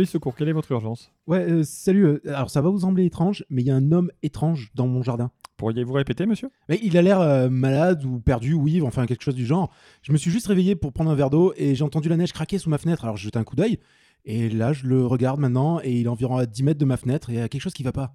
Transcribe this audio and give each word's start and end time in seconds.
Police 0.00 0.12
secours, 0.12 0.34
quelle 0.34 0.48
est 0.48 0.54
votre 0.54 0.72
urgence? 0.72 1.12
Ouais, 1.26 1.40
euh, 1.40 1.62
salut. 1.62 2.06
euh, 2.06 2.20
alors 2.24 2.48
ça 2.48 2.62
va 2.62 2.70
vous 2.70 2.78
sembler 2.78 3.04
étrange, 3.04 3.44
mais 3.50 3.60
il 3.60 3.66
y 3.66 3.70
a 3.70 3.76
un 3.76 3.92
homme 3.92 4.10
étrange 4.22 4.70
dans 4.74 4.86
mon 4.86 5.02
jardin. 5.02 5.30
Pourriez-vous 5.58 5.92
répéter, 5.92 6.24
monsieur? 6.24 6.48
Mais 6.70 6.80
il 6.82 6.96
a 6.96 7.02
l'air 7.02 7.20
euh, 7.20 7.50
malade 7.50 8.02
ou 8.06 8.18
perdu 8.18 8.54
ou 8.54 8.66
ivre, 8.66 8.86
enfin 8.86 9.04
quelque 9.04 9.22
chose 9.22 9.34
du 9.34 9.44
genre. 9.44 9.70
Je 10.00 10.12
me 10.12 10.16
suis 10.16 10.30
juste 10.30 10.46
réveillé 10.46 10.74
pour 10.74 10.94
prendre 10.94 11.10
un 11.10 11.14
verre 11.14 11.28
d'eau 11.28 11.52
et 11.54 11.74
j'ai 11.74 11.84
entendu 11.84 12.08
la 12.08 12.16
neige 12.16 12.32
craquer 12.32 12.56
sous 12.56 12.70
ma 12.70 12.78
fenêtre. 12.78 13.04
Alors 13.04 13.18
je 13.18 13.24
jette 13.24 13.36
un 13.36 13.44
coup 13.44 13.56
d'œil 13.56 13.78
et 14.24 14.48
là 14.48 14.72
je 14.72 14.86
le 14.86 15.04
regarde 15.04 15.38
maintenant 15.38 15.80
et 15.84 15.92
il 16.00 16.06
est 16.06 16.08
environ 16.08 16.38
à 16.38 16.46
10 16.46 16.62
mètres 16.62 16.80
de 16.80 16.86
ma 16.86 16.96
fenêtre 16.96 17.28
et 17.28 17.34
il 17.34 17.38
y 17.38 17.42
a 17.42 17.48
quelque 17.50 17.60
chose 17.60 17.74
qui 17.74 17.82
va 17.82 17.92
pas. 17.92 18.14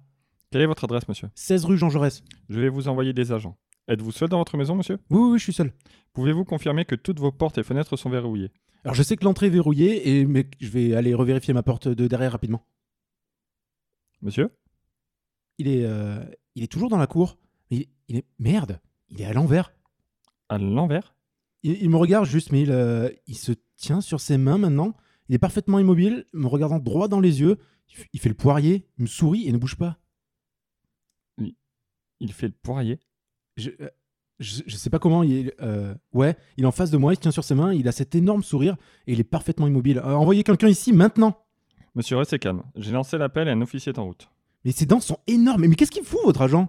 Quelle 0.50 0.62
est 0.62 0.66
votre 0.66 0.82
adresse, 0.82 1.06
monsieur? 1.06 1.28
16 1.36 1.66
rue 1.66 1.78
Jean 1.78 1.88
Jaurès. 1.88 2.24
Je 2.48 2.58
vais 2.58 2.68
vous 2.68 2.88
envoyer 2.88 3.12
des 3.12 3.30
agents. 3.30 3.56
Êtes-vous 3.86 4.10
seul 4.10 4.28
dans 4.28 4.38
votre 4.38 4.56
maison, 4.56 4.74
monsieur? 4.74 4.98
Oui, 5.10 5.20
oui, 5.20 5.28
oui, 5.34 5.38
je 5.38 5.44
suis 5.44 5.52
seul. 5.52 5.72
Pouvez-vous 6.14 6.44
confirmer 6.44 6.84
que 6.84 6.96
toutes 6.96 7.20
vos 7.20 7.30
portes 7.30 7.58
et 7.58 7.62
fenêtres 7.62 7.94
sont 7.96 8.10
verrouillées? 8.10 8.50
Alors 8.84 8.94
je 8.94 9.02
sais 9.02 9.16
que 9.16 9.24
l'entrée 9.24 9.46
est 9.46 9.50
verrouillée, 9.50 10.08
et, 10.08 10.26
mais 10.26 10.48
je 10.60 10.68
vais 10.68 10.94
aller 10.94 11.14
revérifier 11.14 11.52
ma 11.54 11.62
porte 11.62 11.88
de 11.88 12.06
derrière 12.06 12.32
rapidement. 12.32 12.66
Monsieur? 14.22 14.50
Il 15.58 15.68
est, 15.68 15.84
euh, 15.84 16.24
il 16.54 16.62
est 16.62 16.70
toujours 16.70 16.88
dans 16.88 16.98
la 16.98 17.06
cour. 17.06 17.38
Il, 17.70 17.86
il 18.08 18.16
est... 18.16 18.24
Merde, 18.38 18.80
il 19.08 19.20
est 19.20 19.24
à 19.24 19.32
l'envers. 19.32 19.74
À 20.48 20.58
l'envers? 20.58 21.14
Il, 21.62 21.82
il 21.82 21.90
me 21.90 21.96
regarde 21.96 22.26
juste, 22.26 22.52
mais 22.52 22.62
il, 22.62 22.70
euh, 22.70 23.10
il 23.26 23.36
se 23.36 23.52
tient 23.76 24.00
sur 24.00 24.20
ses 24.20 24.38
mains 24.38 24.58
maintenant. 24.58 24.94
Il 25.28 25.34
est 25.34 25.38
parfaitement 25.38 25.78
immobile, 25.78 26.26
me 26.32 26.46
regardant 26.46 26.78
droit 26.78 27.08
dans 27.08 27.20
les 27.20 27.40
yeux. 27.40 27.58
Il 28.12 28.20
fait 28.20 28.28
le 28.28 28.34
poirier, 28.34 28.86
il 28.98 29.02
me 29.02 29.06
sourit 29.08 29.48
et 29.48 29.52
ne 29.52 29.58
bouge 29.58 29.76
pas. 29.76 29.98
Il 32.18 32.32
fait 32.32 32.46
le 32.48 32.54
poirier? 32.54 32.98
Je, 33.56 33.70
euh, 33.80 33.90
je, 34.38 34.62
je 34.66 34.76
sais 34.76 34.90
pas 34.90 34.98
comment 34.98 35.22
il 35.22 35.48
est. 35.48 35.54
euh, 35.62 35.94
ouais, 36.12 36.36
il 36.56 36.64
est 36.64 36.66
en 36.66 36.72
face 36.72 36.90
de 36.90 36.96
moi, 36.96 37.12
il 37.12 37.16
se 37.16 37.20
tient 37.22 37.30
sur 37.30 37.44
ses 37.44 37.54
mains, 37.54 37.72
il 37.72 37.88
a 37.88 37.92
cet 37.92 38.14
énorme 38.14 38.42
sourire 38.42 38.76
et 39.06 39.12
il 39.12 39.20
est 39.20 39.24
parfaitement 39.24 39.66
immobile. 39.66 39.98
Euh, 39.98 40.14
envoyez 40.14 40.42
quelqu'un 40.44 40.68
ici 40.68 40.92
maintenant. 40.92 41.36
Monsieur, 41.94 42.16
restez 42.18 42.38
calme. 42.38 42.62
J'ai 42.76 42.92
lancé 42.92 43.16
l'appel 43.18 43.48
et 43.48 43.50
un 43.52 43.60
officier 43.62 43.92
est 43.92 43.98
en 43.98 44.04
route. 44.04 44.28
Mais 44.64 44.72
ses 44.72 44.84
dents 44.86 45.00
sont 45.00 45.18
énormes. 45.26 45.64
Mais 45.66 45.74
qu'est-ce 45.74 45.90
qu'il 45.90 46.04
fout, 46.04 46.20
votre 46.24 46.42
agent? 46.42 46.68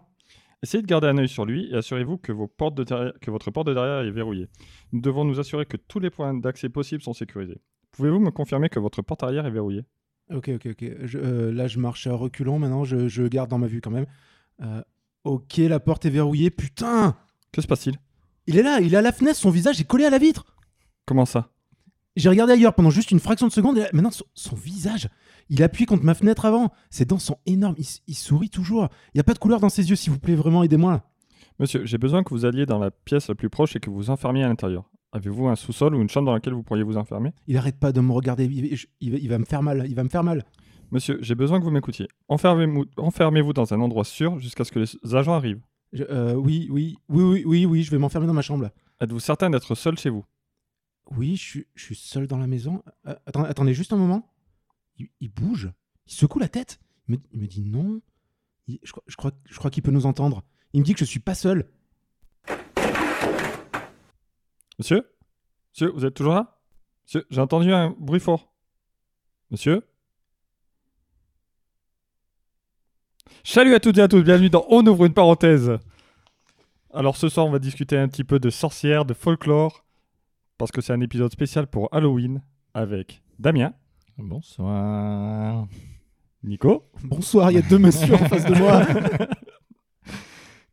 Essayez 0.64 0.82
de 0.82 0.88
garder 0.88 1.08
un 1.08 1.18
œil 1.18 1.28
sur 1.28 1.46
lui 1.46 1.70
et 1.72 1.76
assurez-vous 1.76 2.18
que, 2.18 2.32
vos 2.32 2.48
portes 2.48 2.76
de 2.76 2.84
derrière- 2.84 3.14
que 3.22 3.30
votre 3.30 3.52
porte 3.52 3.68
de 3.68 3.74
derrière 3.74 4.00
est 4.00 4.12
verrouillée. 4.12 4.48
Nous 4.94 5.02
devons 5.02 5.26
nous 5.26 5.40
assurer 5.40 5.66
que 5.66 5.78
tous 5.78 6.00
les 6.00 6.10
points 6.10 6.34
d'accès 6.34 6.70
possibles 6.70 7.02
sont 7.04 7.14
sécurisés. 7.14 7.60
Pouvez-vous 7.92 8.20
me 8.20 8.32
confirmer 8.32 8.70
que 8.70 8.80
votre 8.80 9.02
porte 9.02 9.24
arrière 9.24 9.46
est 9.46 9.52
verrouillée? 9.52 9.84
Ok, 10.34 10.50
ok, 10.56 10.68
ok. 10.72 10.92
Je- 11.04 11.18
euh, 11.20 11.52
là, 11.52 11.68
je 11.68 11.80
marche 11.80 12.08
à 12.08 12.14
reculons 12.14 12.58
maintenant, 12.60 12.84
je, 12.86 13.08
je 13.08 13.24
garde 13.24 13.50
dans 13.50 13.58
ma 13.60 13.68
vue 13.68 13.82
quand 13.82 13.92
même. 13.92 14.06
Ok, 15.24 15.58
la 15.58 15.80
porte 15.80 16.06
est 16.06 16.10
verrouillée. 16.10 16.50
Putain 16.50 17.16
Que 17.52 17.62
se 17.62 17.68
passe-t-il? 17.68 17.98
Il 18.48 18.58
est 18.58 18.64
là, 18.64 18.80
il 18.80 18.94
est 18.94 18.98
à 18.98 19.02
la 19.02 19.12
fenêtre, 19.12 19.38
son 19.38 19.50
visage 19.50 19.80
est 19.82 19.86
collé 19.86 20.06
à 20.06 20.10
la 20.10 20.18
vitre. 20.18 20.46
Comment 21.06 21.26
ça? 21.26 21.50
J'ai 22.16 22.30
regardé 22.30 22.54
ailleurs 22.54 22.74
pendant 22.74 22.90
juste 22.90 23.12
une 23.12 23.20
fraction 23.20 23.48
de 23.48 23.52
seconde 23.52 23.78
et 23.78 23.82
là, 23.82 23.90
maintenant 23.94 24.12
son, 24.12 24.26
son 24.34 24.56
visage, 24.56 25.08
il 25.50 25.62
appuie 25.62 25.86
contre 25.86 26.04
ma 26.04 26.14
fenêtre 26.16 26.46
avant. 26.46 26.72
Ses 26.90 27.06
dents 27.06 27.20
sont 27.20 27.38
énormes, 27.46 27.76
il, 27.78 27.82
s- 27.84 28.02
il 28.08 28.16
sourit 28.16 28.50
toujours. 28.50 28.88
Il 29.14 29.18
n'y 29.18 29.22
a 29.22 29.24
pas 29.24 29.34
de 29.34 29.40
couleur 29.40 29.60
dans 29.60 29.70
ses 29.70 29.90
yeux, 29.90 29.96
s'il 29.96 30.12
vous 30.14 30.20
plaît, 30.20 30.36
vraiment 30.36 30.64
aidez-moi. 30.64 30.92
là. 30.94 31.04
Monsieur, 31.60 31.86
j'ai 31.86 31.98
besoin 31.98 32.24
que 32.24 32.30
vous 32.30 32.46
alliez 32.46 32.66
dans 32.66 32.80
la 32.80 32.90
pièce 32.92 33.28
la 33.30 33.36
plus 33.36 33.50
proche 33.50 33.76
et 33.76 33.80
que 33.80 33.90
vous 33.90 33.96
vous 33.98 34.10
enfermiez 34.10 34.44
à 34.44 34.48
l'intérieur. 34.48 34.90
Avez-vous 35.12 35.48
un 35.48 35.56
sous-sol 35.56 35.96
ou 35.96 36.02
une 36.02 36.10
chambre 36.10 36.26
dans 36.28 36.34
laquelle 36.34 36.54
vous 36.54 36.64
pourriez 36.64 36.84
vous 36.84 36.98
enfermer? 36.98 37.34
Il 37.48 37.58
arrête 37.58 37.80
pas 37.80 37.92
de 37.92 38.02
me 38.02 38.12
regarder, 38.12 38.46
il, 38.46 38.76
je- 38.76 38.88
il 39.00 39.12
va, 39.12 39.18
il 39.18 39.30
va 39.30 39.38
me 39.38 39.46
faire 39.46 39.62
mal, 39.64 39.86
il 39.88 39.96
va 39.96 40.04
me 40.04 40.10
faire 40.10 40.24
mal. 40.24 40.44
Monsieur, 40.92 41.20
j'ai 41.22 41.36
besoin 41.36 41.60
que 41.60 41.66
vous 41.66 41.72
m'écoutiez. 41.72 42.08
Enfermez-vous 42.30 42.86
enfermez-vous 42.98 43.54
dans 43.54 43.74
un 43.74 43.80
endroit 43.82 44.04
sûr 44.06 44.40
jusqu'à 44.40 44.64
ce 44.64 44.72
que 44.72 44.80
les 44.80 45.16
agents 45.16 45.34
arrivent. 45.34 45.62
Je- 45.94 46.04
euh, 46.04 46.34
oui, 46.34 46.68
oui, 46.72 46.98
oui, 47.10 47.24
oui, 47.24 47.44
oui, 47.46 47.66
oui, 47.66 47.84
je 47.84 47.92
vais 47.92 47.98
m'enfermer 47.98 48.28
dans 48.28 48.34
ma 48.34 48.42
chambre. 48.42 48.70
Êtes-vous 49.00 49.20
certain 49.20 49.50
d'être 49.50 49.76
seul 49.76 49.98
chez 49.98 50.10
vous? 50.10 50.26
Oui, 51.12 51.36
je 51.38 51.42
suis, 51.44 51.68
je 51.76 51.84
suis 51.86 51.96
seul 51.96 52.28
dans 52.28 52.38
la 52.38 52.48
maison. 52.48 52.84
Euh, 53.08 53.16
attendez, 53.26 53.48
attendez 53.50 53.74
juste 53.74 53.94
un 53.94 53.98
moment. 53.98 54.34
Il, 54.98 55.08
il 55.22 55.30
bouge, 55.30 55.72
il 56.08 56.14
secoue 56.14 56.40
la 56.40 56.50
tête. 56.50 56.80
Il 57.08 57.16
me, 57.16 57.20
il 57.32 57.40
me 57.40 57.48
dit 57.48 57.62
non. 57.62 58.02
Il- 58.68 58.80
je, 58.84 58.92
crois- 58.92 59.04
je 59.08 59.16
crois, 59.16 59.32
je 59.46 59.58
crois 59.58 59.72
qu'il 59.72 59.84
peut 59.84 59.92
nous 59.92 60.06
entendre. 60.06 60.44
Il 60.74 60.82
me 60.82 60.86
dit 60.86 60.94
que 60.94 61.00
je 61.00 61.06
suis 61.06 61.20
pas 61.22 61.36
seul. 61.36 61.70
Monsieur? 64.80 65.10
Monsieur, 65.74 65.92
vous 65.92 66.06
êtes 66.06 66.14
toujours 66.14 66.34
là? 66.34 66.60
Monsieur, 67.06 67.26
j'ai 67.30 67.42
entendu 67.42 67.72
un 67.72 67.92
bruit 67.98 68.20
fort. 68.20 68.54
Monsieur? 69.52 69.82
Salut 73.44 73.74
à 73.76 73.80
toutes 73.80 73.98
et 73.98 74.02
à 74.02 74.08
tous, 74.08 74.22
bienvenue 74.24 74.50
dans 74.50 74.66
On 74.70 74.86
ouvre 74.86 75.06
une 75.06 75.14
parenthèse. 75.14 75.72
Alors 76.94 77.16
ce 77.18 77.30
soir, 77.30 77.46
on 77.46 77.52
va 77.52 77.60
discuter 77.60 77.98
un 77.98 78.08
petit 78.08 78.24
peu 78.24 78.40
de 78.40 78.50
sorcières, 78.50 79.06
de 79.06 79.14
folklore, 79.14 79.86
parce 80.58 80.72
que 80.72 80.82
c'est 80.82 80.94
un 80.94 81.02
épisode 81.02 81.32
spécial 81.32 81.68
pour 81.68 81.90
Halloween 81.92 82.42
avec 82.74 83.22
Damien, 83.40 83.74
Bonsoir. 84.18 85.68
Nico, 86.44 86.90
Bonsoir, 87.04 87.52
il 87.52 87.56
y 87.56 87.58
a 87.58 87.62
deux 87.62 87.78
messieurs 87.80 88.16
en 88.16 88.18
face 88.30 88.46
de 88.46 88.56
moi. 88.56 88.86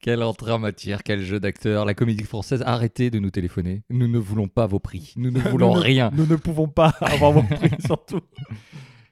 Quelle 0.01 0.23
entrée 0.23 0.53
en 0.53 0.59
matière, 0.59 1.03
quel 1.03 1.23
jeu 1.23 1.41
d'acteur. 1.41 1.87
La 1.87 1.95
comédie 1.95 2.25
française, 2.25 2.63
arrêtez 2.67 3.09
de 3.11 3.19
nous 3.19 3.31
téléphoner. 3.31 3.85
Nous 3.89 4.07
ne 4.07 4.19
voulons 4.19 4.49
pas 4.49 4.67
vos 4.67 4.79
prix. 4.79 5.15
Nous 5.17 5.31
ne 5.31 5.39
voulons 5.51 5.73
Nous 5.73 5.81
ne- 5.81 5.83
rien. 5.83 6.11
Nous 6.13 6.27
ne 6.27 6.37
pouvons 6.37 6.69
pas 6.69 6.89
avoir 7.01 7.33
vos 7.33 7.43
prix, 7.43 7.71
surtout. 7.87 8.21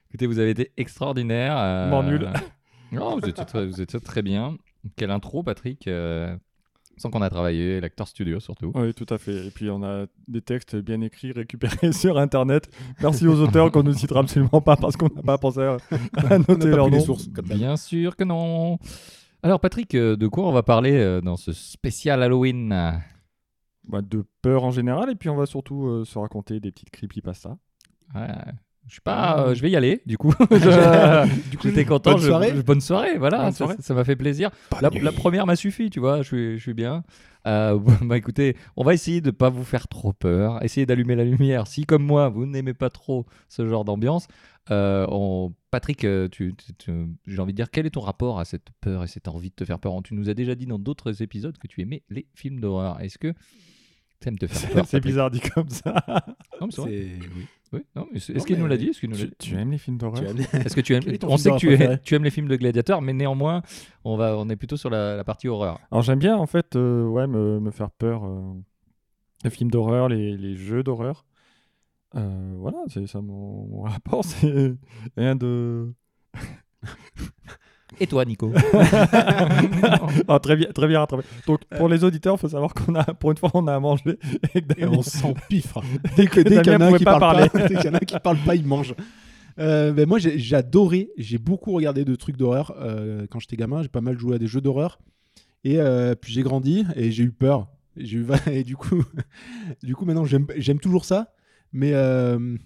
Écoutez, 0.09 0.27
vous 0.27 0.37
avez 0.37 0.51
été 0.51 0.71
extraordinaire. 0.77 1.55
euh, 1.57 1.89
Mort 1.89 2.03
nul. 2.03 2.29
Non, 2.93 3.17
vous 3.19 3.27
étiez 3.27 3.45
très, 3.45 3.65
vous 3.65 3.81
étiez 3.81 3.99
très 3.99 4.21
bien. 4.21 4.57
Quelle 4.95 5.11
intro, 5.11 5.43
Patrick. 5.43 5.87
euh, 5.87 6.35
Sans 6.97 7.09
qu'on 7.09 7.21
a 7.21 7.29
travaillé, 7.29 7.79
l'acteur 7.81 8.07
studio 8.07 8.39
surtout. 8.39 8.71
Oui, 8.75 8.93
tout 8.93 9.05
à 9.09 9.17
fait. 9.17 9.47
Et 9.47 9.51
puis 9.51 9.69
on 9.69 9.83
a 9.83 10.05
des 10.27 10.41
textes 10.41 10.75
bien 10.75 11.01
écrits 11.01 11.31
récupérés 11.31 11.91
sur 11.93 12.17
Internet. 12.17 12.69
Merci 13.01 13.27
aux 13.27 13.39
auteurs 13.41 13.71
qu'on 13.71 13.83
ne 13.83 13.93
citera 13.93 14.19
absolument 14.21 14.61
pas 14.61 14.75
parce 14.75 14.95
qu'on 14.97 15.09
n'a 15.13 15.21
pas 15.21 15.37
pensé 15.37 15.61
à, 15.61 15.77
à 16.17 16.37
noter 16.37 16.69
leur 16.69 16.89
nom. 16.89 17.03
Bien 17.43 17.77
sûr 17.77 18.15
que 18.15 18.23
non. 18.23 18.77
Alors, 19.41 19.59
Patrick, 19.59 19.93
euh, 19.95 20.15
de 20.15 20.27
quoi 20.27 20.47
on 20.47 20.51
va 20.53 20.63
parler 20.63 20.93
euh, 20.93 21.19
dans 21.19 21.35
ce 21.35 21.51
spécial 21.51 22.23
Halloween? 22.23 22.69
Bah, 23.85 24.01
de 24.01 24.23
peur 24.41 24.63
en 24.63 24.71
général, 24.71 25.09
et 25.09 25.15
puis 25.15 25.27
on 25.27 25.35
va 25.35 25.45
surtout 25.45 25.85
euh, 25.87 26.05
se 26.05 26.17
raconter 26.17 26.61
des 26.61 26.71
petites 26.71 26.89
creepypasta. 26.91 27.57
Ouais, 28.15 28.27
Je 28.87 28.93
suis 28.93 29.01
pas, 29.01 29.39
euh, 29.47 29.55
je 29.55 29.61
vais 29.61 29.71
y 29.71 29.75
aller, 29.75 30.01
du 30.05 30.17
coup. 30.17 30.33
Je- 30.51 31.49
Du 31.49 31.57
coup, 31.57 31.67
J'étais 31.67 31.85
content. 31.85 32.11
bonne 32.13 32.21
soirée. 32.21 32.51
je- 32.55 32.61
bonne 32.61 32.81
soirée, 32.81 33.17
voilà. 33.17 33.43
Bonne 33.43 33.51
ça- 33.51 33.57
soirée. 33.57 33.75
Ça 33.79 33.93
m'a 33.93 34.03
fait 34.03 34.15
plaisir. 34.15 34.51
La, 34.81 34.89
la 34.89 35.11
première 35.11 35.45
m'a 35.45 35.55
suffi, 35.55 35.89
tu 35.89 35.99
vois. 35.99 36.17
Je 36.21 36.27
suis, 36.27 36.57
je 36.57 36.61
suis 36.61 36.73
bien. 36.73 37.03
Euh, 37.47 37.79
bah 38.03 38.17
écoutez, 38.17 38.55
on 38.75 38.83
va 38.83 38.93
essayer 38.93 39.19
de 39.21 39.31
pas 39.31 39.49
vous 39.49 39.63
faire 39.63 39.87
trop 39.87 40.13
peur. 40.13 40.63
Essayez 40.63 40.85
d'allumer 40.85 41.15
la 41.15 41.23
lumière. 41.23 41.65
Si 41.67 41.85
comme 41.85 42.03
moi, 42.03 42.29
vous 42.29 42.45
n'aimez 42.45 42.73
pas 42.73 42.89
trop 42.89 43.25
ce 43.49 43.67
genre 43.67 43.85
d'ambiance, 43.85 44.27
euh, 44.69 45.05
on- 45.09 45.53
Patrick, 45.71 45.99
tu, 45.99 46.53
tu- 46.55 46.55
tu- 46.77 47.07
j'ai 47.25 47.39
envie 47.39 47.53
de 47.53 47.57
dire, 47.57 47.71
quel 47.71 47.85
est 47.85 47.91
ton 47.91 48.01
rapport 48.01 48.39
à 48.39 48.45
cette 48.45 48.67
peur 48.81 49.03
et 49.03 49.07
cette 49.07 49.27
envie 49.27 49.49
de 49.49 49.55
te 49.55 49.65
faire 49.65 49.79
peur? 49.79 49.93
Tu 50.03 50.13
nous 50.13 50.29
as 50.29 50.33
déjà 50.35 50.55
dit 50.55 50.67
dans 50.67 50.77
d'autres 50.79 51.21
épisodes 51.23 51.57
que 51.57 51.67
tu 51.67 51.81
aimais 51.81 52.03
les 52.09 52.27
films 52.35 52.59
d'horreur. 52.59 53.01
Est-ce 53.01 53.17
que 53.17 53.33
tu 54.21 54.27
aimes 54.27 54.37
te 54.37 54.45
faire 54.47 54.69
peur 54.71 54.85
C'est 54.87 54.99
bizarre 55.01 55.31
dit 55.31 55.39
comme 55.41 55.69
ça. 55.69 55.93
Non, 56.61 56.67
mais. 56.67 56.71
C'est- 56.85 57.19
oui. 57.73 57.79
Non, 57.95 58.07
mais 58.11 58.17
Est-ce 58.17 58.45
qu'il 58.45 58.57
nous 58.57 58.67
l'a 58.67 58.77
dit 58.77 58.87
Est-ce 58.89 58.99
qu'il 58.99 59.09
nous 59.09 59.15
l'a 59.17 59.23
tu, 59.23 59.27
dit? 59.29 59.35
tu 59.39 59.55
aimes 59.55 59.71
les 59.71 59.77
films 59.77 59.97
d'horreur? 59.97 60.23
Est-ce 60.53 60.75
que 60.75 60.81
tu 60.81 60.93
aimes 60.93 61.03
On 61.23 61.37
sait 61.37 61.51
que 61.51 61.57
tu, 61.57 61.73
es- 61.73 61.99
aimes 62.15 62.23
les 62.23 62.29
films 62.29 62.47
de 62.47 62.55
gladiateurs, 62.55 63.01
mais 63.01 63.13
néanmoins, 63.13 63.61
on 64.03 64.15
va, 64.15 64.37
on 64.37 64.47
est 64.49 64.55
plutôt 64.55 64.77
sur 64.77 64.89
la, 64.89 65.15
la 65.17 65.23
partie 65.23 65.47
horreur. 65.47 65.79
Alors 65.91 66.03
j'aime 66.03 66.19
bien 66.19 66.37
en 66.37 66.45
fait 66.45 66.75
euh, 66.75 67.05
ouais, 67.05 67.27
me, 67.27 67.59
me 67.59 67.71
faire 67.71 67.89
peur. 67.91 68.23
euh, 68.25 68.53
les 69.43 69.49
films 69.49 69.71
d'horreur, 69.71 70.07
les, 70.07 70.37
les 70.37 70.55
jeux 70.55 70.83
d'horreur. 70.83 71.25
Euh, 72.15 72.53
voilà, 72.59 72.77
c'est 72.87 73.07
ça 73.07 73.21
mon, 73.21 73.65
mon 73.67 73.81
rapport. 73.81 74.23
C'est 74.25 74.75
rien 75.17 75.35
de. 75.35 75.91
Et 77.99 78.07
toi, 78.07 78.25
Nico 78.25 78.51
Ah, 80.27 80.39
très 80.39 80.55
bien, 80.55 80.67
très 80.73 80.87
bien, 80.87 81.05
très 81.05 81.17
bien. 81.17 81.25
Donc 81.47 81.59
pour 81.77 81.87
les 81.89 82.03
auditeurs, 82.03 82.35
il 82.35 82.39
faut 82.39 82.49
savoir 82.49 82.73
qu'on 82.73 82.95
a, 82.95 83.03
pour 83.03 83.31
une 83.31 83.37
fois, 83.37 83.51
on 83.53 83.67
a 83.67 83.75
à 83.75 83.79
manger 83.79 84.17
et 84.53 84.61
que 84.61 84.73
Et 84.77 84.81
Damien- 84.81 84.97
on 84.97 85.01
s'empiffre. 85.01 85.81
et 86.17 86.27
que 86.27 86.41
Dès 86.41 86.61
qu'il 86.61 86.73
y 86.73 86.75
en 86.75 86.81
a 86.81 86.85
un 86.87 86.97
qui 86.97 87.03
pas 87.03 87.19
parle 87.19 87.49
pas, 87.49 87.59
dès 87.67 87.75
qu'il 87.75 87.85
y 87.85 87.89
en 87.89 87.93
a 87.93 87.97
un 87.97 87.99
qui 87.99 88.19
parle 88.19 88.37
pas, 88.37 88.55
il 88.55 88.65
mange. 88.65 88.95
Euh, 89.59 89.91
ben 89.91 90.07
moi, 90.07 90.17
j'ai 90.19 90.39
j'ai 90.39 90.55
adoré. 90.55 91.09
J'ai 91.17 91.37
beaucoup 91.37 91.71
regardé 91.73 92.05
de 92.05 92.15
trucs 92.15 92.37
d'horreur 92.37 92.73
euh, 92.79 93.27
quand 93.29 93.39
j'étais 93.39 93.55
gamin. 93.55 93.83
J'ai 93.83 93.89
pas 93.89 94.01
mal 94.01 94.17
joué 94.17 94.35
à 94.35 94.39
des 94.39 94.47
jeux 94.47 94.61
d'horreur. 94.61 94.99
Et 95.63 95.79
euh, 95.79 96.15
puis 96.15 96.33
j'ai 96.33 96.41
grandi 96.41 96.85
et 96.95 97.11
j'ai 97.11 97.23
eu 97.23 97.31
peur. 97.31 97.67
Et, 97.95 98.05
j'ai 98.05 98.17
eu- 98.17 98.25
et 98.51 98.63
du 98.63 98.75
coup, 98.75 99.03
du 99.83 99.95
coup, 99.95 100.05
maintenant 100.05 100.25
j'aime 100.25 100.47
j'aime 100.57 100.79
toujours 100.79 101.05
ça, 101.05 101.33
mais 101.71 101.91
euh, 101.93 102.57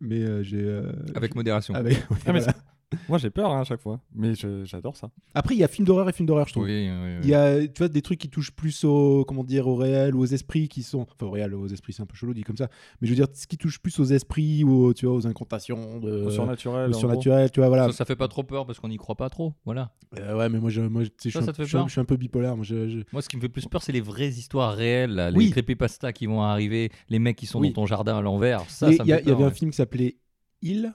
mais 0.00 0.20
euh, 0.22 0.42
j'ai 0.42 0.62
euh, 0.62 0.90
Avec 1.14 1.34
modération. 1.34 1.74
avec- 1.74 1.98
Ah, 2.26 2.32
mais 2.32 2.40
voilà. 2.40 2.54
Moi 3.08 3.18
j'ai 3.18 3.30
peur 3.30 3.50
hein, 3.50 3.62
à 3.62 3.64
chaque 3.64 3.80
fois, 3.80 4.00
mais 4.14 4.34
j'adore 4.64 4.96
ça. 4.96 5.10
Après, 5.34 5.54
il 5.56 5.58
y 5.58 5.64
a 5.64 5.68
film 5.68 5.84
d'horreur 5.86 6.08
et 6.08 6.12
film 6.12 6.26
d'horreur, 6.26 6.46
je 6.46 6.52
trouve. 6.52 6.64
Oui, 6.66 6.88
oui, 6.88 6.96
oui. 7.16 7.20
Il 7.24 7.28
y 7.28 7.34
a 7.34 7.66
tu 7.66 7.78
vois, 7.78 7.88
des 7.88 8.00
trucs 8.00 8.20
qui 8.20 8.28
touchent 8.28 8.52
plus 8.52 8.84
au, 8.84 9.24
comment 9.26 9.42
dire, 9.42 9.66
au 9.66 9.74
réel 9.74 10.14
ou 10.14 10.20
aux 10.20 10.26
esprits 10.26 10.68
qui 10.68 10.84
sont. 10.84 11.00
Enfin, 11.00 11.26
au 11.26 11.30
réel, 11.30 11.52
aux 11.54 11.66
esprits, 11.66 11.92
c'est 11.92 12.02
un 12.02 12.06
peu 12.06 12.14
chelou 12.14 12.32
dit 12.32 12.44
comme 12.44 12.56
ça. 12.56 12.68
Mais 13.00 13.08
je 13.08 13.12
veux 13.12 13.16
dire, 13.16 13.26
ce 13.34 13.48
qui 13.48 13.56
touche 13.58 13.80
plus 13.80 13.98
aux 13.98 14.04
esprits 14.04 14.62
ou 14.62 14.84
aux, 14.84 14.94
tu 14.94 15.06
vois, 15.06 15.16
aux 15.16 15.26
incantations, 15.26 15.98
de, 15.98 16.26
Au 16.26 16.30
surnaturel. 16.30 16.90
au 16.90 16.92
surnaturel, 16.92 17.50
tu 17.50 17.58
vois, 17.58 17.68
voilà. 17.68 17.86
Ça, 17.86 17.92
ça 17.92 18.04
fait 18.04 18.14
pas 18.16 18.28
trop 18.28 18.44
peur 18.44 18.66
parce 18.66 18.78
qu'on 18.78 18.88
n'y 18.88 18.98
croit 18.98 19.16
pas 19.16 19.30
trop. 19.30 19.52
Voilà. 19.64 19.90
Euh, 20.20 20.36
ouais, 20.38 20.48
mais 20.48 20.60
moi, 20.60 20.70
je, 20.70 20.82
moi 20.82 21.02
je, 21.02 21.08
Ça, 21.08 21.12
suis 21.18 21.32
ça 21.32 21.38
un- 21.40 21.64
je 21.64 21.64
je 21.88 21.88
suis 21.88 22.04
peu 22.04 22.16
bipolaire. 22.16 22.54
Moi, 22.56 22.64
je, 22.64 22.88
je- 22.88 23.00
Moi, 23.12 23.20
ce 23.20 23.28
qui 23.28 23.36
me 23.36 23.40
fait 23.42 23.48
plus 23.48 23.66
peur, 23.66 23.82
c'est 23.82 23.92
les 23.92 24.00
vraies 24.00 24.28
histoires 24.28 24.72
réelles, 24.74 25.10
là, 25.10 25.32
les 25.32 25.36
Oui. 25.36 25.50
creepypasta 25.50 26.12
qui 26.12 26.26
vont 26.26 26.42
arriver, 26.42 26.92
les 27.08 27.18
mecs 27.18 27.36
qui 27.36 27.46
sont 27.46 27.58
Oui. 27.58 27.70
dans 27.70 27.82
ton 27.82 27.86
jardin 27.86 28.16
à 28.16 28.22
l'envers. 28.22 28.60
Ça, 28.70 28.92
Il 28.92 29.04
y, 29.04 29.08
y 29.08 29.12
avait 29.12 29.42
un 29.44 29.50
film 29.50 29.72
qui 29.72 29.76
s'appelait 29.76 30.18
Il. 30.62 30.92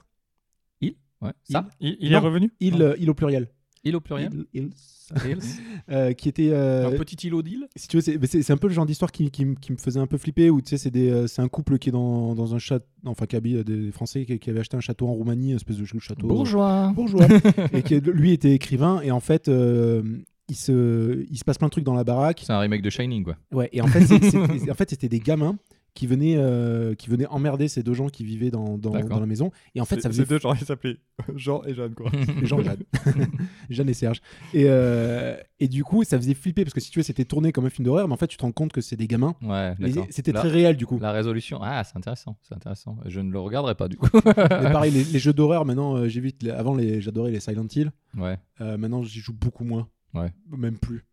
Ouais. 1.22 1.32
Ça 1.44 1.68
Il, 1.80 1.96
il 2.00 2.10
Non. 2.12 2.16
est 2.18 2.20
revenu 2.20 2.52
Il, 2.60 2.82
euh, 2.82 2.94
il 2.98 3.08
au 3.10 3.14
pluriel. 3.14 3.48
Il 3.84 3.96
au 3.96 4.00
pluriel 4.00 4.30
Il- 4.54 4.62
il- 4.62 4.70
euh, 5.90 6.12
qui 6.14 6.28
était. 6.28 6.50
euh, 6.52 6.88
Un 6.88 6.96
petit 6.96 7.26
îlot 7.26 7.42
d'île 7.42 7.66
si 7.76 7.88
tu 7.88 7.98
veux, 7.98 8.00
c'est- 8.26 8.50
un 8.50 8.56
peu 8.56 8.68
le 8.68 8.72
genre 8.74 8.86
d'histoire 8.86 9.10
qui, 9.12 9.30
qui, 9.30 9.44
me- 9.44 9.54
qui 9.56 9.72
me 9.72 9.76
faisait 9.76 10.00
un 10.00 10.06
peu 10.06 10.16
flipper. 10.16 10.50
Où 10.50 10.60
tu 10.62 10.68
sais, 10.70 10.78
c'est 10.78 10.96
euh, 10.96 11.26
un 11.38 11.48
couple 11.48 11.78
qui 11.78 11.88
est 11.90 11.92
dans, 11.92 12.34
dans 12.34 12.54
un 12.54 12.58
château, 12.58 12.86
enfin 13.06 13.26
qui 13.26 13.36
habite 13.36 13.58
des 13.58 13.90
Français 13.92 14.24
qui, 14.24 14.38
qui 14.38 14.50
avait 14.50 14.60
acheté 14.60 14.76
un 14.76 14.80
château 14.80 15.08
en 15.08 15.12
Roumanie, 15.12 15.50
une 15.50 15.56
espèce 15.56 15.76
de 15.76 15.84
ch- 15.84 16.00
château 16.02 16.26
Bourgeois. 16.26 16.92
bourgeois, 16.94 17.26
et 17.72 17.82
qui 17.82 18.00
lui 18.00 18.32
était 18.32 18.52
écrivain. 18.52 19.00
Et 19.02 19.10
en 19.10 19.20
fait, 19.20 19.48
euh, 19.48 20.02
il 20.48 20.56
se, 20.56 21.24
il 21.30 21.36
se 21.38 21.44
passe 21.44 21.58
plein 21.58 21.68
de 21.68 21.72
trucs 21.72 21.84
dans 21.84 21.94
la 21.94 22.04
baraque. 22.04 22.42
C'est 22.46 22.52
un 22.52 22.58
remake 22.60 22.82
de 22.82 22.90
Shining, 22.90 23.24
quoi. 23.24 23.36
Ouais. 23.52 23.68
Et 23.72 23.80
en 23.82 23.86
fait, 23.88 24.02
c'est- 24.06 24.70
en 24.70 24.74
fait, 24.74 24.90
c'était 24.90 25.08
des 25.08 25.20
gamins 25.20 25.56
qui 25.94 26.06
venaient, 26.06 26.36
euh, 26.38 26.94
qui 26.94 27.10
venaient 27.10 27.26
emmerder 27.26 27.68
ces 27.68 27.82
deux 27.82 27.92
gens 27.92 28.08
qui 28.08 28.24
vivaient 28.24 28.50
dans, 28.50 28.78
dans, 28.78 28.92
la 28.94 29.26
maison. 29.26 29.50
Et 29.74 29.80
en 29.80 29.84
fait, 29.84 29.96
ça 29.96 30.02
Ces- 30.02 30.08
faisait 30.08 30.22
Ces 30.22 30.28
deux 30.28 30.38
gens, 30.38 30.54
ils 30.54 30.64
s'appelaient 30.64 30.96
Jean 31.36 31.62
et 31.64 31.74
Jeanne, 31.74 31.94
quoi. 31.94 32.10
les 32.40 32.46
gens 32.46 32.62
Jeanne. 32.62 32.82
Jeanne 33.70 33.88
et 33.90 33.94
Serge. 33.94 34.22
Et, 34.54 34.64
euh, 34.68 35.36
et 35.60 35.68
du 35.68 35.84
coup, 35.84 36.02
ça 36.04 36.16
faisait 36.16 36.32
flipper 36.34 36.64
parce 36.64 36.72
que 36.72 36.80
si 36.80 36.90
tu 36.90 36.98
veux, 36.98 37.02
c'était 37.02 37.26
tourné 37.26 37.52
comme 37.52 37.66
un 37.66 37.70
film 37.70 37.84
d'horreur, 37.84 38.08
mais 38.08 38.14
en 38.14 38.16
fait, 38.16 38.26
tu 38.26 38.36
te 38.38 38.42
rends 38.42 38.52
compte 38.52 38.72
que 38.72 38.80
c'est 38.80 38.96
des 38.96 39.06
gamins. 39.06 39.34
Ouais. 39.42 39.74
C'était 40.10 40.32
très 40.32 40.48
réel 40.48 40.76
du 40.76 40.86
coup. 40.86 40.98
La 40.98 41.12
résolution. 41.12 41.58
Ah, 41.62 41.84
c'est 41.84 41.96
intéressant. 41.96 42.38
C'est 42.42 42.54
intéressant. 42.54 42.96
Je 43.06 43.20
ne 43.20 43.30
le 43.30 43.38
regarderai 43.38 43.74
pas, 43.74 43.88
du 43.88 43.96
coup. 43.98 44.08
Mais 44.24 44.72
pareil, 44.72 44.92
les, 44.92 45.04
les 45.04 45.18
jeux 45.18 45.32
d'horreur, 45.34 45.64
maintenant, 45.66 45.96
euh, 45.96 46.08
j'évite. 46.08 46.42
les- 46.42 46.50
Avant, 46.50 46.74
les, 46.74 47.00
j'adorais 47.02 47.30
les 47.30 47.40
Silent 47.40 47.66
Hill. 47.74 47.92
ouais. 48.16 48.38
Euh, 48.60 48.76
maintenant, 48.78 49.02
j'y 49.02 49.20
joue 49.20 49.34
beaucoup 49.34 49.64
moins. 49.64 49.88
Ouais. 50.14 50.32
Même 50.56 50.78
plus. 50.78 51.04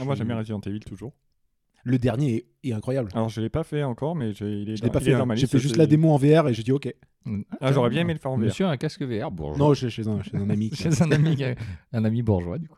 Ah, 0.00 0.04
moi, 0.04 0.14
j'aime 0.14 0.28
bien 0.28 0.38
Resident 0.38 0.60
Evil 0.62 0.80
toujours. 0.80 1.12
Le 1.84 1.98
dernier 1.98 2.34
est, 2.36 2.46
est 2.70 2.74
incroyable. 2.74 3.08
Alors, 3.14 3.28
je 3.28 3.40
l'ai 3.40 3.48
pas 3.48 3.64
fait 3.64 3.82
encore, 3.82 4.14
mais 4.16 4.32
j'ai- 4.32 4.46
il 4.62 4.70
est 4.70 4.76
je 4.76 4.82
dans- 4.82 4.86
l'ai 4.86 4.92
pas 4.92 5.00
il 5.00 5.04
fait. 5.04 5.10
est 5.10 5.14
hein. 5.14 5.18
dans 5.18 5.26
ma 5.26 5.34
J'ai 5.34 5.42
liste, 5.42 5.52
fait 5.52 5.58
juste 5.58 5.74
c'est- 5.74 5.78
la 5.80 5.86
démo 5.86 6.10
en 6.10 6.16
VR 6.16 6.48
et 6.48 6.54
j'ai 6.54 6.62
dit 6.62 6.72
ok. 6.72 6.92
Ah, 7.62 7.72
j'aurais 7.72 7.88
bien 7.88 8.02
aimé 8.02 8.12
le 8.12 8.18
faire 8.18 8.32
en 8.32 8.36
VR. 8.36 8.42
Monsieur 8.44 8.66
a 8.66 8.68
un 8.70 8.76
casque 8.76 9.00
VR 9.02 9.30
bourgeois. 9.30 9.56
Non, 9.56 9.72
chez, 9.72 9.88
chez 9.88 10.06
un, 10.06 10.22
chez 10.22 10.36
un 10.36 10.50
ami. 10.50 10.70
Chez 10.74 11.02
un 11.02 11.10
ami, 11.10 11.38
un 11.94 12.04
ami 12.04 12.20
bourgeois, 12.22 12.58
du 12.58 12.68
coup. 12.68 12.76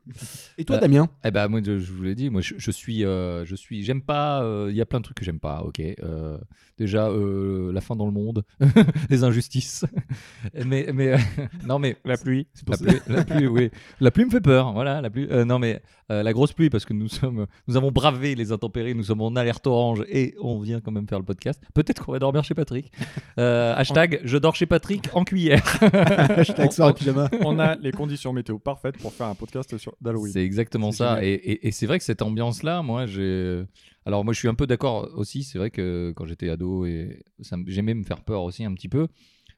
Et 0.57 0.65
toi, 0.65 0.77
Euh, 0.77 0.81
Damien 0.81 1.09
Eh 1.25 1.33
ben 1.33 1.49
moi 1.49 1.61
je, 1.65 1.81
je 1.81 1.93
vous 1.93 2.05
l'ai 2.05 2.15
dit, 2.15 2.31
moi 2.31 2.43
je, 2.43 2.55
je 2.57 2.71
suis, 2.71 3.05
euh, 3.05 3.45
je 3.45 3.57
suis, 3.57 3.83
j'aime 3.83 4.03
pas. 4.03 4.45
euh, 4.45 4.69
Il 4.71 4.77
y 4.77 4.81
a 4.81 4.87
plein 4.87 5.01
de 5.01 5.05
trucs 5.05 5.17
que 5.17 5.25
j'aime 5.25 5.41
pas. 5.41 5.63
Ok. 5.65 5.81
Euh, 5.81 6.39
déjà 6.79 7.09
euh, 7.09 7.73
la 7.73 7.81
fin 7.81 7.97
dans 7.97 8.07
le 8.07 8.13
monde, 8.13 8.45
les 9.11 9.25
injustices. 9.25 9.85
mais 10.65 10.91
mais 10.95 11.15
euh, 11.15 11.19
non 11.67 11.81
mais 11.81 11.97
La 12.05 12.17
pluie. 12.17 12.47
La 12.69 12.77
ça. 12.77 12.85
pluie, 12.85 13.01
la 13.09 13.25
pluie, 13.25 13.47
oui. 13.49 13.71
La 14.01 14.11
pluie 14.13 14.27
me 14.27 14.31
fait 14.31 14.41
peur. 14.41 14.73
Voilà 14.75 15.01
la 15.01 15.11
pluie. 15.11 15.27
Euh, 15.31 15.45
non 15.45 15.59
mais 15.59 15.83
euh, 16.13 16.23
la 16.23 16.33
grosse 16.33 16.53
pluie 16.53 16.71
parce 16.71 16.85
que 16.85 16.93
nous 16.93 17.09
sommes, 17.09 17.47
nous 17.67 17.77
avons 17.77 17.91
bravé 17.91 18.37
les 18.37 18.53
intempéries, 18.53 18.95
nous 18.95 19.03
sommes 19.03 19.23
en 19.23 19.35
alerte 19.35 19.67
orange 19.77 20.05
et 20.09 20.35
on 20.41 20.59
vient 20.61 20.81
quand 20.81 20.91
même 20.91 21.07
faire 21.09 21.19
le 21.19 21.25
podcast. 21.25 21.61
Peut-être 21.75 22.05
qu'on 22.05 22.13
va 22.13 22.19
dormir 22.19 22.43
chez 22.45 22.55
Patrick. 22.55 22.91
Euh, 23.39 23.75
hashtag 23.77 24.21
je 24.25 24.39
dors 24.39 24.55
chez 24.57 24.67
Patrick 24.67 25.09
en 25.15 25.25
cuillère. 25.25 25.63
Hashtag 25.83 26.73
soir 26.73 26.95
pyjama. 26.95 27.29
On 27.45 27.59
a 27.59 27.75
les 27.83 27.93
conditions 27.93 28.33
météo 28.33 28.59
parfaites 28.59 28.99
pour 28.99 29.13
faire 29.13 29.27
un 29.29 29.35
podcast 29.35 29.77
sur 29.79 29.95
d'Halloween. 30.01 30.33
C'est 30.33 30.43
exactement 30.45 30.93
ça. 30.93 31.17
génial. 31.21 31.25
Et, 31.25 31.33
et- 31.35 31.67
et 31.69 31.71
c'est 31.73 31.87
vrai 31.87 31.99
que 31.99 32.05
cette 32.05 32.23
ambiance-là, 32.23 32.83
moi, 32.83 33.07
j'ai. 33.07 33.63
Alors, 34.05 34.25
moi, 34.25 34.33
je 34.33 34.39
suis 34.39 34.49
un 34.49 34.55
peu 34.55 34.67
d'accord 34.67 35.09
aussi. 35.17 35.43
C'est 35.43 35.59
vrai 35.59 35.71
que 35.71 36.13
quand 36.15 36.27
j'étais 36.27 36.49
ado, 36.49 36.87
et 36.87 37.25
ça 37.41 37.57
j'aimais 37.67 37.95
me 37.95 38.05
faire 38.05 38.21
peur 38.23 38.43
aussi 38.45 38.65
un 38.65 38.73
petit 38.75 38.89
peu, 38.89 39.09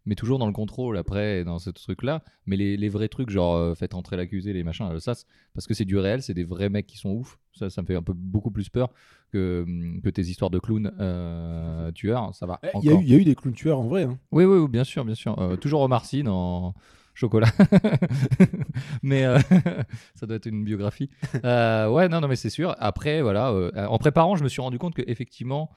mais 0.06 0.14
toujours 0.14 0.38
dans 0.38 0.46
le 0.46 0.52
contrôle 0.52 0.96
après, 0.96 1.44
dans 1.44 1.58
ce 1.58 1.70
truc-là. 1.70 2.22
Mais 2.46 2.56
les, 2.56 2.76
les 2.76 2.88
vrais 2.88 3.08
trucs, 3.08 3.30
genre 3.30 3.56
euh, 3.56 3.74
faites 3.74 3.94
entrer 3.94 4.16
l'accusé, 4.16 4.52
les 4.52 4.64
machins, 4.64 4.98
ça, 5.00 5.14
c'est- 5.14 5.26
parce 5.54 5.66
que 5.66 5.74
c'est 5.74 5.84
du 5.84 5.98
réel, 5.98 6.22
c'est 6.22 6.34
des 6.34 6.44
vrais 6.44 6.68
mecs 6.70 6.86
qui 6.86 6.96
sont 6.98 7.10
ouf. 7.10 7.38
Ça, 7.52 7.68
ça 7.70 7.82
me 7.82 7.86
fait 7.86 7.96
un 7.96 8.02
peu 8.02 8.12
beaucoup 8.14 8.50
plus 8.50 8.68
peur 8.68 8.90
que, 9.32 9.64
hum, 9.66 10.00
que 10.02 10.08
tes 10.10 10.22
histoires 10.22 10.50
de 10.50 10.58
clowns 10.58 10.92
euh, 11.00 11.90
tueurs. 11.92 12.34
Ça 12.34 12.46
va. 12.46 12.58
Eh, 12.62 12.68
Il 12.82 12.84
y, 12.84 12.88
a 12.90 12.92
eu- 12.94 13.02
il 13.02 13.08
y 13.08 13.14
a 13.14 13.18
eu 13.18 13.24
des 13.24 13.34
clowns 13.34 13.54
tueurs 13.54 13.80
en 13.80 13.88
vrai. 13.88 14.04
hein. 14.04 14.18
Oui, 14.32 14.44
oui, 14.44 14.58
oui, 14.58 14.68
bien 14.68 14.84
sûr, 14.84 15.04
bien 15.04 15.14
sûr. 15.16 15.38
Euh, 15.40 15.56
toujours 15.56 15.80
Omar 15.82 16.04
Sy 16.04 16.22
dans 16.22 16.74
Chocolat. 17.14 17.48
mais 19.02 19.24
euh, 19.24 19.38
ça 20.14 20.26
doit 20.26 20.36
être 20.36 20.46
une 20.46 20.64
biographie. 20.64 21.10
Euh, 21.44 21.88
ouais, 21.90 22.08
non, 22.08 22.20
non, 22.20 22.28
mais 22.28 22.36
c'est 22.36 22.50
sûr. 22.50 22.74
Après, 22.78 23.22
voilà, 23.22 23.50
euh, 23.50 23.70
en 23.88 23.98
préparant, 23.98 24.36
je 24.36 24.44
me 24.44 24.48
suis 24.48 24.60
rendu 24.62 24.78
compte 24.78 24.94
que 24.94 25.02
effectivement, 25.06 25.70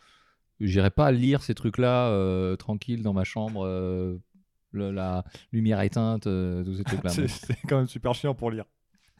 j'irais 0.61 0.91
pas 0.91 1.11
lire 1.11 1.43
ces 1.43 1.53
trucs-là 1.55 2.07
euh, 2.09 2.55
tranquille 2.55 3.03
dans 3.03 3.13
ma 3.13 3.23
chambre, 3.23 3.65
euh, 3.65 4.17
le- 4.71 4.91
la 4.91 5.23
lumière 5.51 5.81
éteinte, 5.81 6.27
euh, 6.27 6.63
tous 6.63 6.75
ces 6.75 6.83
trucs-là. 6.83 7.09
C'est 7.09 7.27
c'est 7.27 7.57
quand 7.67 7.77
même 7.77 7.87
super 7.87 8.13
chiant 8.13 8.33
pour 8.33 8.51
lire. 8.51 8.65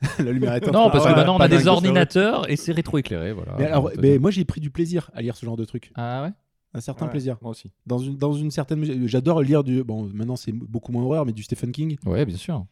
La 0.18 0.32
lumière 0.32 0.54
est 0.56 0.66
Non, 0.66 0.90
parce 0.90 1.06
que 1.06 1.12
Ah 1.12 1.16
maintenant 1.16 1.36
on 1.36 1.40
a 1.40 1.48
des 1.48 1.68
ordinateurs 1.68 2.50
et 2.50 2.56
c'est 2.56 2.72
rétroéclairé, 2.72 3.34
voilà. 3.34 3.56
Mais 3.60 3.66
alors, 3.68 3.84
Donc, 3.92 4.00
mais 4.02 4.18
moi 4.18 4.32
j'ai 4.32 4.46
pris 4.46 4.60
du 4.60 4.72
plaisir 4.72 5.12
à 5.14 5.22
lire 5.22 5.36
ce 5.36 5.46
genre 5.46 5.58
de 5.58 5.66
trucs. 5.66 5.92
Ah 5.96 6.24
ouais? 6.24 6.30
Un 6.74 6.80
certain 6.82 7.06
Ouais, 7.06 7.12
plaisir. 7.12 7.38
Moi 7.42 7.52
aussi. 7.52 7.72
Dans 7.86 8.00
une, 8.00 8.18
dans 8.18 8.34
une 8.34 8.50
certaine 8.50 8.80
mesure. 8.80 8.96
J'adore 9.08 9.42
lire 9.44 9.64
du. 9.64 9.84
Bon, 9.84 10.10
maintenant 10.12 10.38
c'est 10.38 10.54
beaucoup 10.54 10.92
moins 10.92 11.04
horreur, 11.04 11.26
mais 11.28 11.34
du 11.34 11.44
Stephen 11.44 11.72
King. 11.72 11.98
Ouais, 12.06 12.26
bien 12.26 12.38
sûr. 12.38 12.66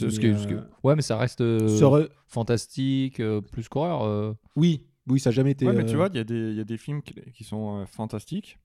Mais, 0.00 0.08
que- 0.10 0.60
Ouais, 0.84 0.94
mais 0.94 1.02
ça 1.02 1.16
reste 1.16 1.40
euh, 1.40 2.06
fantastique, 2.28 3.18
euh, 3.18 3.40
plus 3.40 3.68
qu'horreur. 3.68 4.02
euh. 4.04 4.34
Oui, 4.56 4.82
oui, 5.06 5.20
ça 5.20 5.30
n'a 5.30 5.34
jamais 5.34 5.52
été. 5.52 5.66
Ouais, 5.66 5.72
mais 5.72 5.84
tu 5.84 5.94
euh, 5.94 5.96
vois, 5.96 6.08
il 6.12 6.16
y, 6.16 6.20
a 6.20 6.24
des- 6.24 6.50
il 6.50 6.56
y 6.56 6.60
a 6.60 6.64
des 6.64 6.76
films 6.78 7.02
qui, 7.02 7.44
sont 7.44 7.78
euh, 7.80 7.86
fantastiques, 7.86 8.58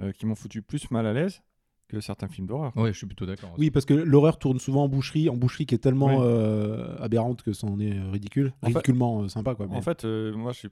euh, 0.00 0.12
qui 0.12 0.26
m'ont 0.26 0.34
foutu 0.34 0.62
plus 0.62 0.90
mal 0.90 1.06
à 1.06 1.12
l'aise 1.12 1.42
que 1.88 2.00
certains 2.00 2.28
films 2.28 2.46
d'horreur. 2.46 2.76
Ouais, 2.76 2.92
je 2.92 2.98
suis 2.98 3.06
plutôt 3.06 3.24
d'accord. 3.26 3.54
Oui, 3.56 3.70
parce 3.70 3.86
que 3.86 3.94
l'horreur 3.94 4.38
tourne 4.38 4.58
souvent 4.58 4.84
en 4.84 4.88
boucherie, 4.88 5.28
en 5.30 5.36
boucherie 5.36 5.64
qui 5.66 5.74
est 5.74 5.78
tellement 5.78 6.06
Oui. 6.08 6.16
euh, 6.20 6.96
aberrante 6.98 7.42
que 7.42 7.52
c'en 7.54 7.80
est 7.80 7.96
euh, 7.98 8.10
ridicule. 8.10 8.52
En 8.62 8.66
Ridiculement 8.66 9.26
sympa, 9.28 9.54
quoi. 9.54 9.66
mais- 9.66 9.76
En 9.76 9.80
fait, 9.82 10.04
euh, 10.04 10.34
moi, 10.36 10.52
je 10.52 10.58
suis 10.58 10.68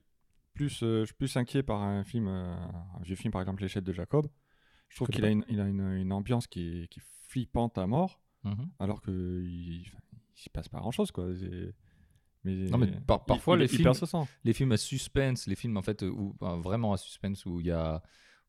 plus, 0.52 0.82
euh, 0.82 1.00
je 1.00 1.06
suis 1.06 1.14
plus 1.14 1.34
inquiet 1.36 1.62
par 1.62 1.80
un 1.82 2.04
film, 2.04 2.28
euh, 2.28 2.54
un 2.54 3.02
vieux 3.02 3.16
film, 3.16 3.30
par 3.32 3.40
exemple, 3.40 3.62
L'échelle 3.62 3.84
de 3.84 3.92
Jacob. 3.92 4.26
Je 4.88 4.96
trouve 4.96 5.08
qu'il 5.08 5.24
a, 5.24 5.30
une, 5.30 5.44
il 5.48 5.60
a 5.60 5.66
une, 5.66 5.80
une 5.80 6.12
ambiance 6.12 6.46
qui 6.46 6.60
est, 6.82 6.88
qui 6.88 7.00
est 7.00 7.04
flippante 7.28 7.76
à 7.78 7.86
mort, 7.86 8.20
Mhm. 8.44 8.69
alors 8.78 9.00
que 9.00 9.42
il, 9.44 9.84
enfin, 9.88 9.98
il 10.36 10.40
s'y 10.40 10.48
passe 10.50 10.69
pas 10.69 10.78
grand-chose, 10.78 11.10
quoi. 11.10 11.26
Mais, 12.46 12.70
Non, 12.70 12.78
mais 12.78 12.87
par- 13.06 13.25
parfois, 13.25 13.56
il- 13.56 13.60
les 13.60 13.64
il 13.66 13.69
films- 13.76 13.93
les 14.44 14.52
films 14.52 14.72
à 14.72 14.76
suspense, 14.76 15.46
les 15.46 15.56
films 15.56 15.76
en 15.76 15.82
fait 15.82 16.02
où 16.02 16.34
enfin, 16.40 16.56
vraiment 16.60 16.93
à 16.93 16.96
suspense 16.96 17.44
où 17.44 17.60
il 17.60 17.66
y 17.66 17.70
a 17.72 18.02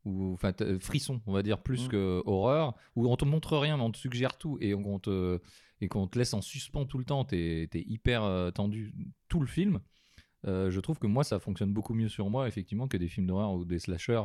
où 0.06 0.32
enfin 0.34 0.54
t'as- 0.54 0.80
frisson, 0.80 1.20
on 1.26 1.34
va 1.34 1.44
dire 1.44 1.58
plus 1.62 1.86
Mm. 1.86 1.90
que 1.90 2.22
horreur, 2.26 2.76
où 2.96 3.12
on 3.12 3.18
te 3.18 3.26
montre 3.26 3.58
rien 3.58 3.76
mais 3.76 3.84
on 3.84 3.92
te 3.92 3.98
suggère 3.98 4.38
tout 4.38 4.58
et 4.62 4.74
on 4.74 5.00
te 5.00 5.40
et 5.82 5.88
qu'on 5.90 6.08
te 6.08 6.18
laisse 6.18 6.34
en 6.34 6.42
suspens 6.42 6.86
tout 6.86 6.98
le 6.98 7.04
temps, 7.06 7.26
t'es 7.26 7.68
es 7.74 7.80
hyper 7.88 8.24
euh, 8.24 8.50
tendu 8.52 8.94
tout 9.28 9.40
le 9.42 9.48
film. 9.48 9.80
Euh, 10.46 10.70
je 10.70 10.80
trouve 10.80 11.00
que 11.00 11.08
moi 11.08 11.24
ça 11.24 11.40
fonctionne 11.40 11.74
beaucoup 11.74 11.94
mieux 11.96 12.08
sur 12.10 12.30
moi 12.30 12.48
effectivement 12.48 12.88
que 12.88 12.96
des 12.98 13.08
films 13.10 13.28
d'horreur 13.28 13.52
ou 13.54 13.66
des 13.66 13.80
slashers. 13.80 14.24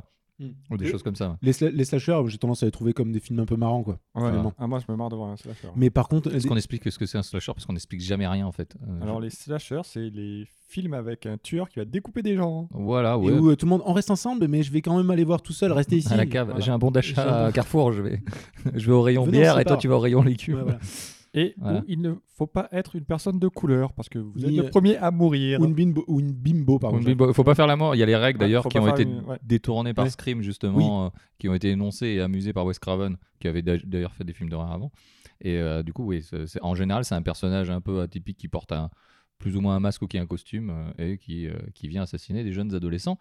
Ou 0.71 0.77
des 0.77 0.87
Et- 0.87 0.91
choses 0.91 1.03
comme 1.03 1.15
ça. 1.15 1.37
Les, 1.43 1.53
sla- 1.53 1.71
les 1.71 1.85
slashers, 1.85 2.23
j'ai 2.27 2.39
tendance 2.39 2.63
à 2.63 2.67
les 2.67 2.73
trouver 2.73 2.93
comme 2.93 3.13
des 3.13 3.21
films 3.21 3.39
un 3.41 3.45
peu 3.47 3.57
marrants, 3.57 3.83
quoi. 3.85 3.99
Ouais. 4.15 4.31
Ah, 4.59 4.67
moi, 4.67 4.81
je 4.81 4.91
me 4.91 4.97
marre 4.97 5.09
de 5.11 5.17
voir 5.17 5.29
un 5.31 5.37
slasher. 5.37 5.69
Mais 5.77 5.91
par 5.91 6.09
contre, 6.09 6.35
Est-ce 6.35 6.45
des- 6.45 6.49
qu'on 6.49 6.57
explique 6.57 6.91
ce 6.91 6.99
que 6.99 7.07
c'est 7.07 7.19
un 7.19 7.23
slasher 7.23 7.53
parce 7.55 7.65
qu'on 7.67 7.75
n'explique 7.75 8.01
jamais 8.01 8.27
rien 8.27 8.47
en 8.47 8.53
fait. 8.53 8.75
Euh, 8.83 9.03
Alors, 9.03 9.19
je- 9.19 9.25
les 9.25 9.31
slashers, 9.31 9.83
c'est 9.85 10.11
les 10.11 10.45
films 10.69 10.95
avec 10.95 11.27
un 11.27 11.37
tueur 11.39 11.69
qui 11.69 11.79
va 11.79 11.85
découper 11.85 12.23
des 12.23 12.35
gens. 12.35 12.69
Voilà, 12.73 13.15
et 13.15 13.17
ouais. 13.19 13.33
où 13.39 13.51
euh, 13.51 13.57
tout 13.57 13.67
le 13.67 13.71
monde, 13.71 13.83
on 13.85 13.93
reste 13.93 14.11
ensemble, 14.11 14.49
mais 14.49 14.63
je 14.63 14.73
vais 14.73 14.81
quand 14.83 14.97
même 14.97 15.11
aller 15.11 15.25
voir 15.25 15.43
tout 15.43 15.53
seul, 15.53 15.71
rester 15.71 15.97
ici. 15.99 16.13
à 16.13 16.17
la 16.17 16.27
cave, 16.27 16.47
Voilà. 16.49 16.61
j'ai 16.61 16.71
un 16.73 16.79
bon 16.79 16.91
d'achat 16.91 17.47
à 17.47 17.53
Carrefour, 17.53 17.93
je 17.93 18.03
vais 18.03 18.23
je 18.75 18.87
vais 18.87 18.93
au 18.93 19.03
rayon 19.03 19.27
bière 19.27 19.59
et 19.61 19.65
toi 19.65 19.77
tu 19.77 19.87
vas 19.89 19.97
au 19.97 20.01
rayon 20.01 20.23
légumes. 20.23 20.57
Ouais, 20.57 20.63
voilà. 20.63 20.79
Et 21.35 21.55
Voilà. 21.57 21.79
où 21.81 21.85
il 21.89 22.01
ne 22.03 22.13
faut 22.29 22.47
pas 22.47 22.69
être 22.73 22.95
une 22.95 23.05
personne 23.07 23.39
de 23.39 23.49
couleur, 23.49 23.95
parce 23.95 24.11
que 24.11 24.19
vous 24.19 24.45
êtes 24.45 24.51
Ni, 24.51 24.57
le 24.59 24.69
premier 24.69 24.97
à 24.99 25.11
mourir. 25.11 25.61
ou, 25.61 25.65
une 25.65 25.73
bimbo, 25.75 26.05
ou 26.07 26.21
une 26.21 26.33
bimbo, 26.33 26.79
pardon. 26.79 26.99
Il 27.01 27.17
ne 27.17 27.33
faut 27.33 27.43
pas 27.45 27.55
faire 27.55 27.67
la 27.67 27.77
mort. 27.77 27.95
Il 27.95 27.99
y 27.99 28.03
a 28.03 28.07
les 28.07 28.17
règles 28.17 28.39
Ouais, 28.39 28.47
d'ailleurs 28.47 28.69
qui 28.69 28.79
ont 28.79 28.87
été 28.87 29.05
une- 29.05 29.21
ouais. 29.25 29.39
détournées 29.43 29.95
par 29.95 30.05
Ouais. 30.05 30.11
Scream 30.11 30.43
justement, 30.43 31.07
euh, 31.07 31.09
qui 31.39 31.49
ont 31.49 31.55
été 31.55 31.71
énoncées 31.71 32.09
et 32.09 32.21
amusées 32.21 32.53
par 32.53 32.67
Wes 32.67 32.79
Craven, 32.79 33.17
qui 33.41 33.49
avait 33.49 33.63
d'a- 33.63 33.79
d'ailleurs 33.79 34.15
fait 34.15 34.25
des 34.25 34.35
films 34.35 34.51
d'horreur 34.51 34.73
avant. 34.73 34.93
Et 35.41 35.57
euh, 35.59 35.83
du 35.83 35.93
coup, 35.95 36.05
oui, 36.05 36.23
en 36.61 36.75
général, 36.75 37.05
c'est 37.07 37.15
un 37.15 37.23
personnage 37.23 37.71
un 37.71 37.81
peu 37.81 38.01
atypique 38.03 38.37
qui 38.37 38.49
porte 38.49 38.71
un, 38.73 38.91
plus 39.39 39.57
ou 39.57 39.61
moins 39.63 39.75
un 39.75 39.81
masque 39.81 40.03
ou 40.03 40.07
qui 40.07 40.19
a 40.19 40.21
un 40.23 40.27
costume 40.27 40.71
euh, 40.71 41.13
et 41.15 41.19
qui, 41.19 41.49
euh, 41.49 41.55
qui 41.75 41.89
vient 41.89 42.03
assassiner 42.03 42.45
des 42.45 42.53
jeunes 42.53 42.75
adolescents 42.75 43.19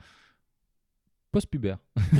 post-pubères. 1.31 1.77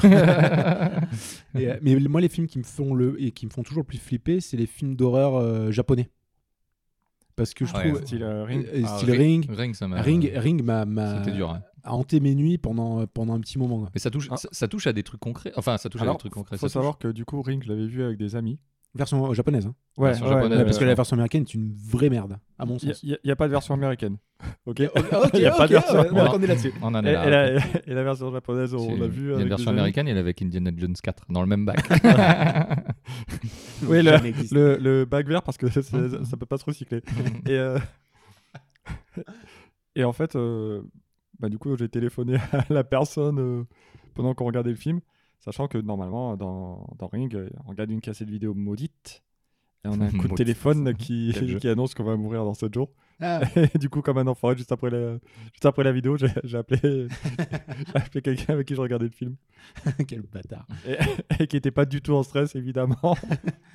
Et, 1.55 1.67
euh, 1.69 1.77
mais 1.81 1.95
moi, 1.99 2.21
les 2.21 2.29
films 2.29 2.47
qui 2.47 2.57
me 2.59 2.63
font 2.63 2.93
le 2.93 3.21
et 3.21 3.31
qui 3.31 3.45
me 3.45 3.51
font 3.51 3.63
toujours 3.63 3.81
le 3.81 3.87
plus 3.87 3.97
flipper, 3.97 4.39
c'est 4.39 4.57
les 4.57 4.65
films 4.65 4.95
d'horreur 4.95 5.35
euh, 5.35 5.71
japonais. 5.71 6.09
Parce 7.35 7.53
que 7.53 7.65
je 7.65 7.73
Ouais, 7.73 7.89
trouve 7.91 8.01
Style 8.05 8.23
euh, 8.23 8.43
Ring. 8.43 8.65
euh, 8.73 8.81
Ah, 8.85 8.97
style 8.97 9.11
Ring, 9.11 9.45
Ring, 9.49 9.73
ça 9.73 9.87
m'a- 9.87 10.01
Ring, 10.01 10.31
Ring 10.35 10.63
m'a, 10.63 10.85
m'a- 10.85 11.19
C'était 11.19 11.35
dur. 11.35 11.49
hein. 11.51 11.61
a 11.83 11.93
hanté 11.95 12.19
mes 12.19 12.35
nuits 12.35 12.57
pendant 12.59 13.05
pendant 13.07 13.33
un 13.33 13.39
petit 13.39 13.57
moment. 13.57 13.87
Mais 13.93 13.99
ça 13.99 14.11
touche, 14.11 14.27
Ah. 14.31 14.37
ça, 14.37 14.47
ça 14.51 14.67
touche 14.67 14.85
à 14.87 14.93
des 14.93 15.01
trucs 15.03 15.19
concrets. 15.21 15.51
Enfin, 15.55 15.77
ça 15.77 15.89
touche 15.89 16.01
à 16.03 16.11
des 16.11 16.17
trucs 16.17 16.33
concrets. 16.33 16.57
faut 16.57 16.67
ça 16.67 16.67
touche- 16.67 16.73
savoir 16.73 16.97
que 16.99 17.07
du 17.07 17.25
coup, 17.25 17.41
Ring, 17.41 17.63
je 17.63 17.69
l'avais 17.69 17.87
vu 17.87 18.03
avec 18.03 18.17
des 18.17 18.35
amis. 18.35 18.59
Version 18.93 19.33
japonaise. 19.33 19.65
hein. 19.67 19.75
Ouais, 19.97 20.09
Version 20.09 20.25
japonaise, 20.27 20.49
Ouais, 20.49 20.55
bien 20.57 20.65
parce 20.65 20.77
que 20.77 20.83
la 20.83 20.93
version 20.95 21.13
américaine 21.13 21.43
est 21.43 21.53
une 21.53 21.73
vraie 21.73 22.09
merde, 22.09 22.37
à 22.59 22.65
mon 22.65 22.75
Il 22.77 22.93
sens. 22.93 23.03
n'y 23.03 23.31
a, 23.31 23.35
pas 23.37 23.47
de 23.47 23.51
version 23.51 23.73
américaine. 23.73 24.17
Ok. 24.65 24.79
Il 25.33 25.39
y 25.39 25.45
a 25.45 25.51
pas 25.51 25.67
de 25.67 25.73
version. 25.73 26.03
Voilà. 26.11 26.31
on 26.35 26.41
est 26.41 26.47
là-dessus. 26.47 26.73
On 26.81 26.93
en 26.93 27.03
Et, 27.05 27.09
et 27.09 27.13
là. 27.13 27.29
la, 27.29 27.55
et 27.87 27.93
la 27.93 28.03
version 28.03 28.29
japonaise, 28.33 28.73
on 28.73 28.97
l'a 28.97 29.07
vu. 29.07 29.29
Il 29.29 29.33
y 29.33 29.35
a 29.37 29.41
une 29.41 29.47
version 29.47 29.71
américaine, 29.71 30.07
il 30.07 30.11
en 30.11 30.13
avait 30.13 30.19
avec 30.21 30.41
Indiana 30.41 30.71
Jones 30.75 30.93
4 31.01 31.25
dans 31.29 31.41
le 31.41 31.47
même 31.47 31.65
bac. 31.65 31.79
Oui, 33.87 34.01
le, 34.03 34.11
le, 34.53 34.77
le 34.77 35.05
bac 35.05 35.25
vert 35.27 35.41
parce 35.43 35.57
que 35.57 35.69
ça 35.69 36.37
peut 36.37 36.45
pas 36.45 36.57
se 36.57 36.65
recycler. 36.65 37.01
et, 37.47 37.51
euh, 37.57 37.79
et 39.95 40.03
en 40.03 40.13
fait, 40.13 40.35
euh, 40.35 40.81
bah, 41.39 41.49
du 41.49 41.57
coup, 41.57 41.75
j'ai 41.77 41.89
téléphoné 41.89 42.37
à 42.51 42.65
la 42.69 42.83
personne 42.83 43.39
euh, 43.39 43.63
pendant 44.15 44.33
qu'on 44.33 44.45
regardait 44.45 44.69
le 44.69 44.75
film, 44.75 44.99
sachant 45.41 45.67
que 45.67 45.77
normalement, 45.77 46.37
dans, 46.37 46.87
dans 46.97 47.07
Ring, 47.07 47.35
euh, 47.35 47.49
on 47.65 47.71
regarde 47.71 47.91
une 47.91 48.01
cassette 48.01 48.29
vidéo 48.29 48.53
maudite 48.53 49.23
Et 49.83 49.89
on 49.89 49.99
a 49.99 50.05
un 50.05 50.11
coup 50.17 50.27
de 50.27 50.35
téléphone 50.35 50.95
qui, 50.95 51.33
qui 51.59 51.67
annonce 51.67 51.93
qu'on 51.93 52.03
va 52.03 52.15
mourir 52.15 52.45
dans 52.45 52.53
7 52.53 52.73
jours. 52.73 52.91
Ah, 53.21 53.41
Et 53.75 53.77
du 53.77 53.89
coup, 53.89 54.01
comme 54.01 54.17
un 54.17 54.27
enfoiré, 54.27 54.57
juste 54.57 54.71
après 54.71 54.89
la, 54.89 55.13
juste 55.53 55.65
après 55.65 55.83
la 55.83 55.91
vidéo, 55.91 56.17
j'ai 56.17 56.57
appelé, 56.57 56.79
j'ai 57.87 57.95
appelé 57.95 58.21
quelqu'un 58.21 58.53
avec 58.53 58.67
qui 58.67 58.75
je 58.75 58.81
regardais 58.81 59.05
le 59.05 59.11
film. 59.11 59.35
quel 60.07 60.21
bâtard. 60.21 60.65
Et, 60.87 61.43
et 61.43 61.47
qui 61.47 61.55
n'était 61.55 61.71
pas 61.71 61.85
du 61.85 62.01
tout 62.01 62.13
en 62.13 62.23
stress, 62.23 62.55
évidemment. 62.55 63.15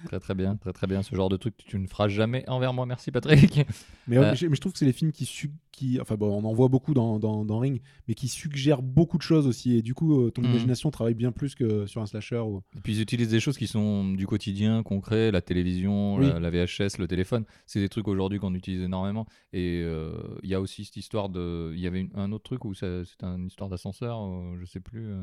Très 0.07 0.19
très 0.21 0.35
bien, 0.35 0.57
très 0.57 0.73
très 0.73 0.87
bien. 0.87 1.03
Ce 1.03 1.15
genre 1.15 1.29
de 1.29 1.37
truc, 1.37 1.55
tu 1.57 1.79
ne 1.79 1.87
feras 1.87 2.09
jamais 2.09 2.45
envers 2.49 2.73
moi. 2.73 2.87
Merci 2.87 3.11
Patrick. 3.13 3.61
Mais, 4.09 4.19
Euh. 4.19 4.31
mais 4.31 4.37
je 4.37 4.47
mais 4.47 4.57
je 4.57 4.61
trouve 4.61 4.73
que 4.73 4.79
c'est 4.79 4.85
les 4.85 4.93
films 4.93 5.13
qui, 5.13 5.25
su- 5.27 5.53
qui 5.73 6.01
enfin 6.01 6.17
bon, 6.17 6.29
on 6.43 6.45
en 6.45 6.53
voit 6.53 6.69
beaucoup 6.69 6.95
dans, 6.95 7.19
dans, 7.19 7.45
dans 7.45 7.59
Ring, 7.59 7.81
mais 8.09 8.15
qui 8.15 8.29
suggèrent 8.29 8.83
beaucoup 8.83 9.17
de 9.19 9.23
choses 9.23 9.47
aussi. 9.47 9.77
Et 9.77 9.83
du 9.83 9.95
coup, 9.95 10.21
euh, 10.27 10.31
ton 10.31 10.43
Mhm. 10.43 10.51
imagination 10.51 10.91
travaille 10.91 11.15
bien 11.15 11.33
plus 11.33 11.55
que 11.55 11.87
sur 11.87 12.03
un 12.03 12.07
slasher. 12.07 12.39
Ou... 12.39 12.63
Et 12.77 12.81
puis 12.81 12.95
ils 12.97 13.01
utilisent 13.03 13.31
des 13.31 13.41
choses 13.41 13.57
qui 13.59 13.67
sont 13.69 14.13
du 14.13 14.27
quotidien, 14.27 14.83
concret, 14.83 15.31
la 15.31 15.41
télévision, 15.41 16.17
Oui. 16.17 16.27
la, 16.29 16.41
la 16.41 16.51
VHS, 16.51 16.99
le 16.99 17.07
téléphone. 17.07 17.45
C'est 17.67 17.81
des 17.81 17.89
trucs 17.89 18.09
aujourd'hui 18.09 18.39
qu'on 18.41 18.55
utilise 18.55 18.83
énormément. 18.83 19.27
Et 19.53 19.81
euh, 19.85 20.13
il 20.43 20.49
y 20.51 20.55
a 20.55 20.61
aussi 20.61 20.85
cette 20.85 20.97
histoire 20.97 21.29
de. 21.29 21.73
Il 21.75 21.81
y 21.81 21.87
avait 21.87 22.01
une- 22.01 22.11
un 22.15 22.33
autre 22.33 22.45
truc 22.45 22.65
où 22.65 22.75
c'était 22.75 23.05
une 23.23 23.47
histoire 23.47 23.71
d'ascenseur, 23.71 24.19
euh, 24.21 24.57
je 24.61 24.67
sais 24.67 24.81
plus. 24.81 25.07
euh, 25.07 25.23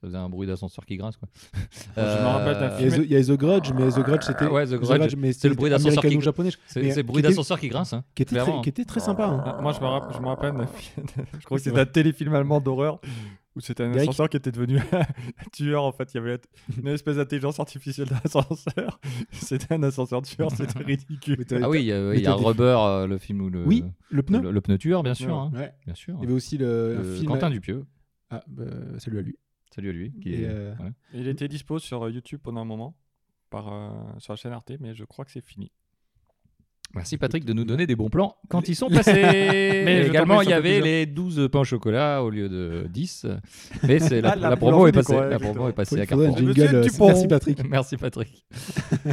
ça 0.00 0.06
faisait 0.06 0.16
un 0.16 0.28
bruit 0.28 0.46
d'ascenseur 0.46 0.86
qui 0.86 0.96
grince 0.96 1.16
quoi. 1.16 1.28
je 1.96 2.00
me 2.00 2.26
rappelle 2.26 2.54
d'un 2.60 2.78
Il 2.78 2.84
y, 2.84 2.86
a 2.86 2.90
film- 2.92 3.02
The, 3.02 3.06
il 3.06 3.12
y 3.12 3.16
a 3.16 3.24
The 3.24 3.36
Grudge, 3.38 3.72
mais 3.74 3.88
The 3.90 3.98
Grudge 3.98 4.22
c'était. 4.22 4.44
Ah 4.44 4.52
ouais, 4.52 4.64
The 4.64 4.74
Grudge, 4.74 5.16
mais 5.16 5.32
c'est 5.32 5.48
le 5.48 5.56
bruit 5.56 5.70
d'ascenseur 5.70 5.94
qui- 5.94 5.98
américano-japonais, 6.06 6.50
C'est 6.68 6.94
le 6.96 7.02
bruit 7.02 7.20
d'ascenseur 7.20 7.58
qui 7.58 7.68
grince. 7.68 7.92
Hein, 7.94 8.04
qui, 8.14 8.22
était 8.22 8.36
très, 8.36 8.44
clairement. 8.44 8.62
qui 8.62 8.68
était 8.68 8.84
très 8.84 9.00
sympa. 9.00 9.26
hein. 9.26 9.42
Ah, 9.44 9.58
Moi, 9.60 9.72
je 9.72 9.80
me, 9.80 9.86
rapp- 9.86 10.14
je 10.14 10.20
me 10.20 10.26
rappelle 10.28 10.52
d'un 10.52 10.66
film- 10.68 11.06
je 11.40 11.44
crois 11.44 11.58
que 11.58 11.64
c'est 11.64 11.70
c'était 11.70 11.80
un 11.80 11.86
téléfilm 11.86 12.32
allemand 12.34 12.60
d'horreur 12.60 13.00
où 13.58 13.60
c'était 13.60 13.82
un 13.82 13.88
Derek 13.90 14.02
ascenseur 14.08 14.28
qui 14.30 14.36
était 14.36 14.52
devenu 14.52 14.78
un 14.92 15.04
tueur. 15.52 15.82
En 15.84 15.90
fait, 15.92 16.14
il 16.14 16.16
y 16.16 16.20
avait 16.20 16.38
une 16.80 16.86
espèce 16.88 17.16
d'intelligence 17.16 17.58
artificielle 17.58 18.06
d'ascenseur. 18.08 19.00
C'était 19.32 19.74
un 19.74 19.82
ascenseur 19.82 20.22
tueur, 20.22 20.50
c'était 20.52 20.78
ridicule. 20.84 21.44
Ah 21.62 21.68
oui, 21.68 21.80
il 21.80 21.86
y 21.86 21.92
a, 21.92 22.14
il 22.14 22.22
y 22.22 22.26
a 22.26 22.34
Rubber, 22.34 22.76
euh, 22.80 23.06
le 23.08 23.18
film 23.18 23.40
où 23.42 23.50
le, 23.50 23.64
Oui, 23.66 23.84
le 24.10 24.22
pneu. 24.22 24.40
le, 24.40 24.50
le 24.52 24.60
pneu 24.60 24.78
tueur, 24.78 25.02
bien 25.02 25.14
sûr. 25.14 25.34
hein, 25.36 25.50
Ouais. 25.54 25.72
bien 25.84 25.94
sûr. 25.94 26.14
Il 26.18 26.22
y 26.22 26.26
avait 26.26 26.34
aussi 26.34 26.56
le 26.56 26.66
Euh, 26.66 27.14
film. 27.16 27.26
Quentin 27.26 27.50
Dupieux, 27.50 27.84
Ah, 28.30 28.42
bah, 28.46 28.64
salut 28.98 29.18
à 29.18 29.22
lui. 29.22 29.36
salut 29.74 29.90
à 29.90 29.92
lui. 29.92 30.12
Qui 30.20 30.34
est, 30.34 30.46
euh, 30.48 30.72
ouais. 30.76 30.92
Il 31.14 31.26
était 31.28 31.48
dispo 31.48 31.78
sur 31.80 32.08
YouTube 32.08 32.40
pendant 32.42 32.60
un 32.60 32.64
moment, 32.64 32.96
par, 33.50 33.72
euh, 33.72 33.90
sur 34.18 34.32
la 34.32 34.36
chaîne 34.36 34.52
Arte, 34.52 34.72
mais 34.80 34.94
je 34.94 35.04
crois 35.04 35.24
que 35.24 35.30
c'est 35.32 35.44
fini. 35.44 35.72
Merci 36.94 37.18
Patrick 37.18 37.44
de 37.44 37.52
nous 37.52 37.64
donner 37.64 37.86
des 37.86 37.96
bons 37.96 38.08
plans 38.08 38.36
quand 38.48 38.68
ils 38.68 38.74
sont 38.74 38.88
passés. 38.90 39.12
Mais 39.12 40.04
je 40.04 40.08
également, 40.08 40.40
il 40.42 40.48
y 40.48 40.54
avait 40.54 40.80
les 40.80 41.06
12 41.06 41.48
pains 41.52 41.60
au 41.60 41.64
chocolat 41.64 42.22
au 42.22 42.30
lieu 42.30 42.48
de 42.48 42.86
10. 42.88 43.26
Mais 43.86 43.98
c'est 43.98 44.20
la, 44.20 44.30
Ah, 44.30 44.36
la 44.36 44.50
la 44.50 44.56
promo 44.56 44.86
est 44.86 44.92
passée. 44.92 45.14
La 45.14 45.38
promo 45.38 45.68
est 45.68 45.72
passée 45.72 46.00
à 46.00 46.06
Carrefour. 46.06 46.36
Euh. 46.38 46.84
Merci 47.00 47.28
Patrick. 47.28 47.68
Merci 47.68 47.96
Patrick. 47.96 48.46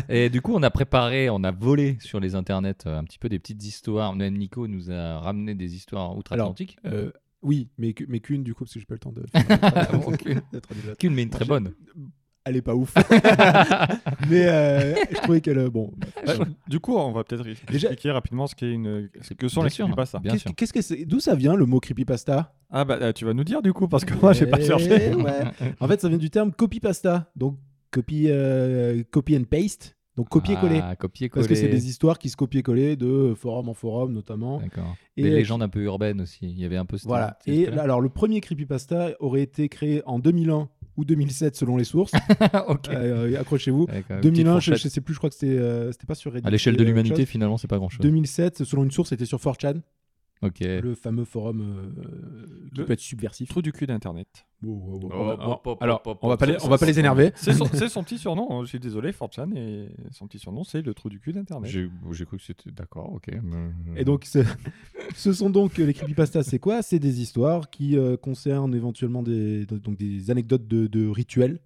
Et 0.09 0.29
du 0.29 0.41
coup, 0.41 0.53
on 0.55 0.63
a 0.63 0.69
préparé, 0.69 1.29
on 1.29 1.43
a 1.43 1.51
volé 1.51 1.97
sur 1.99 2.19
les 2.19 2.35
internets 2.35 2.85
euh, 2.85 2.97
un 2.97 3.03
petit 3.03 3.19
peu 3.19 3.29
des 3.29 3.39
petites 3.39 3.63
histoires. 3.63 4.15
Même 4.15 4.37
Nico 4.37 4.67
nous 4.67 4.91
a 4.91 5.19
ramené 5.19 5.53
des 5.53 5.75
histoires 5.75 6.17
outre-Atlantique. 6.17 6.77
Euh, 6.85 7.11
oui, 7.41 7.69
mais, 7.77 7.93
qu'une 7.93 8.43
du 8.43 8.55
coup, 8.55 8.63
parce 8.63 8.73
que 8.73 8.79
j'ai 8.79 8.85
pas 8.85 8.95
le 8.95 8.99
temps 8.99 9.11
de. 9.11 9.23
Qu'une, 10.97 11.13
mais 11.13 11.23
une 11.23 11.29
très 11.29 11.45
bonne. 11.45 11.73
Elle 12.45 12.57
est 12.57 12.61
pas 12.61 12.75
ouf. 12.75 12.93
mais 14.29 14.45
euh, 14.47 14.93
je 15.11 15.15
trouvais 15.21 15.41
qu'elle. 15.41 15.57
euh, 15.57 15.69
Bon. 15.69 15.91
Du 16.67 16.79
coup, 16.79 16.95
on 16.95 17.11
va 17.11 17.23
peut-être 17.23 17.43
Déjà- 17.43 17.89
expliquer 17.89 18.11
rapidement 18.11 18.47
ce 18.47 18.55
qu'est 18.55 18.71
une, 18.71 19.09
ce 19.21 19.33
que 19.33 19.47
sont 19.47 19.61
Bien 19.61 19.69
les 19.69 19.73
sûr, 19.73 19.85
creepypastas. 19.85 20.19
Qu'est-ce 20.23 20.37
sûr. 20.37 20.55
qu'est-ce 20.55 20.73
que 20.73 20.81
c'est 20.81 21.05
D'où 21.05 21.19
ça 21.19 21.35
vient 21.35 21.55
le 21.55 21.65
mot 21.65 21.79
creepypasta? 21.79 22.53
Ah 22.71 22.85
bah 22.85 22.97
euh, 23.01 23.13
tu 23.13 23.25
vas 23.25 23.33
nous 23.33 23.43
dire 23.43 23.61
du 23.61 23.73
coup 23.73 23.87
parce 23.87 24.05
que 24.05 24.13
moi 24.15 24.33
j'ai 24.33 24.45
pas 24.47 24.57
Eh 24.59 24.65
cherché. 24.65 25.13
ouais. 25.15 25.43
En 25.79 25.87
fait, 25.87 25.99
ça 26.01 26.07
vient 26.09 26.17
du 26.17 26.29
terme 26.29 26.51
copypasta. 26.51 27.31
Donc, 27.35 27.57
copy, 27.91 28.25
euh, 28.29 29.03
copy 29.11 29.35
and 29.37 29.45
paste. 29.49 29.94
Donc, 30.17 30.29
copier-coller. 30.29 30.79
Ah, 30.81 30.95
copier-coller. 30.95 31.41
Parce 31.41 31.47
que 31.47 31.55
c'est 31.55 31.71
des 31.71 31.89
histoires 31.89 32.17
qui 32.17 32.29
se 32.29 32.37
copier-coller 32.37 32.95
de 32.95 33.33
forum 33.35 33.69
en 33.69 33.73
forum, 33.73 34.13
notamment. 34.13 34.59
D'accord. 34.59 34.95
Et, 35.17 35.23
Des 35.23 35.31
euh, 35.31 35.35
légendes 35.35 35.61
un 35.61 35.69
peu 35.69 35.81
urbaines 35.81 36.21
aussi. 36.21 36.45
Il 36.45 36.59
y 36.59 36.65
avait 36.65 36.77
un 36.77 36.85
peu 36.85 36.97
ce 36.97 37.07
Voilà. 37.07 37.37
Et 37.45 37.67
alors, 37.67 37.99
le 37.99 38.09
premier 38.09 38.39
creepypasta 38.39 39.11
aurait 39.19 39.41
été 39.41 39.67
créé 39.67 40.01
en 40.05 40.19
2001 40.19 40.69
ou 40.97 41.05
2007, 41.05 41.55
selon 41.55 41.77
les 41.77 41.83
sources. 41.83 42.13
ok. 42.67 42.89
Euh, 42.89 43.39
Accrochez-vous. 43.39 43.85
D'accord, 43.87 44.17
une 44.17 44.21
petite 44.21 44.45
2001, 44.45 44.59
je, 44.59 44.75
je 44.75 44.87
sais 44.87 45.01
plus, 45.01 45.13
je 45.13 45.19
crois 45.19 45.29
que 45.29 45.35
c'était 45.35 45.57
euh, 45.57 45.91
c'était 45.91 46.05
pas 46.05 46.15
sur 46.15 46.33
Reddit. 46.33 46.47
À 46.47 46.49
l'échelle 46.49 46.77
de 46.77 46.83
euh, 46.83 46.87
l'humanité, 46.87 47.25
finalement, 47.25 47.57
c'est 47.57 47.67
pas 47.67 47.77
grand-chose. 47.77 48.01
2007, 48.01 48.63
selon 48.63 48.83
une 48.83 48.91
source, 48.91 49.09
c'était 49.09 49.25
sur 49.25 49.39
4chan, 49.39 49.81
Le 50.81 50.95
fameux 50.95 51.25
forum 51.25 51.61
euh, 51.61 52.45
qui 52.73 52.79
Le- 52.79 52.85
peut 52.85 52.93
être 52.93 52.99
subversif. 52.99 53.49
Trou 53.49 53.61
du 53.61 53.71
cul 53.71 53.87
d'internet. 53.87 54.45
Oh, 54.67 54.99
alors, 55.79 56.01
on 56.21 56.27
va 56.29 56.37
pas 56.37 56.45
les, 56.47 56.57
on 56.63 56.69
va 56.69 56.77
pas 56.77 56.85
les 56.85 56.99
énerver. 56.99 57.31
C'est 57.35 57.53
son, 57.89 58.03
petit 58.03 58.17
surnom, 58.17 58.47
hein. 58.51 58.63
je 58.63 58.69
suis 58.69 58.79
désolé, 58.79 59.11
Fortran, 59.11 59.51
et 59.55 59.89
son 60.11 60.27
petit 60.27 60.39
surnom 60.39 60.63
c'est 60.63 60.81
le 60.81 60.93
trou 60.93 61.09
du 61.09 61.19
cul 61.19 61.33
d'internet. 61.33 61.69
J'ai 62.11 62.25
cru 62.25 62.37
que 62.37 62.43
c'était 62.43 62.71
d'accord, 62.71 63.11
ok. 63.13 63.29
mais- 63.43 64.01
Et 64.01 64.05
donc, 64.05 64.25
ce, 64.25 64.39
ce 65.15 65.33
sont 65.33 65.49
donc 65.49 65.79
euh, 65.79 65.85
les 65.85 65.93
creepypastas, 65.93 66.43
c'est 66.43 66.59
quoi? 66.59 66.81
C'est 66.81 66.99
des 66.99 67.21
histoires 67.21 67.69
qui 67.69 67.97
euh, 67.97 68.17
concernent 68.17 68.73
éventuellement 68.73 69.21
des, 69.23 69.65
donc 69.65 69.97
des 69.97 70.31
anecdotes 70.31 70.67
de, 70.67 70.87
de 70.87 71.07
rituels. 71.07 71.59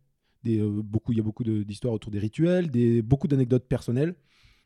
Des, 0.44 0.60
euh, 0.60 0.82
beaucoup, 0.84 1.12
il 1.12 1.18
y 1.18 1.22
a 1.22 1.24
beaucoup 1.24 1.44
de- 1.44 1.64
d'histoires 1.64 1.94
autour 1.94 2.12
des 2.12 2.20
rituels, 2.20 2.70
des, 2.72 3.02
beaucoup 3.02 3.28
d'anecdotes 3.28 3.68
personnelles 3.68 4.16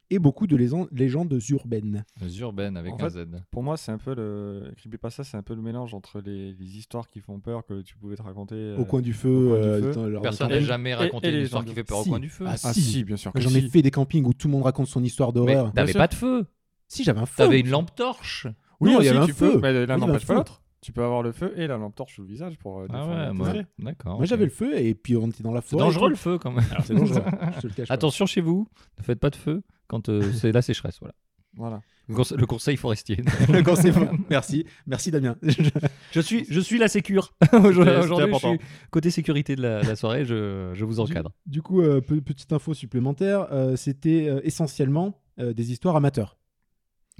et 0.10 0.20
beaucoup 0.20 0.46
de 0.48 0.56
légendes 0.92 1.40
urbaines. 1.50 2.04
Les 2.22 2.40
urbaines 2.42 2.78
avec 2.78 2.94
En 2.94 2.98
un 3.04 3.10
fait, 3.10 3.26
Z. 3.26 3.28
Pour 3.52 3.64
moi, 3.64 3.78
c'est 3.78 3.92
un 3.92 3.98
peu 3.98 4.14
le 4.14 4.72
creepypasta, 4.78 5.24
c'est 5.24 5.38
un 5.38 5.42
peu 5.44 5.56
le 5.56 5.62
mélange 5.62 5.94
entre 5.94 6.22
les, 6.22 6.54
les 6.54 6.78
histoires 6.78 7.10
qui 7.10 7.20
font 7.20 7.40
peur 7.40 7.66
que 7.66 7.82
tu 7.82 7.96
pouvais 7.98 8.16
te 8.16 8.22
raconter. 8.22 8.56
euh, 8.56 8.78
au 8.78 8.86
coin 8.86 9.02
du 9.02 9.14
feu. 9.14 9.30
au 9.30 9.50
coin 9.50 9.60
du 9.60 9.68
euh, 9.68 9.94
feu. 9.94 10.20
Personne 10.22 10.50
n'a 10.50 10.60
jamais 10.60 10.94
raconté 10.94 11.30
une 11.30 11.36
les 11.38 11.44
histoire 11.46 11.66
qui 11.66 11.74
fait 11.74 11.84
peur 11.84 12.00
au 12.00 12.04
Si. 12.04 12.10
coin 12.10 12.20
du 12.20 12.30
feu. 12.30 12.46
Ah, 12.48 12.56
Ah 12.64 12.74
si. 12.74 12.82
si, 12.82 13.04
bien 13.04 13.18
sûr. 13.18 13.32
que 13.34 13.42
J'en 13.42 13.50
ai 13.52 13.62
si. 13.62 13.70
fait 13.70 13.82
des 13.82 13.92
campings 13.92 14.26
où 14.26 14.34
tout 14.34 14.48
le 14.48 14.52
monde 14.54 14.64
raconte 14.64 14.88
son 14.88 15.04
histoire 15.04 15.34
d'horreur. 15.34 15.72
t'avais 15.74 15.94
pas 15.94 16.08
de 16.08 16.14
feu. 16.16 16.46
Si 16.88 17.04
j'avais 17.04 17.22
un 17.22 17.26
feu. 17.26 17.38
T'avais 17.38 17.60
une 17.60 17.70
lampe 17.70 17.96
torche. 17.96 18.48
Oui, 18.80 18.92
Non, 18.94 19.00
il 19.02 19.06
y 19.06 19.10
avait 19.10 19.18
un 19.20 19.28
feu. 19.28 19.54
peux, 19.54 19.60
mais 19.62 19.72
l'un 19.74 19.80
Oui, 19.80 19.80
il 19.80 19.80
y 19.80 19.84
avait 19.84 19.94
un 19.94 19.98
n'empêche 20.08 20.26
pas 20.26 20.34
feu. 20.34 20.38
l'autre. 20.40 20.63
Tu 20.84 20.92
peux 20.92 21.04
avoir 21.04 21.24
le 21.24 21.32
feu 21.32 21.54
et 21.56 21.66
la 21.68 21.78
lampe 21.78 21.96
torche 21.96 22.16
sous 22.16 22.22
le 22.22 22.28
visage 22.28 22.58
pour 22.58 22.80
euh, 22.80 22.88
Ah 22.90 22.94
défendre 22.94 23.16
ouais, 23.28 23.34
moi. 23.34 23.54
D'accord. 23.80 24.14
Moi 24.14 24.22
ok. 24.24 24.28
j'avais 24.28 24.46
le 24.46 24.52
feu 24.52 24.78
et 24.78 24.94
puis 24.94 25.16
on 25.18 25.28
était 25.30 25.42
dans 25.44 25.54
la 25.54 25.62
C'est 25.62 25.70
forêt. 25.72 25.84
dangereux 25.86 26.10
le 26.10 26.16
feu 26.16 26.38
quand 26.38 26.52
même. 26.52 26.66
Alors 26.72 26.84
c'est 26.86 26.94
dangereux. 26.96 27.24
je 27.56 27.62
te 27.62 27.68
le 27.68 27.74
cache 27.74 27.88
pas. 27.88 27.94
Attention 27.94 28.26
chez 28.26 28.42
vous, 28.42 28.68
ne 29.00 29.04
faites 29.04 29.20
pas 29.20 29.30
de 29.30 29.36
feu 29.36 29.64
quand 29.88 30.10
euh, 30.10 30.32
c'est 30.34 30.52
la 30.52 30.62
sécheresse. 30.62 31.00
Voilà. 31.00 31.14
Voilà. 31.56 31.82
Le 32.10 32.16
conse- 32.16 32.36
le 32.36 32.46
conseil 32.48 32.78
forestier. 32.78 33.18
Le 33.50 33.62
conseil- 33.62 33.94
Merci, 34.30 34.66
merci 34.88 35.12
Damien. 35.12 35.36
je 36.12 36.20
suis, 36.20 36.46
je 36.50 36.60
suis 36.60 36.78
la 36.80 36.88
sécure. 36.88 37.34
Aujourd'hui, 37.54 37.84
c'était 37.86 37.98
aujourd'hui, 38.00 38.16
je 38.18 38.24
important. 38.24 38.50
suis 38.58 38.60
côté 38.90 39.12
sécurité 39.12 39.56
de 39.56 39.62
la, 39.62 39.82
la 39.84 39.96
soirée. 39.96 40.26
Je, 40.26 40.72
je 40.74 40.84
vous 40.84 41.00
encadre. 41.00 41.32
Du, 41.46 41.54
du 41.54 41.62
coup, 41.62 41.82
euh, 41.82 42.02
pe- 42.02 42.22
petite 42.22 42.52
info 42.54 42.74
supplémentaire, 42.74 43.48
euh, 43.52 43.76
c'était 43.76 44.28
euh, 44.28 44.42
essentiellement 44.44 45.20
euh, 45.40 45.54
des 45.54 45.72
histoires 45.72 45.96
amateurs, 45.96 46.38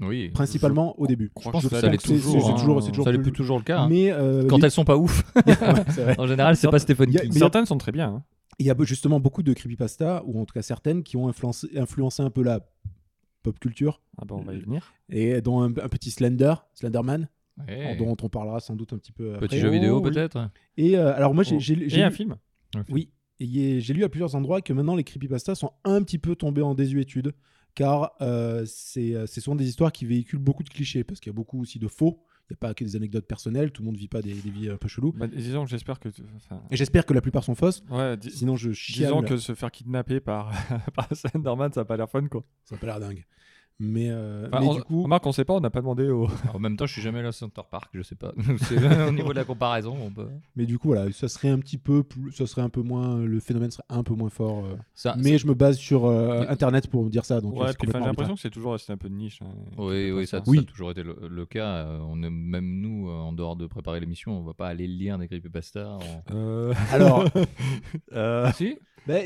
Oui. 0.00 0.30
principalement 0.30 0.98
au 1.00 1.06
début. 1.06 1.30
Je 1.40 1.50
pense 1.50 1.62
que 1.68 1.74
ça 1.76 1.88
l'est 1.88 1.98
toujours. 1.98 2.32
c'est 2.42 2.48
hein. 2.50 2.54
toujours- 2.54 2.84
toujours 2.88 3.04
ça 3.04 3.12
l'est 3.12 3.18
plus- 3.18 3.30
plus 3.30 3.32
toujours 3.32 3.58
le 3.58 3.64
cas. 3.64 3.80
hein. 3.82 3.88
Mais 3.88 4.10
euh, 4.10 4.44
Quand 4.46 4.58
les- 4.58 4.64
elles 4.64 4.70
sont 4.70 4.84
pas 4.84 4.96
ouf. 4.96 5.22
Ouais. 5.46 6.18
En 6.18 6.26
général, 6.26 6.56
c'est 6.56 6.68
pas 6.68 6.78
Stephen 6.78 7.10
King. 7.10 7.30
mais- 7.32 7.38
Certaines 7.38 7.66
sont 7.66 7.78
très 7.78 7.92
bien. 7.92 8.08
hein. 8.08 8.22
il 8.58 8.66
y 8.66 8.70
a 8.70 8.76
justement 8.80 9.18
beaucoup 9.20 9.42
de 9.42 9.52
creepypasta, 9.52 10.22
ou 10.26 10.40
en 10.40 10.44
tout 10.44 10.52
cas 10.54 10.62
certaines, 10.62 11.02
qui 11.02 11.16
ont 11.16 11.28
influencé, 11.28 11.68
influencé 11.76 12.22
un 12.22 12.30
peu 12.30 12.42
la 12.42 12.60
pop 13.42 13.58
culture, 13.58 14.00
Ah 14.18 14.24
bah 14.26 14.36
on 14.38 14.42
va 14.42 14.54
y 14.54 14.60
venir. 14.60 14.92
et 15.10 15.40
dont 15.40 15.60
un, 15.60 15.66
un 15.66 15.88
petit 15.88 16.10
Slender, 16.10 16.54
Slenderman, 16.74 17.28
Ouais. 17.68 17.96
dont 17.96 18.16
on 18.22 18.28
parlera 18.28 18.58
sans 18.60 18.74
doute 18.74 18.92
un 18.92 18.98
petit 18.98 19.12
peu 19.12 19.34
après. 19.34 19.46
Petit 19.48 19.58
jeu 19.58 19.70
vidéo 19.70 19.96
Oh, 19.98 20.00
peut-être. 20.02 20.50
Et 20.76 20.96
euh, 20.96 21.14
alors 21.14 21.34
moi 21.34 21.44
j'ai 21.44 21.56
Oh. 21.56 21.60
j'ai- 21.60 22.02
un 22.02 22.08
lu- 22.08 22.14
film. 22.14 22.36
Oui, 22.90 23.10
j'ai 23.40 23.92
lu 23.94 24.02
à 24.04 24.08
plusieurs 24.08 24.34
endroits 24.34 24.60
que 24.60 24.72
maintenant 24.72 24.96
les 24.96 25.04
creepypastas 25.04 25.54
sont 25.56 25.72
un 25.84 26.02
petit 26.02 26.18
peu 26.18 26.34
tombés 26.36 26.62
en 26.62 26.74
désuétude, 26.74 27.32
car 27.74 28.12
euh, 28.20 28.64
c'est 28.66 29.14
euh, 29.14 29.26
c'est 29.26 29.40
souvent 29.40 29.56
des 29.56 29.68
histoires 29.68 29.92
qui 29.92 30.06
véhiculent 30.06 30.38
beaucoup 30.40 30.62
de 30.62 30.70
clichés, 30.70 31.04
parce 31.04 31.20
qu'il 31.20 31.30
y 31.30 31.34
a 31.34 31.36
beaucoup 31.36 31.60
aussi 31.60 31.78
de 31.78 31.88
faux. 31.88 32.22
Il 32.50 32.52
n'y 32.52 32.56
a 32.56 32.58
pas 32.58 32.74
que 32.74 32.84
des 32.84 32.94
anecdotes 32.94 33.26
personnelles, 33.26 33.70
tout 33.72 33.80
le 33.80 33.86
monde 33.86 33.96
vit 33.96 34.06
pas 34.06 34.20
des, 34.20 34.34
des 34.34 34.50
vies 34.50 34.68
un 34.68 34.76
peu 34.76 34.86
cheloues. 34.86 35.12
Bah, 35.12 35.26
disons 35.26 35.64
que 35.64 35.70
j'espère 35.70 35.98
que. 35.98 36.10
tu- 36.10 36.22
enfin, 36.36 36.60
Et 36.70 36.76
j'espère 36.76 37.06
que 37.06 37.14
la 37.14 37.22
plupart 37.22 37.42
sont 37.42 37.54
fausses, 37.54 37.82
ouais, 37.90 38.18
sinon 38.28 38.54
je 38.56 38.72
chiale. 38.72 39.06
disons 39.08 39.22
que 39.22 39.38
se 39.38 39.54
faire 39.54 39.70
kidnapper 39.70 40.20
par, 40.20 40.52
par 40.94 41.08
Slenderman, 41.16 41.72
ça 41.72 41.80
a 41.80 41.84
pas 41.86 41.96
l'air 41.96 42.10
fun 42.10 42.26
quoi. 42.28 42.44
Ça 42.64 42.74
n'a 42.74 42.80
pas 42.80 42.86
l'air 42.86 43.00
dingue. 43.00 43.24
Mais, 43.80 44.08
euh, 44.08 44.46
Enfin, 44.46 44.60
mais 44.60 44.66
on, 44.68 44.74
du 44.74 44.82
coup, 44.82 45.02
remarque, 45.02 45.26
on 45.26 45.32
sait 45.32 45.44
pas, 45.44 45.54
on 45.54 45.60
n'a 45.60 45.68
pas 45.70 45.80
demandé 45.80 46.08
au. 46.08 46.28
En 46.54 46.60
même 46.60 46.76
temps, 46.76 46.86
je 46.86 46.92
suis 46.92 47.02
jamais 47.02 47.18
allé 47.18 47.28
à 47.28 47.32
Center 47.32 47.62
Park, 47.68 47.90
je 47.92 48.02
sais 48.02 48.14
pas. 48.14 48.32
Au 49.08 49.10
niveau 49.10 49.30
de 49.30 49.36
la 49.38 49.44
comparaison, 49.44 49.96
on 50.00 50.10
peut. 50.12 50.28
mais 50.54 50.64
du 50.64 50.78
coup 50.78 50.88
voilà, 50.88 51.10
ça 51.10 51.26
serait 51.26 51.48
un 51.48 51.58
petit 51.58 51.76
peu 51.78 52.04
plus, 52.04 52.30
ça 52.32 52.46
serait 52.46 52.62
un 52.62 52.68
peu 52.68 52.82
moins, 52.82 53.18
le 53.18 53.40
phénomène 53.40 53.72
serait 53.72 53.82
un 53.88 54.04
peu 54.04 54.14
moins 54.14 54.30
fort. 54.30 54.64
euh. 54.64 54.76
Ça, 54.94 55.16
mais 55.18 55.38
je 55.38 55.46
me 55.48 55.54
base 55.54 55.76
sur 55.76 56.06
euh, 56.06 56.44
Internet 56.48 56.86
pour 56.88 57.10
dire 57.10 57.24
ça, 57.24 57.40
donc 57.40 57.56
ouais, 57.58 57.66
j'ai 57.84 57.98
l'impression 57.98 58.34
que 58.36 58.40
c'est 58.40 58.50
toujours 58.50 58.72
resté 58.72 58.92
un 58.92 58.96
peu 58.96 59.08
de 59.08 59.14
niche. 59.14 59.40
hein. 59.42 59.48
Oui, 59.76 60.12
oui, 60.12 60.26
ça, 60.28 60.40
Oui. 60.46 60.58
ça 60.58 60.62
a 60.62 60.66
toujours 60.66 60.90
été 60.92 61.02
le, 61.02 61.16
le 61.28 61.44
cas. 61.46 61.86
On 62.08 62.22
est, 62.22 62.30
même 62.30 62.80
nous, 62.80 63.08
en 63.10 63.32
dehors 63.32 63.56
de 63.56 63.66
préparer 63.66 63.98
l'émission, 63.98 64.38
on 64.38 64.42
va 64.44 64.54
pas 64.54 64.68
aller 64.68 64.86
lire 64.86 65.18
des 65.18 65.26
creepypastas. 65.26 65.98
on- 66.30 66.34
Euh, 66.36 66.72
Alors, 66.92 67.24
euh, 68.12 68.50
si 68.52 68.76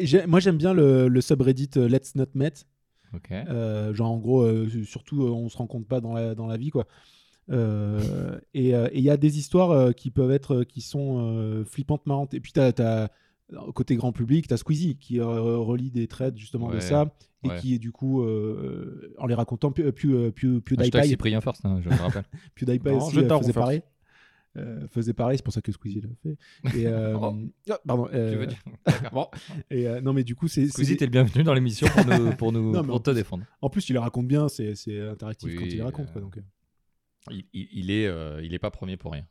j'ai- 0.01 0.27
moi 0.27 0.41
j'aime 0.41 0.57
bien 0.57 0.73
le, 0.73 1.09
le 1.09 1.21
subreddit 1.21 1.71
Let's 1.77 2.15
Not 2.15 2.27
Met. 2.35 2.53
Ok. 3.15 3.31
Euh, 3.33 3.95
genre 3.95 4.11
en 4.11 4.19
gros, 4.19 4.43
euh, 4.43 4.69
surtout 4.85 5.23
euh, 5.25 5.31
on 5.31 5.49
se 5.49 5.57
rencontre 5.57 5.87
pas 5.87 6.01
dans 6.01 6.13
la, 6.13 6.35
dans 6.35 6.47
la 6.47 6.57
vie 6.57 6.71
quoi. 6.71 6.87
Euh, 7.51 8.39
et 8.53 8.75
euh, 8.75 8.89
et 8.93 8.99
il 8.99 9.05
y 9.05 9.11
a 9.11 9.17
des 9.17 9.39
histoires 9.39 9.71
euh, 9.71 9.93
qui 9.93 10.11
peuvent 10.11 10.31
être, 10.31 10.65
qui 10.65 10.81
sont 10.83 11.19
euh, 11.19 11.65
flippantes, 11.65 12.07
marrantes. 12.07 12.35
Et 12.35 12.41
puis 12.41 12.53
as, 12.57 12.73
euh, 12.81 13.09
côté 13.75 13.97
grand 13.97 14.13
public, 14.13 14.49
tu 14.49 14.55
as 14.55 14.59
Squeezie 14.59 14.97
qui 14.97 15.21
euh, 15.21 15.57
relie 15.57 15.91
des 15.91 16.07
threads 16.09 16.37
justement 16.37 16.69
de 16.69 16.75
Ouais, 16.75 16.81
ça 16.83 17.11
et 17.45 17.49
ouais. 17.49 17.59
qui 17.61 17.75
est 17.75 17.79
du 17.79 17.93
coup 17.93 18.23
euh, 18.23 19.15
en 19.19 19.27
les 19.27 19.35
racontant 19.35 19.71
Pew- 19.71 19.85
Hashtag 19.93 20.33
PewDiePie, 20.63 21.09
Cyprien 21.09 21.41
First, 21.41 21.65
hein, 21.65 21.81
je 21.83 21.89
me 21.89 21.95
rappelle. 21.95 22.25
Aussi 22.97 23.15
je 23.15 23.21
faisait 23.39 23.53
pareil. 23.61 23.83
Euh, 24.59 24.89
faisait 24.89 25.13
pareil, 25.15 25.39
c'est 25.39 25.45
pour 25.45 25.53
ça 25.55 25.61
que 25.63 25.71
Squeezie 25.73 26.01
l'a 26.01 26.09
fait. 26.23 26.79
Et, 26.79 26.87
euh, 26.87 27.17
Oh. 27.17 27.35
ah, 27.71 27.79
pardon. 27.87 28.09
euh, 28.13 28.33
Tu 28.33 28.39
veux 28.39 28.47
dire 28.47 28.59
bon. 29.13 29.27
Et 29.71 29.87
euh, 29.89 30.01
non 30.01 30.13
mais 30.13 30.25
du 30.25 30.35
coup 30.35 30.49
c'est 30.49 30.67
Squeezie, 30.69 30.97
t'es 30.97 31.07
le 31.07 31.11
bienvenu 31.13 31.45
dans 31.45 31.55
l'émission 31.55 31.87
pour 31.89 32.05
nous, 32.05 32.33
pour 32.37 32.53
nous 32.53 32.73
Non, 32.73 32.81
mais 32.83 32.87
pour 32.89 32.97
en 32.97 33.01
te 33.01 33.11
plus- 33.11 33.17
défendre. 33.17 33.45
en 33.63 33.71
plus 33.71 33.89
il 33.89 33.93
les 33.95 33.99
raconte 33.99 34.27
bien, 34.27 34.49
c'est 34.49 34.75
c'est 34.75 35.01
interactif 35.01 35.55
quand 35.55 35.65
il 35.65 35.77
les 35.77 35.83
raconte 35.83 36.13
quoi, 36.13 36.21
donc 36.21 36.39
Il, 37.31 37.45
il- 37.53 37.69
il 37.73 37.91
est, 37.91 38.07
euh, 38.07 38.43
il 38.43 38.53
est 38.55 38.59
pas 38.59 38.71
premier 38.71 38.97
pour 38.97 39.13
rien. 39.13 39.27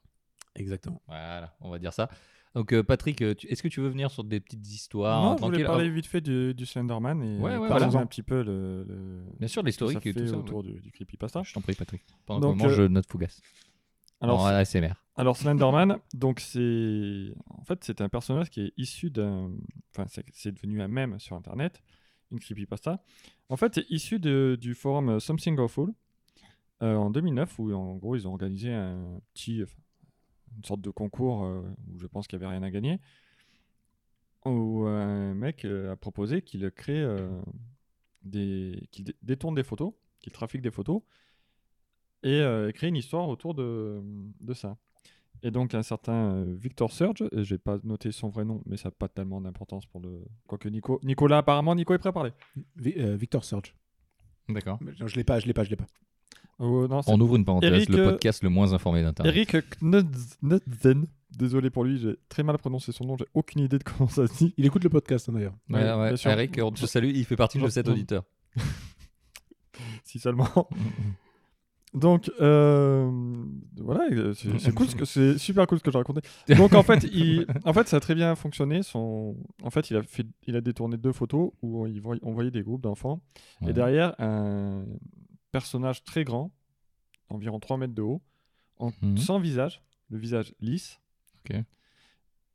exactement. 0.55 1.01
Voilà, 1.07 1.55
on 1.61 1.69
va 1.69 1.79
dire 1.79 1.93
ça. 1.93 2.09
Donc 2.55 2.73
euh, 2.73 2.81
Patrick, 2.81 3.21
est-ce 3.21 3.61
que 3.61 3.67
tu 3.67 3.81
veux 3.81 3.89
venir 3.89 4.09
sur 4.09 4.23
des 4.23 4.39
petites 4.39 4.65
histoires 4.67 5.21
non, 5.23 5.37
je 5.37 5.43
voulais 5.45 5.63
parler 5.63 5.89
vite 5.91 6.07
fait 6.07 6.21
du, 6.21 6.55
du 6.55 6.65
Slenderman 6.65 7.21
et 7.21 7.37
Ouais, 7.39 7.55
ouais, 7.57 7.67
parler 7.67 7.85
voilà. 7.85 7.99
un 8.01 8.05
petit 8.07 8.23
peu 8.23 8.41
le, 8.41 8.83
le- 8.87 9.23
Bien 9.37 9.47
sûr, 9.47 9.61
que 9.61 9.67
l'historique 9.67 10.03
et 10.07 10.13
tout 10.13 10.25
ça. 10.25 10.37
autour 10.37 10.63
du, 10.63 10.79
du 10.79 10.91
creepypasta. 10.91 11.43
Je 11.43 11.53
t'en 11.53 11.61
prie, 11.61 11.75
Patrick. 11.75 12.01
Pendant 12.25 12.49
Donc, 12.49 12.57
qu'on 12.59 12.63
mange 12.67 12.79
euh, 12.79 12.87
notre 12.87 13.09
fougasse. 13.09 13.41
Alors, 14.21 14.39
en 14.41 14.45
ASMR. 14.47 14.93
Alors 15.17 15.35
Slenderman, 15.35 15.97
donc 16.13 16.39
c'est 16.39 17.33
un 18.01 18.09
personnage 18.09 18.49
qui 18.49 18.61
est 18.61 18.73
issu 18.77 19.09
d'un, 19.09 19.51
enfin 19.95 20.05
c'est 20.31 20.51
devenu 20.51 20.81
un 20.81 20.87
mème 20.87 21.19
sur 21.19 21.35
internet, 21.35 21.81
une 22.31 22.39
creepypasta. 22.39 23.03
En 23.49 23.57
fait, 23.57 23.75
c'est 23.75 23.89
issu 23.89 24.19
de- 24.19 24.57
du 24.59 24.75
forum 24.75 25.09
euh, 25.09 25.19
Something 25.19 25.57
Awful 25.59 25.91
euh, 26.83 26.95
en 26.95 27.09
2009 27.09 27.57
où 27.59 27.73
en 27.73 27.95
gros 27.95 28.15
ils 28.15 28.27
ont 28.27 28.31
organisé 28.31 28.71
un 28.73 29.19
petit, 29.33 29.63
enfin, 29.63 29.75
une 30.57 30.63
sorte 30.63 30.81
de 30.81 30.91
concours 30.91 31.45
euh, 31.45 31.61
où 31.91 31.99
je 31.99 32.07
pense 32.07 32.27
qu'il 32.27 32.39
y 32.39 32.43
avait 32.43 32.51
rien 32.53 32.63
à 32.63 32.69
gagner, 32.69 32.99
où 34.45 34.85
un 34.85 35.33
mec 35.33 35.65
euh, 35.65 35.91
a 35.91 35.95
proposé 35.95 36.41
qu'il 36.41 36.69
crée 36.71 37.01
euh, 37.01 37.27
des, 38.23 38.87
qu'il 38.91 39.05
dé- 39.05 39.15
détourne 39.23 39.55
des 39.55 39.63
photos, 39.63 39.93
qu'il 40.21 40.31
trafique 40.31 40.61
des 40.61 40.71
photos 40.71 41.01
et 42.23 42.39
euh, 42.41 42.71
crée 42.71 42.87
une 42.87 42.95
histoire 42.95 43.27
autour 43.29 43.53
de 43.55 44.03
ça. 44.53 44.77
Et 45.43 45.51
donc 45.51 45.73
un 45.75 45.83
certain 45.83 46.33
euh, 46.33 46.55
Victor 46.57 46.91
Surge, 46.91 47.23
et 47.31 47.43
j'ai 47.43 47.57
pas 47.57 47.77
noté 47.83 48.11
son 48.11 48.29
vrai 48.29 48.43
nom, 48.45 48.61
mais 48.65 48.75
ça 48.77 48.89
n'a 48.89 48.91
pas 48.97 49.07
tellement 49.07 49.39
d'importance 49.41 49.85
pour 49.85 50.01
le. 50.01 50.23
Quoique 50.47 50.67
Nico, 50.69 50.99
Nicolas 51.03 51.37
apparemment 51.39 51.75
Nico 51.75 51.93
est 51.93 51.99
prêt 51.99 52.09
à 52.09 52.13
parler. 52.13 52.31
Vi- 52.75 52.95
euh, 52.97 53.15
Victor 53.15 53.43
Surge. 53.43 53.75
D'accord. 54.49 54.77
Mais 54.81 54.93
non, 54.99 55.07
je 55.07 55.15
l'ai 55.15 55.23
pas, 55.23 55.39
je 55.39 55.45
l'ai 55.45 55.53
pas, 55.53 55.63
je 55.63 55.69
l'ai 55.69 55.75
pas. 55.75 55.85
Oh, 56.59 56.87
non, 56.87 57.01
c'est 57.03 57.11
On 57.11 57.19
ouvre 57.19 57.35
une 57.35 57.45
parenthèse, 57.45 57.71
Eric, 57.71 57.89
le 57.89 57.99
euh, 57.99 58.09
podcast 58.11 58.41
le 58.41 58.49
moins 58.49 58.73
informé 58.73 59.03
d'Internet. 59.03 59.35
Eric 59.35 59.79
Knudsen. 59.79 61.05
Désolé 61.37 61.69
pour 61.69 61.83
lui, 61.83 61.99
j'ai 61.99 62.15
très 62.29 62.41
mal 62.41 62.57
prononcé 62.57 62.91
son 62.91 63.03
nom, 63.05 63.15
j'ai 63.17 63.27
aucune 63.33 63.61
idée 63.61 63.77
de 63.77 63.83
comment 63.83 64.07
ça 64.09 64.25
se 64.27 64.33
dit. 64.37 64.53
Il 64.57 64.65
écoute 64.65 64.83
le 64.83 64.89
podcast 64.89 65.29
hein, 65.29 65.33
d'ailleurs. 65.33 65.53
Ouais, 65.69 65.83
Ouais, 65.83 65.93
ouais, 65.93 66.07
bien 66.07 66.15
sûr. 66.15 66.31
Eric, 66.31 66.57
on 66.63 66.71
te 66.71 66.85
salue, 66.85 67.11
il 67.13 67.25
fait 67.25 67.35
partie 67.35 67.59
de 67.59 67.67
cet 67.67 67.87
auditeur. 67.89 68.23
si 70.03 70.19
seulement. 70.19 70.69
Donc 71.99 72.31
euh, 72.41 73.09
voilà, 73.77 74.05
euh, 74.11 74.33
c'est 74.33 74.73
cool, 74.73 74.87
super 75.39 75.67
cool 75.67 75.77
ce 75.79 75.83
que 75.83 75.91
j'ai 75.91 75.97
raconté. 75.97 76.21
Donc 76.57 76.73
en 76.73 76.83
fait, 76.83 77.03
il, 77.11 77.45
en 77.65 77.73
fait, 77.73 77.87
ça 77.87 77.97
a 77.97 77.99
très 77.99 78.15
bien 78.15 78.35
fonctionné. 78.35 78.83
Son, 78.83 79.35
en 79.63 79.69
fait, 79.69 79.89
il 79.89 79.97
a 79.97 80.03
fait, 80.03 80.25
il 80.45 80.55
a 80.55 80.61
détourné 80.61 80.97
deux 80.97 81.11
photos 81.13 81.51
où 81.61 81.85
il 81.87 82.01
on 82.21 82.33
voyait 82.33 82.51
des 82.51 82.63
groupes 82.63 82.81
d'enfants 82.81 83.21
Ouais. 83.61 83.69
et 83.71 83.73
derrière 83.73 84.13
un 84.19 84.85
personnage 85.51 86.03
très 86.03 86.23
grand, 86.23 86.51
environ 87.29 87.59
3 87.59 87.77
mètres 87.77 87.95
de 87.95 88.01
haut, 88.01 88.21
en, 88.77 88.91
Mhm. 89.01 89.17
sans 89.17 89.39
visage, 89.39 89.81
le 90.09 90.17
visage 90.17 90.53
lisse, 90.59 90.99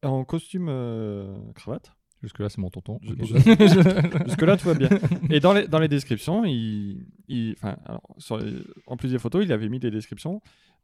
en 0.05 0.25
costume 0.25 0.67
euh, 0.69 1.37
cravate. 1.55 1.93
Jusque-là, 2.23 2.49
c'est 2.49 2.59
mon 2.59 2.71
tonton. 2.71 2.99
Je- 3.03 3.13
Ok. 3.13 4.27
Jusque 4.27 4.43
là, 4.43 4.57
tout 4.57 4.67
va 4.69 4.75
bien. 4.75 4.89
Et 5.31 5.41
dans 5.41 5.53
les, 5.53 5.67
dans 5.67 5.79
les 5.81 5.89
descriptions, 5.89 6.45
il, 6.45 7.07
il- 7.29 7.55
enfin, 7.59 7.77
alors, 7.85 8.03
sur 8.19 8.39
les- 8.39 8.59
en 8.87 8.97
plus 8.97 9.11
des 9.11 9.19
photos, 9.19 9.45
il 9.45 9.53
avait 9.53 9.69
mis 9.69 9.81
des 9.81 9.91
descriptions 9.91 10.41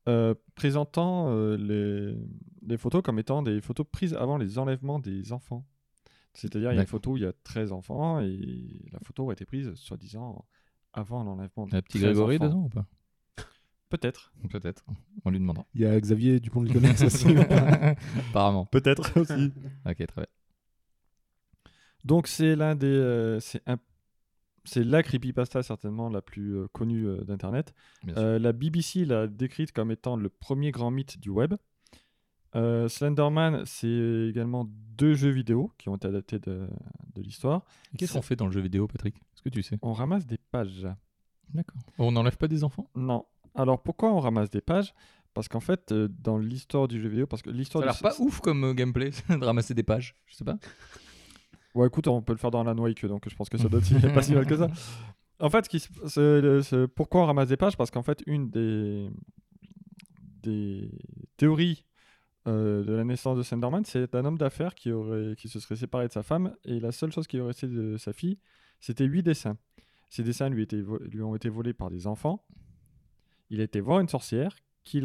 euh, 0.08 0.34
présentant 0.56 1.28
euh, 1.30 1.56
les, 1.56 2.16
les 2.66 2.76
photos 2.76 3.02
comme 3.02 3.18
étant 3.18 3.42
des 3.42 3.60
photos 3.60 3.86
prises 3.90 4.14
avant 4.14 4.36
les 4.38 4.58
enlèvements 4.58 4.98
des 4.98 5.32
enfants. 5.32 5.64
C'est-à-dire, 6.34 6.72
il 6.72 6.76
y 6.76 6.78
a 6.78 6.82
une 6.82 6.86
photo 6.88 7.12
où 7.12 7.16
il 7.16 7.22
y 7.22 7.26
a 7.26 7.32
13 7.44 7.72
enfants 7.72 8.20
et 8.20 8.38
la 8.92 8.98
photo 9.02 9.30
a 9.30 9.32
été 9.32 9.44
prise, 9.44 9.72
soi-disant, 9.74 10.44
avant 10.92 11.22
l'enlèvement 11.24 11.66
de 11.66 11.74
Un 11.76 11.82
petit 11.82 11.98
13 11.98 12.02
Grégory 12.14 12.38
dedans 12.38 12.62
ou 12.64 12.68
pas? 12.68 12.86
Peut-être. 13.88 14.32
Peut-être. 14.50 14.84
On 15.24 15.30
lui 15.30 15.38
demandera. 15.38 15.66
Il 15.74 15.80
y 15.80 15.86
a 15.86 15.98
Xavier 15.98 16.40
Dupont 16.40 16.62
de 16.62 16.68
Ligonnès 16.68 17.00
aussi. 17.04 17.26
Apparemment. 18.30 18.66
Peut-être 18.66 19.18
aussi. 19.20 19.52
Ok, 19.86 20.06
très 20.06 20.06
bien. 20.22 20.26
Donc 22.08 22.26
c'est 22.26 22.56
l'un 22.56 22.74
des, 22.74 22.86
euh, 22.86 23.38
c'est 23.38 23.60
un, 23.66 23.76
c'est 24.64 24.82
la 24.82 25.02
creepypasta 25.02 25.62
certainement 25.62 26.08
la 26.08 26.22
plus 26.22 26.56
euh, 26.56 26.66
connue 26.72 27.06
euh, 27.06 27.22
d'internet. 27.22 27.74
La 28.16 28.52
BBC 28.54 29.04
l'a 29.04 29.26
décrite 29.26 29.72
comme 29.72 29.90
étant 29.90 30.16
le 30.16 30.30
premier 30.30 30.70
grand 30.70 30.90
mythe 30.90 31.20
du 31.20 31.28
web. 31.28 31.54
Slenderman, 32.54 33.62
c'est 33.66 34.26
également 34.30 34.66
deux 34.96 35.14
jeux 35.14 35.28
vidéo 35.28 35.70
qui 35.76 35.90
ont 35.90 35.96
été 35.96 36.08
adaptés 36.08 36.38
de, 36.38 36.66
de 37.14 37.22
l'histoire. 37.22 37.62
Qu'est-ce 37.98 38.14
qu'on 38.14 38.22
fait 38.22 38.36
dans 38.36 38.46
le 38.46 38.52
jeu 38.52 38.62
vidéo, 38.62 38.88
Patrick? 38.88 39.16
Est-ce 39.16 39.42
que 39.42 39.50
tu 39.50 39.62
sais? 39.62 39.78
On 39.82 39.92
ramasse 39.92 40.26
des 40.26 40.38
pages. 40.38 40.88
D'accord. 41.52 41.80
On 41.98 42.10
n'enlève 42.10 42.38
pas 42.38 42.48
des 42.48 42.64
enfants? 42.64 42.88
Non. 42.96 43.26
Alors 43.54 43.82
pourquoi 43.82 44.10
on 44.12 44.18
ramasse 44.18 44.48
des 44.48 44.62
pages? 44.62 44.94
Parce 45.34 45.46
qu'en 45.46 45.60
fait, 45.60 45.92
dans 45.92 46.38
l'histoire 46.38 46.88
du 46.88 47.00
jeu 47.02 47.08
vidéo, 47.10 47.26
parce 47.26 47.42
que 47.42 47.50
Ça 47.50 47.56
l'histoire 47.56 47.84
a 47.84 47.92
du 47.92 47.92
l'air 47.92 48.12
pas 48.12 48.18
ouf 48.18 48.40
comme 48.40 48.72
gameplay 48.72 49.10
de 49.28 49.44
ramasser 49.44 49.74
des 49.74 49.82
pages. 49.82 50.16
Je 50.26 50.34
sais 50.36 50.44
pas. 50.44 50.56
Ouais, 51.78 51.86
écoute, 51.86 52.08
on 52.08 52.22
peut 52.22 52.32
le 52.32 52.38
faire 52.38 52.50
dans 52.50 52.64
la 52.64 52.74
noix 52.74 52.92
que 52.92 53.06
donc 53.06 53.28
je 53.28 53.36
pense 53.36 53.48
que 53.48 53.56
ça 53.56 53.68
doit 53.68 53.78
être 53.80 54.12
pas 54.14 54.22
si 54.22 54.34
mal 54.34 54.46
que 54.46 54.56
ça. 54.56 54.68
En 55.40 55.48
fait, 55.50 55.68
qui 55.68 55.80
pourquoi 56.96 57.22
on 57.22 57.26
ramasse 57.26 57.48
des 57.48 57.56
pages 57.56 57.76
Parce 57.76 57.90
qu'en 57.92 58.02
fait, 58.02 58.22
une 58.26 58.50
des, 58.50 59.08
des 60.42 60.90
théories 61.36 61.84
euh, 62.48 62.82
de 62.84 62.92
la 62.92 63.04
naissance 63.04 63.38
de 63.38 63.42
Slenderman, 63.42 63.84
c'est 63.84 64.14
un 64.14 64.24
homme 64.24 64.38
d'affaires 64.38 64.74
qui, 64.74 64.90
aurait, 64.90 65.34
qui 65.36 65.48
se 65.48 65.60
serait 65.60 65.76
séparé 65.76 66.08
de 66.08 66.12
sa 66.12 66.22
femme 66.24 66.54
et 66.64 66.80
la 66.80 66.90
seule 66.92 67.12
chose 67.12 67.26
qui 67.28 67.38
aurait 67.38 67.48
resté 67.48 67.68
de 67.68 67.96
sa 67.96 68.12
fille, 68.12 68.38
c'était 68.80 69.04
huit 69.04 69.22
dessins. 69.22 69.56
Ces 70.08 70.22
dessins 70.22 70.48
lui, 70.48 70.62
étaient 70.62 70.80
vo- 70.80 70.98
lui 70.98 71.22
ont 71.22 71.36
été 71.36 71.48
volés 71.48 71.74
par 71.74 71.90
des 71.90 72.06
enfants. 72.06 72.44
Il 73.50 73.60
a 73.60 73.64
été 73.64 73.80
voir 73.80 74.00
une 74.00 74.08
sorcière 74.08 74.56
qui, 74.84 75.02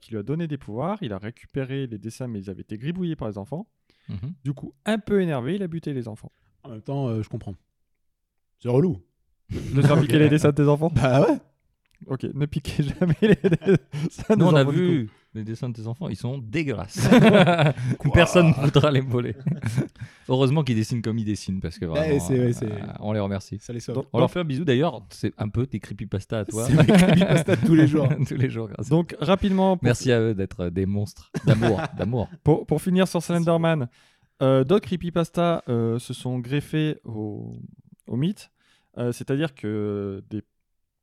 qui 0.00 0.10
lui 0.10 0.18
a 0.18 0.22
donné 0.22 0.46
des 0.46 0.58
pouvoirs. 0.58 0.98
Il 1.02 1.12
a 1.12 1.18
récupéré 1.18 1.86
les 1.86 1.98
dessins, 1.98 2.28
mais 2.28 2.38
ils 2.40 2.50
avaient 2.50 2.60
été 2.62 2.78
gribouillés 2.78 3.16
par 3.16 3.28
les 3.28 3.38
enfants. 3.38 3.66
Mhm. 4.08 4.34
Du 4.44 4.52
coup, 4.52 4.74
un 4.84 4.98
peu 4.98 5.22
énervé, 5.22 5.54
il 5.56 5.62
a 5.62 5.68
buté 5.68 5.92
les 5.92 6.08
enfants. 6.08 6.32
en 6.64 6.70
même 6.70 6.82
temps, 6.82 7.08
euh, 7.08 7.22
je 7.22 7.28
comprends. 7.28 7.54
C'est 8.60 8.68
relou. 8.68 9.00
De 9.50 9.82
faire 9.82 10.00
piquer 10.00 10.18
les 10.18 10.28
dessins 10.30 10.50
de 10.50 10.54
tes 10.54 10.68
enfants 10.68 10.90
Bah 10.94 11.20
ouais. 11.22 11.38
Ok, 12.08 12.24
ne 12.34 12.46
piquez 12.46 12.82
jamais 13.00 13.14
les 13.22 13.36
dessins 13.36 14.34
Nous, 14.36 14.46
on 14.46 14.54
a 14.54 14.64
vu 14.64 15.08
les 15.34 15.44
dessins 15.44 15.68
de 15.70 15.74
tes 15.74 15.86
enfants, 15.86 16.08
ils 16.08 16.16
sont 16.16 16.36
dégueulasses. 16.38 17.08
Personne 18.12 18.48
ne 18.48 18.52
voudra 18.52 18.90
les 18.90 19.00
voler. 19.00 19.34
Heureusement 20.28 20.62
qu'ils 20.62 20.76
dessinent 20.76 21.00
comme 21.02 21.18
ils 21.18 21.24
dessinent 21.24 21.60
parce 21.60 21.78
que 21.78 21.86
vraiment, 21.86 22.20
c'est- 22.20 22.38
ouais, 22.38 22.52
c'est- 22.52 22.70
euh, 22.70 22.78
on 23.00 23.12
les 23.12 23.20
remercie. 23.20 23.58
Ça 23.60 23.72
les 23.72 23.80
sauve. 23.80 23.94
Donc- 23.96 24.06
On 24.12 24.18
leur 24.18 24.30
fait 24.30 24.40
un 24.40 24.44
bisou 24.44 24.64
d'ailleurs, 24.64 25.02
c'est 25.10 25.32
un 25.38 25.48
peu 25.48 25.66
tes 25.66 25.80
creepypasta 25.80 26.40
à 26.40 26.44
toi. 26.44 26.64
C'est 26.66 26.74
mes 26.74 26.84
creepypasta 26.86 27.56
de 27.56 27.66
tous 27.66 27.74
les 27.74 27.86
jours. 27.86 28.08
tous 28.28 28.34
les 28.36 28.50
jours. 28.50 28.68
grâce 28.68 28.88
Donc, 28.88 29.16
rapidement, 29.20 29.76
pour, 29.76 29.84
Merci 29.84 30.12
à 30.12 30.20
eux 30.20 30.34
d'être 30.34 30.68
des 30.68 30.86
monstres 30.86 31.30
d'amour, 31.46 31.80
d'amour. 31.96 32.28
pour, 32.44 32.66
pour 32.66 32.82
finir 32.82 33.08
sur 33.08 33.22
Slenderman, 33.22 33.88
euh, 34.42 34.64
d'autres 34.64 34.86
creepypasta 34.86 35.62
euh, 35.68 35.98
se 35.98 36.12
sont 36.12 36.38
greffés 36.40 36.98
au, 37.04 37.56
au 38.06 38.16
mythe. 38.16 38.50
Euh, 38.98 39.12
C'est-à-dire 39.12 39.54
que 39.54 40.22
des, 40.28 40.42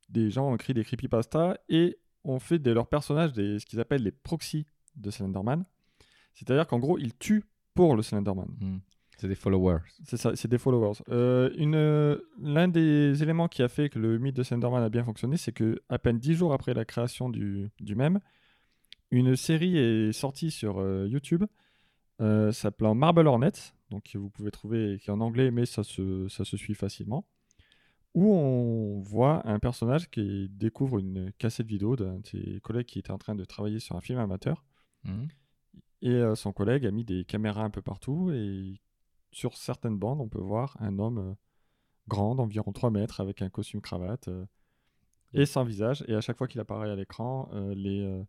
des 0.10 0.30
gens 0.30 0.50
ont 0.50 0.56
écrit 0.56 0.74
des 0.74 0.84
creepypasta 0.84 1.58
et 1.70 1.98
ont 2.24 2.40
fait 2.40 2.60
de 2.60 2.72
leurs 2.72 2.88
personnages 2.88 3.34
des, 3.34 3.60
ce 3.60 3.66
qu'ils 3.66 3.80
appellent 3.80 4.04
les 4.04 4.12
proxys 4.12 4.66
de 4.96 5.12
Slenderman. 5.12 5.66
C'est-à-dire 6.34 6.68
qu'en 6.68 6.80
gros, 6.80 6.98
ils 6.98 7.16
tuent 7.16 7.46
pour 7.74 7.96
le 7.96 8.02
Slenderman. 8.02 8.50
Hmm. 8.60 8.80
C'est 9.18 9.28
des 9.28 9.36
followers. 9.36 9.80
C'est 10.06 10.18
ça, 10.18 10.36
c'est 10.36 10.48
des 10.48 10.58
followers. 10.58 11.00
Euh, 11.10 11.50
une, 11.58 11.76
euh, 11.76 12.18
L'un 12.42 12.70
des 12.70 13.22
éléments 13.22 13.50
qui 13.50 13.62
a 13.62 13.68
fait 13.68 13.90
que 13.90 14.00
le 14.00 14.18
mythe 14.18 14.36
de 14.36 14.44
Slenderman 14.44 14.82
a 14.82 14.90
bien 14.90 15.04
fonctionné, 15.04 15.36
c'est 15.36 15.52
que 15.52 15.82
à 15.90 16.00
peine 16.00 16.20
dix 16.20 16.36
jours 16.36 16.54
après 16.54 16.74
la 16.74 16.86
création 16.86 17.30
du, 17.30 17.70
du 17.82 17.96
même, 17.96 18.22
une 19.12 19.36
série 19.36 19.78
est 19.78 20.14
sortie 20.14 20.52
sur 20.52 20.80
euh, 20.80 21.08
YouTube 21.08 21.44
euh, 22.22 22.52
s'appelant 22.52 22.96
Marble 22.96 23.28
Hornets, 23.28 23.74
donc 23.90 24.04
que 24.12 24.18
vous 24.18 24.30
pouvez 24.30 24.52
trouver, 24.52 25.00
qui 25.02 25.10
est 25.10 25.14
en 25.14 25.22
anglais, 25.22 25.52
mais 25.52 25.66
ça 25.66 25.84
se, 25.84 26.28
ça 26.28 26.44
se 26.44 26.58
suit 26.58 26.76
facilement, 26.76 27.26
où 28.16 28.34
on 28.34 29.00
voit 29.02 29.48
un 29.48 29.60
personnage 29.60 30.10
qui 30.10 30.50
découvre 30.50 30.98
une 31.00 31.32
cassette 31.34 31.68
vidéo 31.68 31.96
d'un 31.96 32.20
de 32.20 32.28
ses 32.28 32.60
collègues 32.62 32.88
qui 32.88 33.00
était 33.00 33.12
en 33.12 33.18
train 33.18 33.36
de 33.36 33.46
travailler 33.46 33.80
sur 33.80 33.96
un 33.96 34.02
film 34.02 34.20
amateur. 34.20 34.64
Hmm. 35.04 35.28
Et 36.02 36.12
euh, 36.12 36.36
son 36.36 36.52
collègue 36.52 36.86
a 36.86 36.92
mis 36.92 37.04
des 37.04 37.26
caméras 37.26 37.64
un 37.64 37.70
peu 37.70 37.82
partout. 37.82 38.32
Et 38.32 38.80
sur 39.32 39.58
certaines 39.58 39.98
bandes, 39.98 40.22
on 40.22 40.30
peut 40.30 40.40
voir 40.40 40.76
un 40.80 40.98
homme 40.98 41.18
euh, 41.20 41.34
grand, 42.08 42.36
d'environ 42.36 42.72
3 42.72 42.90
mètres, 42.90 43.22
avec 43.22 43.42
un 43.42 43.50
costume 43.50 43.82
cravate 43.82 44.28
euh, 44.28 44.46
et 45.34 45.46
sans 45.46 45.64
visage. 45.64 46.04
Et 46.08 46.16
à 46.16 46.22
chaque 46.22 46.38
fois 46.38 46.48
qu'il 46.48 46.60
apparaît 46.60 46.90
à 46.90 46.96
l'écran, 46.96 47.50
il 47.76 48.26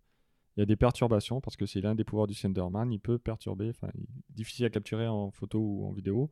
y 0.57 0.61
a 0.61 0.67
des 0.67 0.77
perturbations 0.77 1.41
parce 1.41 1.57
que 1.57 1.65
c'est 1.65 1.81
l'un 1.81 1.95
des 1.95 2.05
pouvoirs 2.05 2.27
du 2.27 2.35
Slenderman. 2.35 2.93
Il 2.93 3.01
peut 3.01 3.19
perturber, 3.19 3.71
enfin, 3.71 3.89
difficile 4.29 4.67
à 4.67 4.71
capturer 4.71 5.09
en 5.09 5.31
photo 5.31 5.59
ou 5.59 5.87
en 5.87 5.93
vidéo 5.93 6.31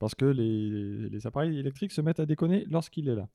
parce 0.00 0.16
que 0.16 0.24
les, 0.24 1.08
les 1.08 1.26
appareils 1.28 1.56
électriques 1.56 1.92
se 1.92 2.00
mettent 2.00 2.18
à 2.18 2.26
déconner 2.26 2.64
lorsqu'il 2.68 3.08
est 3.08 3.14
là. 3.14 3.28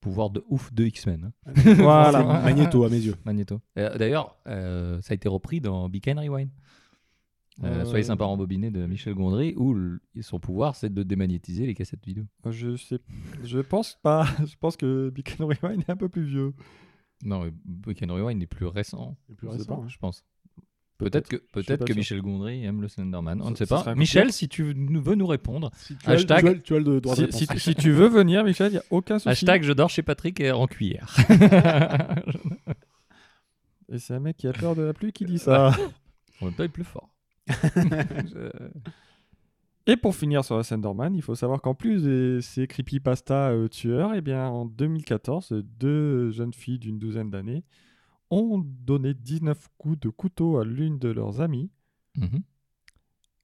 Pouvoir 0.00 0.30
de 0.30 0.42
ouf 0.48 0.72
de 0.72 0.84
X-Men. 0.84 1.30
hein. 1.46 1.52
Voilà. 1.76 2.22
Magneto 2.42 2.84
à 2.84 2.88
mes 2.88 2.98
yeux. 3.00 3.14
Magneto. 3.26 3.60
Euh, 3.76 3.96
D'ailleurs, 3.98 4.36
euh, 4.46 4.98
ça 5.02 5.12
a 5.12 5.14
été 5.14 5.28
repris 5.28 5.60
dans 5.60 5.88
Be 5.90 5.98
Kind 6.00 6.18
Rewind. 6.18 6.48
Euh, 7.62 7.82
Euh, 7.82 7.84
Soyez 7.84 8.04
sympa 8.04 8.24
rembobiné 8.24 8.70
de 8.70 8.86
Michel 8.86 9.14
Gondry, 9.14 9.52
où 9.58 9.74
le- 9.74 10.00
son 10.22 10.40
pouvoir 10.40 10.74
c'est 10.76 10.92
de 10.92 11.02
démagnétiser 11.02 11.66
les 11.66 11.74
cassettes 11.74 12.02
vidéo. 12.06 12.24
Je 12.48 12.76
sais, 12.76 12.98
je 13.44 13.58
pense 13.58 13.98
pas. 14.02 14.24
Je 14.46 14.56
pense 14.58 14.78
que 14.78 15.10
Beacon 15.10 15.44
Rewind 15.46 15.82
est 15.86 15.90
un 15.90 15.96
peu 15.96 16.08
plus 16.08 16.24
vieux. 16.24 16.54
Non, 17.22 17.44
mais 17.44 17.50
Be 17.66 17.92
Kind 17.92 18.10
Rewind 18.10 18.42
est 18.42 18.46
plus 18.46 18.64
récent, 18.64 19.18
C'est 19.28 19.36
plus 19.36 19.48
Je 19.48 19.52
sais 19.52 19.58
récent. 19.58 19.76
pas. 19.76 19.82
hein. 19.82 19.88
je 19.88 19.98
pense. 19.98 20.24
Peut-être 21.04 21.28
que, 21.28 21.36
pas 21.36 21.62
que. 21.84 21.92
Michel 21.92 22.20
Gondry 22.22 22.64
aime 22.64 22.80
le 22.82 22.88
Slenderman. 22.88 23.40
On 23.42 23.50
ne 23.50 23.56
sait 23.56 23.66
pas. 23.66 23.94
Michel, 23.94 24.32
si 24.32 24.48
tu 24.48 24.74
nous- 24.76 25.02
veux 25.02 25.14
nous 25.14 25.26
répondre, 25.26 25.70
Si 25.76 25.96
tu 25.96 26.08
as- 26.08 26.14
Hashtag- 26.14 26.40
tu 26.42 26.48
as- 26.48 26.54
tu 26.60 26.74
as 26.74 26.78
le 26.78 27.00
droit 27.00 27.16
de 27.16 27.30
Si, 27.30 27.46
si- 27.46 27.58
si 27.58 27.74
tu 27.76 27.90
veux 27.90 28.08
venir, 28.08 28.44
Michel, 28.44 28.68
il 28.68 28.72
n'y 28.72 28.78
a 28.78 28.84
aucun 28.90 29.18
souci. 29.18 29.28
hashtag 29.28 29.62
je 29.62 29.72
dors 29.72 29.90
chez 29.90 30.02
Patrick 30.02 30.38
et 30.40 30.50
en 30.52 30.66
cuillère. 30.66 31.16
Et 33.92 33.98
c'est 33.98 34.14
un 34.14 34.20
mec 34.20 34.36
qui 34.36 34.46
a 34.46 34.52
peur 34.52 34.76
de 34.76 34.82
la 34.82 34.92
pluie 34.92 35.12
qui 35.12 35.24
dit 35.24 35.38
ça. 35.38 35.72
en 36.40 36.44
même 36.46 36.54
il 36.58 36.64
est 36.64 36.68
plus 36.68 36.84
fort. 36.84 37.10
Je- 37.48 38.50
Et 39.86 39.96
pour 39.96 40.14
finir 40.14 40.44
sur 40.44 40.56
la 40.56 40.62
Slenderman, 40.62 41.14
il 41.16 41.22
faut 41.22 41.34
savoir 41.34 41.60
qu'en 41.60 41.74
plus 41.74 42.04
de 42.04 42.38
ces 42.40 42.66
creepypasta 42.68 43.50
euh, 43.50 43.66
tueurs, 43.68 44.14
eh 44.14 44.20
bien, 44.20 44.46
en 44.46 44.64
2014, 44.66 45.52
deux 45.80 46.30
jeunes 46.30 46.52
filles 46.52 46.78
d'une 46.78 46.98
douzaine 46.98 47.30
d'années 47.30 47.64
ont 48.30 48.58
donné 48.58 49.14
19 49.14 49.68
coups 49.78 49.98
de 50.00 50.08
couteau 50.08 50.58
à 50.58 50.64
l'une 50.64 50.98
de 50.98 51.08
leurs 51.08 51.40
amies, 51.40 51.70
Mhm. 52.16 52.40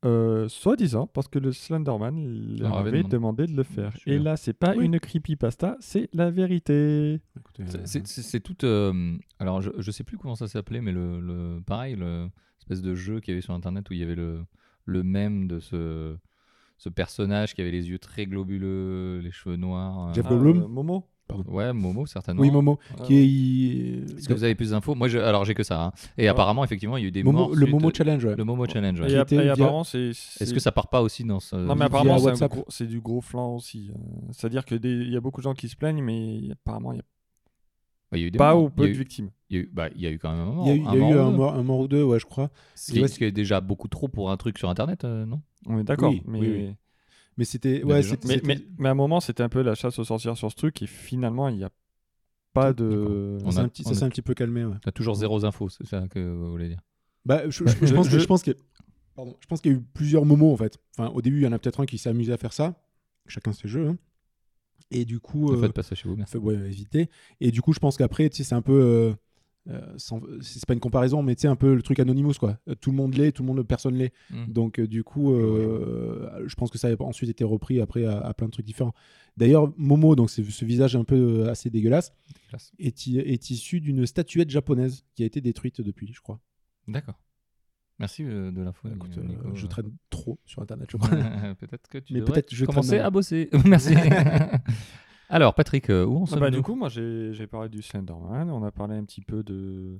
euh, 0.04 0.48
soi-disant 0.48 1.06
parce 1.08 1.26
que 1.28 1.38
le 1.38 1.52
Slenderman 1.52 2.16
leur 2.58 2.68
Leur 2.70 2.78
avait 2.78 2.88
avait 2.90 2.98
demandé. 3.02 3.12
demandé 3.12 3.46
de 3.46 3.56
le 3.56 3.62
faire. 3.64 3.96
Et 4.06 4.18
là. 4.18 4.36
c'est 4.36 4.52
pas 4.52 4.74
Oui. 4.76 4.84
une 4.84 5.00
creepypasta, 5.00 5.76
c'est 5.80 6.08
la 6.12 6.30
vérité. 6.30 7.20
C'est- 7.84 8.00
euh, 8.00 8.02
C'est 8.04 8.40
tout. 8.40 8.64
euh, 8.64 9.16
alors, 9.38 9.60
je, 9.62 9.70
je 9.78 9.90
sais 9.90 10.04
plus 10.04 10.16
comment 10.18 10.36
ça 10.36 10.46
s'appelait, 10.48 10.80
mais 10.80 10.92
le, 10.92 11.20
le 11.20 11.60
pareil, 11.66 11.96
le 11.96 12.28
espèce 12.58 12.82
de 12.82 12.94
jeu 12.94 13.20
qu'il 13.20 13.32
y 13.32 13.34
avait 13.34 13.40
sur 13.42 13.54
internet 13.54 13.88
où 13.90 13.92
il 13.94 14.00
y 14.00 14.02
avait 14.02 14.14
le, 14.16 14.44
le 14.84 15.02
même 15.02 15.46
de 15.48 15.58
ce, 15.60 16.16
ce 16.78 16.88
personnage 16.88 17.54
qui 17.54 17.60
avait 17.62 17.70
les 17.70 17.88
yeux 17.88 17.98
très 17.98 18.26
globuleux, 18.26 19.20
les 19.20 19.30
cheveux 19.30 19.56
noirs. 19.56 20.12
Jeff 20.14 20.26
Ah, 20.26 20.30
Goldblum 20.30 20.62
euh, 20.62 20.68
Momo 20.68 21.08
Ouais, 21.48 21.72
Momo, 21.72 22.06
certainement. 22.06 22.40
Oui, 22.42 22.50
Momo. 22.50 22.78
Ah, 22.98 23.02
Qui 23.04 23.16
est. 23.16 24.16
Est-ce 24.18 24.28
que 24.28 24.32
vous 24.34 24.44
avez 24.44 24.54
plus 24.54 24.70
d'infos? 24.70 24.94
Moi, 24.94 25.08
je, 25.08 25.18
alors 25.18 25.44
j'ai 25.44 25.54
que 25.54 25.62
ça. 25.64 25.82
hein. 25.86 25.92
Et 26.18 26.28
Ah. 26.28 26.30
apparemment, 26.30 26.62
effectivement, 26.64 26.96
il 26.96 27.02
y 27.02 27.04
a 27.04 27.08
eu 27.08 27.12
des 27.12 27.24
Momo- 27.24 27.32
morts. 27.38 27.50
le 27.50 27.56
suite- 27.66 27.70
Momo 27.70 27.90
Challenge, 27.92 28.24
ouais. 28.24 28.36
Le 28.36 28.44
Momo 28.44 28.66
Challenge. 28.66 29.00
ouais. 29.00 29.06
Et, 29.06 29.10
Qui 29.10 29.16
ap- 29.16 29.26
était 29.32 29.36
et 29.36 29.42
via- 29.42 29.52
apparemment, 29.54 29.84
c'est. 29.84 30.10
Est-ce 30.10 30.54
que 30.54 30.60
ça 30.60 30.70
part 30.72 30.88
pas 30.88 31.02
aussi 31.02 31.24
dans 31.24 31.40
ce. 31.40 31.56
Non, 31.56 31.74
mais 31.74 31.84
apparemment, 31.86 32.18
c'est 32.18 32.26
un 32.26 32.30
WhatsApp. 32.30 32.50
gros- 32.52 32.64
c'est 32.68 32.86
du 32.86 33.00
gros 33.00 33.20
flan 33.20 33.54
aussi. 33.56 33.90
euh. 33.90 33.98
C'est-à-dire 34.30 34.64
que 34.64 34.74
des- 34.76 34.88
il 35.02 35.10
y 35.12 35.16
a 35.16 35.20
beaucoup 35.20 35.40
de 35.40 35.44
gens 35.44 35.54
qui 35.54 35.68
se 35.68 35.76
plaignent, 35.76 36.02
mais 36.02 36.40
apparemment, 36.52 36.92
il 36.92 36.96
n'y 36.96 37.00
a 37.00 37.04
Ouais, 38.12 38.18
il 38.18 38.20
y 38.20 38.24
a 38.24 38.28
eu 38.28 38.30
des 38.30 38.38
pas 38.38 38.54
morts. 38.54 38.62
ou 38.64 38.66
Il 38.68 38.70
peu 38.72 38.82
y 38.82 38.84
a 38.84 38.88
de 38.88 38.94
eu- 38.94 38.98
victimes. 38.98 39.30
il 39.50 39.56
y 39.56 39.58
a 39.58 39.62
eu- 39.64 39.70
bah, 39.72 39.88
il 39.96 40.00
y 40.00 40.06
a 40.06 40.10
eu 40.12 40.18
quand 40.20 40.30
même 40.30 40.40
un 40.40 40.44
mort. 40.52 40.64
Il 40.66 40.68
y 40.68 40.70
a 40.70 40.74
eu, 40.76 40.78
il 40.78 40.84
y 40.84 40.88
a 40.88 40.94
eu 40.94 41.14
mort 41.14 41.26
un, 41.26 41.30
mort, 41.32 41.54
un 41.56 41.62
mort 41.64 41.80
ou 41.80 41.88
deux, 41.88 42.04
ouais, 42.04 42.20
je 42.20 42.26
crois. 42.26 42.50
Ce 42.76 42.92
qui, 42.92 43.00
Ouais, 43.00 43.08
ce 43.08 43.18
qui 43.18 43.24
est 43.24 43.32
déjà 43.32 43.60
beaucoup 43.60 43.88
trop 43.88 44.06
pour 44.06 44.30
un 44.30 44.36
truc 44.36 44.58
sur 44.58 44.70
internet, 44.70 45.04
euh, 45.04 45.26
non? 45.26 45.40
On 45.66 45.78
est 45.80 45.84
d'accord. 45.84 46.10
Oui, 46.12 46.22
mais... 46.24 46.38
oui, 46.40 46.48
oui. 46.68 46.74
Mais 47.36 47.44
c'était. 47.44 47.82
Ouais, 47.82 48.00
Mais, 48.26 48.40
mais, 48.44 48.58
mais 48.78 48.88
à 48.88 48.92
un 48.92 48.94
moment, 48.94 49.20
c'était 49.20 49.42
un 49.42 49.48
peu 49.48 49.62
la 49.62 49.74
chasse 49.74 49.98
aux 49.98 50.04
sorcières 50.04 50.36
sur 50.36 50.50
ce 50.50 50.56
truc, 50.56 50.80
et 50.82 50.86
finalement, 50.86 51.48
il 51.48 51.56
n'y 51.56 51.64
a 51.64 51.70
pas 52.54 52.72
de. 52.72 53.38
On 53.44 53.50
ça 53.50 53.60
a- 53.60 53.62
s'est 53.62 53.66
un 53.66 53.68
petit- 53.68 53.82
on 53.84 53.88
ça 53.88 53.90
a- 53.90 53.94
s'est 53.98 54.04
un 54.04 54.08
petit 54.08 54.22
peu 54.22 54.34
calmé, 54.34 54.64
ouais. 54.64 54.76
T'as 54.82 54.92
toujours 54.92 55.14
zéro 55.16 55.44
info, 55.44 55.68
c'est 55.68 55.86
ça 55.86 56.06
que 56.08 56.18
vous 56.18 56.50
voulez 56.50 56.68
dire 56.68 56.80
Bah, 57.26 57.42
je, 57.50 57.50
je- 57.50 57.64
je 57.80 57.86
je- 57.86 57.94
pense 57.94 58.08
que- 58.08 58.18
je- 58.18 58.26
pense 58.26 58.42
qu'il 58.42 58.54
y 58.54 58.56
a- 58.56 58.60
pardon, 59.14 59.36
je 59.40 59.46
pense 59.46 59.60
qu'il 59.60 59.72
y 59.72 59.74
a 59.74 59.78
eu 59.78 59.82
plusieurs 59.82 60.24
moments 60.24 60.52
en 60.52 60.56
fait. 60.56 60.78
Enfin, 60.98 61.10
au 61.10 61.20
début, 61.20 61.40
il 61.40 61.44
y 61.44 61.46
en 61.46 61.52
a 61.52 61.58
peut-être 61.58 61.80
un 61.80 61.86
qui 61.86 61.98
s'est 61.98 62.08
amusé 62.08 62.32
à 62.32 62.36
faire 62.38 62.52
ça. 62.54 62.80
Chacun 63.26 63.52
ses 63.52 63.68
jeux. 63.68 63.88
hein. 63.88 63.98
Et 64.92 65.04
du 65.04 65.18
coup, 65.18 65.50
Ne 65.52 65.56
euh, 65.58 65.60
faites 65.62 65.72
pas 65.72 65.82
ça 65.82 65.94
chez 65.96 66.08
vous, 66.08 66.14
merci. 66.16 66.32
fait- 66.34 66.38
ouais, 66.38 66.54
éviter. 66.54 67.10
Et 67.40 67.50
du 67.50 67.60
coup, 67.60 67.72
je 67.72 67.80
pense 67.80 67.96
qu'après, 67.96 68.30
tu 68.30 68.36
sais, 68.38 68.44
c'est 68.44 68.54
un 68.54 68.62
peu. 68.62 68.72
euh, 68.80 69.14
euh, 69.68 69.94
c'est 70.40 70.64
pas 70.66 70.74
une 70.74 70.80
comparaison, 70.80 71.22
mais 71.22 71.34
tu 71.34 71.42
sais, 71.42 71.48
un 71.48 71.56
peu 71.56 71.74
le 71.74 71.82
truc 71.82 71.98
Anonymous, 71.98 72.34
quoi. 72.38 72.58
Euh, 72.68 72.74
Tout 72.74 72.90
le 72.90 72.96
monde 72.96 73.14
l'est, 73.14 73.32
tout 73.32 73.42
le 73.42 73.48
monde, 73.48 73.62
personne 73.66 73.94
l'est. 73.96 74.12
Mm. 74.30 74.52
Donc, 74.52 74.78
euh, 74.78 74.86
du 74.86 75.02
coup, 75.04 75.34
euh, 75.34 76.44
je 76.46 76.54
pense 76.54 76.70
que 76.70 76.78
ça 76.78 76.88
a 76.88 77.02
ensuite 77.02 77.30
été 77.30 77.44
repris 77.44 77.80
après 77.80 78.04
à, 78.04 78.18
à 78.18 78.34
plein 78.34 78.46
de 78.46 78.52
trucs 78.52 78.66
différents. 78.66 78.94
D'ailleurs, 79.36 79.72
Momo, 79.76 80.16
donc 80.16 80.30
c'est 80.30 80.44
ce 80.44 80.64
visage 80.64 80.96
un 80.96 81.04
peu 81.04 81.48
assez 81.48 81.68
dégueulasse, 81.70 82.12
est, 82.78 83.50
issu 83.50 83.80
d'une 83.80 84.06
statuette 84.06 84.50
japonaise 84.50 85.04
qui 85.14 85.22
a 85.22 85.26
été 85.26 85.40
détruite 85.40 85.80
depuis, 85.80 86.10
je 86.12 86.20
crois. 86.20 86.40
D'accord. 86.88 87.20
Merci 87.98 88.24
de 88.24 88.62
l'info. 88.62 88.88
Euh, 88.88 89.54
je 89.54 89.66
traîne 89.66 89.90
trop 90.10 90.38
sur 90.44 90.62
Internet, 90.62 90.88
je 90.90 90.96
crois. 90.98 91.08
peut-être 91.58 91.88
que 91.88 91.98
tu 91.98 92.12
Mais 92.14 92.20
devrais 92.20 92.34
peut-être 92.34 92.54
je 92.54 92.64
commencer 92.66 92.98
à 92.98 93.10
bosser. 93.10 93.48
Merci. 93.64 93.94
Alors, 95.28 95.54
Patrick, 95.54 95.90
euh, 95.90 96.04
où 96.04 96.18
en 96.18 96.24
Ah 96.24 96.26
sommes-nous 96.26 96.44
bah, 96.44 96.50
du 96.50 96.62
coup, 96.62 96.74
moi, 96.74 96.88
j'ai 96.88 97.46
parlé 97.46 97.68
du 97.68 97.82
Slenderman. 97.82 98.50
On 98.50 98.62
a 98.64 98.70
parlé 98.70 98.96
un 98.96 99.04
petit 99.04 99.20
peu 99.22 99.42
de, 99.42 99.98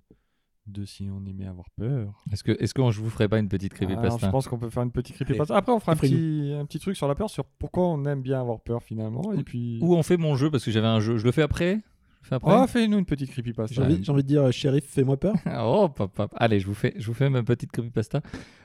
de 0.67 0.85
si 0.85 1.09
on 1.11 1.25
aimait 1.27 1.47
avoir 1.47 1.67
peur. 1.77 2.13
Est-ce 2.33 2.45
que, 2.45 2.53
est-ce 2.61 2.75
que 2.75 2.91
je 2.91 3.01
vous 3.01 3.11
ferai 3.11 3.29
pas 3.29 3.39
une 3.39 3.49
petite 3.49 3.73
creepypasta 3.75 4.27
je 4.27 4.31
pense 4.31 4.49
qu'on 4.49 4.59
peut 4.59 4.71
faire 4.71 4.83
une 4.83 4.93
petite 4.93 5.17
creepypasta. 5.17 5.57
Après, 5.57 5.73
on 5.73 5.81
fera 5.81 5.93
un 5.93 5.97
petit, 5.97 6.55
un 6.59 6.65
petit 6.65 6.79
truc 6.79 6.97
sur 6.97 7.09
la 7.09 7.15
peur, 7.15 7.31
sur 7.31 7.45
pourquoi 7.45 7.89
on 7.89 8.05
aime 8.05 8.23
bien 8.23 8.41
avoir 8.41 8.61
peur 8.61 8.83
finalement. 8.83 9.33
Et 9.33 9.43
puis. 9.43 9.79
Où 9.83 9.95
on 9.95 10.03
fait 10.03 10.17
mon 10.17 10.37
jeu 10.37 10.51
Parce 10.51 10.65
que 10.65 10.71
j'avais 10.71 10.87
un 10.87 11.01
jeu. 11.01 11.19
Je 11.19 11.25
le 11.25 11.33
fais 11.33 11.43
après? 11.43 11.81
Je 12.23 12.27
le 12.27 12.29
fais 12.29 12.35
après? 12.37 12.57
Oh, 12.63 12.67
fais-nous 12.67 12.99
une 12.99 13.05
petite 13.05 13.31
creepypasta. 13.31 13.75
J'ai 13.75 13.83
envie, 13.83 14.05
j'ai 14.05 14.13
envie 14.13 14.23
de 14.23 14.29
dire, 14.29 14.43
euh, 14.43 14.51
shérif, 14.51 14.85
fais-moi 14.87 15.17
peur. 15.17 15.35
Oh, 15.59 15.89
pop, 15.89 16.13
pop. 16.13 16.33
Allez, 16.37 16.61
je 16.61 16.67
vous, 16.67 16.75
fais, 16.75 16.95
je 16.97 17.07
vous 17.07 17.15
fais 17.15 17.31
ma 17.31 17.43
petite 17.43 17.71
creepypasta. 17.73 18.21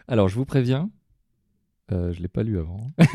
Alors, 0.08 0.28
je 0.28 0.36
vous 0.36 0.46
préviens. 0.46 0.90
Euh, 1.92 2.14
je 2.14 2.22
l'ai 2.22 2.28
pas 2.28 2.44
lu 2.44 2.60
avant. 2.60 2.92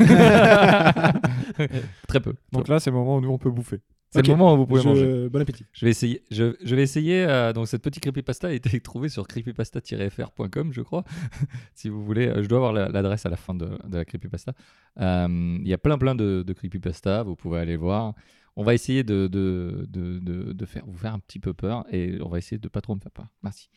Très 2.07 2.19
peu. 2.19 2.33
Donc 2.51 2.67
là, 2.67 2.79
c'est 2.79 2.89
le 2.91 2.95
moment 2.95 3.17
où 3.17 3.21
nous, 3.21 3.29
on 3.31 3.37
peut 3.37 3.49
bouffer. 3.49 3.81
c'est 4.11 4.25
le 4.25 4.35
moment 4.35 4.53
où 4.53 4.57
vous 4.57 4.67
pouvez 4.67 4.81
Je- 4.81 4.87
manger. 4.87 5.29
Bon 5.29 5.41
appétit. 5.41 5.65
Je 5.73 5.85
vais 5.85 5.91
essayer. 5.91 6.23
Je, 6.31 6.55
je 6.63 6.75
vais 6.75 6.83
essayer. 6.83 7.23
euh, 7.25 7.53
donc 7.53 7.67
cette 7.67 7.81
petite 7.81 8.03
creepypasta 8.03 8.47
a 8.47 8.51
été 8.51 8.79
trouvée 8.81 9.09
sur 9.09 9.27
creepypasta-fr.com, 9.27 10.73
je 10.73 10.81
crois. 10.81 11.03
si 11.73 11.89
vous 11.89 12.03
voulez, 12.03 12.27
euh, 12.27 12.43
je 12.43 12.47
dois 12.47 12.57
avoir 12.59 12.73
la- 12.73 12.89
l'adresse 12.89 13.25
à 13.25 13.29
la 13.29 13.37
fin 13.37 13.53
de, 13.55 13.65
de 13.87 13.97
la 13.97 14.05
creepypasta. 14.05 14.53
Euh, 14.99 15.57
Il 15.61 15.67
y 15.67 15.73
a 15.73 15.77
plein 15.77 15.97
plein 15.97 16.15
de, 16.15 16.43
de 16.45 16.53
creepypasta. 16.53 17.23
Vous 17.23 17.35
pouvez 17.35 17.59
aller 17.59 17.77
voir. 17.77 18.13
On 18.55 18.63
va 18.63 18.73
essayer 18.73 19.03
de, 19.03 19.27
de, 19.27 19.85
de, 19.89 20.17
de- 20.19 20.51
de 20.53 20.65
faire, 20.65 20.83
vous 20.87 20.97
faire 20.97 21.13
un 21.13 21.19
petit 21.19 21.39
peu 21.39 21.53
peur 21.53 21.85
et 21.91 22.17
on 22.23 22.29
va 22.29 22.39
essayer 22.39 22.57
de 22.57 22.67
pas 22.67 22.81
trop 22.81 22.95
me 22.95 22.99
faire 22.99 23.11
peur. 23.11 23.27
Merci. 23.43 23.69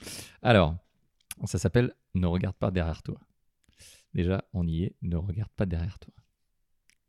Alors, 0.42 0.74
ça 1.44 1.58
s'appelle 1.58 1.92
Ne 2.14 2.26
regarde 2.26 2.56
pas 2.56 2.70
derrière 2.70 3.02
toi. 3.02 3.18
Déjà, 4.14 4.44
on 4.52 4.66
y 4.66 4.84
est. 4.84 4.94
Ne 5.02 5.16
regarde 5.16 5.50
pas 5.56 5.66
derrière 5.66 5.98
toi. 5.98 6.12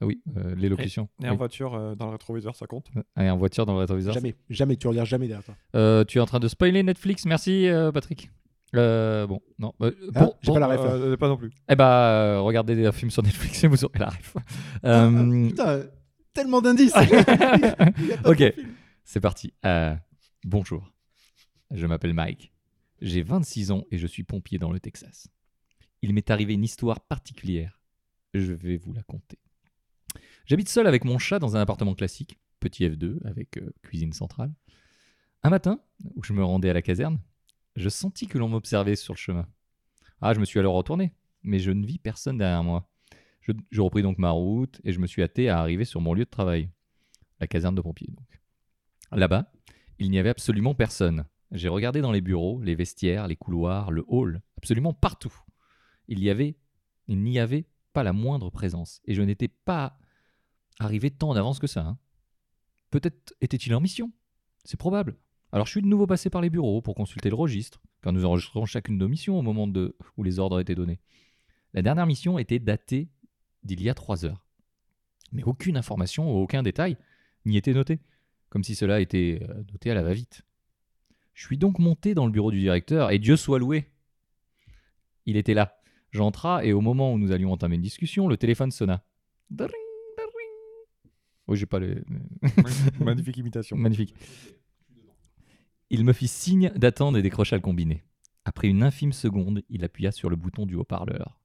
Ah 0.02 0.08
oui, 0.08 0.22
euh, 0.36 0.56
l'élocution. 0.56 1.10
Et 1.24 1.28
en 1.28 1.32
Oui. 1.32 1.38
voiture, 1.38 1.76
euh, 1.76 1.94
dans 1.96 2.08
le 2.08 2.14
rétroviseur, 2.14 2.56
ça 2.56 2.66
compte? 2.66 2.90
Ah, 3.16 3.24
et 3.26 3.30
en 3.30 3.38
voiture 3.38 3.66
dans 3.68 3.74
le 3.74 3.80
rétroviseur. 3.80 4.14
Jamais, 4.14 4.36
jamais, 4.50 4.76
tu 4.76 4.88
regardes 4.88 5.08
jamais 5.08 5.28
derrière 5.28 5.44
toi. 5.46 5.56
Euh, 5.76 6.04
tu 6.06 6.18
es 6.18 6.22
en 6.22 6.26
train 6.26 6.40
de 6.40 6.48
spoiler 6.48 6.82
Netflix, 6.82 7.26
merci 7.26 7.68
euh, 7.68 7.92
Patrick. 7.92 8.32
Euh, 8.76 9.28
bon, 9.28 9.42
non. 9.60 9.74
euh, 9.82 9.92
Ah, 10.16 10.20
pour- 10.26 10.38
j'ai 10.42 10.54
pas 10.54 10.60
la 10.60 10.68
ref. 10.68 10.80
Euh, 10.82 11.18
Pas 11.18 11.28
non 11.28 11.38
plus. 11.38 11.52
Eh 11.70 11.76
bah, 11.76 12.10
euh, 12.14 12.40
regardez 12.40 12.76
des 12.76 12.92
films 12.94 13.12
sur 13.12 13.22
Netflix 13.22 13.64
et 13.64 13.68
vous 13.68 13.84
aurez 13.86 14.00
la 14.00 14.10
ref. 14.10 14.36
Euh, 14.86 15.50
Putain, 15.50 15.84
tellement 16.34 16.62
d'indices. 16.62 16.94
Ok. 18.26 18.38
film. 18.38 18.52
C'est 19.04 19.20
parti. 19.20 19.54
Euh, 19.66 19.94
bonjour. 20.46 20.92
Je 21.72 21.86
m'appelle 21.86 22.14
Mike. 22.14 22.52
J'ai 23.02 23.22
26 23.24 23.72
ans 23.72 23.84
et 23.92 23.98
je 23.98 24.08
suis 24.08 24.24
pompier 24.24 24.58
dans 24.58 24.72
le 24.72 24.80
Texas. 24.80 25.28
Il 26.02 26.14
m'est 26.14 26.32
arrivé 26.32 26.54
une 26.54 26.64
histoire 26.64 27.00
particulière. 27.02 27.80
Je 28.34 28.54
vais 28.54 28.78
vous 28.78 28.94
la 28.94 29.04
conter. 29.04 29.38
J'habite 30.46 30.70
seul 30.70 30.88
avec 30.88 31.06
mon 31.06 31.20
chat 31.20 31.40
dans 31.40 31.56
un 31.56 31.62
appartement 31.62 31.94
classique, 31.94 32.40
petit 32.60 32.88
F2 32.88 33.20
avec 33.26 33.58
euh, 33.58 33.72
cuisine 33.84 34.14
centrale. 34.14 34.52
Un 35.44 35.50
matin, 35.50 35.80
où 36.16 36.24
je 36.24 36.34
me 36.34 36.44
rendais 36.44 36.70
à 36.70 36.74
la 36.74 36.82
caserne, 36.82 37.20
je 37.76 37.90
sentis 37.90 38.28
que 38.28 38.38
l'on 38.38 38.50
m'observait 38.50 38.96
sur 38.96 39.14
le 39.14 39.20
chemin. 39.20 39.48
Ah, 40.22 40.34
je 40.34 40.40
me 40.40 40.46
suis 40.46 40.60
alors 40.60 40.76
retourné, 40.76 41.14
mais 41.44 41.60
je 41.60 41.72
ne 41.72 41.86
vis 41.86 42.00
personne 42.00 42.38
derrière 42.38 42.64
moi. 42.64 42.88
Je, 43.42 43.82
repris 43.82 44.04
donc 44.04 44.18
ma 44.18 44.30
route 44.30 44.80
et 44.84 44.94
je 44.94 45.00
me 45.00 45.08
suis 45.08 45.24
hâté 45.24 45.50
à 45.50 45.60
arriver 45.60 45.84
sur 45.84 46.00
mon 46.00 46.14
lieu 46.14 46.26
de 46.26 46.30
travail, 46.30 46.70
la 47.40 47.48
caserne 47.48 47.76
de 47.76 47.82
pompiers. 47.82 48.14
Là-bas, 49.12 49.52
il 50.00 50.12
n'y 50.12 50.20
avait 50.20 50.30
absolument 50.30 50.76
personne. 50.76 51.26
J'ai 51.52 51.68
regardé 51.68 52.02
dans 52.02 52.12
les 52.12 52.22
bureaux, 52.22 52.62
les 52.62 52.76
vestiaires, 52.76 53.28
les 53.28 53.36
couloirs, 53.36 53.92
le 53.92 54.06
hall, 54.08 54.42
absolument 54.58 54.94
partout. 54.94 55.34
Il 56.12 56.22
y 56.22 56.30
avait, 56.30 56.58
n'y 57.08 57.40
avait 57.40 57.64
pas 57.94 58.04
la 58.04 58.12
moindre 58.12 58.50
présence, 58.50 59.02
et 59.06 59.14
je 59.14 59.22
n'étais 59.22 59.48
pas 59.48 59.98
arrivé 60.78 61.10
tant 61.10 61.30
en 61.30 61.38
avance 61.38 61.58
que 61.58 61.68
ça. 61.68 61.86
hein. 61.86 61.98
Peut-être 62.90 63.34
était-il 63.40 63.74
en 63.74 63.80
mission. 63.80 64.12
C'est 64.66 64.78
probable. 64.78 65.16
Alors 65.54 65.66
je 65.68 65.72
suis 65.72 65.82
de 65.82 65.88
nouveau 65.88 66.08
passé 66.08 66.30
par 66.30 66.42
les 66.42 66.50
bureaux 66.50 66.82
pour 66.82 66.96
consulter 66.96 67.30
le 67.30 67.36
registre, 67.36 67.82
car 68.02 68.12
nous 68.12 68.26
enregistrons 68.26 68.66
chacune 68.66 68.98
de 68.98 69.06
nos 69.06 69.10
missions 69.10 69.40
au 69.40 69.42
moment 69.42 69.72
où 70.18 70.24
les 70.24 70.38
ordres 70.38 70.60
étaient 70.60 70.76
donnés. 70.76 71.00
La 71.74 71.82
dernière 71.82 72.06
mission 72.06 72.38
était 72.38 72.60
datée 72.60 73.08
d'il 73.64 73.82
y 73.82 73.90
a 73.90 73.94
trois 73.94 74.26
heures. 74.26 74.46
Mais 75.32 75.44
aucune 75.44 75.78
information 75.78 76.30
aucun 76.30 76.62
détail 76.62 76.98
n'y 77.46 77.56
était 77.56 77.74
noté, 77.74 78.02
comme 78.50 78.66
si 78.66 78.76
cela 78.76 79.00
était 79.00 79.40
euh, 79.50 79.64
noté 79.72 79.92
à 79.92 79.94
la 79.94 80.04
va-vite. 80.04 80.42
Je 81.34 81.46
suis 81.46 81.58
donc 81.58 81.80
monté 81.80 82.14
dans 82.16 82.26
le 82.26 82.34
bureau 82.34 82.52
du 82.52 82.60
directeur 82.60 83.12
et 83.12 83.20
Dieu 83.20 83.38
soit 83.38 83.60
loué. 83.60 83.86
Il 85.26 85.38
était 85.38 85.54
là. 85.54 85.81
J'entra 86.12 86.66
et 86.66 86.74
au 86.74 86.82
moment 86.82 87.14
où 87.14 87.18
nous 87.18 87.32
allions 87.32 87.52
entamer 87.54 87.76
une 87.76 87.82
discussion, 87.82 88.28
le 88.28 88.38
téléphone 88.38 88.72
sonna. 88.72 89.04
Daring, 89.50 89.74
daring. 90.18 91.12
Oui, 91.48 91.58
j'ai 91.58 91.66
pas 91.66 91.80
les. 91.80 92.04
Magnifique 93.00 93.38
imitation. 93.38 93.78
Magnifique. 93.78 94.14
Il 95.90 96.04
me 96.04 96.14
fit 96.14 96.28
signe 96.28 96.70
d'attendre 96.76 97.18
et 97.18 97.22
décrocha 97.22 97.56
le 97.56 97.62
combiné. 97.62 98.04
Après 98.46 98.68
une 98.68 98.84
infime 98.84 99.14
seconde, 99.14 99.64
il 99.70 99.84
appuya 99.84 100.12
sur 100.12 100.30
le 100.30 100.36
bouton 100.36 100.66
du 100.66 100.76
haut-parleur. 100.76 101.40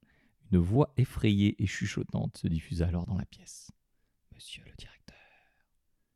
Une 0.51 0.59
voix 0.59 0.93
effrayée 0.97 1.61
et 1.61 1.67
chuchotante 1.67 2.37
se 2.37 2.47
diffusa 2.47 2.87
alors 2.87 3.05
dans 3.05 3.17
la 3.17 3.25
pièce. 3.25 3.71
Monsieur 4.33 4.63
le 4.65 4.71
directeur, 4.77 5.17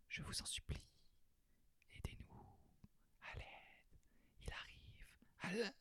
je 0.08 0.22
vous 0.24 0.42
en 0.42 0.46
supplie, 0.46 0.82
aidez-nous. 1.92 2.38
À 3.22 3.38
l'aide, 3.38 3.92
il 4.42 4.54
arrive. 4.54 5.06
À 5.42 5.54
l'aide. 5.54 5.74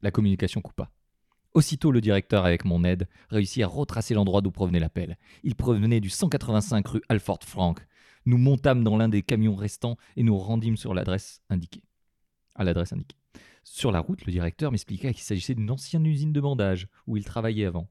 La 0.00 0.10
communication 0.10 0.60
coupa. 0.60 0.90
Aussitôt, 1.52 1.90
le 1.90 2.00
directeur, 2.00 2.44
avec 2.44 2.64
mon 2.64 2.84
aide, 2.84 3.08
réussit 3.28 3.62
à 3.62 3.66
retracer 3.66 4.14
l'endroit 4.14 4.40
d'où 4.40 4.52
provenait 4.52 4.78
l'appel. 4.78 5.18
Il 5.42 5.56
provenait 5.56 6.00
du 6.00 6.08
185 6.08 6.86
rue 6.86 7.02
Alford 7.08 7.40
Frank. 7.44 7.80
Nous 8.24 8.38
montâmes 8.38 8.84
dans 8.84 8.96
l'un 8.96 9.08
des 9.08 9.22
camions 9.22 9.56
restants 9.56 9.96
et 10.16 10.22
nous 10.22 10.38
rendîmes 10.38 10.76
sur 10.76 10.94
l'adresse 10.94 11.42
indiquée. 11.48 11.82
À 12.54 12.62
l'adresse 12.62 12.92
indiquée. 12.92 13.16
Sur 13.64 13.90
la 13.90 14.00
route, 14.00 14.24
le 14.26 14.32
directeur 14.32 14.70
m'expliqua 14.70 15.12
qu'il 15.12 15.22
s'agissait 15.22 15.54
d'une 15.54 15.70
ancienne 15.70 16.06
usine 16.06 16.32
de 16.32 16.40
bandage 16.40 16.88
où 17.06 17.16
il 17.16 17.24
travaillait 17.24 17.66
avant. 17.66 17.88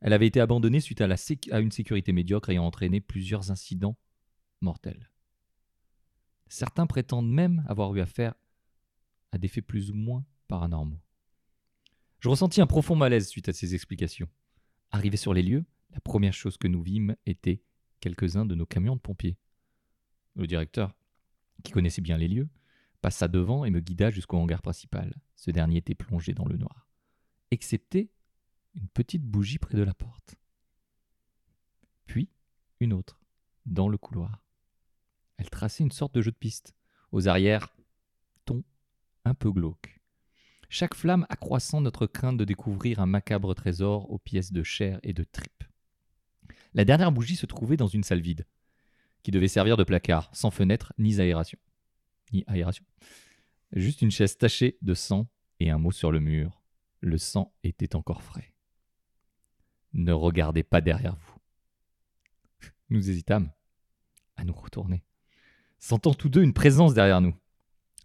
Elle 0.00 0.12
avait 0.12 0.26
été 0.26 0.40
abandonnée 0.40 0.80
suite 0.80 1.00
à 1.00 1.60
une 1.60 1.70
sécurité 1.70 2.12
médiocre 2.12 2.50
ayant 2.50 2.64
entraîné 2.64 3.00
plusieurs 3.00 3.50
incidents 3.50 3.96
mortels. 4.60 5.10
Certains 6.48 6.86
prétendent 6.86 7.30
même 7.30 7.64
avoir 7.68 7.94
eu 7.94 8.00
affaire 8.00 8.34
à 9.32 9.38
des 9.38 9.48
faits 9.48 9.66
plus 9.66 9.90
ou 9.90 9.94
moins 9.94 10.24
paranormaux. 10.48 11.00
Je 12.20 12.28
ressentis 12.28 12.60
un 12.60 12.66
profond 12.66 12.96
malaise 12.96 13.28
suite 13.28 13.48
à 13.48 13.52
ces 13.52 13.74
explications. 13.74 14.28
Arrivé 14.90 15.16
sur 15.16 15.34
les 15.34 15.42
lieux, 15.42 15.64
la 15.90 16.00
première 16.00 16.32
chose 16.32 16.56
que 16.56 16.68
nous 16.68 16.82
vîmes 16.82 17.16
était 17.26 17.62
quelques-uns 18.00 18.46
de 18.46 18.54
nos 18.54 18.66
camions 18.66 18.96
de 18.96 19.00
pompiers. 19.00 19.36
Le 20.34 20.46
directeur, 20.46 20.94
qui 21.62 21.72
connaissait 21.72 22.02
bien 22.02 22.18
les 22.18 22.28
lieux, 22.28 22.48
passa 23.00 23.28
devant 23.28 23.64
et 23.64 23.70
me 23.70 23.80
guida 23.80 24.10
jusqu'au 24.10 24.38
hangar 24.38 24.62
principal. 24.62 25.14
Ce 25.34 25.50
dernier 25.50 25.78
était 25.78 25.94
plongé 25.94 26.34
dans 26.34 26.46
le 26.46 26.56
noir, 26.56 26.88
excepté 27.50 28.10
une 28.74 28.88
petite 28.88 29.22
bougie 29.22 29.58
près 29.58 29.76
de 29.76 29.82
la 29.82 29.94
porte. 29.94 30.36
Puis 32.06 32.28
une 32.80 32.92
autre, 32.92 33.20
dans 33.64 33.88
le 33.88 33.98
couloir. 33.98 34.44
Elle 35.38 35.50
traçait 35.50 35.84
une 35.84 35.92
sorte 35.92 36.14
de 36.14 36.22
jeu 36.22 36.30
de 36.30 36.36
piste, 36.36 36.74
aux 37.12 37.28
arrières, 37.28 37.76
ton 38.44 38.64
un 39.24 39.34
peu 39.34 39.50
glauque. 39.50 40.00
Chaque 40.68 40.94
flamme 40.94 41.26
accroissant 41.28 41.80
notre 41.80 42.06
crainte 42.06 42.36
de 42.36 42.44
découvrir 42.44 43.00
un 43.00 43.06
macabre 43.06 43.54
trésor 43.54 44.10
aux 44.10 44.18
pièces 44.18 44.52
de 44.52 44.62
chair 44.62 44.98
et 45.02 45.12
de 45.12 45.24
tripes. 45.24 45.64
La 46.74 46.84
dernière 46.84 47.12
bougie 47.12 47.36
se 47.36 47.46
trouvait 47.46 47.76
dans 47.76 47.86
une 47.86 48.02
salle 48.02 48.20
vide, 48.20 48.46
qui 49.22 49.30
devait 49.30 49.48
servir 49.48 49.76
de 49.76 49.84
placard, 49.84 50.30
sans 50.34 50.50
fenêtre 50.50 50.92
ni 50.98 51.18
aération. 51.20 51.58
Ni 52.32 52.44
aération. 52.46 52.84
Juste 53.72 54.02
une 54.02 54.10
chaise 54.10 54.36
tachée 54.36 54.78
de 54.82 54.94
sang 54.94 55.28
et 55.60 55.70
un 55.70 55.78
mot 55.78 55.92
sur 55.92 56.12
le 56.12 56.20
mur. 56.20 56.62
Le 57.00 57.18
sang 57.18 57.54
était 57.62 57.96
encore 57.96 58.22
frais. 58.22 58.54
Ne 59.92 60.12
regardez 60.12 60.62
pas 60.62 60.80
derrière 60.80 61.16
vous. 61.16 62.70
Nous 62.90 63.10
hésitâmes 63.10 63.50
à 64.36 64.44
nous 64.44 64.52
retourner, 64.52 65.02
sentant 65.78 66.14
tous 66.14 66.28
deux 66.28 66.42
une 66.42 66.52
présence 66.52 66.94
derrière 66.94 67.20
nous. 67.20 67.34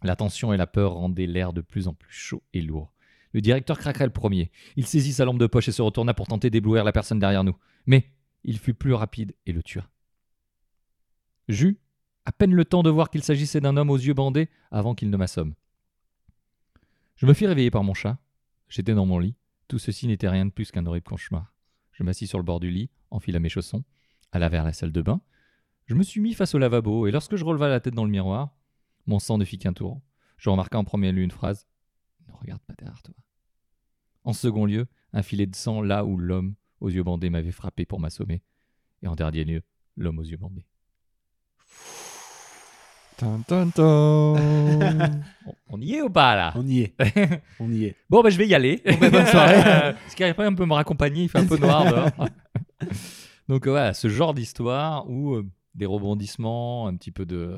La 0.02 0.16
tension 0.16 0.52
et 0.52 0.56
la 0.56 0.66
peur 0.66 0.92
rendaient 0.92 1.26
l'air 1.26 1.52
de 1.52 1.60
plus 1.60 1.88
en 1.88 1.94
plus 1.94 2.12
chaud 2.12 2.42
et 2.52 2.60
lourd. 2.60 2.92
Le 3.32 3.40
directeur 3.40 3.78
craquera 3.78 4.04
le 4.04 4.12
premier. 4.12 4.50
Il 4.76 4.86
saisit 4.86 5.12
sa 5.12 5.24
lampe 5.24 5.38
de 5.38 5.46
poche 5.46 5.68
et 5.68 5.72
se 5.72 5.82
retourna 5.82 6.12
pour 6.12 6.26
tenter 6.26 6.50
d'éblouir 6.50 6.84
la 6.84 6.92
personne 6.92 7.18
derrière 7.18 7.44
nous. 7.44 7.56
Mais 7.86 8.10
il 8.44 8.58
fut 8.58 8.74
plus 8.74 8.92
rapide 8.92 9.34
et 9.46 9.52
le 9.52 9.62
tua. 9.62 9.88
J'eus 11.48 11.78
à 12.24 12.32
peine 12.32 12.54
le 12.54 12.64
temps 12.64 12.82
de 12.82 12.90
voir 12.90 13.10
qu'il 13.10 13.22
s'agissait 13.22 13.60
d'un 13.60 13.76
homme 13.76 13.90
aux 13.90 13.96
yeux 13.96 14.14
bandés 14.14 14.48
avant 14.70 14.94
qu'il 14.94 15.10
ne 15.10 15.16
m'assomme. 15.16 15.54
Je 17.16 17.26
me 17.26 17.34
fis 17.34 17.46
réveiller 17.46 17.70
par 17.70 17.84
mon 17.84 17.94
chat. 17.94 18.18
J'étais 18.68 18.94
dans 18.94 19.06
mon 19.06 19.18
lit. 19.18 19.36
Tout 19.68 19.78
ceci 19.78 20.06
n'était 20.06 20.28
rien 20.28 20.46
de 20.46 20.50
plus 20.50 20.70
qu'un 20.70 20.86
horrible 20.86 21.06
cauchemar. 21.06 21.54
Je 21.92 22.02
m'assis 22.02 22.26
sur 22.26 22.38
le 22.38 22.44
bord 22.44 22.60
du 22.60 22.70
lit, 22.70 22.90
enfila 23.10 23.38
mes 23.38 23.48
chaussons, 23.48 23.84
alla 24.32 24.48
vers 24.48 24.64
la 24.64 24.72
salle 24.72 24.92
de 24.92 25.02
bain. 25.02 25.20
Je 25.86 25.94
me 25.94 26.02
suis 26.02 26.20
mis 26.20 26.34
face 26.34 26.54
au 26.54 26.58
lavabo 26.58 27.06
et 27.06 27.10
lorsque 27.10 27.36
je 27.36 27.44
releva 27.44 27.68
la 27.68 27.80
tête 27.80 27.94
dans 27.94 28.04
le 28.04 28.10
miroir, 28.10 28.54
mon 29.06 29.18
sang 29.18 29.38
ne 29.38 29.44
fit 29.44 29.58
qu'un 29.58 29.72
tour. 29.72 30.00
Je 30.36 30.50
remarqua 30.50 30.78
en 30.78 30.84
premier 30.84 31.12
lieu 31.12 31.22
une 31.22 31.30
phrase 31.30 31.66
Ne 32.28 32.32
regarde 32.34 32.62
pas 32.62 32.74
derrière 32.78 33.02
toi. 33.02 33.14
En 34.24 34.32
second 34.32 34.66
lieu, 34.66 34.86
un 35.12 35.22
filet 35.22 35.46
de 35.46 35.56
sang 35.56 35.82
là 35.82 36.04
où 36.04 36.16
l'homme 36.16 36.54
aux 36.80 36.88
yeux 36.88 37.02
bandés 37.02 37.30
m'avait 37.30 37.52
frappé 37.52 37.84
pour 37.86 38.00
m'assommer. 38.00 38.42
Et 39.02 39.08
en 39.08 39.14
dernier 39.14 39.44
lieu, 39.44 39.62
l'homme 39.96 40.18
aux 40.18 40.24
yeux 40.24 40.36
bandés. 40.36 40.66
On, 43.22 43.40
on 45.68 45.80
y 45.80 45.94
est 45.94 46.02
ou 46.02 46.10
pas 46.10 46.34
là? 46.34 46.52
On 46.56 46.66
y 46.66 46.80
est. 46.80 46.94
On 47.60 47.70
y 47.70 47.84
est. 47.84 47.96
Bon, 48.10 48.20
bah, 48.20 48.30
je 48.30 48.38
vais 48.38 48.48
y 48.48 48.54
aller. 48.54 48.82
ben, 48.84 49.10
bonne 49.10 49.26
soirée. 49.26 49.62
Parce 49.62 50.14
qu'après, 50.16 50.48
on 50.48 50.56
peut 50.56 50.66
me 50.66 50.74
raccompagner, 50.74 51.22
il 51.24 51.28
fait 51.28 51.38
un 51.38 51.46
peu 51.46 51.56
noir 51.56 51.84
dehors. 51.84 52.28
Donc, 53.48 53.68
voilà, 53.68 53.94
ce 53.94 54.08
genre 54.08 54.34
d'histoire 54.34 55.08
où 55.08 55.34
euh, 55.34 55.48
des 55.76 55.86
rebondissements, 55.86 56.88
un 56.88 56.96
petit 56.96 57.12
peu 57.12 57.24
de, 57.24 57.56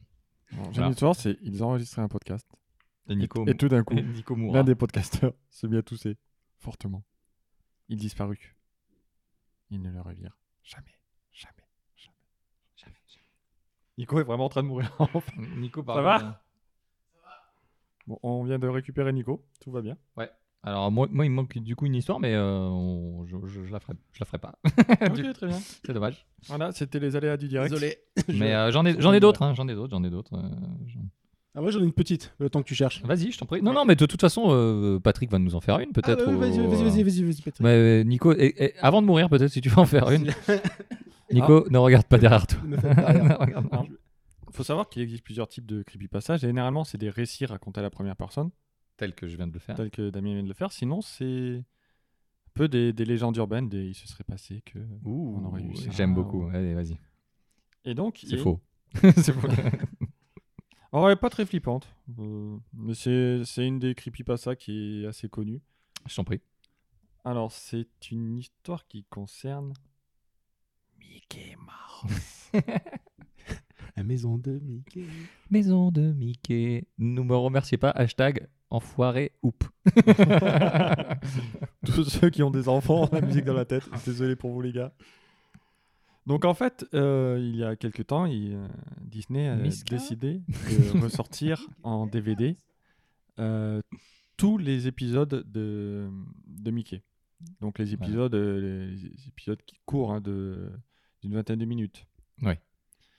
J'ai 0.50 0.56
Voilà. 0.58 0.86
une 0.88 0.92
histoire, 0.92 1.16
c'est 1.16 1.38
ils 1.42 1.64
ont 1.64 1.68
enregistré 1.68 2.02
un 2.02 2.08
podcast. 2.08 2.46
Et 3.08 3.16
Nico, 3.16 3.46
Et 3.46 3.56
tout 3.56 3.68
d'un 3.68 3.82
coup, 3.84 3.94
l'un 4.52 4.64
des 4.64 4.74
podcasteurs 4.74 5.32
se 5.50 5.66
mit 5.66 5.76
à 5.76 5.82
tousser 5.82 6.16
fortement. 6.58 7.04
Il 7.88 7.96
disparut. 7.96 8.56
Il 9.70 9.80
ne 9.82 9.90
le 9.90 10.00
revirent 10.00 10.36
jamais, 10.62 10.84
jamais, 11.32 11.54
jamais, 11.96 12.14
jamais, 12.76 12.96
jamais. 13.06 13.26
Nico 13.96 14.20
est 14.20 14.24
vraiment 14.24 14.46
en 14.46 14.48
train 14.48 14.62
de 14.62 14.68
mourir. 14.68 14.96
Nico 15.56 15.82
Ça 15.86 16.02
va 16.02 16.42
bon, 18.06 18.18
on 18.22 18.44
vient 18.44 18.58
de 18.58 18.68
récupérer 18.68 19.12
Nico, 19.12 19.44
tout 19.60 19.70
va 19.70 19.80
bien. 19.82 19.96
Alors 20.64 20.90
moi, 20.90 21.06
moi 21.10 21.24
il 21.24 21.30
me 21.30 21.36
manque 21.36 21.56
du 21.58 21.76
coup 21.76 21.86
une 21.86 21.94
histoire, 21.94 22.18
mais 22.18 22.34
euh, 22.34 22.58
on- 22.68 23.24
je, 23.26 23.36
je, 23.46 23.64
je 23.64 23.72
la 23.72 23.78
ferai, 23.80 23.94
je 24.12 24.20
la 24.20 24.26
ferai 24.26 24.38
pas. 24.38 24.58
Du- 25.14 25.22
ok, 25.28 25.32
très 25.34 25.46
bien. 25.46 25.58
C'est 25.60 25.92
dommage. 25.92 26.26
Voilà, 26.46 26.72
c'était 26.72 26.98
les 26.98 27.14
aléas 27.14 27.36
du 27.36 27.46
direct. 27.48 27.72
Désolé. 27.72 27.98
Mais 28.28 28.54
euh, 28.54 28.70
j'en 28.72 28.84
ai, 28.84 29.00
j'en 29.00 29.12
ai 29.12 29.20
d'autres, 29.20 29.42
hein, 29.42 29.54
j'en 29.54 29.68
ai 29.68 29.74
d'autres, 29.74 29.90
j'en 29.92 30.02
ai 30.02 30.10
d'autres. 30.10 30.34
euh, 30.36 30.50
j'en- 30.86 31.00
Ah, 31.54 31.60
moi 31.60 31.70
j'en 31.70 31.80
ai 31.80 31.84
une 31.84 31.92
petite, 31.92 32.34
le 32.38 32.48
temps 32.50 32.62
que 32.62 32.68
tu 32.68 32.74
cherches. 32.74 33.02
Vas-y, 33.04 33.32
je 33.32 33.38
t'en 33.38 33.46
prie. 33.46 33.60
Non, 33.62 33.72
non, 33.72 33.84
mais 33.84 33.96
de 33.96 34.06
toute 34.06 34.20
façon, 34.20 34.46
euh, 34.50 35.00
Patrick 35.00 35.30
va 35.30 35.38
nous 35.38 35.54
en 35.56 35.60
faire 35.60 35.78
une 35.80 35.90
peut-être. 35.92 36.24
Ah, 36.28 36.32
vas-y, 36.32 36.58
vas-y, 36.58 36.82
vas-y, 36.84 37.02
vas-y, 37.02 37.22
vas-y, 37.24 37.42
Patrick. 37.42 37.60
Mais, 37.60 37.70
euh, 37.70 38.02
Nico, 38.04 38.32
et- 38.32 38.54
et 38.64 38.78
avant 38.78 39.02
de 39.02 39.06
mourir 39.06 39.28
peut-être 39.28 39.50
si 39.50 39.60
tu 39.60 39.68
veux 39.68 39.78
en 39.78 39.86
faire 39.86 40.10
une. 40.10 40.26
Nico, 41.32 41.66
ne 41.70 41.78
regarde 41.78 42.06
pas 42.06 42.18
derrière 42.18 42.46
toi. 42.46 42.60
Ne 42.64 42.76
faites 42.76 42.94
pas 42.96 43.06
rien. 43.12 43.24
Ne 43.28 43.34
regarde 43.34 43.68
pas. 43.68 43.84
Il 44.50 44.54
faut 44.54 44.62
savoir 44.64 44.88
qu'il 44.88 45.02
existe 45.02 45.22
plusieurs 45.24 45.48
types 45.48 45.66
de 45.66 45.82
creepypastas. 45.82 46.36
Généralement, 46.38 46.84
c'est 46.84 46.98
des 46.98 47.10
récits 47.10 47.44
racontés 47.46 47.80
à 47.80 47.82
la 47.82 47.90
première 47.90 48.16
personne, 48.16 48.50
Tel 48.96 49.14
que 49.14 49.26
je 49.28 49.36
viens 49.36 49.46
de 49.46 49.52
le 49.52 49.58
faire. 49.58 49.76
tel 49.76 49.90
que 49.90 50.10
Damien 50.10 50.34
vient 50.34 50.42
de 50.42 50.48
le 50.48 50.54
faire. 50.54 50.72
Sinon, 50.72 51.00
c'est 51.00 51.56
un 51.58 52.50
peu 52.54 52.66
des, 52.68 52.92
des 52.92 53.04
légendes 53.04 53.36
urbaines, 53.36 53.68
des 53.68 53.84
il 53.86 53.94
se 53.94 54.06
serait 54.08 54.24
passé 54.24 54.62
que. 54.64 54.78
Ouh, 55.04 55.38
on 55.40 55.44
aurait 55.46 55.62
eu 55.62 55.76
ça, 55.76 55.90
j'aime 55.90 56.12
ou- 56.12 56.14
beaucoup. 56.16 56.48
Allez, 56.52 56.74
vas-y. 56.74 56.98
Et 57.84 57.94
donc, 57.94 58.18
C'est 58.22 58.36
il- 58.36 58.38
faux. 58.38 58.60
c'est 59.16 59.32
faux. 59.32 59.48
Oh, 60.92 61.06
elle 61.06 61.12
est 61.12 61.16
pas 61.16 61.28
très 61.28 61.44
flippante, 61.44 61.86
euh, 62.18 62.56
mais 62.72 62.94
c'est 62.94 63.42
c'est 63.44 63.66
une 63.66 63.78
des 63.78 63.94
creepypastas 63.94 64.56
qui 64.56 65.02
est 65.02 65.06
assez 65.06 65.28
connue. 65.28 65.60
je 66.06 66.16
t'en 66.16 66.24
prie. 66.24 66.40
Alors, 67.24 67.52
c'est 67.52 67.86
une 68.10 68.38
histoire 68.38 68.86
qui 68.86 69.04
concerne 69.04 69.74
Mickey 70.98 71.56
Mouse. 71.58 72.52
La 73.96 74.02
maison 74.02 74.38
de 74.38 74.52
Mickey. 74.60 75.04
Maison 75.50 75.90
de 75.90 76.12
Mickey. 76.12 76.86
Ne 76.96 77.20
me 77.20 77.36
remerciez 77.36 77.76
pas. 77.76 77.90
Hashtag 77.90 78.48
enfoiré 78.70 79.32
oup. 79.42 79.64
Tous 81.84 82.04
ceux 82.04 82.30
qui 82.30 82.42
ont 82.42 82.50
des 82.50 82.68
enfants 82.68 83.04
ont 83.04 83.08
la 83.12 83.20
musique 83.20 83.44
dans 83.44 83.54
la 83.54 83.64
tête. 83.64 83.84
Désolé 84.06 84.36
pour 84.36 84.52
vous, 84.52 84.62
les 84.62 84.72
gars. 84.72 84.94
Donc, 86.28 86.44
en 86.44 86.54
fait, 86.54 86.86
euh, 86.94 87.38
il 87.40 87.56
y 87.56 87.64
a 87.64 87.74
quelques 87.74 88.06
temps, 88.06 88.24
il, 88.26 88.54
euh, 88.54 88.68
Disney 89.00 89.48
a 89.48 89.56
Miska 89.56 89.96
décidé 89.96 90.42
de 90.48 91.00
ressortir 91.02 91.66
en 91.82 92.06
DVD 92.06 92.56
euh, 93.38 93.80
tous 94.36 94.58
les 94.58 94.86
épisodes 94.86 95.42
de, 95.50 96.08
de 96.46 96.70
Mickey. 96.70 97.02
Donc 97.60 97.78
les 97.78 97.94
épisodes, 97.94 98.34
euh, 98.34 98.90
les 98.90 99.28
épisodes 99.28 99.60
qui 99.64 99.78
courent 99.86 100.12
hein, 100.12 100.20
de 100.20 100.70
d'une 101.22 101.34
vingtaine 101.34 101.58
de 101.60 101.64
minutes, 101.64 102.06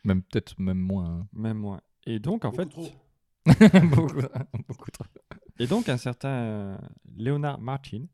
Même 0.04 0.22
peut-être 0.24 0.60
même 0.60 0.78
moins. 0.78 1.06
hein. 1.22 1.28
même 1.34 1.58
moins. 1.58 1.82
Et 2.06 2.20
donc 2.20 2.44
en 2.46 2.52
fait, 2.52 2.66
trop. 2.66 2.90
beaucoup, 3.46 4.22
beaucoup 4.68 4.92
trop. 4.92 5.06
et 5.58 5.68
donc 5.68 5.88
un 5.90 5.98
certain 5.98 6.30
euh, 6.30 6.78
Leonard 7.18 7.60
Martin. 7.62 8.06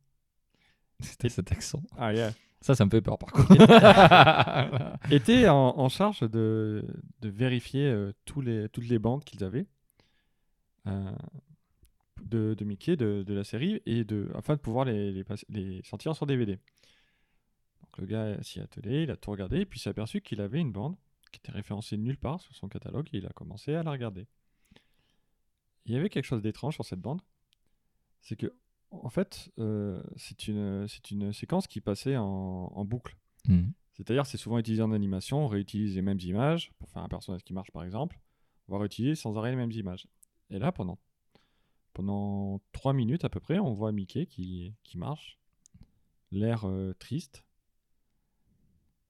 C'était 0.99 1.29
cet 1.29 1.51
accent. 1.51 1.81
Ah 1.97 2.13
yeah. 2.13 2.33
Ça, 2.61 2.73
ça 2.73 2.85
me 2.85 2.89
fait 2.89 3.01
peur 3.01 3.17
par 3.17 3.31
contre. 3.31 3.51
était 5.11 5.47
en, 5.47 5.77
en 5.77 5.89
charge 5.89 6.21
de, 6.21 6.85
de 7.21 7.29
vérifier 7.29 7.85
euh, 7.85 8.11
tous 8.25 8.41
les, 8.41 8.69
toutes 8.69 8.87
les 8.87 8.99
bandes 8.99 9.23
qu'ils 9.23 9.43
avaient 9.43 9.67
euh, 10.87 11.11
de, 12.21 12.55
de 12.57 12.65
Mickey, 12.65 12.95
de, 12.95 13.23
de 13.23 13.33
la 13.33 13.43
série, 13.43 13.81
et 13.85 14.03
de, 14.03 14.31
afin 14.35 14.55
de 14.55 14.59
pouvoir 14.59 14.85
les, 14.85 15.23
les, 15.49 15.81
sortir 15.83 16.15
sur 16.15 16.25
DVD. 16.25 16.53
Donc 17.81 17.97
le 17.97 18.05
gars 18.05 18.41
s'y 18.41 18.59
est 18.59 18.63
attelé, 18.63 19.03
il 19.03 19.11
a 19.11 19.15
tout 19.15 19.31
regardé, 19.31 19.61
et 19.61 19.65
puis 19.65 19.79
s'est 19.79 19.89
aperçu 19.89 20.21
qu'il 20.21 20.41
avait 20.41 20.59
une 20.59 20.71
bande 20.71 20.95
qui 21.31 21.39
était 21.39 21.51
référencée 21.51 21.97
nulle 21.97 22.17
part 22.17 22.41
sur 22.41 22.55
son 22.55 22.67
catalogue, 22.67 23.07
et 23.13 23.17
il 23.17 23.25
a 23.25 23.29
commencé 23.29 23.75
à 23.75 23.83
la 23.83 23.91
regarder. 23.91 24.27
Il 25.85 25.93
y 25.93 25.97
avait 25.97 26.09
quelque 26.09 26.25
chose 26.25 26.41
d'étrange 26.41 26.73
sur 26.75 26.85
cette 26.85 27.01
bande, 27.01 27.21
c'est 28.21 28.35
que, 28.35 28.53
en 28.91 29.09
fait, 29.09 29.51
euh, 29.59 30.01
c'est 30.15 30.47
une, 30.47 30.87
c'est 30.87 31.11
une 31.11 31.33
séquence 31.33 31.67
qui 31.67 31.81
passait 31.81 32.17
en, 32.17 32.71
en 32.73 32.85
boucle. 32.85 33.17
Mhm. 33.47 33.73
C'est-à-dire, 33.93 34.25
c'est 34.25 34.37
souvent 34.37 34.57
utilisé 34.57 34.81
en 34.83 34.91
animation, 34.91 35.45
on 35.45 35.47
réutilise 35.47 35.95
les 35.95 36.01
mêmes 36.01 36.19
images 36.19 36.71
pour 36.79 36.89
faire 36.89 37.01
un 37.01 37.07
personnage 37.07 37.43
qui 37.43 37.53
marche, 37.53 37.71
par 37.71 37.83
exemple. 37.83 38.19
On 38.67 38.73
va 38.73 38.79
réutiliser 38.79 39.15
sans 39.15 39.37
arrêt 39.37 39.51
les 39.51 39.55
mêmes 39.55 39.71
images. 39.71 40.07
Et 40.49 40.59
là, 40.59 40.71
pendant, 40.71 40.99
pendant 41.93 42.61
3 42.73 42.93
minutes 42.93 43.23
à 43.23 43.29
peu 43.29 43.39
près, 43.39 43.57
on 43.59 43.73
voit 43.73 43.91
Mickey 43.91 44.25
qui, 44.25 44.73
qui 44.83 44.97
marche, 44.97 45.39
l'air 46.31 46.65
euh, 46.65 46.93
triste. 46.99 47.45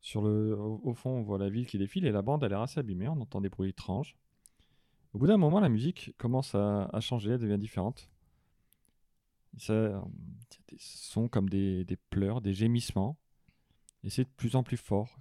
Sur 0.01 0.21
le, 0.21 0.55
au, 0.55 0.81
au 0.83 0.93
fond, 0.93 1.09
on 1.09 1.23
voit 1.23 1.39
la 1.39 1.49
ville 1.49 1.65
qui 1.65 1.79
défile 1.79 2.05
et 2.05 2.11
la 2.11 2.21
bande 2.21 2.43
a 2.43 2.47
l'air 2.47 2.61
assez 2.61 2.79
abîmée, 2.79 3.07
on 3.07 3.19
entend 3.19 3.41
des 3.41 3.49
bruits 3.49 3.69
étranges. 3.69 4.15
Au 5.13 5.17
bout 5.17 5.25
d'un 5.25 5.37
moment, 5.37 5.59
la 5.59 5.69
musique 5.69 6.13
commence 6.17 6.53
à, 6.53 6.83
à 6.93 6.99
changer, 6.99 7.31
elle 7.31 7.39
devient 7.39 7.57
différente. 7.57 8.09
Ça, 9.57 9.73
euh, 9.73 9.99
des 10.69 10.77
sons 10.79 11.27
comme 11.27 11.49
des, 11.49 11.85
pleurs, 12.09 12.41
des 12.41 12.53
gémissements. 12.53 13.17
Et 14.03 14.09
c'est 14.09 14.23
de 14.23 14.29
plus 14.35 14.55
en 14.55 14.63
plus 14.63 14.77
fort. 14.77 15.17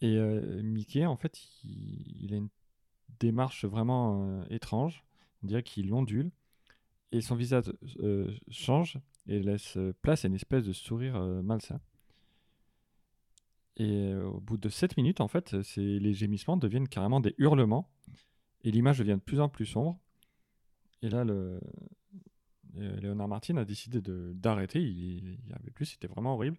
Et 0.00 0.16
euh, 0.16 0.62
Mickey, 0.62 1.06
en 1.06 1.16
fait, 1.16 1.40
il, 1.64 2.32
a 2.32 2.36
une 2.36 2.48
démarche 3.20 3.64
vraiment 3.64 4.22
euh, 4.22 4.44
étrange. 4.50 5.04
On 5.42 5.46
dirait 5.46 5.62
qu'il 5.62 5.92
ondule. 5.94 6.30
Et 7.12 7.20
son 7.20 7.36
visage 7.36 7.72
change 8.50 8.98
et 9.28 9.40
laisse 9.40 9.78
place 10.02 10.24
à 10.24 10.28
une 10.28 10.34
espèce 10.34 10.64
de 10.64 10.72
sourire 10.72 11.16
malsain. 11.44 11.80
Et 13.76 14.12
au 14.14 14.40
bout 14.40 14.56
de 14.56 14.68
7 14.68 14.96
minutes, 14.96 15.20
en 15.20 15.28
fait, 15.28 15.52
les 15.76 16.12
gémissements 16.12 16.56
deviennent 16.56 16.88
carrément 16.88 17.20
des 17.20 17.36
hurlements. 17.38 17.88
Et 18.64 18.72
l'image 18.72 18.98
devient 18.98 19.12
de 19.12 19.24
plus 19.24 19.38
en 19.38 19.48
plus 19.48 19.66
sombre. 19.66 19.96
Et 21.02 21.08
là, 21.08 21.22
le, 21.22 21.60
Léonard 22.76 23.28
Martin 23.28 23.56
a 23.56 23.64
décidé 23.64 24.00
d'arrêter. 24.34 24.82
Il 24.82 25.38
n'y 25.46 25.52
avait 25.52 25.70
plus, 25.70 25.86
c'était 25.86 26.08
vraiment 26.08 26.34
horrible. 26.34 26.58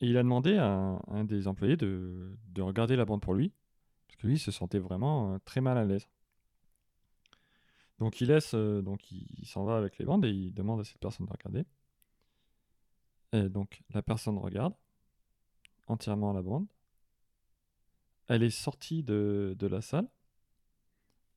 Et 0.00 0.06
il 0.08 0.16
a 0.16 0.22
demandé 0.22 0.56
à 0.56 0.98
un, 1.08 1.24
des 1.24 1.46
employés 1.46 1.76
de, 1.76 2.36
de 2.48 2.62
regarder 2.62 2.96
la 2.96 3.04
bande 3.04 3.20
pour 3.20 3.34
lui, 3.34 3.52
parce 4.06 4.16
que 4.16 4.26
lui 4.26 4.36
il 4.36 4.38
se 4.38 4.50
sentait 4.50 4.78
vraiment 4.78 5.34
euh, 5.34 5.38
très 5.44 5.60
mal 5.60 5.76
à 5.76 5.84
l'aise. 5.84 6.08
Donc 7.98 8.20
il 8.22 8.28
laisse, 8.28 8.54
euh, 8.54 8.80
donc 8.80 9.12
il, 9.12 9.46
s'en 9.46 9.64
va 9.64 9.76
avec 9.76 9.98
les 9.98 10.06
bandes 10.06 10.24
et 10.24 10.30
il 10.30 10.54
demande 10.54 10.80
à 10.80 10.84
cette 10.84 10.98
personne 10.98 11.26
de 11.26 11.30
regarder. 11.30 11.66
Et 13.32 13.48
donc 13.48 13.82
la 13.92 14.02
personne 14.02 14.38
regarde 14.38 14.74
entièrement 15.86 16.32
la 16.32 16.42
bande. 16.42 16.66
Elle 18.28 18.42
est 18.42 18.50
sortie 18.50 19.02
de, 19.02 19.56
la 19.60 19.82
salle. 19.82 20.08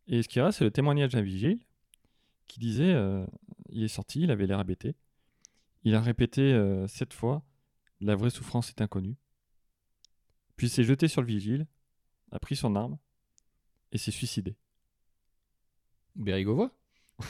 Et 0.07 0.21
ce 0.21 0.29
qui 0.29 0.39
reste, 0.39 0.59
c'est 0.59 0.63
le 0.63 0.71
témoignage 0.71 1.11
d'un 1.11 1.21
vigile 1.21 1.59
qui 2.47 2.59
disait, 2.59 2.93
euh, 2.93 3.25
il 3.73 3.83
est 3.83 3.89
sorti, 3.89 4.21
il 4.21 4.31
avait 4.31 4.47
l'air 4.47 4.59
hébété. 4.59 4.95
Il 5.83 5.95
a 5.95 6.01
répété 6.01 6.41
euh, 6.53 6.87
sept 6.87 7.13
fois 7.13 7.43
la 8.03 8.15
vraie 8.15 8.29
souffrance 8.29 8.69
est 8.69 8.81
inconnue. 8.81 9.15
Puis 10.55 10.67
il 10.67 10.69
s'est 10.69 10.83
jeté 10.83 11.07
sur 11.07 11.21
le 11.21 11.27
vigile, 11.27 11.67
a 12.31 12.39
pris 12.39 12.55
son 12.55 12.75
arme 12.75 12.97
et 13.91 13.97
s'est 13.97 14.11
suicidé. 14.11 14.55
Bérégovois 16.15 16.71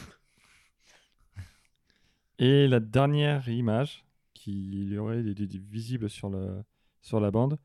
Et 2.40 2.68
la 2.68 2.80
dernière 2.80 3.48
image 3.48 4.04
qui 4.34 4.88
y 4.90 4.98
aurait 4.98 5.24
des 5.24 5.58
visible 5.58 6.10
sur, 6.10 6.30
le, 6.30 6.64
sur 7.02 7.20
la 7.20 7.32
bande 7.32 7.60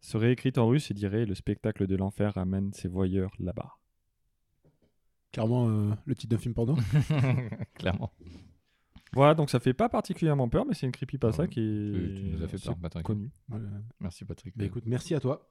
serait 0.00 0.32
écrite 0.32 0.58
en 0.58 0.68
russe 0.68 0.90
et 0.90 0.94
dirait 0.94 1.26
Le 1.26 1.34
spectacle 1.34 1.86
de 1.86 1.96
l'enfer 1.96 2.38
amène 2.38 2.72
ses 2.72 2.88
voyeurs 2.88 3.34
là-bas. 3.38 3.78
Clairement, 5.32 5.68
euh, 5.68 5.90
le 6.04 6.14
titre 6.14 6.30
d'un 6.34 6.38
film 6.40 6.54
porno. 6.54 6.76
Clairement. 7.74 8.12
Voilà, 9.14 9.34
donc 9.34 9.50
ça 9.50 9.60
fait 9.60 9.74
pas 9.74 9.88
particulièrement 9.88 10.48
peur, 10.48 10.64
mais 10.66 10.74
c'est 10.74 10.86
une 10.86 10.92
creepypasta 10.92 11.42
Ah, 11.42 11.46
qui 11.46 11.60
est 11.60 11.92
tu- 11.92 12.14
tu 12.16 12.22
nous 12.36 12.42
as 12.42 12.48
fait 12.48 12.62
peur, 12.62 12.76
Patrick. 12.76 13.04
connue. 13.04 13.30
Voilà. 13.48 13.66
Merci 14.00 14.24
Patrick. 14.24 14.56
Bah 14.56 14.64
écoute, 14.64 14.84
merci 14.86 15.14
à 15.14 15.20
toi. 15.20 15.50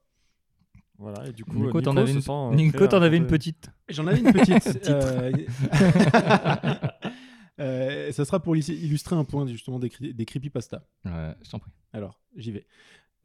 Voilà, 0.98 1.28
et 1.28 1.32
du 1.34 1.44
coup, 1.46 1.56
Nico, 1.56 1.80
euh, 1.80 1.82
t'en 1.82 1.92
Nico 1.92 2.00
avais 2.02 2.12
se 2.12 2.16
une, 2.18 2.22
sent, 2.22 2.32
euh, 2.32 2.56
Nico, 2.56 2.88
t'en 2.88 3.02
avais 3.02 3.18
une 3.18 3.24
raconté. 3.24 3.38
petite. 3.40 3.72
J'en 3.90 4.06
avais 4.08 4.20
une 4.20 4.32
petite. 4.34 4.80
euh, 4.90 5.32
euh, 7.60 8.12
ça 8.12 8.26
sera 8.26 8.40
pour 8.40 8.56
illus- 8.56 8.70
illustrer 8.74 9.16
un 9.16 9.24
point 9.24 9.46
justement 9.48 9.80
des, 9.80 9.90
cri- 9.90 10.14
des 10.14 10.26
creepypasta. 10.26 10.86
Ouais, 11.06 11.36
je 11.44 11.50
t'en 11.50 11.60
prie. 11.60 11.72
Alors, 11.94 12.20
j'y 12.36 12.52
vais. 12.52 12.66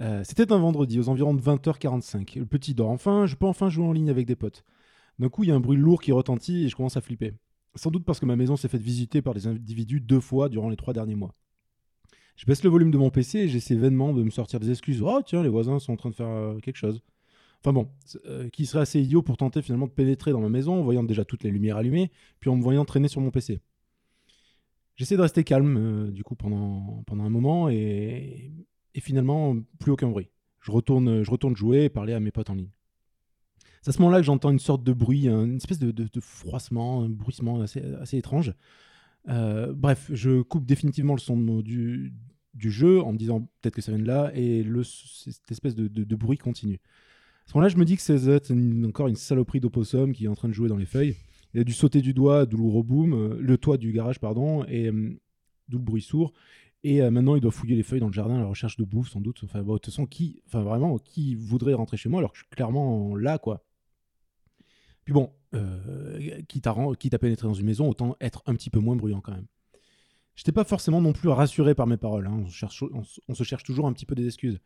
Euh, 0.00 0.22
C'était 0.24 0.52
un 0.52 0.58
vendredi, 0.58 0.98
aux 1.00 1.08
environs 1.08 1.34
de 1.34 1.40
20h45. 1.40 2.38
Le 2.38 2.46
petit 2.46 2.74
dort 2.74 2.90
enfin, 2.90 3.26
je 3.26 3.34
peux 3.36 3.46
enfin 3.46 3.70
jouer 3.70 3.86
en 3.86 3.92
ligne 3.92 4.10
avec 4.10 4.26
des 4.26 4.36
potes. 4.36 4.64
D'un 5.18 5.28
coup, 5.28 5.44
il 5.44 5.48
y 5.48 5.50
a 5.50 5.54
un 5.54 5.60
bruit 5.60 5.78
lourd 5.78 6.02
qui 6.02 6.12
retentit 6.12 6.64
et 6.64 6.68
je 6.68 6.76
commence 6.76 6.96
à 6.96 7.00
flipper. 7.00 7.34
Sans 7.74 7.90
doute 7.90 8.04
parce 8.04 8.20
que 8.20 8.26
ma 8.26 8.36
maison 8.36 8.56
s'est 8.56 8.68
faite 8.68 8.82
visiter 8.82 9.22
par 9.22 9.34
des 9.34 9.46
individus 9.46 10.00
deux 10.00 10.20
fois 10.20 10.48
durant 10.48 10.68
les 10.68 10.76
trois 10.76 10.94
derniers 10.94 11.14
mois. 11.14 11.34
Je 12.36 12.44
baisse 12.44 12.62
le 12.62 12.70
volume 12.70 12.90
de 12.90 12.98
mon 12.98 13.10
PC 13.10 13.40
et 13.40 13.48
j'essaie 13.48 13.76
vainement 13.76 14.12
de 14.12 14.22
me 14.22 14.30
sortir 14.30 14.60
des 14.60 14.70
excuses. 14.70 15.02
Oh 15.02 15.20
tiens, 15.24 15.42
les 15.42 15.48
voisins 15.48 15.78
sont 15.78 15.92
en 15.92 15.96
train 15.96 16.10
de 16.10 16.14
faire 16.14 16.28
euh, 16.28 16.58
quelque 16.58 16.76
chose. 16.76 17.02
Enfin 17.60 17.72
bon, 17.72 17.88
euh, 18.26 18.48
qui 18.50 18.66
serait 18.66 18.82
assez 18.82 19.00
idiot 19.00 19.22
pour 19.22 19.38
tenter 19.38 19.62
finalement 19.62 19.86
de 19.86 19.92
pénétrer 19.92 20.32
dans 20.32 20.40
ma 20.40 20.50
maison 20.50 20.74
en 20.74 20.82
voyant 20.82 21.02
déjà 21.02 21.24
toutes 21.24 21.42
les 21.42 21.50
lumières 21.50 21.78
allumées, 21.78 22.10
puis 22.38 22.50
en 22.50 22.56
me 22.56 22.62
voyant 22.62 22.84
traîner 22.84 23.08
sur 23.08 23.22
mon 23.22 23.30
PC. 23.30 23.60
J'essaie 24.96 25.16
de 25.16 25.22
rester 25.22 25.44
calme 25.44 25.76
euh, 25.78 26.10
du 26.10 26.22
coup 26.24 26.36
pendant, 26.36 27.04
un 27.10 27.30
moment 27.30 27.68
et, 27.70 28.52
et 28.94 29.00
finalement 29.00 29.56
plus 29.78 29.92
aucun 29.92 30.08
bruit. 30.08 30.28
Je 30.60 30.72
retourne, 30.72 31.22
je 31.22 31.30
retourne 31.30 31.56
jouer 31.56 31.84
et 31.84 31.88
parler 31.88 32.12
à 32.12 32.20
mes 32.20 32.30
potes 32.30 32.50
en 32.50 32.54
ligne. 32.54 32.75
À 33.86 33.92
ce 33.92 34.00
moment-là 34.00 34.18
que 34.18 34.26
j'entends 34.26 34.50
une 34.50 34.58
sorte 34.58 34.82
de 34.82 34.92
bruit, 34.92 35.28
un- 35.28 35.44
une 35.44 35.56
espèce 35.56 35.78
de, 35.78 36.20
froissement, 36.20 37.02
un 37.04 37.08
bruissement 37.08 37.60
assez, 37.60 38.16
étrange. 38.16 38.52
Euh, 39.28 39.72
bref, 39.72 40.10
je 40.12 40.42
coupe 40.42 40.66
définitivement 40.66 41.14
le 41.14 41.20
son 41.20 41.60
du, 41.60 42.12
jeu 42.58 43.00
en 43.00 43.12
me 43.12 43.18
disant 43.18 43.42
peut-être 43.60 43.74
que 43.74 43.82
ça 43.82 43.92
vient 43.92 44.00
de 44.00 44.06
là 44.06 44.32
et 44.34 44.64
cette 44.82 45.50
espèce 45.50 45.74
de, 45.76 46.16
bruit 46.16 46.38
continue. 46.38 46.80
À 47.46 47.50
ce 47.50 47.56
moment-là, 47.56 47.68
je 47.68 47.76
me 47.76 47.84
dis 47.84 47.96
que 47.96 48.02
c'est 48.02 48.50
encore 48.84 49.06
une 49.06 49.14
saloperie 49.14 49.60
d'opossum 49.60 50.12
qui 50.12 50.24
est 50.24 50.28
en 50.28 50.34
train 50.34 50.48
de 50.48 50.54
jouer 50.54 50.68
dans 50.68 50.76
les 50.76 50.86
feuilles. 50.86 51.14
Il 51.54 51.60
a 51.60 51.64
dû 51.64 51.72
sauter 51.72 52.02
du 52.02 52.12
doigt, 52.12 52.44
douloureux 52.44 52.82
boom, 52.82 53.14
euh, 53.14 53.38
le 53.40 53.56
toit 53.56 53.78
du 53.78 53.92
garage, 53.92 54.18
pardon, 54.18 54.64
et 54.64 54.88
euh, 54.88 55.16
d'où 55.68 55.78
le 55.78 55.84
bruit 55.84 56.02
sourd. 56.02 56.32
Et 56.82 57.00
maintenant, 57.10 57.34
il 57.34 57.40
doit 57.40 57.50
fouiller 57.50 57.74
les 57.74 57.82
feuilles 57.82 58.00
dans 58.00 58.06
le 58.06 58.12
jardin 58.12 58.36
à 58.36 58.40
la 58.40 58.46
recherche 58.46 58.76
de 58.76 58.84
bouffe, 58.84 59.08
sans 59.08 59.20
doute. 59.20 59.40
Enfin, 59.42 59.62
de 59.62 59.66
toute 59.66 59.86
façon, 59.86 60.06
qui, 60.06 60.42
enfin, 60.46 60.62
vraiment, 60.62 60.98
qui 60.98 61.34
voudrait 61.34 61.74
rentrer 61.74 61.96
chez 61.96 62.08
moi 62.08 62.20
alors 62.20 62.30
que 62.30 62.38
je 62.38 62.42
suis 62.42 62.50
clairement 62.50 63.16
là, 63.16 63.38
quoi. 63.38 63.65
Puis 65.06 65.14
bon, 65.14 65.30
euh, 65.54 66.42
quitte, 66.48 66.66
à, 66.66 66.72
à 66.72 67.18
pénétrer 67.18 67.46
dans 67.46 67.54
une 67.54 67.64
maison, 67.64 67.88
autant 67.88 68.16
être 68.20 68.42
un 68.46 68.54
petit 68.54 68.70
peu 68.70 68.80
moins 68.80 68.96
bruyant 68.96 69.20
quand 69.20 69.32
même. 69.32 69.46
J'étais 70.34 70.50
pas 70.50 70.64
forcément 70.64 71.00
non 71.00 71.12
plus 71.12 71.28
rassuré 71.28 71.76
par 71.76 71.86
mes 71.86 71.96
paroles. 71.96 72.26
hein. 72.26 72.42
On, 72.42 73.34
se 73.34 73.44
cherche, 73.44 73.62
toujours 73.62 73.86
un 73.86 73.92
petit 73.92 74.04
peu 74.04 74.16
des 74.16 74.26
excuses. 74.26 74.58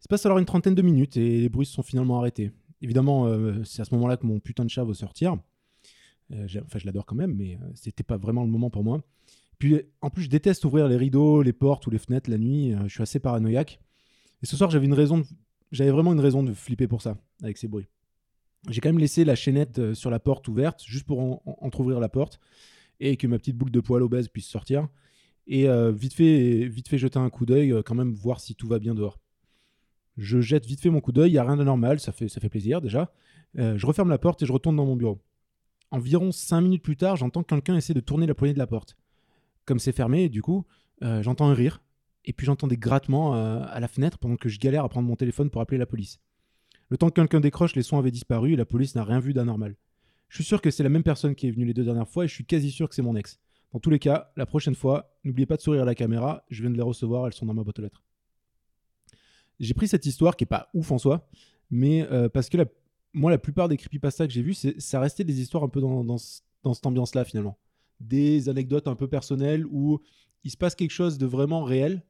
Il 0.00 0.02
se 0.04 0.08
passe 0.08 0.24
alors 0.26 0.38
une 0.38 0.44
trentaine 0.44 0.76
de 0.76 0.80
minutes 0.80 1.16
et 1.16 1.40
les 1.40 1.48
bruits 1.48 1.66
se 1.66 1.72
sont 1.72 1.82
finalement 1.82 2.18
arrêtés. 2.18 2.52
Évidemment, 2.82 3.26
euh, 3.26 3.64
c'est 3.64 3.82
à 3.82 3.84
ce 3.84 3.92
moment-là 3.96 4.16
que 4.16 4.26
mon 4.26 4.38
putain 4.38 4.64
de 4.64 4.70
chat 4.70 4.84
veut 4.84 4.94
sortir. 4.94 5.36
Euh, 6.30 6.46
enfin, 6.64 6.78
je 6.78 6.86
l'adore 6.86 7.04
quand 7.04 7.16
même, 7.16 7.34
mais 7.34 7.56
euh, 7.56 7.66
c'était 7.74 8.04
pas 8.04 8.16
vraiment 8.16 8.44
le 8.44 8.50
moment 8.50 8.70
pour 8.70 8.84
moi. 8.84 9.02
Puis, 9.58 9.82
en 10.02 10.08
plus, 10.08 10.22
je 10.22 10.30
déteste 10.30 10.64
ouvrir 10.64 10.86
les 10.86 10.96
rideaux, 10.96 11.42
les 11.42 11.52
portes 11.52 11.84
ou 11.88 11.90
les 11.90 11.98
fenêtres 11.98 12.30
la 12.30 12.38
nuit. 12.38 12.74
Je 12.84 12.88
suis 12.92 13.02
assez 13.02 13.18
paranoïaque. 13.18 13.80
Et 14.40 14.46
ce 14.46 14.56
soir, 14.56 14.70
j'avais 14.70 14.88
j'avais 15.72 15.90
vraiment 15.90 16.12
une 16.12 16.20
raison 16.20 16.44
de 16.44 16.52
flipper 16.52 16.86
pour 16.86 17.02
ça, 17.02 17.16
avec 17.42 17.58
ces 17.58 17.66
bruits. 17.66 17.88
J'ai 18.70 18.80
quand 18.80 18.88
même 18.88 18.98
laissé 18.98 19.24
la 19.24 19.34
chaînette 19.34 19.78
euh, 19.78 19.94
sur 19.94 20.10
la 20.10 20.18
porte 20.18 20.48
ouverte, 20.48 20.82
juste 20.86 21.04
pour 21.06 21.20
en- 21.20 21.42
en- 21.44 21.56
entrouvrir 21.66 22.00
la 22.00 22.08
porte 22.08 22.40
et 23.00 23.16
que 23.16 23.26
ma 23.26 23.38
petite 23.38 23.56
boule 23.56 23.70
de 23.70 23.80
poil 23.80 24.02
obèse 24.02 24.28
puisse 24.28 24.46
sortir. 24.48 24.88
Et 25.46 25.68
euh, 25.68 25.92
vite 25.92 26.14
fait, 26.14 26.66
vite 26.66 26.88
fait 26.88 26.96
jeter 26.96 27.18
un 27.18 27.28
coup 27.28 27.44
d'œil, 27.44 27.72
euh, 27.72 27.82
quand 27.82 27.94
même 27.94 28.14
voir 28.14 28.40
si 28.40 28.54
tout 28.54 28.66
va 28.68 28.78
bien 28.78 28.94
dehors. 28.94 29.18
Je 30.16 30.40
jette 30.40 30.64
vite 30.64 30.80
fait 30.80 30.90
mon 30.90 31.00
coup 31.00 31.12
d'œil, 31.12 31.30
il 31.30 31.32
n'y 31.32 31.38
a 31.38 31.44
rien 31.44 31.56
d'anormal, 31.56 31.98
ça 32.00 32.12
fait, 32.12 32.28
ça 32.28 32.40
fait 32.40 32.48
plaisir 32.48 32.80
déjà. 32.80 33.12
Je 33.56 33.84
referme 33.86 34.08
la 34.10 34.18
porte 34.18 34.42
et 34.42 34.46
je 34.46 34.52
retourne 34.52 34.76
dans 34.76 34.86
mon 34.86 34.96
bureau. 34.96 35.20
Environ 35.90 36.30
5 36.32 36.60
minutes 36.60 36.82
plus 36.82 36.96
tard, 36.96 37.16
j'entends 37.16 37.42
quelqu'un 37.42 37.76
essayer 37.76 37.94
de 37.94 38.00
tourner 38.00 38.26
la 38.26 38.34
poignée 38.34 38.54
de 38.54 38.58
la 38.58 38.66
porte. 38.68 38.96
Comme 39.64 39.78
c'est 39.80 39.92
fermé, 39.92 40.28
du 40.28 40.40
coup, 40.42 40.64
j'entends 41.02 41.48
un 41.48 41.54
rire, 41.54 41.82
et 42.24 42.32
puis 42.32 42.46
j'entends 42.46 42.66
des 42.68 42.76
grattements 42.76 43.34
à 43.34 43.78
la 43.80 43.88
fenêtre 43.88 44.18
pendant 44.18 44.36
que 44.36 44.48
je 44.48 44.58
galère 44.60 44.84
à 44.84 44.88
prendre 44.88 45.06
mon 45.08 45.16
téléphone 45.16 45.50
pour 45.50 45.60
appeler 45.60 45.78
la 45.78 45.86
police. 45.86 46.20
Le 46.90 46.96
temps 46.96 47.08
que 47.08 47.14
quelqu'un 47.14 47.40
décroche, 47.40 47.74
les 47.74 47.82
sons 47.82 47.98
avaient 47.98 48.10
disparu 48.10 48.52
et 48.52 48.56
la 48.56 48.66
police 48.66 48.94
n'a 48.94 49.04
rien 49.04 49.20
vu 49.20 49.32
d'anormal. 49.32 49.76
Je 50.28 50.36
suis 50.36 50.44
sûr 50.44 50.60
que 50.60 50.70
c'est 50.70 50.82
la 50.82 50.88
même 50.88 51.02
personne 51.02 51.34
qui 51.34 51.48
est 51.48 51.50
venue 51.50 51.64
les 51.64 51.74
deux 51.74 51.84
dernières 51.84 52.08
fois 52.08 52.24
et 52.24 52.28
je 52.28 52.34
suis 52.34 52.44
quasi 52.44 52.70
sûr 52.70 52.88
que 52.88 52.94
c'est 52.94 53.02
mon 53.02 53.16
ex. 53.16 53.38
Dans 53.72 53.80
tous 53.80 53.90
les 53.90 53.98
cas, 53.98 54.32
la 54.36 54.46
prochaine 54.46 54.74
fois, 54.74 55.16
n'oubliez 55.24 55.46
pas 55.46 55.56
de 55.56 55.62
sourire 55.62 55.82
à 55.82 55.84
la 55.84 55.94
caméra, 55.94 56.44
je 56.50 56.60
viens 56.62 56.70
de 56.70 56.76
les 56.76 56.82
recevoir, 56.82 57.26
elles 57.26 57.32
sont 57.32 57.46
dans 57.46 57.54
ma 57.54 57.62
boîte 57.64 57.78
aux 57.78 57.82
lettres. 57.82 58.02
J'ai 59.60 59.74
pris 59.74 59.88
cette 59.88 60.06
histoire 60.06 60.36
qui 60.36 60.44
est 60.44 60.46
pas 60.46 60.68
ouf 60.74 60.90
en 60.90 60.98
soi, 60.98 61.28
mais 61.70 62.02
euh, 62.10 62.28
parce 62.28 62.48
que 62.48 62.58
moi, 63.12 63.30
la 63.30 63.38
plupart 63.38 63.68
des 63.68 63.76
creepypastas 63.76 64.26
que 64.26 64.32
j'ai 64.32 64.42
vus, 64.42 64.54
ça 64.78 65.00
restait 65.00 65.24
des 65.24 65.40
histoires 65.40 65.62
un 65.62 65.68
peu 65.68 65.80
dans, 65.80 66.04
dans 66.04 66.18
cette 66.18 66.86
ambiance-là 66.86 67.24
finalement. 67.24 67.58
Des 68.00 68.48
anecdotes 68.48 68.88
un 68.88 68.96
peu 68.96 69.08
personnelles 69.08 69.64
où 69.66 70.00
il 70.42 70.50
se 70.50 70.56
passe 70.56 70.74
quelque 70.74 70.90
chose 70.90 71.16
de 71.16 71.26
vraiment 71.26 71.62
réel, 71.62 72.02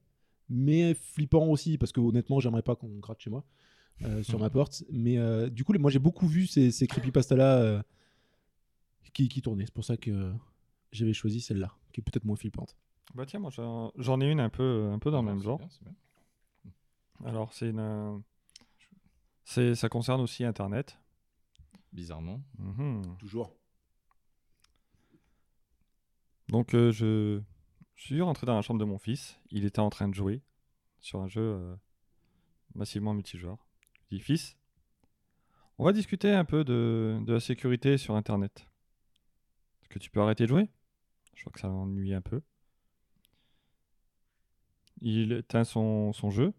mais 0.48 0.94
flippant 0.94 1.46
aussi, 1.48 1.78
parce 1.78 1.92
que 1.92 2.00
honnêtement, 2.00 2.40
j'aimerais 2.40 2.62
pas 2.62 2.74
qu'on 2.74 2.88
gratte 2.98 3.20
chez 3.20 3.30
moi 3.30 3.44
euh, 4.02 4.22
sur 4.22 4.38
ma 4.38 4.50
porte. 4.50 4.84
Mais 4.90 5.18
euh, 5.18 5.48
du 5.48 5.64
coup, 5.64 5.72
moi, 5.78 5.90
j'ai 5.90 5.98
beaucoup 5.98 6.26
vu 6.26 6.46
ces, 6.46 6.70
ces 6.70 6.86
creepypastas-là 6.86 7.58
euh, 7.58 7.82
qui, 9.12 9.28
qui 9.28 9.42
tournaient. 9.42 9.66
C'est 9.66 9.74
pour 9.74 9.84
ça 9.84 9.96
que 9.96 10.32
j'avais 10.92 11.12
choisi 11.12 11.40
celle-là, 11.40 11.74
qui 11.92 12.00
est 12.00 12.04
peut-être 12.04 12.24
moins 12.24 12.36
flippante. 12.36 12.76
Bah 13.14 13.26
tiens, 13.26 13.38
moi 13.38 13.50
j'en 13.96 14.20
ai 14.20 14.28
une 14.30 14.40
un 14.40 14.48
peu, 14.48 14.90
un 14.92 14.98
peu 14.98 15.10
dans 15.12 15.22
le 15.22 15.28
même 15.28 15.38
C'est 15.38 15.44
genre. 15.44 15.58
bien, 15.58 15.68
c'est 15.70 15.84
bien. 15.84 15.94
Alors 17.24 17.52
c'est 17.52 17.68
une, 17.70 17.78
euh, 17.78 18.18
c'est, 19.44 19.74
ça 19.76 19.88
concerne 19.88 20.20
aussi 20.20 20.42
Internet. 20.44 20.98
Bizarrement. 21.92 22.42
Mhm. 22.58 23.02
Toujours. 23.18 23.54
Donc 26.48 26.74
euh, 26.74 26.90
je, 26.90 27.40
je 27.94 28.02
suis 28.02 28.20
rentré 28.20 28.46
dans 28.46 28.56
la 28.56 28.62
chambre 28.62 28.80
de 28.80 28.84
mon 28.84 28.98
fils. 28.98 29.38
Il 29.50 29.64
était 29.64 29.80
en 29.80 29.90
train 29.90 30.08
de 30.08 30.14
jouer 30.14 30.42
sur 31.00 31.20
un 31.20 31.28
jeu 31.28 31.40
euh, 31.42 31.76
massivement 32.74 33.14
multijoueur. 33.14 33.63
Fils, 34.20 34.56
on 35.78 35.84
va 35.84 35.92
discuter 35.92 36.30
un 36.32 36.44
peu 36.44 36.64
de, 36.64 37.20
la 37.26 37.40
sécurité 37.40 37.98
sur 37.98 38.14
Internet. 38.14 38.68
Est-ce 39.82 39.88
que 39.88 39.98
tu 39.98 40.10
peux 40.10 40.20
arrêter 40.20 40.44
de 40.44 40.48
jouer? 40.48 40.68
Je 41.34 41.42
crois 41.42 41.52
que 41.52 41.60
ça 41.60 41.68
l'ennuie 41.68 42.14
un 42.14 42.20
peu. 42.20 42.40
Il 45.00 45.32
éteint 45.32 45.64
son, 45.64 46.12
son 46.12 46.30
jeu. 46.30 46.52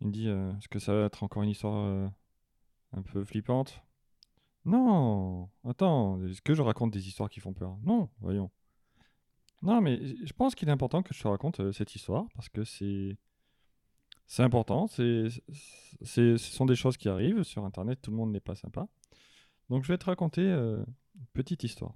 Il 0.00 0.08
me 0.08 0.12
dit 0.12 0.28
euh, 0.28 0.52
Est-ce 0.58 0.68
que 0.68 0.78
ça 0.78 0.94
va 0.94 1.06
être 1.06 1.22
encore 1.22 1.42
une 1.42 1.50
histoire 1.50 1.84
euh, 1.86 2.08
un 2.92 3.02
peu 3.02 3.24
flippante? 3.24 3.82
Non 4.64 5.50
Attends, 5.64 6.22
est-ce 6.24 6.42
que 6.42 6.54
je 6.54 6.62
raconte 6.62 6.92
des 6.92 7.08
histoires 7.08 7.28
qui 7.28 7.40
font 7.40 7.52
peur? 7.52 7.76
Non, 7.82 8.08
voyons. 8.20 8.50
Non, 9.62 9.80
mais 9.80 9.98
je 10.24 10.32
pense 10.34 10.54
qu'il 10.54 10.68
est 10.68 10.72
important 10.72 11.02
que 11.02 11.14
je 11.14 11.22
te 11.22 11.28
raconte 11.28 11.60
euh, 11.60 11.72
cette 11.72 11.94
histoire 11.94 12.26
parce 12.34 12.48
que 12.48 12.64
c'est. 12.64 13.16
C'est 14.26 14.42
important, 14.42 14.86
c'est, 14.86 15.28
ce 16.02 16.36
sont 16.36 16.66
des 16.66 16.76
choses 16.76 16.96
qui 16.96 17.08
arrivent 17.08 17.42
sur 17.42 17.64
Internet, 17.64 18.00
tout 18.02 18.10
le 18.10 18.16
monde 18.16 18.32
n'est 18.32 18.40
pas 18.40 18.54
sympa. 18.54 18.88
Donc 19.68 19.84
je 19.84 19.92
vais 19.92 19.98
te 19.98 20.06
raconter 20.06 20.42
euh, 20.42 20.84
une 21.14 21.26
petite 21.32 21.62
histoire. 21.64 21.94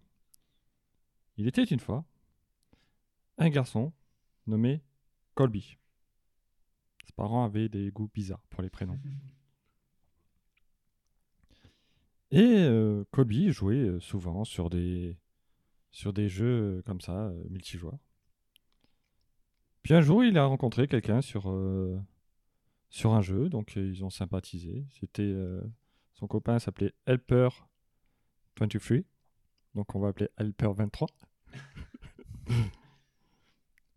Il 1.37 1.47
était 1.47 1.65
une 1.65 1.81
fois 1.81 2.05
un 3.39 3.49
garçon 3.49 3.93
nommé 4.47 4.83
Colby. 5.35 5.79
Ses 7.07 7.13
parents 7.13 7.45
avaient 7.45 7.69
des 7.69 7.91
goûts 7.91 8.11
bizarres 8.13 8.45
pour 8.51 8.63
les 8.63 8.71
prénoms. 8.71 8.99
Et 12.31 12.43
euh, 12.43 13.05
Colby 13.11 13.51
jouait 13.53 13.77
euh, 13.77 14.01
souvent 14.01 14.45
sur 14.45 14.69
des, 14.69 15.17
jeux 16.29 16.83
comme 16.85 17.01
ça, 17.01 17.33
multijoueurs. 17.49 17.99
Puis 19.83 19.95
un 19.95 20.03
jour, 20.03 20.25
il 20.25 20.37
a 20.37 20.45
rencontré 20.45 20.89
quelqu'un 20.89 21.23
sur, 21.23 21.49
sur 22.91 23.15
un 23.15 23.23
jeu, 23.23 23.49
donc 23.49 23.77
euh, 23.77 23.87
ils 23.87 24.05
ont 24.05 24.11
sympathisé. 24.11 24.85
C'était 25.01 25.23
euh, 25.23 25.61
son 26.15 26.27
copain 26.27 26.59
s'appelait 26.59 26.93
Helper23, 27.07 29.05
donc 29.75 29.95
on 29.95 30.01
va 30.01 30.09
appeler 30.09 30.29
Helper23. 30.39 31.07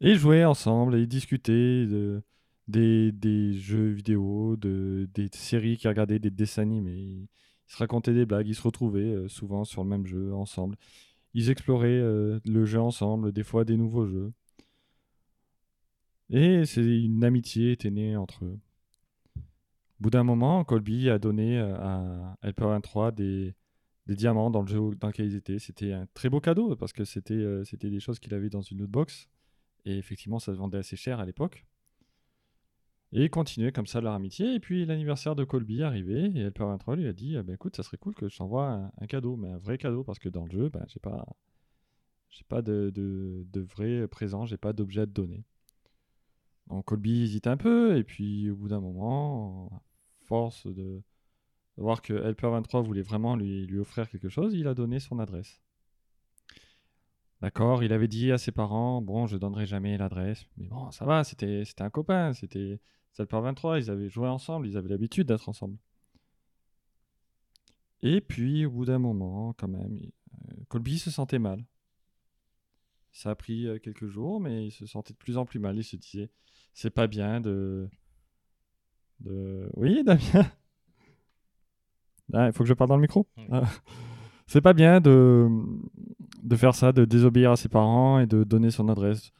et 0.01 0.11
ils 0.11 0.17
jouaient 0.17 0.45
ensemble 0.45 0.95
et 0.95 1.01
ils 1.01 1.07
discutaient 1.07 1.85
de, 1.85 2.21
des, 2.67 3.11
des 3.11 3.53
jeux 3.53 3.89
vidéo, 3.89 4.55
de, 4.57 5.09
des 5.13 5.29
séries 5.31 5.77
qu'ils 5.77 5.89
regardaient, 5.89 6.19
des 6.19 6.31
dessins 6.31 6.63
animés. 6.63 6.99
Ils, 6.99 7.27
se 7.67 7.77
racontaient 7.77 8.13
des 8.13 8.25
blagues, 8.25 8.49
ils 8.49 8.55
se 8.55 8.63
retrouvaient 8.63 8.99
euh, 8.99 9.29
souvent 9.29 9.63
sur 9.63 9.81
le 9.81 9.89
même 9.89 10.05
jeu 10.05 10.33
ensemble. 10.33 10.75
Ils 11.33 11.49
exploraient 11.49 12.01
le 12.01 12.65
jeu 12.65 12.81
ensemble, 12.81 13.31
des 13.31 13.43
fois 13.43 13.63
des 13.63 13.77
nouveaux 13.77 14.05
jeux. 14.05 14.33
Et 16.29 16.65
c'est 16.65 16.83
une 16.83 17.23
amitié 17.23 17.71
était 17.71 17.89
née 17.89 18.17
entre 18.17 18.43
eux. 18.43 18.59
Au 20.01 20.05
bout 20.05 20.09
d'un 20.09 20.23
moment, 20.23 20.63
Colby 20.63 21.11
a 21.11 21.19
donné 21.19 21.59
euh, 21.59 21.75
à 21.75 22.35
Helper 22.41 22.63
23 22.63 23.11
des, 23.11 23.53
diamants 24.07 24.49
dans 24.49 24.63
le 24.63 24.67
jeu 24.67 24.79
dans 24.99 25.09
lequel 25.09 25.27
ils 25.27 25.35
étaient. 25.35 25.59
C'était 25.59 25.93
un 25.93 26.07
très 26.15 26.27
beau 26.27 26.39
cadeau 26.39 26.75
parce 26.75 26.91
que 26.91 27.05
c'était 27.05 27.35
euh, 27.35 27.63
c'était 27.65 27.91
des 27.91 27.99
choses 27.99 28.17
qu'il 28.17 28.33
avait 28.33 28.49
dans 28.49 28.63
une 28.63 28.81
autre 28.81 28.91
box. 28.91 29.29
Et 29.85 29.99
effectivement, 29.99 30.39
ça 30.39 30.53
se 30.53 30.57
vendait 30.57 30.79
assez 30.79 30.95
cher 30.95 31.19
à 31.19 31.25
l'époque. 31.27 31.67
Et 33.11 33.25
ils 33.25 33.29
continuaient 33.29 33.71
comme 33.71 33.85
ça 33.85 34.01
leur 34.01 34.13
amitié. 34.13 34.55
Et 34.55 34.59
puis 34.59 34.87
l'anniversaire 34.87 35.35
de 35.35 35.43
Colby 35.43 35.83
arrivé 35.83 36.31
et 36.33 36.39
Helper 36.39 36.63
23 36.63 36.95
lui 36.95 37.07
a 37.07 37.13
dit 37.13 37.37
ah 37.37 37.43
ben, 37.43 37.53
écoute, 37.53 37.75
ça 37.75 37.83
serait 37.83 37.97
cool 37.97 38.15
que 38.15 38.27
je 38.27 38.35
t'envoie 38.35 38.91
un, 38.99 39.05
cadeau, 39.05 39.35
mais 39.35 39.49
un 39.49 39.59
vrai 39.59 39.77
cadeau 39.77 40.03
parce 40.03 40.17
que 40.17 40.29
dans 40.29 40.45
le 40.45 40.51
jeu, 40.51 40.69
ben, 40.69 40.83
j'ai 40.87 40.99
pas, 40.99 41.27
j'ai 42.31 42.43
pas 42.45 42.63
de, 42.63 42.89
de, 42.89 43.45
de 43.53 43.61
vrai 43.61 44.07
présent, 44.07 44.47
j'ai 44.47 44.57
pas 44.57 44.73
d'objet 44.73 45.01
à 45.01 45.05
te 45.05 45.11
donner. 45.11 45.45
Donc 46.69 46.85
Colby 46.85 47.21
hésite 47.21 47.45
un 47.45 47.57
peu 47.57 47.97
et 47.97 48.03
puis 48.03 48.49
au 48.49 48.55
bout 48.55 48.69
d'un 48.69 48.81
moment, 48.81 49.83
force 50.31 50.65
de, 50.65 51.01
voir 51.75 52.01
que 52.01 52.13
Helper 52.13 52.49
23 52.51 52.81
voulait 52.83 53.01
vraiment 53.01 53.35
lui, 53.35 53.77
offrir 53.79 54.09
quelque 54.09 54.29
chose, 54.29 54.53
il 54.53 54.67
a 54.67 54.73
donné 54.73 55.01
son 55.01 55.19
adresse. 55.19 55.61
D'accord, 57.41 57.83
il 57.83 57.91
avait 57.91 58.07
dit 58.07 58.31
à 58.31 58.37
ses 58.37 58.53
parents, 58.53 59.01
bon, 59.01 59.27
je 59.27 59.35
donnerai 59.35 59.65
jamais 59.65 59.97
l'adresse, 59.97 60.45
mais 60.55 60.67
bon, 60.67 60.89
ça 60.91 61.03
va, 61.03 61.25
c'était 61.25 61.65
un 61.79 61.89
copain, 61.89 62.33
c'était 62.33 62.79
c'était 63.11 63.23
Helper 63.23 63.41
23, 63.41 63.79
ils 63.79 63.91
avaient 63.91 64.09
joué 64.09 64.29
ensemble, 64.29 64.67
ils 64.67 64.77
avaient 64.77 64.87
l'habitude 64.87 65.27
d'être 65.27 65.49
ensemble. 65.49 65.77
Et 68.01 68.21
puis, 68.21 68.65
au 68.65 68.71
bout 68.71 68.85
d'un 68.85 68.99
moment, 68.99 69.53
quand 69.57 69.67
même, 69.67 69.99
euh, 70.49 70.55
Colby 70.69 70.97
se 70.97 71.11
sentait 71.11 71.39
mal. 71.39 71.65
Ça 73.11 73.31
a 73.31 73.35
pris 73.35 73.67
euh, 73.67 73.79
quelques 73.79 74.07
jours, 74.07 74.39
mais 74.39 74.67
il 74.67 74.71
se 74.71 74.85
sentait 74.85 75.11
de 75.13 75.17
plus 75.17 75.37
en 75.37 75.45
plus 75.45 75.59
mal. 75.59 75.77
Il 75.77 75.83
se 75.83 75.97
disait, 75.97 76.29
c'est 76.73 76.89
pas 76.89 77.07
bien 77.07 77.41
de... 77.41 77.89
de... 79.21 79.69
Oui, 79.75 80.03
Damien 80.03 80.19
Ah, 82.33 82.47
Il 82.47 82.53
faut 82.53 82.63
que 82.63 82.69
je 82.69 82.73
parle 82.73 82.89
dans 82.89 82.95
le 82.95 83.01
micro. 83.01 83.27
Ah. 83.51 83.63
C'est 84.47 84.61
pas 84.61 84.73
bien 84.73 85.01
de... 85.01 85.47
de 86.43 86.55
faire 86.55 86.75
ça, 86.75 86.91
de 86.91 87.05
désobéir 87.05 87.51
à 87.51 87.55
ses 87.55 87.69
parents 87.69 88.19
et 88.19 88.27
de 88.27 88.43
donner 88.43 88.71
son 88.71 88.89
adresse. 88.89 89.31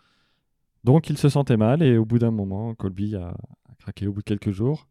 Donc 0.84 1.10
il 1.10 1.18
se 1.18 1.30
sentait 1.30 1.58
mal 1.58 1.84
et 1.84 1.98
au 1.98 2.06
bout 2.06 2.20
d'un 2.20 2.32
moment, 2.32 2.74
Colby 2.76 3.16
a, 3.16 3.28
a 3.30 3.76
craqué 3.78 4.08
au 4.08 4.14
bout 4.14 4.22
de 4.22 4.26
quelques 4.26 4.52
jours. 4.52 4.88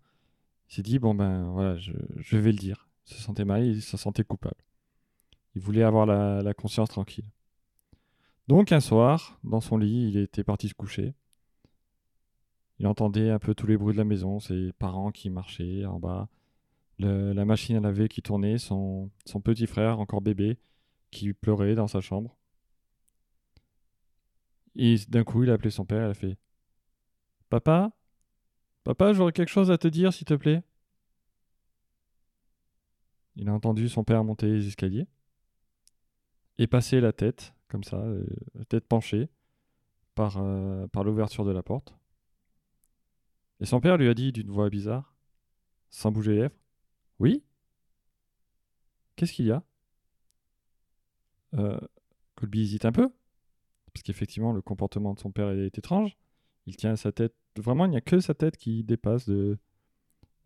Il 0.68 0.74
s'est 0.74 0.82
dit, 0.82 0.99
bon 0.99 1.14
ben 1.14 1.51
voilà, 1.51 1.76
je, 1.76 1.93
je 2.16 2.36
vais 2.36 2.53
le 2.53 2.59
dire. 2.59 2.88
Il 3.07 3.14
se 3.14 3.22
sentait 3.22 3.45
mal, 3.45 3.64
il 3.66 3.82
se 3.82 3.97
sentait 3.97 4.22
coupable. 4.24 4.62
Il 5.55 5.62
voulait 5.62 5.82
avoir 5.82 6.07
la, 6.07 6.43
la 6.43 6.55
conscience 6.55 6.91
tranquille. 6.91 7.28
Donc 8.47 8.72
un 8.72 8.80
soir, 8.80 9.38
dans 9.43 9.61
son 9.61 9.78
lit, 9.78 10.09
il 10.09 10.16
était 10.16 10.45
parti 10.45 10.68
se 10.68 10.74
coucher. 10.74 11.14
Il 12.81 12.87
entendait 12.87 13.28
un 13.28 13.39
peu 13.39 13.55
tous 13.55 13.66
les 13.66 13.76
bruits 13.76 13.93
de 13.93 13.99
la 13.99 14.05
maison, 14.05 14.41
ses 14.41 14.72
parents 14.72 15.11
qui 15.12 15.28
marchaient 15.28 15.85
en 15.85 16.01
bas, 16.01 16.31
la 16.99 17.45
machine 17.45 17.76
à 17.76 17.81
laver 17.81 18.09
qui 18.09 18.22
tournait, 18.22 18.57
son, 18.57 19.11
son 19.26 19.43
petit 19.43 19.66
frère, 19.66 20.01
encore 20.01 20.22
bébé, 20.22 20.59
qui 21.11 21.35
pleurait 21.35 21.74
dans 21.74 21.89
sa 21.89 22.01
chambre. 22.01 22.39
Et 24.76 24.97
d'un 25.09 25.24
coup, 25.24 25.43
il 25.43 25.51
a 25.51 25.55
appelé 25.55 25.68
son 25.68 25.85
père, 25.85 26.07
il 26.07 26.11
a 26.11 26.14
fait 26.14 26.39
Papa 27.51 27.93
Papa, 28.85 29.12
j'aurais 29.12 29.33
quelque 29.33 29.51
chose 29.51 29.70
à 29.70 29.76
te 29.76 29.89
dire, 29.89 30.11
s'il 30.14 30.26
te 30.26 30.33
plaît. 30.33 30.62
Il 33.37 33.51
a 33.51 33.53
entendu 33.53 33.91
son 33.91 34.05
père 34.05 34.24
monter 34.24 34.47
les 34.47 34.66
escaliers 34.66 35.07
et 36.57 36.66
passer 36.66 37.03
la 37.03 37.12
tête, 37.12 37.53
comme 37.68 37.85
ça, 37.85 37.99
euh, 37.99 38.24
la 38.55 38.64
tête 38.64 38.87
penchée, 38.87 39.28
par, 40.14 40.39
euh, 40.39 40.87
par 40.89 41.05
l'ouverture 41.05 41.45
de 41.45 41.53
la 41.53 41.62
porte. 41.62 42.00
Et 43.61 43.67
son 43.67 43.81
père 43.81 43.97
lui 43.97 44.09
a 44.09 44.15
dit 44.15 44.33
d'une 44.33 44.51
voix 44.51 44.71
bizarre, 44.71 45.15
sans 45.91 46.11
bouger 46.11 46.33
les 46.33 46.41
lèvres 46.41 46.57
Oui? 47.19 47.45
Qu'est-ce 49.17 49.33
qu'il 49.33 49.47
y 49.47 49.53
a? 49.53 49.63
Euh, 51.55 51.79
Colby 52.37 52.63
hésite 52.63 52.85
un 52.87 52.93
peu, 52.93 53.11
parce 53.93 54.03
qu'effectivement, 54.03 54.53
le 54.53 54.63
comportement 54.63 55.15
de 55.15 55.21
son 55.21 55.31
père 55.31 55.51
est 55.51 55.77
étrange. 55.77 56.17
Il 56.67 56.77
tient 56.77 56.97
sa 56.97 57.13
tête, 57.13 57.35
vraiment, 57.57 57.85
il 57.85 57.91
n'y 57.91 57.97
a 57.97 58.01
que 58.01 58.21
sa 58.21 58.35
tête 58.35 58.57
qui 58.57 58.83
dépasse 58.85 59.29
de, 59.29 59.59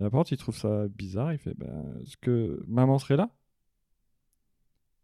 de 0.01 0.05
la 0.05 0.11
porte. 0.11 0.31
Il 0.33 0.39
trouve 0.39 0.57
ça 0.57 0.89
bizarre. 0.89 1.33
Il 1.33 1.39
fait 1.39 1.55
ben, 1.55 2.01
Est-ce 2.03 2.17
que 2.17 2.63
maman 2.67 2.99
serait 2.99 3.17
là? 3.17 3.31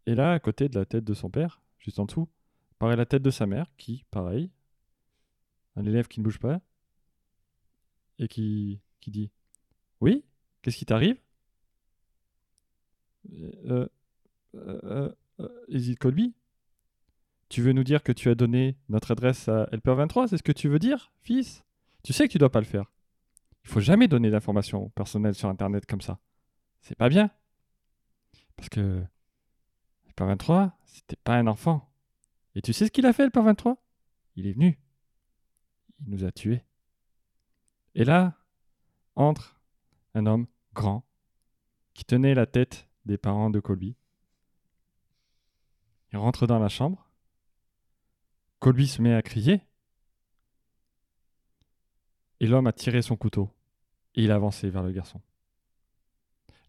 Et 0.05 0.15
là, 0.15 0.33
à 0.33 0.39
côté 0.39 0.67
de 0.67 0.77
la 0.77 0.85
tête 0.85 1.03
de 1.03 1.13
son 1.13 1.29
père, 1.29 1.61
juste 1.77 1.99
en 1.99 2.05
dessous, 2.05 2.27
paraît 2.79 2.95
la 2.95 3.05
tête 3.05 3.21
de 3.21 3.29
sa 3.29 3.45
mère, 3.45 3.67
qui, 3.77 4.03
pareil, 4.09 4.51
un 5.75 5.85
élève 5.85 6.07
qui 6.07 6.19
ne 6.19 6.25
bouge 6.25 6.39
pas 6.39 6.59
et 8.21 8.27
qui, 8.27 8.79
qui 9.01 9.11
dit 9.11 9.31
Oui, 9.99 10.23
qu'est-ce 10.61 10.77
qui 10.77 10.85
t'arrive? 10.85 11.17
Euh, 13.33 13.87
euh, 14.55 15.11
euh, 15.39 15.49
euh, 15.69 15.95
Colby 15.99 16.33
Tu 17.49 17.61
veux 17.61 17.73
nous 17.73 17.83
dire 17.83 18.03
que 18.03 18.11
tu 18.11 18.29
as 18.29 18.35
donné 18.35 18.77
notre 18.89 19.11
adresse 19.11 19.49
à 19.49 19.65
LPR23 19.71 20.27
C'est 20.27 20.37
ce 20.37 20.43
que 20.43 20.51
tu 20.51 20.69
veux 20.69 20.79
dire, 20.79 21.11
fils? 21.21 21.65
Tu 22.03 22.13
sais 22.13 22.27
que 22.27 22.31
tu 22.31 22.37
dois 22.37 22.51
pas 22.51 22.59
le 22.59 22.65
faire. 22.65 22.91
Il 23.63 23.69
faut 23.69 23.79
jamais 23.79 24.07
donner 24.07 24.31
d'informations 24.31 24.89
personnelles 24.89 25.35
sur 25.35 25.49
Internet 25.49 25.85
comme 25.85 26.01
ça. 26.01 26.19
C'est 26.81 26.95
pas 26.95 27.09
bien. 27.09 27.29
Parce 28.55 28.69
que 28.69 29.03
LPR23, 30.09 30.71
c'était 30.85 31.17
pas 31.23 31.35
un 31.35 31.47
enfant. 31.47 31.91
Et 32.55 32.61
tu 32.61 32.73
sais 32.73 32.87
ce 32.87 32.91
qu'il 32.91 33.05
a 33.05 33.13
fait, 33.13 33.27
LPR23 33.27 33.77
Il 34.35 34.47
est 34.47 34.53
venu. 34.53 34.79
Il 36.05 36.09
nous 36.09 36.23
a 36.23 36.31
tués. 36.31 36.63
Et 37.95 38.03
là, 38.03 38.37
entre 39.15 39.61
un 40.13 40.25
homme 40.25 40.47
grand 40.73 41.05
qui 41.93 42.05
tenait 42.05 42.33
la 42.33 42.45
tête 42.45 42.89
des 43.05 43.17
parents 43.17 43.49
de 43.49 43.59
Colby. 43.59 43.95
Il 46.11 46.17
rentre 46.17 46.47
dans 46.47 46.59
la 46.59 46.69
chambre. 46.69 47.09
Colby 48.59 48.87
se 48.87 49.01
met 49.01 49.13
à 49.13 49.21
crier. 49.21 49.61
Et 52.39 52.47
l'homme 52.47 52.67
a 52.67 52.73
tiré 52.73 53.01
son 53.01 53.15
couteau. 53.15 53.49
Et 54.15 54.23
il 54.23 54.31
a 54.31 54.35
avancé 54.35 54.69
vers 54.69 54.83
le 54.83 54.91
garçon. 54.91 55.21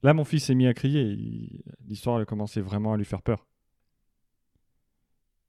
Là, 0.02 0.14
mon 0.14 0.24
fils 0.24 0.46
s'est 0.46 0.54
mis 0.54 0.66
à 0.66 0.74
crier. 0.74 1.64
L'histoire 1.80 2.18
a 2.18 2.24
commencé 2.24 2.60
vraiment 2.60 2.92
à 2.92 2.96
lui 2.96 3.04
faire 3.04 3.22
peur. 3.22 3.46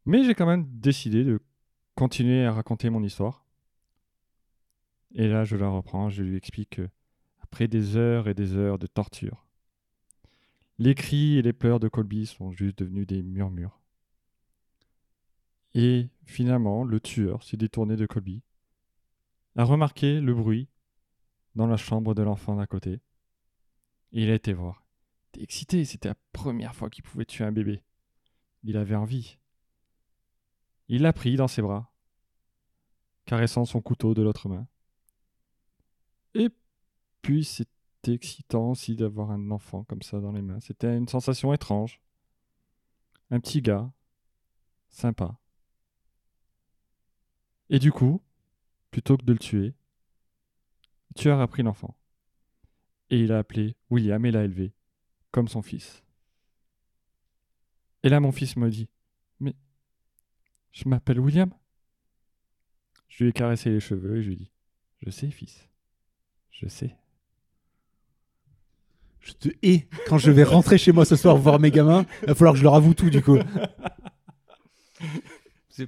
Mais 0.06 0.24
j'ai 0.24 0.36
quand 0.36 0.46
même 0.46 0.66
décidé 0.80 1.24
de 1.24 1.42
continuer 1.96 2.46
à 2.46 2.52
raconter 2.52 2.90
mon 2.90 3.04
histoire. 3.04 3.43
Et 5.14 5.28
là, 5.28 5.44
je 5.44 5.56
la 5.56 5.70
reprends. 5.70 6.10
Je 6.10 6.24
lui 6.24 6.38
explique 6.38 6.72
que, 6.72 6.90
après 7.42 7.68
des 7.68 7.96
heures 7.96 8.28
et 8.28 8.34
des 8.34 8.56
heures 8.56 8.80
de 8.80 8.88
torture, 8.88 9.46
les 10.80 10.96
cris 10.96 11.38
et 11.38 11.42
les 11.42 11.54
pleurs 11.54 11.80
de 11.80 11.88
Colby 11.88 12.26
sont 12.26 12.52
juste 12.52 12.80
devenus 12.80 13.06
des 13.06 13.22
murmures. 13.22 13.80
Et 15.76 16.10
finalement, 16.26 16.84
le 16.84 17.00
tueur 17.00 17.44
s'est 17.44 17.58
détourné 17.58 17.96
de 17.96 18.06
Colby, 18.06 18.42
a 19.56 19.64
remarqué 19.64 20.20
le 20.20 20.34
bruit 20.34 20.68
dans 21.56 21.68
la 21.68 21.78
chambre 21.78 22.14
de 22.14 22.24
l'enfant 22.24 22.56
d'à 22.56 22.68
côté, 22.68 23.02
et 24.12 24.24
il 24.24 24.30
a 24.30 24.36
été 24.36 24.54
voir. 24.54 24.86
Était 25.30 25.44
excité, 25.44 25.86
c'était 25.86 26.10
la 26.10 26.18
première 26.32 26.76
fois 26.76 26.90
qu'il 26.90 27.04
pouvait 27.04 27.26
tuer 27.26 27.44
un 27.44 27.52
bébé. 27.52 27.82
Il 28.64 28.78
avait 28.78 28.96
envie. 28.96 29.40
Il 30.88 31.02
l'a 31.02 31.14
pris 31.14 31.36
dans 31.36 31.48
ses 31.48 31.64
bras, 31.64 31.92
caressant 33.26 33.66
son 33.66 33.82
couteau 33.82 34.14
de 34.14 34.22
l'autre 34.22 34.50
main. 34.50 34.68
Et 36.36 36.50
puis 37.22 37.44
c'était 37.44 38.14
excitant 38.14 38.72
aussi 38.72 38.96
d'avoir 38.96 39.32
un 39.32 39.52
enfant 39.52 39.84
comme 39.84 40.02
ça 40.02 40.20
dans 40.20 40.32
les 40.32 40.42
mains. 40.42 40.60
C'était 40.60 40.96
une 40.96 41.08
sensation 41.08 41.54
étrange. 41.54 42.02
Un 43.32 43.40
petit 43.40 43.62
gars, 43.62 43.92
sympa. 44.90 45.40
Et 47.70 47.80
du 47.80 47.92
coup, 47.92 48.22
plutôt 48.92 49.18
que 49.18 49.26
de 49.26 49.34
le 49.34 49.40
tuer, 49.40 49.74
le 51.10 51.16
tueur 51.16 51.40
a 51.40 51.48
pris 51.48 51.64
l'enfant. 51.64 51.98
Et 53.10 53.20
il 53.22 53.32
a 53.32 53.40
appelé 53.40 53.76
William 53.90 54.24
et 54.26 54.32
l'a 54.32 54.44
élevé, 54.44 54.74
comme 55.32 55.48
son 55.48 55.62
fils. 55.62 56.04
Et 58.04 58.10
là, 58.10 58.20
mon 58.20 58.32
fils 58.32 58.56
me 58.58 58.70
dit 58.70 58.90
Mais 59.40 59.56
je 60.72 60.88
m'appelle 60.88 61.20
William 61.20 61.52
Je 63.08 63.24
lui 63.24 63.30
ai 63.30 63.34
caressé 63.34 63.70
les 63.70 63.80
cheveux 63.80 64.18
et 64.18 64.24
je 64.24 64.28
lui 64.28 64.34
ai 64.34 64.38
dit 64.38 64.52
Je 65.02 65.10
sais, 65.10 65.32
fils. 65.32 65.70
Je 66.54 66.68
sais. 66.68 66.96
Je 69.20 69.32
te 69.34 69.50
hais. 69.62 69.88
Quand 70.08 70.18
je 70.18 70.32
vais 70.32 70.44
rentrer 70.44 70.78
chez 70.78 70.92
moi 70.92 71.06
ce 71.06 71.16
soir 71.16 71.38
voir 71.38 71.60
mes 71.60 71.72
gamins, 71.72 72.06
il 72.24 72.28
va 72.30 72.36
falloir 72.36 72.54
que 72.54 72.60
je 72.60 72.64
leur 72.64 72.76
avoue 72.76 72.94
tout 72.94 73.10
du 73.10 73.22
coup. 73.22 73.38
C'est- 75.70 75.88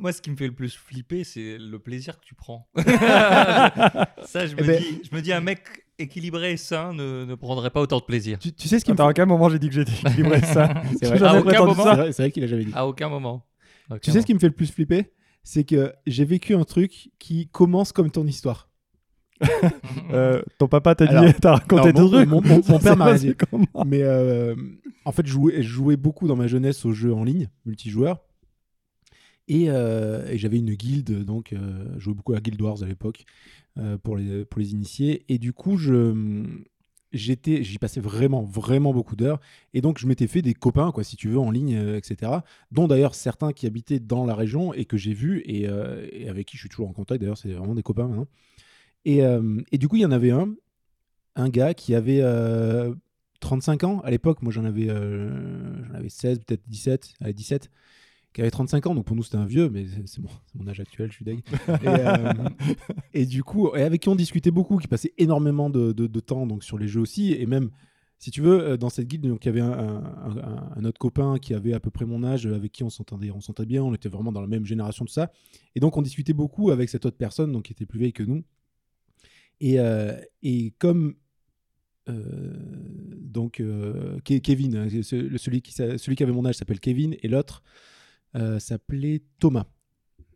Moi, 0.00 0.12
ce 0.12 0.20
qui 0.20 0.30
me 0.30 0.36
fait 0.36 0.46
le 0.46 0.54
plus 0.54 0.74
flipper, 0.76 1.22
c'est 1.24 1.58
le 1.58 1.78
plaisir 1.78 2.18
que 2.20 2.24
tu 2.24 2.34
prends. 2.34 2.68
Ça, 2.76 4.46
je 4.46 4.54
me, 4.56 4.60
Eh 4.62 4.66
ben- 4.66 4.80
dis, 4.82 5.00
je 5.10 5.14
me 5.16 5.22
dis, 5.22 5.32
un 5.32 5.40
mec 5.40 5.86
équilibré 5.98 6.52
et 6.52 6.56
sain 6.56 6.92
ne, 6.92 7.24
ne 7.24 7.34
prendrait 7.34 7.70
pas 7.70 7.80
autant 7.80 7.98
de 7.98 8.04
plaisir. 8.04 8.38
Tu, 8.38 8.52
tu 8.52 8.68
sais 8.68 8.78
ce 8.80 8.84
qui 8.84 8.90
me 8.90 8.94
Attends, 8.94 9.06
à 9.08 9.14
quel 9.14 9.26
moment 9.26 9.48
j'ai 9.48 9.58
dit 9.58 9.68
que 9.68 9.74
j'étais 9.74 9.92
équilibré 9.92 10.40
ça 10.42 10.82
C'est 11.00 11.06
vrai. 11.06 11.38
Aucun 11.38 11.64
vrai, 11.66 12.10
vrai 12.10 12.30
qu'il 12.30 12.42
a 12.44 12.46
jamais 12.46 12.64
dit. 12.64 12.72
À 12.74 12.86
aucun 12.86 13.08
moment. 13.08 13.46
À 13.88 13.94
Tu 13.98 14.10
aucun 14.10 14.12
sais 14.12 14.20
ce 14.22 14.26
qui 14.26 14.34
me 14.34 14.38
fait 14.38 14.48
le 14.48 14.54
plus 14.54 14.70
flipper? 14.72 15.12
C'est 15.44 15.64
que 15.64 15.94
j'ai 16.06 16.24
vécu 16.24 16.54
un 16.54 16.64
truc 16.64 17.10
qui 17.18 17.48
commence 17.48 17.92
comme 17.92 18.10
ton 18.10 18.26
histoire. 18.26 18.65
Euh, 20.12 20.42
ton 20.58 20.68
papa 20.68 20.94
t'a 20.94 21.06
dit, 21.06 21.34
t'as 21.40 21.52
raconté 21.56 21.88
alors, 21.90 22.10
des 22.10 22.16
trucs. 22.16 22.28
mon- 22.28 22.40
mon- 22.42 22.56
mon 22.56 22.62
Ça 22.62 22.78
père 22.78 22.96
m'a 22.96 23.14
dit. 23.18 23.34
Mais 23.86 24.02
euh, 24.02 24.54
en 25.04 25.12
fait, 25.12 25.26
je 25.26 25.32
jouais, 25.32 25.62
je 25.62 25.68
jouais 25.68 25.96
beaucoup 25.96 26.26
dans 26.28 26.36
ma 26.36 26.46
jeunesse 26.46 26.84
aux 26.84 26.92
jeux 26.92 27.12
en 27.12 27.24
ligne, 27.24 27.48
multijoueurs. 27.64 28.20
Et, 29.48 29.66
euh, 29.70 30.28
et 30.30 30.38
j'avais 30.38 30.58
une 30.58 30.74
guilde, 30.74 31.24
donc 31.24 31.52
je 31.52 32.00
jouais 32.00 32.14
beaucoup 32.14 32.34
à 32.34 32.40
Guild 32.40 32.60
Wars 32.60 32.82
à 32.82 32.86
l'époque 32.86 33.24
pour, 34.02 34.16
les, 34.16 34.44
pour 34.44 34.60
les 34.60 34.72
initiés. 34.72 35.24
Et 35.28 35.38
du 35.38 35.52
coup, 35.52 35.76
je, 35.76 36.42
j'étais, 37.12 37.62
j'y 37.62 37.78
passais 37.78 38.00
vraiment, 38.00 38.42
vraiment 38.42 38.92
beaucoup 38.92 39.14
d'heures. 39.14 39.40
Et 39.72 39.80
donc, 39.80 39.98
je 39.98 40.06
m'étais 40.08 40.26
fait 40.26 40.42
des 40.42 40.54
copains, 40.54 40.90
quoi, 40.90 41.04
si 41.04 41.16
tu 41.16 41.28
veux, 41.28 41.38
en 41.38 41.50
ligne, 41.52 41.76
euh, 41.76 41.96
etc. 41.96 42.32
Dont 42.72 42.88
d'ailleurs 42.88 43.14
certains 43.14 43.52
qui 43.52 43.66
habitaient 43.68 44.00
dans 44.00 44.26
la 44.26 44.34
région 44.34 44.72
et 44.74 44.84
que 44.84 44.96
j'ai 44.96 45.12
vus 45.14 45.42
et, 45.46 45.68
euh, 45.68 46.06
et 46.10 46.28
avec 46.28 46.46
qui 46.48 46.56
je 46.56 46.62
suis 46.62 46.68
toujours 46.68 46.88
en 46.88 46.92
contact. 46.92 47.20
D'ailleurs, 47.20 47.38
c'est 47.38 47.52
vraiment 47.52 47.74
des 47.76 47.82
copains 47.84 48.08
maintenant. 48.08 48.26
Et, 49.06 49.24
euh, 49.24 49.62
et 49.72 49.78
du 49.78 49.86
coup, 49.88 49.96
il 49.96 50.02
y 50.02 50.04
en 50.04 50.10
avait 50.10 50.32
un, 50.32 50.52
un 51.36 51.48
gars 51.48 51.74
qui 51.74 51.94
avait 51.94 52.20
euh, 52.22 52.92
35 53.40 53.84
ans 53.84 54.00
à 54.00 54.10
l'époque. 54.10 54.42
Moi, 54.42 54.52
j'en 54.52 54.64
avais, 54.64 54.90
euh, 54.90 55.84
j'en 55.86 55.94
avais 55.94 56.08
16, 56.08 56.40
peut-être 56.40 56.62
17, 56.66 57.14
allez, 57.20 57.32
17, 57.32 57.70
qui 58.32 58.40
avait 58.40 58.50
35 58.50 58.86
ans. 58.88 58.94
Donc 58.96 59.04
pour 59.06 59.14
nous, 59.14 59.22
c'était 59.22 59.36
un 59.36 59.46
vieux, 59.46 59.70
mais 59.70 59.86
c'est 60.06 60.20
mon, 60.54 60.66
âge 60.68 60.80
actuel, 60.80 61.08
je 61.10 61.14
suis 61.16 61.24
deg. 61.24 61.38
Et, 61.68 61.86
euh, 61.86 62.32
et 63.14 63.26
du 63.26 63.44
coup, 63.44 63.74
et 63.76 63.82
avec 63.82 64.02
qui 64.02 64.08
on 64.08 64.16
discutait 64.16 64.50
beaucoup, 64.50 64.76
qui 64.78 64.88
passait 64.88 65.14
énormément 65.18 65.70
de, 65.70 65.92
de- 65.92 66.08
de 66.08 66.20
temps 66.20 66.46
donc, 66.46 66.64
sur 66.64 66.76
les 66.76 66.88
jeux 66.88 67.00
aussi. 67.00 67.32
Et 67.32 67.46
même, 67.46 67.70
si 68.18 68.32
tu 68.32 68.40
veux, 68.42 68.60
euh, 68.60 68.76
dans 68.76 68.88
cette 68.90 69.06
guilde, 69.06 69.28
donc, 69.28 69.44
il 69.44 69.48
y 69.48 69.50
avait 69.50 69.60
un, 69.60 69.70
un- 69.70 70.36
un- 70.38 70.72
un 70.74 70.84
autre 70.84 70.98
copain 70.98 71.38
qui 71.38 71.54
avait 71.54 71.74
à 71.74 71.80
peu 71.80 71.90
près 71.90 72.06
mon 72.06 72.24
âge, 72.24 72.46
avec 72.46 72.72
qui 72.72 72.82
on 72.82 72.90
s'entendait, 72.90 73.30
on 73.30 73.40
s'entendait 73.40 73.68
bien, 73.68 73.84
on 73.84 73.94
était 73.94 74.08
vraiment 74.08 74.32
dans 74.32 74.40
la 74.40 74.48
même 74.48 74.66
génération, 74.66 75.04
tout 75.04 75.12
ça. 75.12 75.30
Et 75.76 75.80
donc, 75.80 75.96
on 75.96 76.02
discutait 76.02 76.32
beaucoup 76.32 76.72
avec 76.72 76.88
cette 76.88 77.06
autre 77.06 77.16
personne, 77.18 77.52
donc 77.52 77.64
qui 77.66 77.72
était 77.72 77.86
plus 77.86 78.00
vieille 78.00 78.12
que 78.12 78.24
nous. 78.24 78.42
Et, 79.60 79.80
euh, 79.80 80.16
et 80.42 80.72
comme 80.78 81.14
euh, 82.08 82.52
donc 83.20 83.60
euh, 83.60 84.18
Ke- 84.20 84.40
Kevin, 84.40 84.76
hein, 84.76 84.88
celui 85.02 85.62
qui, 85.62 85.72
celui 85.72 86.16
qui 86.16 86.22
avait 86.22 86.32
mon 86.32 86.44
âge 86.44 86.56
s'appelle 86.56 86.80
Kevin 86.80 87.16
et 87.22 87.28
l'autre 87.28 87.62
s'appelait 88.58 89.22
Thomas. 89.38 89.64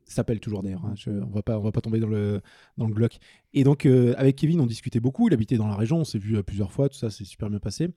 S'appelle 0.06 0.40
toujours 0.40 0.62
d'ailleurs. 0.62 0.84
hein, 0.86 0.94
on 1.06 1.30
va 1.30 1.42
pas, 1.42 1.58
on 1.58 1.62
va 1.62 1.70
pas 1.70 1.82
tomber 1.82 2.00
dans 2.00 2.08
le 2.08 2.40
dans 2.78 2.88
le 2.88 2.94
glock. 2.94 3.18
Et 3.52 3.62
donc 3.62 3.86
avec 3.86 4.36
Kevin, 4.36 4.60
on 4.60 4.66
discutait 4.66 5.00
beaucoup. 5.00 5.28
Il 5.28 5.34
habitait 5.34 5.56
dans 5.56 5.68
la 5.68 5.76
région, 5.76 5.98
on 5.98 6.04
s'est 6.04 6.18
vu 6.18 6.42
plusieurs 6.42 6.72
fois, 6.72 6.88
tout 6.88 6.96
ça, 6.96 7.10
c'est 7.10 7.24
super 7.24 7.50
bien 7.50 7.60
passé. 7.60 7.90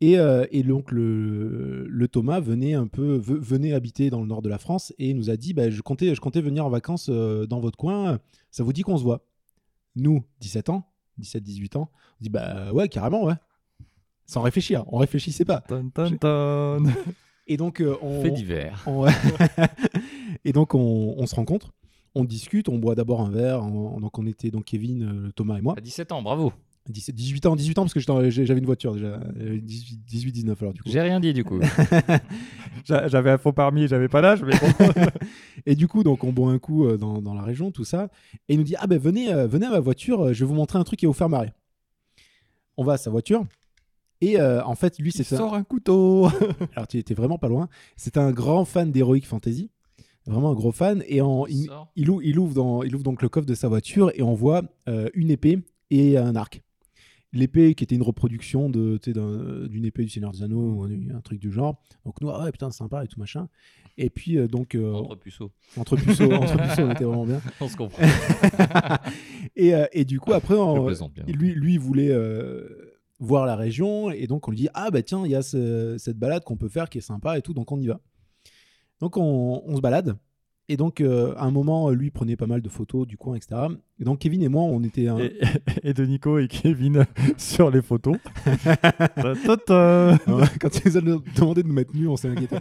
Et, 0.00 0.16
et 0.50 0.62
donc 0.64 0.90
le, 0.90 1.86
le 1.86 2.08
Thomas 2.08 2.40
venait 2.40 2.74
un 2.74 2.88
peu 2.88 3.18
ve- 3.18 3.38
venait 3.38 3.74
habiter 3.74 4.10
dans 4.10 4.20
le 4.20 4.26
nord 4.26 4.42
de 4.42 4.48
la 4.48 4.58
France 4.58 4.92
et 4.98 5.14
nous 5.14 5.30
a 5.30 5.36
dit 5.36 5.52
bah, 5.52 5.70
je 5.70 5.82
comptais 5.82 6.14
je 6.14 6.20
comptais 6.20 6.40
venir 6.40 6.66
en 6.66 6.70
vacances 6.70 7.08
dans 7.10 7.60
votre 7.60 7.78
coin. 7.78 8.18
Ça 8.50 8.64
vous 8.64 8.72
dit 8.72 8.82
qu'on 8.82 8.96
se 8.96 9.04
voit? 9.04 9.24
Nous, 9.96 10.24
17 10.40 10.68
ans, 10.70 10.84
17-18 11.20 11.76
ans, 11.78 11.90
on 12.20 12.22
dit 12.22 12.30
bah 12.30 12.72
ouais 12.72 12.88
carrément 12.88 13.24
ouais. 13.24 13.34
Sans 14.26 14.40
réfléchir, 14.42 14.84
on 14.88 14.98
réfléchissait 14.98 15.44
pas. 15.44 15.60
Ton, 15.62 15.90
ton, 15.90 16.16
ton. 16.16 16.84
Et 17.48 17.56
donc 17.56 17.80
euh, 17.80 17.96
on, 18.02 18.22
Fait 18.22 18.30
divers. 18.30 18.82
on- 18.86 19.06
et 20.44 20.52
donc 20.52 20.74
on, 20.74 21.14
on 21.18 21.26
se 21.26 21.34
rencontre, 21.34 21.72
on 22.14 22.24
discute, 22.24 22.68
on 22.68 22.78
boit 22.78 22.94
d'abord 22.94 23.20
un 23.20 23.30
verre. 23.30 23.62
on- 23.64 23.98
donc 24.00 24.16
on 24.18 24.26
était 24.26 24.50
donc 24.50 24.64
Kevin, 24.66 25.26
euh, 25.26 25.32
Thomas 25.32 25.58
et 25.58 25.60
moi. 25.60 25.74
À 25.76 25.80
17 25.80 26.12
ans, 26.12 26.22
bravo. 26.22 26.52
17, 26.88 27.14
18 27.14 27.46
ans, 27.46 27.54
18 27.56 27.78
ans 27.78 27.82
parce 27.82 27.94
que 27.94 28.00
j'avais 28.00 28.58
une 28.58 28.66
voiture 28.66 28.94
déjà. 28.94 29.18
18-19 29.38 30.56
alors 30.60 30.72
du 30.74 30.82
coup. 30.82 30.88
J'ai 30.90 31.00
rien 31.00 31.20
dit 31.20 31.32
du 31.32 31.44
coup. 31.44 31.60
J'a- 32.84 33.06
J'avais 33.08 33.30
un 33.30 33.38
faux 33.38 33.52
parmi, 33.52 33.86
j'avais 33.86 34.08
pas 34.08 34.20
l'âge, 34.20 34.42
mais 34.42 34.52
bon. 34.58 35.04
Et 35.66 35.74
du 35.76 35.86
coup, 35.88 36.02
donc, 36.02 36.24
on 36.24 36.32
boit 36.32 36.50
un 36.50 36.58
coup 36.58 36.86
euh, 36.86 36.96
dans, 36.96 37.22
dans 37.22 37.34
la 37.34 37.42
région, 37.42 37.70
tout 37.70 37.84
ça. 37.84 38.08
Et 38.48 38.54
il 38.54 38.58
nous 38.58 38.64
dit 38.64 38.74
Ah 38.78 38.86
ben 38.86 38.98
venez, 38.98 39.32
euh, 39.32 39.46
venez 39.46 39.66
à 39.66 39.70
ma 39.70 39.80
voiture, 39.80 40.22
euh, 40.26 40.32
je 40.32 40.44
vais 40.44 40.48
vous 40.48 40.54
montrer 40.54 40.78
un 40.78 40.84
truc 40.84 40.98
qui 40.98 41.06
va 41.06 41.10
vous 41.10 41.16
faire 41.18 41.28
marrer. 41.28 41.52
On 42.76 42.84
va 42.84 42.94
à 42.94 42.98
sa 42.98 43.10
voiture. 43.10 43.44
Et 44.20 44.40
euh, 44.40 44.64
en 44.64 44.74
fait, 44.74 44.98
lui, 44.98 45.12
c'est 45.12 45.30
un... 45.34 45.36
sort 45.36 45.54
un 45.54 45.62
couteau. 45.64 46.28
Alors, 46.74 46.86
tu 46.88 46.96
étais 46.98 47.14
vraiment 47.14 47.38
pas 47.38 47.48
loin. 47.48 47.68
C'est 47.96 48.16
un 48.16 48.30
grand 48.32 48.64
fan 48.64 48.90
d'Heroic 48.90 49.22
Fantasy. 49.24 49.70
Vraiment 50.26 50.50
un 50.50 50.54
gros 50.54 50.72
fan. 50.72 51.02
Et 51.08 51.20
en, 51.20 51.44
il, 51.46 51.68
ouvre, 52.08 52.22
il, 52.24 52.38
ouvre 52.38 52.54
dans- 52.54 52.82
il 52.82 52.94
ouvre 52.94 53.02
donc 53.04 53.22
le 53.22 53.28
coffre 53.28 53.46
de 53.46 53.54
sa 53.54 53.68
voiture 53.68 54.10
et 54.14 54.22
on 54.22 54.34
voit 54.34 54.62
euh, 54.88 55.08
une 55.14 55.30
épée 55.30 55.58
et 55.90 56.16
un 56.16 56.34
arc. 56.36 56.62
L'épée 57.32 57.74
qui 57.74 57.84
était 57.84 57.94
une 57.94 58.02
reproduction 58.02 58.68
de, 58.68 58.98
d'une 59.68 59.84
épée 59.84 60.02
du 60.04 60.10
Seigneur 60.10 60.32
des 60.32 60.42
Anneaux, 60.42 60.72
ou 60.74 60.82
un, 60.84 61.16
un 61.16 61.20
truc 61.20 61.38
du 61.40 61.50
genre. 61.52 61.80
Donc 62.04 62.20
nous, 62.20 62.30
ah 62.30 62.44
ouais, 62.44 62.52
putain, 62.52 62.70
sympa 62.70 63.04
et 63.04 63.08
tout 63.08 63.18
machin. 63.18 63.48
Et 63.98 64.08
puis, 64.10 64.38
euh, 64.38 64.48
donc, 64.48 64.74
euh, 64.74 64.92
Entre 64.92 65.16
puceaux. 65.16 65.50
entre 65.76 65.96
puceaux, 65.96 66.30
entre 66.32 66.56
puceaux, 66.62 66.82
on 66.82 66.90
était 66.92 67.04
vraiment 67.04 67.26
bien. 67.26 67.40
On 67.60 67.68
se 67.68 67.76
comprend. 67.76 68.02
et, 69.56 69.74
euh, 69.74 69.86
et 69.92 70.04
du 70.04 70.18
coup, 70.20 70.32
après, 70.32 70.54
on- 70.54 70.86
bien. 70.86 71.24
lui, 71.26 71.52
lui 71.54 71.76
voulait 71.78 72.14
voir 73.18 73.46
la 73.46 73.54
région 73.56 74.10
et 74.10 74.26
donc 74.26 74.48
on 74.48 74.50
lui 74.50 74.56
dit 74.58 74.68
ah 74.74 74.90
bah 74.90 75.00
tiens 75.02 75.22
il 75.24 75.30
y 75.30 75.36
a 75.36 75.42
ce- 75.42 75.94
cette 75.96 76.18
balade 76.18 76.42
qu'on 76.42 76.56
peut 76.56 76.68
faire 76.68 76.88
qui 76.90 76.98
est 76.98 77.02
sympa 77.02 77.38
et 77.38 77.42
tout 77.42 77.54
donc 77.54 77.70
on 77.70 77.78
y 77.78 77.86
va 77.86 78.00
donc 79.00 79.16
on, 79.16 79.62
on 79.64 79.76
se 79.76 79.80
balade 79.80 80.16
et 80.72 80.76
donc 80.76 81.00
euh, 81.00 81.34
à 81.36 81.44
un 81.44 81.50
moment 81.50 81.90
lui 81.90 82.10
prenait 82.10 82.36
pas 82.36 82.46
mal 82.46 82.62
de 82.62 82.68
photos 82.68 83.06
du 83.06 83.16
coin 83.16 83.34
etc 83.36 83.48
et 84.00 84.04
donc 84.04 84.18
Kevin 84.20 84.42
et 84.42 84.48
moi 84.48 84.62
on 84.62 84.82
était 84.82 85.08
un- 85.08 85.18
Et, 85.18 85.38
et 85.82 85.92
de 85.94 86.04
Nico 86.04 86.38
et 86.38 86.48
Kevin 86.48 87.06
sur 87.36 87.70
les 87.70 87.82
photos. 87.82 88.16
Quand 90.60 90.84
ils 90.84 90.98
nous 91.04 91.14
ont 91.16 91.22
demandé 91.36 91.62
de 91.62 91.68
nous 91.68 91.74
mettre 91.74 91.94
nus 91.94 92.08
on 92.08 92.16
s'est 92.16 92.28
inquiété 92.28 92.56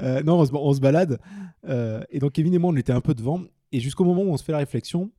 Euh, 0.00 0.22
non 0.22 0.40
on 0.40 0.44
se, 0.46 0.52
on 0.54 0.72
se 0.72 0.80
balade 0.80 1.18
euh, 1.68 2.02
et 2.10 2.18
donc 2.18 2.32
Kevin 2.32 2.54
et 2.54 2.58
moi 2.58 2.70
on 2.72 2.76
était 2.76 2.92
un 2.92 3.00
peu 3.00 3.14
devant 3.14 3.40
et 3.72 3.80
jusqu'au 3.80 4.04
moment 4.04 4.22
où 4.22 4.30
on 4.32 4.36
se 4.36 4.44
fait 4.44 4.52
la 4.52 4.58
réflexion 4.58 5.10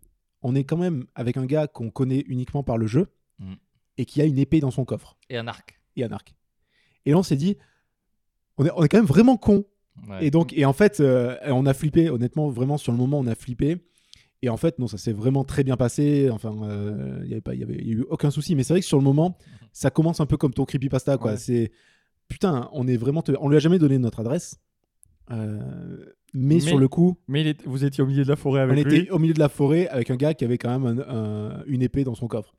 on 0.41 0.55
est 0.55 0.63
quand 0.63 0.77
même 0.77 1.05
avec 1.15 1.37
un 1.37 1.45
gars 1.45 1.67
qu'on 1.67 1.89
connaît 1.89 2.23
uniquement 2.27 2.63
par 2.63 2.77
le 2.77 2.87
jeu 2.87 3.07
Mm. 3.39 3.53
et 3.97 4.05
qui 4.05 4.21
a 4.21 4.25
une 4.25 4.37
épée 4.37 4.59
dans 4.59 4.69
son 4.69 4.85
coffre 4.85 5.17
Et 5.27 5.37
un 5.37 5.47
arc. 5.47 5.79
et 5.95 6.03
un 6.03 6.11
arc. 6.11 6.35
Et 7.03 7.11
là, 7.11 7.17
on 7.17 7.23
s'est 7.23 7.35
dit, 7.35 7.57
on 8.57 8.65
est, 8.65 8.69
on 8.75 8.83
est 8.83 8.87
quand 8.89 8.99
même 8.99 9.07
vraiment 9.07 9.37
con. 9.37 9.65
Ouais. 10.09 10.25
Et 10.25 10.31
donc, 10.31 10.53
et 10.53 10.65
en 10.65 10.73
fait, 10.73 10.99
euh, 10.99 11.35
on 11.47 11.65
a 11.65 11.73
flippé. 11.73 12.09
Honnêtement, 12.09 12.49
vraiment 12.49 12.77
sur 12.77 12.91
le 12.91 12.97
moment, 12.97 13.19
on 13.19 13.27
a 13.27 13.35
flippé. 13.35 13.77
Et 14.41 14.49
en 14.49 14.57
fait, 14.57 14.77
non, 14.79 14.87
ça 14.87 14.97
s'est 14.97 15.13
vraiment 15.13 15.43
très 15.45 15.63
bien 15.63 15.77
passé. 15.77 16.29
Enfin, 16.31 16.53
euh, 16.63 17.21
il 17.23 17.29
y 17.29 17.33
avait 17.33 17.41
pas, 17.41 17.53
il 17.53 17.61
y 17.61 17.63
avait, 17.63 17.75
y 17.81 17.89
a 17.91 17.93
eu 17.93 18.05
aucun 18.09 18.29
souci. 18.31 18.55
Mais 18.55 18.63
c'est 18.63 18.73
vrai 18.73 18.81
que 18.81 18.85
sur 18.85 18.97
le 18.97 19.03
moment, 19.03 19.37
ça 19.71 19.89
commence 19.89 20.19
un 20.19 20.25
peu 20.25 20.35
comme 20.37 20.53
ton 20.53 20.65
creepypasta, 20.65 21.17
quoi. 21.17 21.31
Ouais. 21.31 21.37
C'est 21.37 21.71
putain, 22.27 22.69
on 22.73 22.87
est 22.87 22.97
vraiment, 22.97 23.21
te- 23.21 23.31
on 23.39 23.47
lui 23.49 23.55
a 23.55 23.59
jamais 23.59 23.79
donné 23.79 23.97
notre 23.99 24.19
adresse. 24.19 24.59
Euh, 25.31 25.59
mais, 26.33 26.55
Mais- 26.55 26.59
sur 26.59 26.77
le 26.77 26.87
coup, 26.89 27.17
Mais 27.29 27.41
il 27.41 27.47
est- 27.47 27.65
vous 27.65 27.85
étiez 27.85 28.03
au 28.03 28.07
milieu 28.07 28.23
de 28.23 28.29
la 28.29 28.35
forêt 28.35 28.61
on 28.61 28.69
avec 28.69 28.85
lui. 28.85 28.97
était 28.97 29.11
au 29.11 29.19
milieu 29.19 29.33
de 29.33 29.39
la 29.39 29.47
forêt 29.49 29.87
avec 29.87 30.09
un 30.11 30.15
gars 30.17 30.33
qui 30.33 30.43
avait 30.43 30.57
quand 30.57 30.77
même 30.77 30.99
un- 30.99 31.15
un- 31.15 31.63
une 31.65 31.81
épée 31.81 32.03
dans 32.03 32.15
son 32.15 32.27
coffre. 32.27 32.53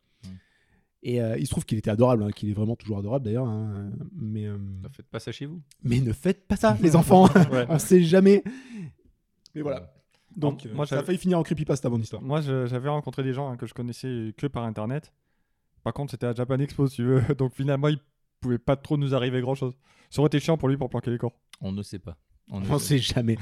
Et 1.07 1.21
euh, 1.21 1.37
il 1.39 1.45
se 1.45 1.51
trouve 1.51 1.67
qu'il 1.67 1.77
était 1.77 1.91
adorable, 1.91 2.23
hein, 2.23 2.31
qu'il 2.31 2.49
est 2.49 2.55
vraiment 2.55 2.77
toujours 2.77 2.99
adorable 2.99 3.27
d'ailleurs. 3.27 3.47
hein. 3.47 3.91
mais, 4.17 4.47
euh, 4.47 4.57
Ne 4.57 4.89
faites 4.89 5.07
pas 5.07 5.21
ça 5.21 5.33
chez 5.33 5.45
vous. 5.45 5.61
mais 5.83 6.01
ne 6.01 6.13
faites 6.15 6.47
pas 6.49 6.57
ça, 6.57 6.77
les 6.83 6.97
enfants. 6.97 7.29
Ouais. 7.53 7.67
On 7.69 7.79
sait 7.79 8.03
jamais. 8.03 8.43
Mais 9.55 9.61
voilà. 9.61 9.93
Donc, 10.35 10.65
euh, 10.67 10.75
moi, 10.75 10.87
ça 10.87 10.99
a 10.99 11.03
failli 11.05 11.19
finir 11.19 11.39
en 11.39 11.43
creepypasta, 11.43 11.89
mon 11.91 12.01
histoire. 12.01 12.23
Moi, 12.23 12.41
j'avais 12.41 12.89
rencontré 12.89 13.23
des 13.23 13.35
gens 13.35 13.51
hein, 13.51 13.57
que 13.57 13.67
je 13.67 13.75
connaissais 13.75 14.35
que 14.37 14.47
par 14.47 14.65
internet. 14.65 15.13
Par 15.83 15.93
contre, 15.93 16.13
c'était 16.13 16.27
à 16.27 16.35
Japan 16.35 16.59
Expo, 16.59 16.87
si 16.89 16.97
tu 16.97 17.05
veux. 17.05 17.23
Donc 17.39 17.53
finalement, 17.53 17.89
il 17.89 17.99
pouvait 18.41 18.59
pas 18.59 18.77
trop 18.77 18.97
nous 18.97 19.15
arriver 19.15 19.43
grand 19.43 19.55
chose. 19.55 19.77
Ça 20.11 20.21
aurait 20.21 20.29
été 20.29 20.41
chiant 20.41 20.57
pour 20.57 20.69
lui 20.69 20.77
pour 20.79 20.89
planquer 20.89 21.11
les 21.11 21.19
corps. 21.19 21.35
On 21.61 21.71
ne 21.71 21.83
sait 21.83 21.99
pas. 21.99 22.17
On 22.51 22.61
ne 22.61 22.69
On 22.71 22.79
sait 22.79 22.99
jamais. 22.99 23.37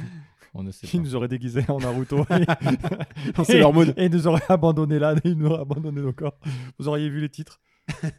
On 0.55 0.62
ne 0.62 0.70
sait 0.70 0.86
pas. 0.86 0.98
nous 0.98 1.14
aurait 1.14 1.28
déguisés 1.28 1.64
en 1.68 1.78
Naruto. 1.78 2.24
C'est 3.44 3.59
leur 3.59 3.72
mode. 3.72 3.94
Et 3.96 4.07
il 4.07 4.11
nous 4.12 4.26
aurait 4.26 4.42
abandonné 4.48 4.98
là, 4.98 5.14
il 5.24 5.34
nous 5.38 5.46
aurait 5.46 5.62
abandonné 5.62 6.00
nos 6.03 6.12
corps. 6.12 6.38
Vous 6.78 6.88
auriez 6.88 7.09
vu 7.09 7.20
les 7.20 7.28
titres 7.28 7.61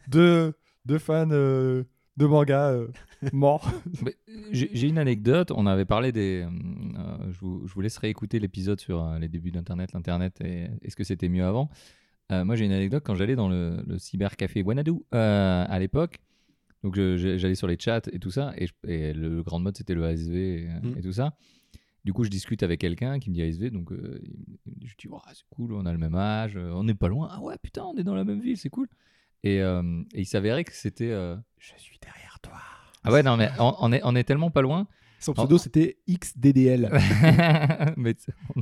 de, 0.08 0.52
de 0.84 0.98
fans 0.98 1.28
euh, 1.30 1.84
de 2.16 2.26
manga 2.26 2.68
euh, 2.70 2.88
morts. 3.32 3.70
Mais, 4.02 4.14
euh, 4.28 4.32
J'ai 4.52 4.88
une 4.88 4.98
anecdote. 4.98 5.50
On 5.54 5.66
avait 5.66 5.84
parlé 5.84 6.12
des. 6.12 6.44
euh, 6.46 7.16
je, 7.32 7.38
vous, 7.40 7.66
je 7.66 7.74
vous 7.74 7.80
laisserai 7.80 8.08
écouter 8.08 8.38
l'épisode 8.38 8.80
sur 8.80 9.02
euh, 9.04 9.18
les 9.18 9.28
débuts 9.28 9.50
d'Internet, 9.50 9.92
l'Internet 9.92 10.40
et 10.44 10.68
est-ce 10.82 10.96
que 10.96 11.04
c'était 11.04 11.28
mieux 11.28 11.44
avant. 11.44 11.70
Euh, 12.32 12.44
moi, 12.44 12.56
j'ai 12.56 12.64
une 12.64 12.72
anecdote 12.72 13.02
quand 13.04 13.14
j'allais 13.14 13.36
dans 13.36 13.48
le, 13.48 13.82
le 13.86 13.98
cybercafé 13.98 14.62
Wanadu 14.62 14.92
euh, 15.14 15.64
à 15.68 15.78
l'époque. 15.78 16.18
Donc, 16.82 16.94
j'allais 16.96 17.54
sur 17.54 17.66
les 17.66 17.78
chats 17.78 18.02
et 18.12 18.18
tout 18.18 18.30
ça. 18.30 18.52
Et, 18.58 18.66
je- 18.66 18.90
et 18.90 19.12
le 19.14 19.42
grand 19.42 19.58
mode, 19.58 19.76
c'était 19.76 19.94
le 19.94 20.04
ASV 20.04 20.34
et, 20.34 20.68
Mm. 20.82 20.98
et 20.98 21.00
tout 21.02 21.12
ça. 21.12 21.34
Du 22.04 22.12
coup, 22.12 22.22
je 22.24 22.28
discute 22.30 22.62
avec 22.62 22.80
quelqu'un 22.80 23.18
qui 23.18 23.30
me 23.30 23.34
dit 23.34 23.42
ASV. 23.42 23.70
Donc, 23.70 23.90
euh, 23.92 24.20
je 24.84 24.94
dis, 24.98 25.08
Ouah, 25.08 25.22
c'est 25.32 25.44
cool, 25.50 25.72
on 25.72 25.86
a 25.86 25.92
le 25.92 25.98
même 25.98 26.14
âge, 26.14 26.56
euh, 26.56 26.70
on 26.72 26.84
n'est 26.84 26.94
pas 26.94 27.08
loin. 27.08 27.28
Ah 27.30 27.40
ouais, 27.40 27.56
putain, 27.62 27.84
on 27.84 27.96
est 27.96 28.04
dans 28.04 28.14
la 28.14 28.24
même 28.24 28.40
ville, 28.40 28.58
c'est 28.58 28.68
cool. 28.70 28.88
Et, 29.42 29.60
euh, 29.62 30.02
et 30.12 30.20
il 30.22 30.26
s'avérait 30.26 30.64
que 30.64 30.72
c'était. 30.74 31.10
euh, 31.10 31.36
Je 31.58 31.72
suis 31.78 31.98
derrière 32.00 32.38
toi. 32.40 32.58
Ah 33.04 33.12
ouais, 33.12 33.22
non, 33.22 33.36
mais 33.36 33.48
on, 33.58 33.74
on 33.80 33.92
est, 33.92 34.00
on 34.04 34.14
est 34.16 34.24
tellement 34.24 34.50
pas 34.50 34.62
loin. 34.62 34.86
Son 35.18 35.32
pseudo, 35.32 35.56
c'était 35.58 35.96
XDDL. 36.06 36.90
mais 37.96 38.14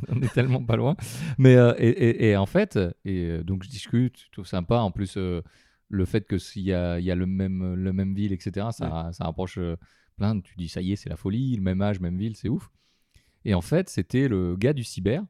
on 0.09 0.23
est 0.23 0.33
tellement 0.33 0.63
pas 0.65 0.77
loin. 0.77 0.97
Mais 1.39 1.57
euh, 1.57 1.75
et, 1.79 1.89
et- 1.89 2.31
et 2.31 2.37
en 2.37 2.47
fait, 2.47 2.79
et 3.05 3.39
donc 3.43 3.65
je 3.65 3.69
discute, 3.69 4.19
je 4.27 4.31
trouve 4.31 4.47
sympa. 4.47 4.77
En 4.79 4.91
plus, 4.93 5.17
euh, 5.17 5.43
le 5.89 6.05
fait 6.05 6.27
que 6.27 6.39
s'il 6.39 6.63
y 6.63 6.73
a, 6.73 6.99
il 7.01 7.05
y 7.05 7.11
a 7.11 7.17
le 7.17 7.27
même 7.27 7.75
le 7.75 7.93
même 7.93 8.15
ville, 8.15 8.33
etc. 8.33 8.69
Ça, 8.73 9.11
ça 9.13 9.25
rapproche 9.25 9.59
euh, 9.59 9.77
plein. 10.17 10.41
Tu 10.41 10.55
dis 10.57 10.69
ça 10.69 10.81
y 10.83 10.93
est, 10.93 10.97
c'est 10.97 11.09
la 11.11 11.17
folie, 11.17 11.57
le 11.57 11.63
même 11.63 11.83
âge, 11.83 11.99
même 12.01 12.17
ville, 12.17 12.37
c'est 12.37 12.49
ouf. 12.49 12.71
Et 13.45 13.55
en 13.55 13.61
fait, 13.61 13.89
c'était 13.89 14.29
le 14.29 14.57
gars 14.57 14.73
du 14.73 14.85
cyber 14.85 15.23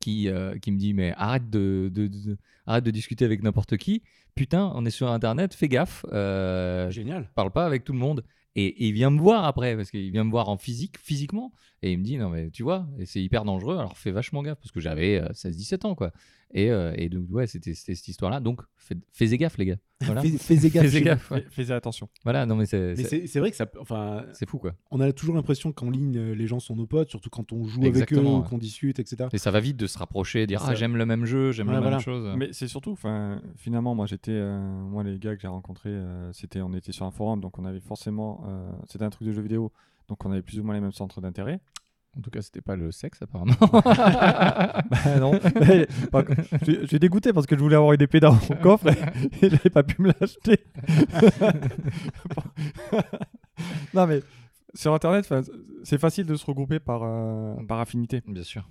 qui 0.00 0.28
qui, 0.28 0.60
qui 0.60 0.72
me 0.72 0.78
dit 0.78 0.94
mais 0.94 1.12
arrête 1.16 1.50
de, 1.50 1.90
de- 1.92 2.06
de- 2.06 2.36
arrête 2.66 2.84
de 2.84 2.90
discuter 2.90 3.24
avec 3.24 3.42
n'importe 3.42 3.76
qui. 3.76 4.02
Putain, 4.34 4.70
on 4.74 4.84
est 4.84 4.90
sur 4.90 5.10
Internet, 5.10 5.54
fais 5.54 5.68
gaffe. 5.68 6.04
euh, 6.12 6.90
Génial. 6.90 7.30
parle 7.34 7.50
pas 7.50 7.66
avec 7.66 7.84
tout 7.84 7.92
le 7.92 7.98
monde. 7.98 8.22
Et, 8.54 8.66
et 8.66 8.86
il 8.88 8.92
vient 8.92 9.10
me 9.10 9.20
voir 9.20 9.44
après, 9.44 9.76
parce 9.76 9.90
qu'il 9.90 10.10
vient 10.10 10.24
me 10.24 10.30
voir 10.30 10.48
en 10.48 10.56
physique, 10.56 10.96
physiquement, 10.98 11.52
et 11.82 11.92
il 11.92 11.98
me 11.98 12.02
dit, 12.04 12.16
non 12.16 12.30
mais 12.30 12.48
tu 12.50 12.62
vois, 12.62 12.88
c'est 13.04 13.22
hyper 13.22 13.44
dangereux, 13.44 13.76
alors 13.76 13.98
fais 13.98 14.10
vachement 14.12 14.42
gaffe, 14.42 14.58
parce 14.58 14.72
que 14.72 14.80
j'avais 14.80 15.20
euh, 15.20 15.28
16-17 15.34 15.84
ans, 15.86 15.94
quoi. 15.94 16.10
Et, 16.52 16.70
euh, 16.70 16.92
et 16.96 17.08
donc, 17.08 17.26
ouais, 17.30 17.46
c'était 17.46 17.74
cette 17.74 18.08
histoire-là. 18.08 18.40
Donc, 18.40 18.60
faites, 18.76 18.98
faites 19.12 19.32
gaffe, 19.32 19.58
les 19.58 19.66
gars. 19.66 19.76
Voilà. 20.02 20.22
Fais, 20.22 20.56
fais 20.56 20.70
gaffe. 20.70 20.86
Fais 20.90 21.02
gaffe, 21.02 21.30
ouais. 21.30 21.44
Fais- 21.50 21.64
Fais 21.64 21.72
attention. 21.72 22.08
Voilà, 22.22 22.46
non 22.46 22.54
mais 22.56 22.66
c'est 22.66 22.94
vrai 23.38 23.50
que 23.50 23.56
ça. 23.56 23.66
Enfin, 23.80 24.24
c'est 24.32 24.48
fou, 24.48 24.58
quoi. 24.58 24.74
on 24.90 25.00
a 25.00 25.10
toujours 25.12 25.34
l'impression 25.34 25.72
qu'en 25.72 25.90
ligne, 25.90 26.16
euh, 26.18 26.34
les 26.34 26.46
gens 26.46 26.60
sont 26.60 26.76
nos 26.76 26.86
potes, 26.86 27.10
surtout 27.10 27.30
quand 27.30 27.52
on 27.52 27.64
joue 27.64 27.84
avec 27.84 28.12
eux, 28.12 28.18
ouais. 28.20 28.42
qu'on 28.48 28.58
discute, 28.58 28.98
etc. 28.98 29.28
Et 29.32 29.38
ça 29.38 29.50
va 29.50 29.60
vite 29.60 29.76
de 29.76 29.86
se 29.86 29.98
rapprocher, 29.98 30.46
dire, 30.46 30.60
Ça- 30.60 30.68
ah, 30.70 30.74
j'aime 30.74 30.96
le 30.96 31.06
même 31.06 31.24
jeu, 31.24 31.50
j'aime 31.52 31.68
la 31.70 31.80
voilà. 31.80 31.96
même 31.96 32.00
chose. 32.00 32.32
Mais 32.36 32.50
c'est 32.52 32.68
surtout, 32.68 32.92
enfin, 32.92 33.40
finalement, 33.56 33.94
moi 33.94 34.06
j'étais, 34.06 34.32
euh, 34.32 34.60
moi 34.84 35.02
les 35.02 35.18
gars 35.18 35.34
que 35.34 35.42
j'ai 35.42 35.48
rencontrés, 35.48 35.88
euh, 35.90 36.32
c'était, 36.32 36.60
on 36.60 36.72
était 36.74 36.92
sur 36.92 37.06
un 37.06 37.10
forum, 37.10 37.40
donc 37.40 37.58
on 37.58 37.64
avait 37.64 37.80
forcément, 37.80 38.44
euh, 38.46 38.70
c'était 38.88 39.04
un 39.04 39.10
truc 39.10 39.26
de 39.26 39.32
jeux 39.32 39.42
vidéo, 39.42 39.72
donc 40.08 40.24
on 40.24 40.30
avait 40.30 40.42
plus 40.42 40.60
ou 40.60 40.64
moins 40.64 40.74
les 40.74 40.80
mêmes 40.80 40.92
centres 40.92 41.20
d'intérêt. 41.20 41.60
En 42.16 42.22
tout 42.22 42.30
cas, 42.30 42.40
c'était 42.40 42.62
pas 42.62 42.76
le 42.76 42.90
sexe, 42.92 43.20
apparemment. 43.22 43.52
Bah 43.60 45.18
non. 45.20 45.32
Mais, 45.60 45.86
je 46.66 46.86
suis- 46.86 46.98
dégoûté 46.98 47.32
parce 47.32 47.46
que 47.46 47.56
je 47.56 47.60
voulais 47.60 47.76
avoir 47.76 47.92
une 47.92 48.00
épée 48.02 48.20
dans 48.20 48.32
mon 48.32 48.56
coffre 48.62 48.86
et, 48.88 49.44
et 49.46 49.50
j'avais 49.50 49.70
pas 49.70 49.82
pu 49.82 50.00
me 50.00 50.12
l'acheter. 50.18 50.64
non 53.94 54.06
mais 54.06 54.22
sur 54.74 54.92
internet, 54.94 55.32
c'est 55.84 55.98
facile 55.98 56.26
de 56.26 56.34
se 56.36 56.44
regrouper 56.46 56.78
par, 56.78 57.02
euh, 57.04 57.54
par 57.66 57.80
affinité. 57.80 58.22
Bien 58.26 58.42
sûr. 58.42 58.68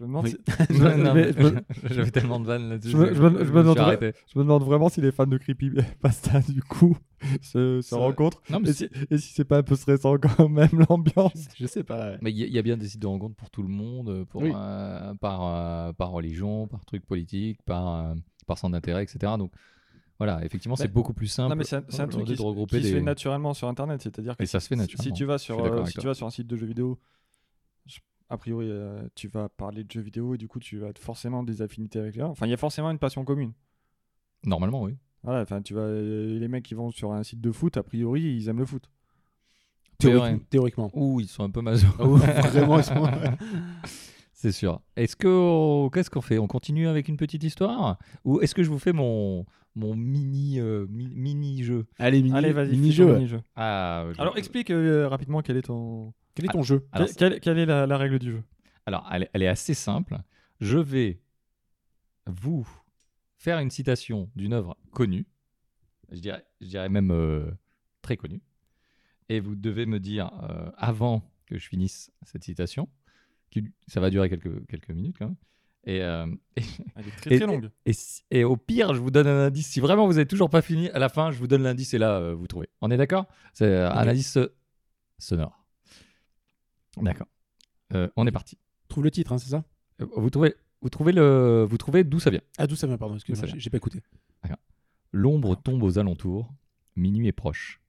Je 0.00 0.04
me 0.04 0.08
demande, 0.08 0.24
Oui. 0.24 0.30
si- 0.30 0.80
Non, 0.80 0.90
je, 0.90 0.96
non, 1.02 1.14
mais- 1.14 1.26
mais 1.26 1.32
je 1.32 1.42
me- 1.42 1.60
J'avais 1.94 2.10
tellement 2.10 2.40
de 2.40 2.46
vannes 2.46 2.70
là-dessus. 2.70 2.90
Je 2.90 2.96
me- 2.96 3.12
je 3.14 3.22
me- 3.22 3.44
je 3.44 3.52
me 3.52 4.42
demande 4.42 4.62
vraiment 4.64 4.88
si 4.88 5.02
les 5.02 5.12
fans 5.12 5.26
de 5.26 5.36
Creepypasta 5.36 6.40
du 6.48 6.62
coup 6.62 6.96
se, 7.42 7.82
se 7.82 7.94
rencontrent 7.94 8.42
Non, 8.48 8.60
mais 8.60 8.70
et 8.70 8.72
si, 8.72 8.88
et 9.10 9.18
si 9.18 9.34
c'est 9.34 9.44
pas 9.44 9.58
un 9.58 9.62
peu 9.62 9.76
stressant 9.76 10.16
quand 10.16 10.48
même 10.48 10.70
l'ambiance. 10.88 11.48
Je 11.58 11.66
sais 11.66 11.84
pas. 11.84 12.12
Mais 12.22 12.30
il 12.30 12.38
y, 12.38 12.44
a- 12.44 12.46
il 12.46 12.52
y 12.54 12.58
a 12.58 12.62
bien 12.62 12.78
des 12.78 12.88
sites 12.88 13.02
de 13.02 13.06
rencontres 13.06 13.36
pour 13.36 13.50
tout 13.50 13.62
le 13.62 13.68
monde, 13.68 14.24
pour, 14.30 14.40
Oui. 14.42 14.52
euh, 14.54 15.12
par, 15.20 15.42
euh, 15.44 15.92
par 15.92 16.10
religion, 16.12 16.66
par 16.66 16.82
truc 16.86 17.04
politique, 17.04 17.60
par, 17.66 17.88
euh, 18.06 18.14
par 18.46 18.56
centre 18.56 18.72
d'intérêt, 18.72 19.02
etc. 19.02 19.34
Donc 19.38 19.52
voilà, 20.18 20.42
effectivement, 20.44 20.76
c'est 20.76 20.88
beaucoup 20.92 21.12
plus 21.12 21.26
simple. 21.28 21.50
Non 21.50 21.56
mais 21.56 21.64
c'est 21.64 21.76
un, 21.76 21.84
c'est 21.88 22.00
un 22.00 22.08
truc 22.08 22.24
qui, 22.24 22.32
de 22.32 22.36
se- 22.36 22.42
regrouper 22.42 22.78
qui 22.78 22.84
se 22.84 22.88
des... 22.88 22.94
fait 22.96 23.02
naturellement 23.02 23.52
sur 23.54 23.68
internet, 23.68 24.00
c'est-à-dire 24.02 24.36
que 24.36 24.42
Et 24.42 24.46
ça 24.46 24.60
se 24.60 24.68
fait 24.68 24.76
naturellement. 24.76 25.02
Si 25.04 25.12
tu 25.12 25.24
vas 25.26 25.36
sur, 25.38 25.62
euh, 25.62 25.84
si 25.86 25.98
tu 25.98 26.06
vas 26.06 26.14
sur 26.14 26.26
un 26.26 26.30
site 26.30 26.46
de 26.46 26.56
jeux 26.56 26.66
vidéo, 26.66 26.98
a 28.30 28.38
priori 28.38 28.68
euh, 28.70 29.02
tu 29.14 29.28
vas 29.28 29.48
parler 29.50 29.84
de 29.84 29.90
jeux 29.90 30.00
vidéo 30.00 30.34
et 30.34 30.38
du 30.38 30.48
coup 30.48 30.58
tu 30.60 30.78
vas 30.78 30.88
être 30.88 30.98
forcément 30.98 31.42
des 31.42 31.60
affinités 31.62 31.98
avec 31.98 32.14
les 32.14 32.20
gens. 32.20 32.30
Enfin 32.30 32.46
il 32.46 32.50
y 32.50 32.54
a 32.54 32.56
forcément 32.56 32.90
une 32.90 32.98
passion 32.98 33.24
commune. 33.24 33.52
Normalement, 34.46 34.82
oui. 34.82 34.96
Voilà, 35.22 35.42
enfin 35.42 35.60
tu 35.60 35.74
vas 35.74 35.82
euh, 35.82 36.38
les 36.38 36.48
mecs 36.48 36.64
qui 36.64 36.74
vont 36.74 36.90
sur 36.90 37.12
un 37.12 37.22
site 37.22 37.40
de 37.42 37.52
foot, 37.52 37.76
a 37.76 37.82
priori 37.82 38.22
ils 38.22 38.48
aiment 38.48 38.60
le 38.60 38.64
foot. 38.66 38.88
Théoriquement. 39.98 40.90
Ouh, 40.94 41.20
ils 41.20 41.28
sont 41.28 41.42
un 41.44 41.50
peu 41.50 41.60
maso. 41.60 41.86
Vraiment, 41.98 42.78
ils 42.78 42.84
sont- 42.84 42.94
c'est 44.32 44.52
sûr. 44.52 44.80
Est-ce 44.96 45.14
que 45.14 45.88
qu'est-ce 45.90 46.08
qu'on 46.08 46.22
fait? 46.22 46.38
On 46.38 46.46
continue 46.46 46.88
avec 46.88 47.08
une 47.08 47.18
petite 47.18 47.44
histoire? 47.44 47.98
Ou 48.24 48.40
est-ce 48.40 48.54
que 48.54 48.62
je 48.62 48.70
vous 48.70 48.78
fais 48.78 48.92
mon 48.94 49.44
mon 49.76 49.94
mini 49.94 50.58
euh, 50.58 50.86
mi- 50.88 51.14
mini 51.14 51.62
jeu 51.62 51.86
Allez, 51.98 52.22
mini, 52.22 52.36
Allez 52.36 52.52
vas-y, 52.52 52.70
mini 52.76 52.92
fais 52.92 53.02
ton 53.02 53.08
jeu. 53.08 53.14
mini-jeu. 53.16 53.40
Ah. 53.56 54.06
je- 54.16 54.20
Alors 54.20 54.36
explique 54.38 54.70
euh, 54.70 55.06
rapidement 55.06 55.42
quel 55.42 55.56
est 55.58 55.62
ton 55.62 56.12
Quel 56.34 56.44
est 56.46 56.48
ton 56.48 56.62
jeu 56.62 56.86
Alors, 56.92 57.08
quelle, 57.16 57.58
est 57.58 57.66
la, 57.66 57.86
la 57.86 57.98
règle 57.98 58.18
du 58.18 58.32
jeu 58.32 58.42
Alors, 58.86 59.08
elle, 59.12 59.24
est- 59.24 59.30
elle 59.32 59.42
est 59.42 59.48
assez 59.48 59.74
simple. 59.74 60.18
Je 60.60 60.78
vais 60.78 61.20
vous 62.26 62.66
faire 63.36 63.58
une 63.58 63.70
citation 63.70 64.30
d'une 64.36 64.52
œuvre 64.52 64.76
connue, 64.92 65.26
je 66.10 66.20
dirais, 66.20 66.44
je 66.60 66.66
dirais 66.66 66.88
même 66.88 67.10
euh, 67.10 67.50
très 68.02 68.16
connue, 68.16 68.42
et 69.28 69.40
vous 69.40 69.54
devez 69.56 69.86
me 69.86 69.98
dire, 70.00 70.30
euh, 70.48 70.70
avant 70.76 71.30
que 71.46 71.58
je 71.58 71.66
finisse 71.68 72.12
cette 72.22 72.44
citation, 72.44 72.88
qui, 73.50 73.64
ça 73.88 74.00
va 74.00 74.10
durer 74.10 74.28
quelques, 74.28 74.66
quelques 74.66 74.90
minutes 74.90 75.16
quand 75.18 75.26
même, 75.26 75.36
Et, 75.84 76.02
euh, 76.02 76.26
et, 76.56 76.62
Elle 76.96 77.08
est 77.08 77.16
très 77.16 77.34
Et- 77.34 77.38
très 77.38 77.46
longue. 77.46 77.70
et 78.30 78.44
au 78.44 78.56
pire, 78.56 78.94
je 78.94 79.00
vous 79.00 79.10
donne 79.10 79.26
un 79.26 79.46
indice. 79.46 79.68
Si 79.68 79.80
vraiment 79.80 80.06
vous 80.06 80.12
n'avez 80.12 80.26
toujours 80.26 80.50
pas 80.50 80.62
fini, 80.62 80.90
à 80.90 80.98
la 80.98 81.08
fin, 81.08 81.30
je 81.30 81.38
vous 81.38 81.46
donne 81.48 81.62
l'indice 81.62 81.94
et 81.94 81.98
là, 81.98 82.18
euh, 82.18 82.34
vous 82.34 82.46
trouvez. 82.46 82.68
On 82.82 82.90
est 82.90 82.96
d'accord? 82.98 83.26
C'est 83.54 83.64
euh, 83.64 83.90
un 83.90 84.06
indice 84.06 84.38
sonore. 85.18 85.59
D'accord. 86.96 87.28
Euh, 87.92 88.08
on 88.16 88.26
est 88.26 88.32
parti. 88.32 88.58
Trouve 88.88 89.04
le 89.04 89.10
titre, 89.10 89.32
hein, 89.32 89.38
c'est 89.38 89.50
ça? 89.50 89.64
Euh, 90.00 90.06
Vous 90.16 90.30
trouvez, 90.30 90.54
vous 90.82 90.88
trouvez 90.88 91.12
le, 91.12 91.66
vous 91.68 91.76
trouvez 91.78 92.04
d'où 92.04 92.20
ça 92.20 92.30
vient? 92.30 92.40
Ah, 92.58 92.66
d'où 92.66 92.76
ça 92.76 92.86
vient, 92.86 92.98
pardon, 92.98 93.16
j'ai 93.18 93.34
j'ai 93.58 93.70
pas 93.70 93.76
écouté. 93.76 94.00
L'ombre 95.12 95.56
tombe 95.56 95.82
aux 95.82 95.98
alentours, 95.98 96.54
minuit 96.94 97.26
est 97.26 97.32
proche. 97.32 97.80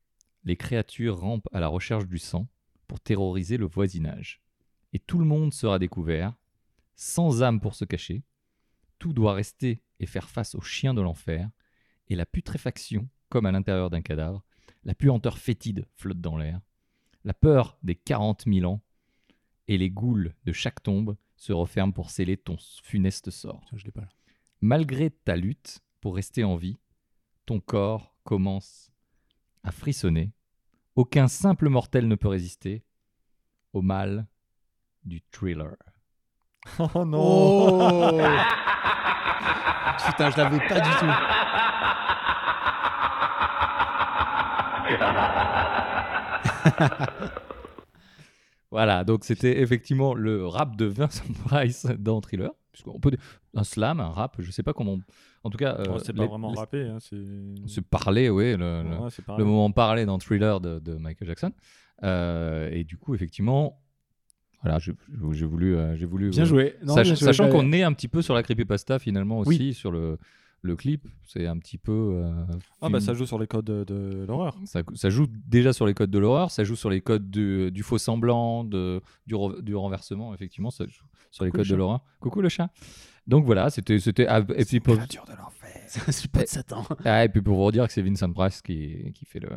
Les 0.43 0.56
créatures 0.58 1.20
rampent 1.20 1.47
à 1.54 1.60
la 1.60 1.68
recherche 1.68 2.08
du 2.08 2.18
sang 2.18 2.47
pour 2.88 2.99
terroriser 2.99 3.58
le 3.58 3.68
voisinage. 3.68 4.41
Et 4.93 4.97
tout 4.99 5.20
le 5.20 5.26
monde 5.26 5.54
sera 5.54 5.78
découvert, 5.78 6.34
sans 6.95 7.43
âme 7.43 7.60
pour 7.62 7.76
se 7.76 7.86
cacher. 7.86 8.24
Tout 8.97 9.14
doit 9.14 9.34
rester 9.34 9.84
et 9.99 10.08
faire 10.08 10.30
face 10.30 10.56
aux 10.56 10.62
chiens 10.62 10.95
de 10.95 11.02
l'enfer. 11.02 11.47
Et 12.08 12.16
la 12.16 12.26
putréfaction, 12.26 13.08
comme 13.30 13.45
à 13.45 13.52
l'intérieur 13.52 13.91
d'un 13.91 14.02
cadavre, 14.02 14.43
la 14.84 14.95
puanteur 14.95 15.38
fétide 15.38 15.86
flotte 15.95 16.22
dans 16.22 16.38
l'air. 16.38 16.60
La 17.24 17.36
peur 17.36 17.78
des 17.84 17.95
40 17.95 18.45
000 18.47 18.66
ans 18.70 18.82
et 19.72 19.78
les 19.78 19.89
goules 19.89 20.36
de 20.43 20.51
chaque 20.51 20.84
tombe 20.84 21.15
se 21.38 21.53
referment 21.53 21.93
pour 21.93 22.09
sceller 22.09 22.36
ton 22.36 22.57
funeste 22.84 23.32
sort. 23.32 23.61
Tiens, 23.69 23.78
je 23.78 23.86
l'ai 23.86 23.91
pas 23.91 24.01
là. 24.01 24.09
Malgré 24.59 25.09
ta 25.09 25.38
lutte 25.38 25.80
pour 26.01 26.15
rester 26.15 26.43
en 26.43 26.57
vie, 26.57 26.78
ton 27.45 27.61
corps 27.61 28.13
commence 28.26 28.91
à 29.63 29.72
frissonner. 29.72 30.34
Aucun 30.97 31.30
simple 31.30 31.69
mortel 31.69 32.09
ne 32.09 32.15
peut 32.15 32.28
résister 32.28 32.84
au 33.72 33.82
mal 33.82 34.28
du 35.05 35.22
thriller. 35.32 35.78
Oh 36.78 37.05
non 37.05 37.22
Oh 37.22 38.11
Putain, 40.05 40.32
je 40.32 40.38
l'avais 40.38 40.67
pas 40.67 40.82
du 40.82 40.89
tout. 40.99 41.05
Voilà, 48.72 49.03
donc 49.03 49.26
c'était 49.26 49.59
effectivement 49.61 50.13
le 50.13 50.45
rap 50.47 50.76
de 50.78 50.86
Vincent 50.86 51.24
Price 51.45 51.86
dans 51.99 52.22
Thriller. 52.22 52.51
Puisqu'on 52.72 52.99
peut 53.01 53.11
un 53.53 53.65
slam, 53.65 53.99
un 53.99 54.07
rap, 54.09 54.38
je 54.39 54.49
sais 54.49 54.63
pas 54.63 54.72
comment. 54.72 54.97
En 55.43 55.49
tout 55.49 55.57
cas, 55.57 55.76
euh, 55.80 55.84
Oh, 55.89 55.97
C'est 55.99 56.13
pas 56.13 56.22
les- 56.24 56.28
vraiment 56.30 56.51
les- 56.51 56.57
rappé. 56.57 56.82
Hein, 56.88 56.99
c'est 57.01 57.17
se 57.67 57.82
parler, 57.82 58.30
oui, 58.30 58.55
le, 58.55 58.84
Ouais, 59.01 59.43
moment 59.43 59.72
parlé 59.72 60.05
dans 60.05 60.17
Thriller 60.19 60.61
de, 60.61 60.80
de 60.80 60.93
Michael 60.93 61.28
Jackson. 61.28 61.51
Euh, 62.03 62.69
et 62.72 62.86
du 62.86 62.95
coup, 62.97 63.13
effectivement, 63.13 63.78
voilà, 64.63 64.80
j'ai 64.80 64.93
voulu, 65.45 65.76
euh, 65.76 65.97
j'ai 65.97 66.05
voulu. 66.05 66.30
Bien 66.30 66.45
joué. 66.45 66.76
Non, 66.84 66.93
Sach- 66.95 67.03
bien 67.03 67.15
joué, 67.15 67.26
sachant 67.26 67.49
qu'on 67.49 67.74
est 67.74 67.84
un 67.84 67.91
petit 67.91 68.07
peu 68.07 68.22
sur 68.22 68.34
la 68.36 68.41
creepypasta 68.43 68.99
finalement 68.99 69.39
aussi, 69.39 69.49
Oui. 69.49 69.74
sur 69.74 69.91
le, 69.91 70.17
le 70.64 70.76
clip, 70.76 71.07
c'est 71.24 71.47
un 71.47 71.57
petit 71.57 71.78
peu. 71.80 71.91
euh, 72.24 72.45
Ah 72.82 72.89
bah 72.89 72.99
ça 73.01 73.14
joue 73.14 73.26
sur 73.26 73.39
les 73.39 73.47
codes 73.47 73.66
de, 73.66 73.84
de 73.84 74.26
l'horreur. 74.28 74.57
ça, 74.66 74.82
ça 74.93 75.09
joue 75.09 75.26
déjà 75.47 75.74
sur 75.74 75.86
les 75.88 75.93
codes 75.93 76.12
de 76.12 76.20
l'horreur, 76.20 76.51
ça 76.51 76.64
joue 76.64 76.76
sur 76.76 76.89
les 76.89 77.01
codes 77.01 77.30
du, 77.32 77.72
du 77.72 77.82
faux 77.84 77.97
semblant, 77.97 78.64
de, 78.64 79.01
du, 79.26 79.34
re- 79.36 79.62
du 79.62 79.76
renversement, 79.76 80.34
effectivement, 80.34 80.70
ça 80.72 80.86
joue 80.86 81.05
sur 81.32 81.43
les 81.45 81.51
Coucou 81.51 81.57
codes 81.62 81.68
le 81.68 81.72
de 81.72 81.76
l'horreur. 81.78 82.03
Coucou 82.20 82.41
le 82.41 82.49
chat. 82.49 82.70
Donc 83.28 83.45
voilà, 83.45 83.70
c'était. 83.70 83.99
c'était 83.99 84.28
ah, 84.28 84.41
et, 84.55 84.66
puis 84.66 84.80
pour, 84.80 84.95
de 84.95 85.01
l'enfer. 85.01 85.57
C'est 85.88 86.12
suppôt 86.12 86.39
de 86.41 86.45
Satan. 86.45 86.84
ah, 87.05 87.26
et 87.26 87.30
puis 87.30 87.41
pour 87.41 87.57
vous 87.62 87.72
dire 87.72 87.86
que 87.86 87.91
c'est 87.91 88.01
Vincent 88.01 88.32
Price 88.32 88.62
qui, 88.62 89.12
qui, 89.14 89.26
fait, 89.26 89.39
le, 89.39 89.49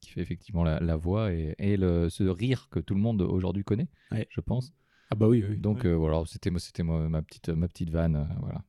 qui 0.00 0.10
fait 0.10 0.20
effectivement 0.20 0.62
la, 0.62 0.80
la 0.80 0.96
voix 0.96 1.32
et, 1.32 1.54
et 1.58 1.76
le, 1.78 2.10
ce 2.10 2.24
rire 2.24 2.68
que 2.70 2.78
tout 2.78 2.94
le 2.94 3.00
monde 3.00 3.22
aujourd'hui 3.22 3.64
connaît, 3.64 3.88
Ouais. 4.12 4.26
je 4.30 4.40
pense. 4.42 4.72
Ah 5.10 5.14
bah 5.14 5.26
oui, 5.28 5.42
oui. 5.48 5.56
Donc 5.56 5.86
euh, 5.86 5.94
voilà, 5.94 6.22
c'était, 6.26 6.50
moi- 6.50 6.60
c'était 6.60 6.82
moi- 6.82 7.08
ma, 7.08 7.22
petite, 7.22 7.48
ma 7.48 7.68
petite 7.68 7.88
vanne. 7.90 8.16
euh, 8.16 8.24
voilà. 8.40 8.62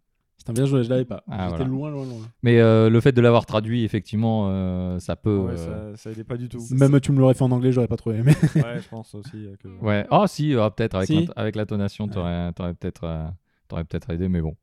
Putain, 0.50 0.62
bien 0.62 0.66
joué, 0.70 0.84
je 0.84 0.89
l'avais 0.89 1.06
pas. 1.06 1.24
Ah, 1.28 1.50
J'étais 1.50 1.58
voilà. 1.58 1.66
loin, 1.66 1.91
loin, 1.91 2.06
loin. 2.06 2.20
Mais 2.43 2.60
euh, 2.60 2.89
le 2.89 3.02
fait 3.02 3.12
de 3.12 3.22
l'avoir 3.22 3.45
traduit, 3.45 3.84
effectivement, 3.84 4.47
euh, 4.50 5.00
ça 5.00 5.16
peut. 5.16 5.38
Ouais, 5.38 5.54
euh, 5.58 5.95
ça, 5.95 6.04
ça 6.04 6.12
aidait 6.12 6.24
pas 6.24 6.38
du 6.38 6.50
tout. 6.50 6.64
Même 6.72 7.00
tu 7.00 7.12
me 7.12 7.20
l'aurais 7.20 7.34
fait 7.34 7.43
en 7.43 7.52
anglais, 7.52 7.72
j'aurais 7.72 7.88
pas 7.88 7.97
trouvé. 7.97 8.22
Mais... 8.24 8.34
ouais, 8.62 8.82
je 8.82 8.89
pense 8.89 9.16
aussi 9.16 9.47
que. 9.62 9.68
Ouais. 9.82 10.06
Ah 10.12 10.26
si, 10.28 10.56
ah, 10.56 10.70
peut-être 10.72 10.95
avec, 10.95 11.08
Si. 11.08 11.28
avec 11.36 11.56
l'intonation, 11.56 12.08
t'aurais, 12.08 12.52
t'aurais 12.54 12.74
peut-être, 12.74 13.04
euh, 13.04 13.28
t'aurais 13.68 13.84
peut-être 13.84 14.10
aidé, 14.10 14.28
mais 14.28 14.41
bon. 14.41 14.56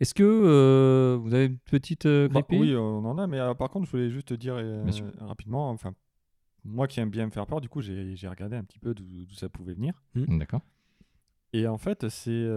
Est-ce 0.00 0.14
que 0.14 0.24
euh, 0.24 1.16
vous 1.20 1.32
avez 1.32 1.46
une 1.46 1.58
petite 1.58 2.06
euh, 2.06 2.28
Bah, 2.28 2.42
oui, 2.50 2.74
on 2.76 3.04
en 3.04 3.18
a, 3.18 3.28
mais 3.28 3.38
euh, 3.38 3.54
par 3.54 3.70
contre, 3.70 3.86
je 3.86 3.92
voulais 3.92 4.10
juste 4.10 4.28
te 4.28 4.34
dire 4.34 4.54
euh, 4.56 4.84
rapidement, 5.20 5.70
enfin, 5.70 5.92
moi 6.64 6.88
qui 6.88 6.98
aime 6.98 7.10
bien 7.10 7.26
me 7.26 7.30
faire 7.30 7.46
peur, 7.46 7.60
du 7.60 7.68
coup, 7.68 7.80
j'ai 7.80 8.16
j'ai 8.16 8.26
regardé 8.26 8.56
un 8.56 8.64
petit 8.64 8.80
peu 8.80 8.94
d'où 8.94 9.04
d'où 9.04 9.34
ça 9.34 9.48
pouvait 9.48 9.74
venir. 9.74 9.94
D'accord. 10.14 10.62
Et 11.52 11.68
en 11.68 11.78
fait, 11.78 12.08
c'est. 12.08 12.48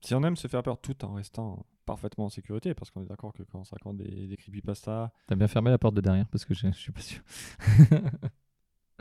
Si 0.00 0.14
on 0.14 0.22
aime 0.22 0.36
se 0.36 0.48
faire 0.48 0.62
peur 0.62 0.78
tout 0.80 1.04
en 1.04 1.14
restant 1.14 1.66
parfaitement 1.86 2.26
en 2.26 2.28
sécurité, 2.28 2.74
parce 2.74 2.90
qu'on 2.90 3.02
est 3.02 3.06
d'accord 3.06 3.32
que 3.32 3.42
quand 3.42 3.60
on 3.60 3.64
se 3.64 3.70
raconte 3.74 3.96
des, 3.96 4.26
des 4.26 4.36
creepypasta. 4.36 5.10
T'as 5.26 5.34
bien 5.34 5.48
fermé 5.48 5.70
la 5.70 5.78
porte 5.78 5.94
de 5.94 6.00
derrière 6.02 6.26
parce 6.28 6.44
que 6.44 6.54
je, 6.54 6.66
je 6.66 6.76
suis 6.76 6.92
pas 6.92 7.00
sûr. 7.00 7.20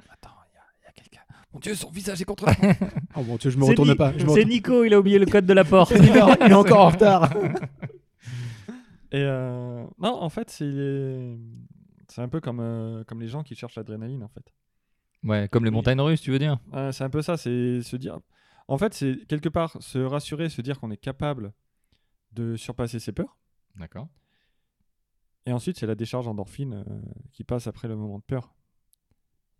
Attends, 0.10 0.32
il 0.50 0.56
y 0.56 0.88
a, 0.88 0.92
quelqu'un. 0.96 1.22
Mon 1.54 1.60
dieu, 1.60 1.76
son 1.76 1.90
visage 1.92 2.22
est 2.22 2.26
contre 2.26 2.46
Oh 3.16 3.22
tu 3.22 3.26
vois, 3.26 3.38
je 3.52 3.58
me 3.58 3.66
retourne 3.66 3.96
pas. 3.96 4.12
Retourne- 4.12 4.44
Nico, 4.48 4.84
il 4.86 4.94
a 4.94 5.00
oublié 5.00 5.20
le 5.20 5.26
code 5.26 5.46
de 5.46 5.54
la 5.54 5.66
porte. 5.66 5.92
il, 5.92 6.06
est, 6.06 6.54
encore 6.54 6.80
en 6.80 6.90
retard. 6.90 7.34
Et 9.12 9.22
euh, 9.22 9.86
non, 10.00 10.22
en 10.22 10.30
fait, 10.30 10.50
c'est 10.50 11.38
c'est 12.10 12.22
un 12.22 12.28
peu 12.30 12.40
comme, 12.40 12.60
euh, 12.60 13.04
comme 13.04 13.22
les 13.22 13.28
gens 13.28 13.44
qui 13.44 13.56
cherchent 13.56 13.76
l'adrénaline, 13.76 14.24
en 14.24 14.28
fait. 14.30 14.54
ouais, 15.24 15.48
comme 15.50 15.66
les 15.66 15.72
montagnes 15.72 16.02
russes, 16.02 16.22
tu 16.22 16.32
veux 16.32 16.40
dire 16.40 16.58
Euh, 16.74 16.92
c'est 16.92 17.04
un 17.04 17.10
peu 17.10 17.22
ça, 17.22 17.38
c'est 17.38 17.82
se 17.82 17.96
dire. 17.98 18.20
En 18.68 18.78
fait, 18.78 18.94
c'est 18.94 19.26
quelque 19.28 19.50
part 19.50 19.82
se 19.82 19.98
rassurer, 20.00 20.50
se 20.50 20.62
dire 20.62 20.80
qu'on 20.80 20.92
est 20.92 20.98
capable 20.98 21.54
de 22.34 22.56
surpasser 22.58 23.00
ses 23.00 23.12
peurs. 23.14 23.38
D'accord. 23.76 24.10
Et 25.46 25.54
ensuite, 25.54 25.78
c'est 25.80 25.88
la 25.88 25.96
décharge 25.96 26.28
endorphine 26.28 26.84
euh, 26.88 27.02
qui 27.32 27.44
passe 27.46 27.68
après 27.68 27.88
le 27.88 27.96
moment 27.96 28.20
de 28.20 28.24
peur. 28.24 28.54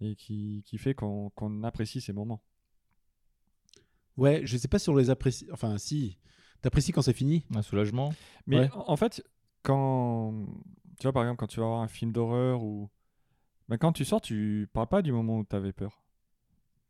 Et 0.02 0.16
qui, 0.16 0.62
qui 0.66 0.78
fait 0.78 0.94
qu'on 0.94 1.30
qu'on 1.32 1.64
apprécie 1.64 2.02
ces 2.02 2.14
moments. 2.14 2.44
Ouais, 4.18 4.42
je 4.46 4.58
sais 4.58 4.68
pas 4.68 4.80
si 4.80 4.90
on 4.90 4.96
les 4.96 5.10
apprécie. 5.10 5.48
Enfin, 5.52 5.78
si. 5.78 6.18
T'apprécies 6.62 6.92
quand 6.92 7.02
c'est 7.04 7.14
fini 7.14 7.46
Un 7.56 7.62
soulagement. 7.62 8.14
Mais 8.48 8.60
Ouais. 8.62 8.70
en 8.74 8.96
fait, 8.98 9.24
quand. 9.64 10.46
Tu 11.00 11.04
vois, 11.04 11.14
par 11.14 11.24
exemple, 11.24 11.40
quand 11.40 11.48
tu 11.48 11.60
vas 11.60 11.68
voir 11.68 11.82
un 11.82 11.88
film 11.88 12.12
d'horreur 12.12 12.64
ou. 12.64 12.90
Ben, 13.70 13.78
quand 13.78 13.92
tu 13.94 14.06
sors, 14.06 14.22
tu 14.22 14.70
parles 14.74 14.88
pas 14.88 15.02
du 15.02 15.12
moment 15.12 15.40
où 15.40 15.46
tu 15.46 15.56
avais 15.56 15.74
peur. 15.74 16.04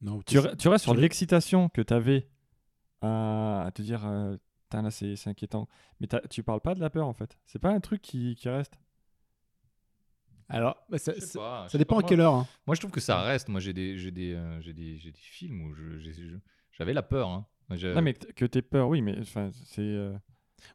Non. 0.01 0.21
Tu, 0.23 0.37
re- 0.37 0.55
tu 0.57 0.67
restes 0.67 0.83
sur 0.83 0.93
l'excitation 0.93 1.69
que 1.69 1.81
tu 1.81 1.93
avais 1.93 2.27
à, 3.01 3.63
à 3.65 3.71
te 3.71 3.81
dire 3.81 4.05
euh, 4.05 4.37
là 4.71 4.91
c'est 4.91 5.15
inquiétant. 5.27 5.67
Mais 5.99 6.07
tu 6.29 6.43
parles 6.43 6.61
pas 6.61 6.75
de 6.75 6.79
la 6.79 6.89
peur 6.89 7.07
en 7.07 7.13
fait. 7.13 7.37
C'est 7.45 7.59
pas 7.59 7.69
un 7.71 7.79
truc 7.79 8.01
qui, 8.01 8.35
qui 8.35 8.49
reste. 8.49 8.77
Alors, 10.49 10.77
bah, 10.89 10.97
ça, 10.97 11.11
pas, 11.33 11.67
dépend 11.77 11.95
pas, 11.95 11.99
à 11.99 12.01
moi. 12.03 12.09
quelle 12.09 12.21
heure. 12.21 12.33
hein. 12.33 12.47
Moi, 12.65 12.75
je 12.75 12.79
trouve 12.79 12.91
que 12.91 13.01
ça 13.01 13.21
reste. 13.21 13.49
Moi, 13.49 13.59
j'ai 13.59 13.73
des, 13.73 13.97
j'ai 13.97 14.11
des, 14.11 14.33
euh, 14.33 14.61
j'ai 14.61 14.71
des, 14.73 14.97
j'ai 14.97 15.11
des 15.11 15.19
films 15.19 15.61
où 15.61 15.75
j'avais 16.71 16.93
la 16.93 17.03
peur. 17.03 17.27
Hein. 17.29 17.45
Non, 17.69 18.01
mais 18.01 18.13
que 18.13 18.45
t'aies 18.45 18.61
peur, 18.61 18.87
oui, 18.87 19.01
mais 19.01 19.17
enfin, 19.19 19.49
c'est. 19.65 19.81
euh, 19.81 20.13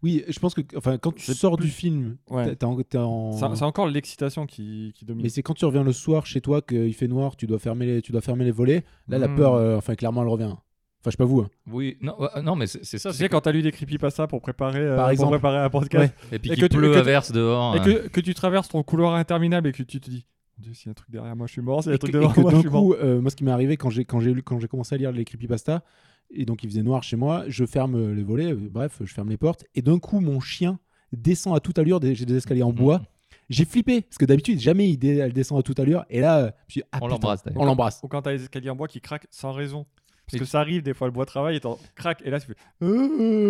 Oui, 0.02 0.24
je 0.28 0.38
pense 0.38 0.54
que 0.54 0.60
enfin, 0.76 0.98
quand 0.98 1.12
tu 1.14 1.32
sors 1.34 1.56
plus- 1.56 1.66
du 1.66 1.70
film, 1.72 2.16
Ouais. 2.30 2.54
t'es- 2.56 2.64
en- 2.96 3.32
c'est 3.32 3.62
encore 3.64 3.86
l'excitation 3.86 4.46
qui, 4.46 4.92
qui 4.94 5.04
domine. 5.04 5.22
Mais 5.22 5.28
c'est 5.28 5.42
quand 5.42 5.54
tu 5.54 5.64
reviens 5.64 5.84
le 5.84 5.92
soir 5.92 6.26
chez 6.26 6.40
toi 6.40 6.62
qu'il 6.62 6.94
fait 6.94 7.08
noir, 7.08 7.36
tu 7.36 7.46
dois 7.46 7.58
fermer 7.58 7.86
les, 7.86 8.02
tu 8.02 8.12
dois 8.12 8.20
fermer 8.20 8.44
les 8.44 8.50
volets. 8.52 8.84
Là, 9.08 9.18
la 9.18 9.28
Hmm. 9.28 9.36
peur, 9.36 9.54
euh, 9.54 9.76
enfin, 9.76 9.94
clairement, 9.94 10.22
elle 10.22 10.28
revient. 10.28 10.44
Enfin, 10.44 10.60
je 11.06 11.10
sais 11.10 11.16
pas 11.16 11.24
vous. 11.24 11.40
hein. 11.40 11.48
Oui, 11.70 11.96
non, 12.00 12.14
ouais, 12.20 12.42
non, 12.42 12.54
mais 12.54 12.68
c'est, 12.68 12.84
ça. 12.84 13.10
Tu 13.10 13.16
c'est 13.16 13.24
sais, 13.24 13.28
quand 13.28 13.40
t'as 13.40 13.50
lu 13.50 13.60
des 13.62 13.72
creepypasta 13.72 14.28
pour 14.28 14.40
préparer, 14.40 14.78
euh, 14.80 14.94
Par 14.96 15.06
pour 15.06 15.10
exemple. 15.12 15.30
préparer 15.32 15.58
un 15.58 15.68
podcast, 15.70 16.14
Et 16.30 16.38
puis 16.38 16.50
qu'il 16.50 16.60
que 16.60 16.66
tu- 16.66 16.76
pleut 16.76 16.88
que 16.90 16.94
tu- 16.94 16.98
à 17.00 17.02
verse 17.02 17.32
dehors. 17.32 17.74
et 17.74 17.80
hein. 17.80 17.82
que, 17.84 18.08
que 18.08 18.20
tu 18.20 18.34
traverses 18.34 18.68
ton 18.68 18.82
couloir 18.84 19.14
interminable 19.14 19.68
et 19.68 19.72
que 19.72 19.82
tu 19.82 20.00
te 20.00 20.08
dis 20.08 20.24
Dieu, 20.62 20.72
s'il 20.74 20.86
y 20.86 20.88
a 20.88 20.92
un 20.92 20.94
truc 20.94 21.10
derrière 21.10 21.36
moi, 21.36 21.46
je 21.46 21.52
suis 21.52 21.60
mort. 21.62 21.82
S'il 21.82 21.90
y 21.90 21.92
a 21.92 21.96
un 21.96 21.98
truc 21.98 22.14
moi, 22.14 22.32
je 22.36 22.42
d'un 22.42 22.60
suis 22.60 22.68
mort. 22.70 22.82
coup, 22.82 22.94
euh, 22.94 23.20
moi, 23.20 23.30
ce 23.30 23.36
qui 23.36 23.44
m'est 23.44 23.50
arrivé 23.50 23.76
quand 23.76 23.90
j'ai 23.90 24.04
quand 24.04 24.20
j'ai 24.20 24.32
lu 24.32 24.42
quand 24.42 24.58
j'ai 24.58 24.68
commencé 24.68 24.94
à 24.94 24.98
lire 24.98 25.12
les 25.12 25.24
creepypasta, 25.24 25.82
et 26.30 26.44
donc 26.46 26.62
il 26.64 26.70
faisait 26.70 26.82
noir 26.82 27.02
chez 27.02 27.16
moi, 27.16 27.44
je 27.48 27.64
ferme 27.66 27.94
euh, 27.96 28.14
les 28.14 28.22
volets, 28.22 28.52
euh, 28.52 28.68
bref, 28.70 28.98
je 29.04 29.12
ferme 29.12 29.28
les 29.28 29.36
portes, 29.36 29.64
et 29.74 29.82
d'un 29.82 29.98
coup, 29.98 30.20
mon 30.20 30.40
chien 30.40 30.78
descend 31.12 31.54
à 31.56 31.60
toute 31.60 31.78
allure. 31.78 32.00
des- 32.00 32.14
J'ai 32.14 32.24
des 32.26 32.36
escaliers 32.36 32.62
en 32.62 32.72
bois. 32.72 33.02
J'ai 33.50 33.64
flippé 33.66 34.00
parce 34.00 34.16
que 34.16 34.24
d'habitude, 34.24 34.58
jamais 34.60 34.88
il 34.88 34.96
dé- 34.96 35.16
elle 35.18 35.32
descend 35.34 35.58
à 35.58 35.62
toute 35.62 35.78
allure. 35.78 36.04
Et 36.08 36.20
là, 36.20 36.38
euh, 36.38 36.50
je 36.68 36.72
suis 36.72 36.82
ah, 36.84 36.86
On 36.92 36.98
putain, 37.00 37.08
l'embrasse, 37.08 37.44
d'ailleurs. 37.44 37.60
On 37.60 37.64
l'embrasse. 37.66 38.00
Ou 38.02 38.08
quand 38.08 38.22
t'as 38.22 38.32
les 38.32 38.42
escaliers 38.44 38.70
en 38.70 38.76
bois 38.76 38.88
qui 38.88 39.00
craquent 39.02 39.26
sans 39.30 39.52
raison. 39.52 39.84
Parce 40.24 40.34
Et 40.36 40.38
que 40.38 40.44
tu- 40.44 40.50
ça 40.50 40.60
arrive, 40.60 40.82
des 40.82 40.94
fois, 40.94 41.06
le 41.08 41.12
bois 41.12 41.26
travaille 41.26 41.56
et 41.56 41.60
t'en 41.60 41.78
craque. 41.96 42.22
Et 42.24 42.30
là, 42.30 42.40
tu 42.40 42.46
fais. 42.46 42.86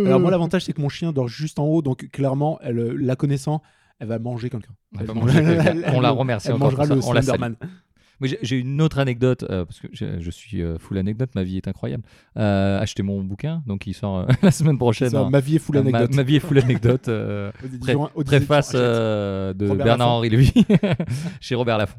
Alors 0.07 0.19
moi, 0.19 0.31
l'avantage, 0.31 0.65
c'est 0.65 0.73
que 0.73 0.81
mon 0.81 0.89
chien 0.89 1.13
dort 1.13 1.29
juste 1.29 1.59
en 1.61 1.67
haut, 1.67 1.83
donc 1.83 2.09
clairement, 2.11 2.59
elle, 2.63 2.77
la 2.79 3.15
connaissant, 3.15 3.63
elle 4.03 4.09
va 4.09 4.18
manger 4.18 4.50
quelqu'un. 4.50 4.72
Manger 4.92 5.84
On 5.94 6.00
la 6.00 6.11
remercie 6.11 6.48
Elle 6.48 6.55
encore 6.55 6.72
mangera 6.72 6.86
le. 6.94 7.00
On 7.05 7.12
la 7.12 7.22
salue. 7.22 7.40
Moi, 8.20 8.28
j'ai- 8.42 8.59
une 8.61 8.80
autre 8.80 9.00
anecdote, 9.00 9.44
euh, 9.50 9.64
parce 9.64 9.80
que 9.80 9.88
je, 9.92 10.20
je 10.20 10.30
suis 10.30 10.62
euh, 10.62 10.78
full 10.78 10.96
anecdote, 10.98 11.30
ma 11.34 11.42
vie 11.42 11.57
est 11.57 11.66
incroyable. 11.66 12.05
Euh, 12.36 12.78
acheter 12.78 13.03
mon 13.03 13.20
bouquin, 13.24 13.64
donc 13.66 13.86
il 13.88 13.94
sort 13.94 14.18
euh, 14.20 14.26
la 14.42 14.53
semaine 14.53 14.78
prochaine. 14.78 15.14
Hein. 15.16 15.28
ma 15.30 15.40
vie 15.40 15.57
est 15.57 15.59
full 15.59 15.76
anecdote. 15.78 16.11
Ma, 16.11 16.16
ma 16.16 16.22
vie 16.22 16.36
est 16.36 16.40
full 16.40 16.59
anecdote. 16.59 17.11
pré- 17.80 17.96
préface 18.24 18.72
de 18.74 19.68
Robert 19.68 19.84
Bernard-Henri 19.84 20.30
Lévy 20.30 20.53
chez 21.40 21.55
Robert 21.57 21.78
Laffont. 21.78 21.98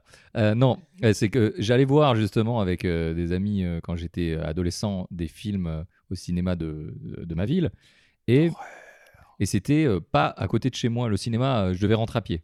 Non, 0.56 0.78
c'est 1.14 1.30
que 1.30 1.54
j'allais 1.58 1.84
voir 1.86 2.16
justement 2.16 2.62
avec 2.62 2.84
des 2.86 3.32
amis 3.34 3.66
quand 3.84 3.96
j'étais 3.98 4.36
adolescent 4.38 5.08
des 5.12 5.28
films 5.28 5.84
au 6.10 6.16
cinéma 6.16 6.56
de, 6.56 6.94
de 7.18 7.36
ma 7.36 7.46
ville. 7.46 7.70
Et, 8.30 8.50
et 9.40 9.46
c'était 9.46 9.86
euh, 9.86 10.00
pas 10.00 10.28
à 10.38 10.48
côté 10.48 10.70
de 10.70 10.76
chez 10.76 10.90
moi. 10.90 11.10
Le 11.10 11.18
cinéma, 11.18 11.66
euh, 11.66 11.74
je 11.74 11.82
devais 11.82 11.96
rentrer 11.96 12.20
à 12.20 12.22
pied. 12.22 12.44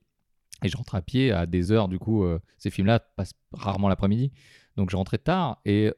Et 0.64 0.68
je 0.68 0.76
rentre 0.76 0.96
à 0.96 1.02
pied 1.02 1.32
à 1.32 1.46
des 1.46 1.72
heures, 1.72 1.88
du 1.88 2.00
coup, 2.00 2.24
euh, 2.24 2.40
ces 2.58 2.70
films-là 2.70 3.00
passent 3.00 3.34
rarement 3.54 3.88
l'après-midi. 3.88 4.32
Donc 4.76 4.90
je 4.90 4.96
rentrais 4.96 5.18
tard 5.18 5.62
et, 5.66 5.92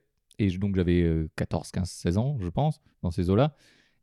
donc 0.60 0.76
j'avais 0.76 1.02
euh, 1.02 1.30
14, 1.36 1.72
15, 1.72 1.90
16 1.90 2.18
ans, 2.18 2.38
je 2.40 2.50
pense, 2.50 2.82
dans 3.04 3.12
ces 3.12 3.30
eaux-là. 3.30 3.56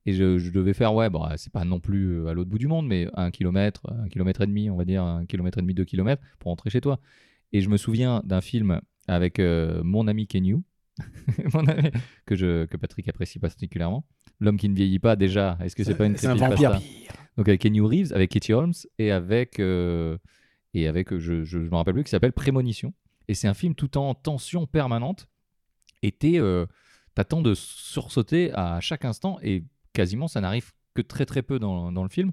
Et 0.06 0.14
je, 0.14 0.50
devais 0.50 0.72
faire, 0.72 0.94
ouais, 0.94 1.08
c'est 1.36 1.52
pas 1.52 1.64
non 1.64 1.80
plus 1.80 2.26
à 2.28 2.32
l'autre 2.32 2.48
bout 2.48 2.58
du 2.58 2.66
monde, 2.66 2.86
mais 2.86 3.08
un 3.12 3.30
kilomètre, 3.30 3.82
un 3.92 4.08
kilomètre 4.08 4.40
et 4.40 4.46
demi, 4.46 4.70
on 4.70 4.76
va 4.76 4.86
dire, 4.86 5.02
un 5.02 5.26
kilomètre 5.26 5.58
et 5.58 5.60
demi, 5.60 5.74
deux 5.74 5.84
kilomètres 5.84 6.22
pour 6.38 6.50
rentrer 6.50 6.70
chez 6.70 6.80
toi. 6.80 6.98
Et 7.52 7.60
je 7.60 7.68
me 7.68 7.76
souviens 7.76 8.22
d'un 8.24 8.40
film 8.40 8.80
avec 9.06 9.38
mon 9.38 10.08
ami 10.08 10.26
Kenyu, 10.26 10.62
que, 12.26 12.36
je, 12.36 12.66
que 12.66 12.76
Patrick 12.76 13.08
apprécie 13.08 13.38
particulièrement. 13.38 14.06
L'homme 14.40 14.56
qui 14.56 14.68
ne 14.68 14.74
vieillit 14.74 14.98
pas, 14.98 15.16
déjà, 15.16 15.58
est-ce 15.62 15.74
que 15.76 15.84
c'est 15.84 15.94
pas 15.96 16.06
une 16.06 16.16
C'est 16.16 16.26
un 16.28 16.34
vampire. 16.34 16.80
donc 17.36 17.48
avec 17.48 17.60
Kenny 17.60 17.80
Reeves, 17.80 18.12
avec 18.12 18.30
Katie 18.30 18.52
Holmes 18.52 18.74
et 18.98 19.10
avec 19.10 19.58
euh, 19.60 20.16
et 20.74 20.86
avec 20.86 21.12
euh, 21.12 21.18
je 21.18 21.44
je, 21.44 21.62
je 21.64 21.68
me 21.70 21.74
rappelle 21.76 21.94
plus 21.94 22.04
qui 22.04 22.10
s'appelle 22.10 22.32
Prémonition. 22.32 22.92
Et 23.28 23.34
c'est 23.34 23.48
un 23.48 23.54
film 23.54 23.74
tout 23.74 23.98
en 23.98 24.14
tension 24.14 24.66
permanente. 24.66 25.28
Et 26.02 26.12
t'es, 26.12 26.38
euh, 26.38 26.66
t'attends 27.14 27.42
de 27.42 27.54
sursauter 27.54 28.52
à 28.54 28.80
chaque 28.80 29.04
instant 29.04 29.38
et 29.42 29.64
quasiment 29.92 30.28
ça 30.28 30.40
n'arrive 30.40 30.72
que 30.94 31.02
très 31.02 31.26
très 31.26 31.42
peu 31.42 31.58
dans, 31.58 31.90
dans 31.92 32.04
le 32.04 32.08
film. 32.08 32.32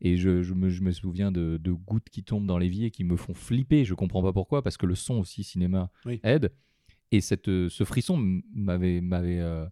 Et 0.00 0.16
je, 0.16 0.42
je 0.42 0.54
me, 0.54 0.68
je 0.68 0.82
me 0.82 0.92
souviens 0.92 1.32
de, 1.32 1.56
de 1.60 1.72
gouttes 1.72 2.08
qui 2.10 2.22
tombent 2.22 2.46
dans 2.46 2.58
l'évier 2.58 2.90
qui 2.92 3.02
me 3.02 3.16
font 3.16 3.34
flipper. 3.34 3.84
Je 3.84 3.94
comprends 3.94 4.22
pas 4.22 4.32
pourquoi 4.32 4.62
parce 4.62 4.76
que 4.76 4.86
le 4.86 4.94
son 4.94 5.14
aussi 5.14 5.42
cinéma 5.42 5.90
Oui. 6.04 6.20
aide. 6.22 6.52
Et 7.10 7.20
cette, 7.20 7.48
euh, 7.48 7.68
ce 7.68 7.84
frisson 7.84 8.16
m'avait 8.54 9.00
euh, 9.40 9.66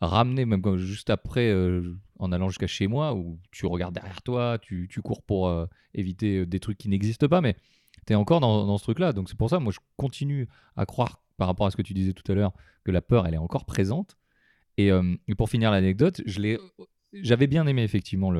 ramené 0.00 0.44
même 0.44 0.62
juste 0.76 1.10
après 1.10 1.48
euh, 1.50 1.96
en 2.18 2.30
allant 2.32 2.48
jusqu'à 2.48 2.66
chez 2.66 2.86
moi 2.86 3.14
où 3.14 3.40
tu 3.50 3.66
regardes 3.66 3.94
derrière 3.94 4.22
toi, 4.22 4.58
tu, 4.60 4.86
tu 4.90 5.00
cours 5.00 5.22
pour 5.22 5.48
euh, 5.48 5.66
éviter 5.94 6.44
des 6.46 6.60
trucs 6.60 6.78
qui 6.78 6.88
n'existent 6.88 7.28
pas, 7.28 7.40
mais 7.40 7.56
tu 8.06 8.12
es 8.12 8.16
encore 8.16 8.40
dans, 8.40 8.66
dans 8.66 8.78
ce 8.78 8.84
truc-là. 8.84 9.12
Donc 9.12 9.28
c'est 9.28 9.38
pour 9.38 9.50
ça, 9.50 9.58
moi 9.60 9.72
je 9.72 9.80
continue 9.96 10.48
à 10.76 10.84
croire 10.84 11.22
par 11.36 11.46
rapport 11.46 11.66
à 11.66 11.70
ce 11.70 11.76
que 11.76 11.82
tu 11.82 11.94
disais 11.94 12.12
tout 12.12 12.30
à 12.30 12.34
l'heure 12.34 12.52
que 12.84 12.90
la 12.90 13.00
peur 13.00 13.26
elle 13.26 13.34
est 13.34 13.38
encore 13.38 13.64
présente. 13.64 14.16
Et, 14.76 14.92
pour 15.36 15.50
finir 15.50 15.72
l'anecdote, 15.72 16.22
je 16.24 16.40
l'ai 16.40 16.58
j'avais 17.12 17.46
bien 17.46 17.66
aimé 17.66 17.82
effectivement 17.82 18.32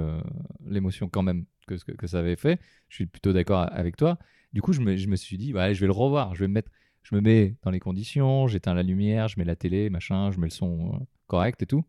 l'émotion 0.64 1.08
quand 1.08 1.22
même 1.22 1.46
que, 1.66 1.74
que 1.74 2.06
ça 2.06 2.20
avait 2.20 2.36
fait. 2.36 2.60
Je 2.88 2.96
suis 2.96 3.06
plutôt 3.06 3.32
d'accord 3.32 3.66
avec 3.72 3.96
toi. 3.96 4.18
Du 4.52 4.62
coup, 4.62 4.72
je 4.72 4.80
me, 4.80 4.96
je 4.96 5.08
me 5.08 5.16
suis 5.16 5.36
dit, 5.36 5.52
bah, 5.52 5.72
je 5.72 5.80
vais 5.80 5.86
le 5.86 5.92
revoir. 5.92 6.34
Je 6.34 6.40
vais 6.40 6.48
me 6.48 6.54
mettre, 6.54 6.70
je 7.08 7.14
me 7.14 7.20
mets 7.20 7.56
dans 7.62 7.70
les 7.70 7.80
conditions, 7.80 8.48
j'éteins 8.48 8.74
la 8.74 8.82
lumière, 8.82 9.28
je 9.28 9.38
mets 9.38 9.44
la 9.44 9.56
télé, 9.56 9.88
machin, 9.88 10.30
je 10.30 10.38
mets 10.38 10.46
le 10.48 10.52
son 10.52 10.92
euh, 10.94 10.98
correct 11.26 11.62
et 11.62 11.66
tout. 11.66 11.84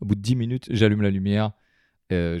Au 0.00 0.06
bout 0.06 0.16
de 0.16 0.20
10 0.20 0.36
minutes, 0.36 0.66
j'allume 0.70 1.02
la 1.02 1.10
lumière. 1.10 1.52
Euh, 2.12 2.40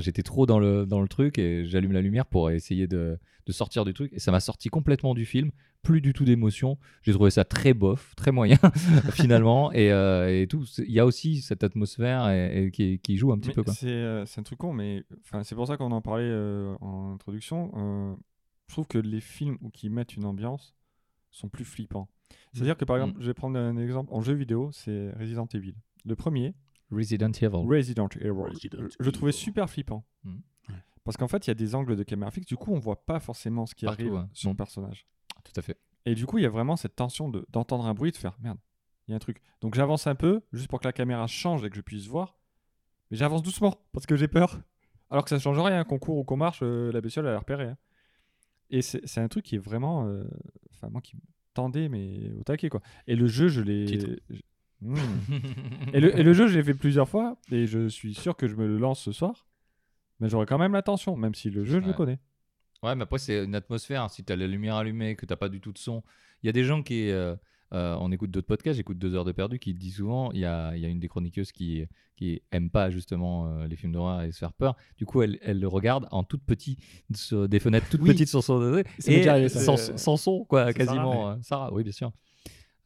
j'étais 0.00 0.22
trop 0.22 0.46
dans 0.46 0.58
le, 0.58 0.86
dans 0.86 1.00
le 1.00 1.08
truc 1.08 1.38
et 1.38 1.64
j'allume 1.64 1.92
la 1.92 2.00
lumière 2.00 2.26
pour 2.26 2.50
essayer 2.50 2.86
de, 2.86 3.18
de 3.46 3.52
sortir 3.52 3.84
du 3.84 3.92
truc. 3.92 4.10
Et 4.12 4.20
ça 4.20 4.32
m'a 4.32 4.40
sorti 4.40 4.68
complètement 4.68 5.14
du 5.14 5.26
film. 5.26 5.50
Plus 5.82 6.00
du 6.00 6.12
tout 6.12 6.24
d'émotion. 6.24 6.78
J'ai 7.02 7.12
trouvé 7.12 7.30
ça 7.30 7.44
très 7.44 7.74
bof, 7.74 8.14
très 8.16 8.30
moyen 8.30 8.58
finalement. 9.12 9.72
Et, 9.72 9.90
euh, 9.90 10.42
et 10.42 10.46
tout. 10.46 10.64
Il 10.78 10.92
y 10.92 11.00
a 11.00 11.04
aussi 11.04 11.42
cette 11.42 11.64
atmosphère 11.64 12.28
et, 12.28 12.66
et 12.66 12.70
qui, 12.70 13.00
qui 13.00 13.16
joue 13.16 13.32
un 13.32 13.38
petit 13.38 13.48
Mais 13.48 13.62
peu. 13.62 13.64
C'est 13.72 13.88
euh, 13.88 14.24
c'est 14.24 14.40
un 14.40 14.44
truc 14.44 14.60
con, 14.60 14.72
mais 14.72 15.04
c'est 15.42 15.56
pour 15.56 15.66
ça 15.66 15.76
qu'on 15.76 15.90
en 15.90 16.00
parlait 16.00 16.24
euh, 16.24 16.74
en 16.80 17.14
introduction. 17.14 18.16
Je 18.68 18.74
trouve 18.74 18.86
que 18.86 18.98
les 18.98 19.20
films 19.20 19.58
où 19.60 19.70
qui 19.70 19.88
mettent 19.90 20.16
une 20.16 20.24
ambiance 20.24 20.74
sont 21.30 21.48
plus 21.48 21.64
flippants. 21.64 22.08
C'est-à-dire 22.52 22.76
que 22.76 22.84
par 22.84 22.96
Mm. 22.96 23.00
exemple, 23.00 23.20
je 23.22 23.26
vais 23.26 23.34
prendre 23.34 23.58
un 23.58 23.76
exemple 23.76 24.12
en 24.12 24.20
jeu 24.20 24.34
vidéo, 24.34 24.70
c'est 24.72 25.10
Resident 25.18 25.46
Evil. 25.52 25.74
Le 26.04 26.16
premier, 26.16 26.54
Resident 26.90 27.30
Evil. 27.32 27.66
Resident 27.66 28.08
Evil, 28.16 28.30
Resident 28.30 28.88
je, 28.98 29.04
le 29.04 29.12
trouvais 29.12 29.30
Evil. 29.30 29.38
super 29.38 29.68
flippant. 29.70 30.04
Mm. 30.24 30.38
Parce 31.04 31.16
qu'en 31.16 31.26
fait, 31.28 31.46
il 31.46 31.50
y 31.50 31.50
a 31.50 31.54
des 31.54 31.74
angles 31.74 31.96
de 31.96 32.02
caméra 32.04 32.30
fixe, 32.30 32.46
du 32.46 32.56
coup, 32.56 32.72
on 32.72 32.78
voit 32.78 33.04
pas 33.04 33.18
forcément 33.18 33.66
ce 33.66 33.74
qui 33.74 33.86
Partout, 33.86 34.02
arrive 34.02 34.14
ouais. 34.14 34.24
sur 34.32 34.50
le 34.50 34.54
Mm. 34.54 34.56
personnage. 34.56 35.06
Tout 35.44 35.52
à 35.56 35.62
fait. 35.62 35.76
Et 36.06 36.14
du 36.14 36.26
coup, 36.26 36.38
il 36.38 36.42
y 36.42 36.46
a 36.46 36.50
vraiment 36.50 36.76
cette 36.76 36.94
tension 36.94 37.28
de- 37.28 37.44
d'entendre 37.50 37.86
un 37.86 37.94
bruit, 37.94 38.12
de 38.12 38.16
faire 38.16 38.36
merde, 38.40 38.58
il 39.06 39.10
y 39.10 39.14
a 39.14 39.16
un 39.16 39.20
truc. 39.20 39.40
Donc 39.60 39.74
j'avance 39.74 40.06
un 40.06 40.14
peu, 40.14 40.42
juste 40.52 40.68
pour 40.68 40.78
que 40.80 40.86
la 40.86 40.92
caméra 40.92 41.26
change 41.26 41.64
et 41.64 41.70
que 41.70 41.76
je 41.76 41.80
puisse 41.80 42.06
voir. 42.06 42.36
Mais 43.10 43.16
j'avance 43.16 43.42
doucement, 43.42 43.74
parce 43.92 44.06
que 44.06 44.14
j'ai 44.16 44.28
peur. 44.28 44.60
Alors 45.10 45.24
que 45.24 45.30
ça 45.30 45.38
change 45.38 45.58
rien, 45.58 45.82
qu'on 45.84 45.98
court 45.98 46.18
ou 46.18 46.24
qu'on 46.24 46.36
marche, 46.36 46.60
euh, 46.62 46.90
la 46.92 47.00
bestiole, 47.00 47.26
elle 47.26 47.34
a 47.34 47.38
repéré. 47.38 47.64
hein. 47.64 47.76
Et 48.72 48.82
c'est 48.82 49.18
un 49.18 49.28
truc 49.28 49.44
qui 49.44 49.54
est 49.54 49.58
vraiment. 49.64 50.06
euh, 50.08 50.24
Enfin, 50.72 50.88
moi 50.90 51.00
qui 51.00 51.14
me 51.14 51.20
tendait, 51.54 51.88
mais 51.88 52.32
au 52.40 52.42
taquet, 52.42 52.68
quoi. 52.68 52.80
Et 53.06 53.14
le 53.14 53.26
jeu, 53.28 53.46
je 53.48 53.60
l'ai. 53.60 53.84
Titre. 53.84 54.08
je- 54.30 54.40
Mm. 54.84 54.96
et, 55.92 56.00
le, 56.00 56.18
et 56.18 56.24
le 56.24 56.32
jeu, 56.32 56.48
je 56.48 56.58
l'ai 56.58 56.64
fait 56.64 56.74
plusieurs 56.74 57.08
fois, 57.08 57.36
et 57.52 57.68
je 57.68 57.86
suis 57.86 58.14
sûr 58.14 58.36
que 58.36 58.48
je 58.48 58.56
me 58.56 58.66
le 58.66 58.78
lance 58.78 59.00
ce 59.00 59.12
soir. 59.12 59.46
Mais 60.18 60.28
j'aurai 60.28 60.44
quand 60.44 60.58
même 60.58 60.72
l'attention, 60.72 61.14
même 61.16 61.36
si 61.36 61.50
le 61.50 61.64
jeu, 61.64 61.80
je 61.80 61.86
le 61.86 61.92
connais. 61.92 62.18
Ouais, 62.82 62.96
mais 62.96 63.04
après, 63.04 63.18
c'est 63.18 63.44
une 63.44 63.54
atmosphère. 63.54 64.10
Si 64.10 64.24
tu 64.24 64.32
as 64.32 64.36
la 64.36 64.48
lumière 64.48 64.74
allumée, 64.74 65.14
que 65.14 65.24
tu 65.24 65.36
pas 65.36 65.48
du 65.48 65.60
tout 65.60 65.70
de 65.72 65.78
son. 65.78 66.02
Il 66.42 66.46
y 66.46 66.48
a 66.48 66.52
des 66.52 66.64
gens 66.64 66.82
qui. 66.82 67.10
euh, 67.10 67.36
euh, 67.72 67.96
on 68.00 68.12
écoute 68.12 68.30
d'autres 68.30 68.46
podcasts, 68.46 68.76
j'écoute 68.76 68.98
deux 68.98 69.14
heures 69.14 69.24
de 69.24 69.32
perdu, 69.32 69.58
qui 69.58 69.72
disent 69.74 69.96
souvent 69.96 70.30
il 70.32 70.40
y 70.40 70.44
a, 70.44 70.74
il 70.76 70.82
y 70.82 70.84
a 70.84 70.88
une 70.88 71.00
des 71.00 71.08
chroniqueuses 71.08 71.52
qui, 71.52 71.84
qui 72.16 72.42
aime 72.52 72.68
pas 72.70 72.90
justement 72.90 73.46
euh, 73.48 73.66
les 73.66 73.76
films 73.76 73.92
d'horreur 73.92 74.22
et 74.22 74.32
se 74.32 74.38
faire 74.38 74.52
peur. 74.52 74.76
Du 74.98 75.06
coup, 75.06 75.22
elle, 75.22 75.38
elle 75.42 75.58
le 75.60 75.68
regarde 75.68 76.06
en 76.10 76.22
toute 76.24 76.42
petite, 76.44 76.78
sur 77.14 77.48
des 77.48 77.60
fenêtres 77.60 77.88
toutes 77.90 78.02
Oui. 78.02 78.10
petites 78.10 78.28
sur 78.28 78.42
son 78.44 78.60
et 78.78 78.84
déjà 79.06 79.32
arrivé, 79.32 79.48
sans, 79.48 79.76
C'est- 79.76 79.96
sans 79.96 80.16
son, 80.16 80.44
quoi, 80.44 80.72
quasiment. 80.72 81.30
euh, 81.30 81.36
Sarah, 81.42 81.72
oui, 81.72 81.82
bien 81.82 81.92
sûr. 81.92 82.12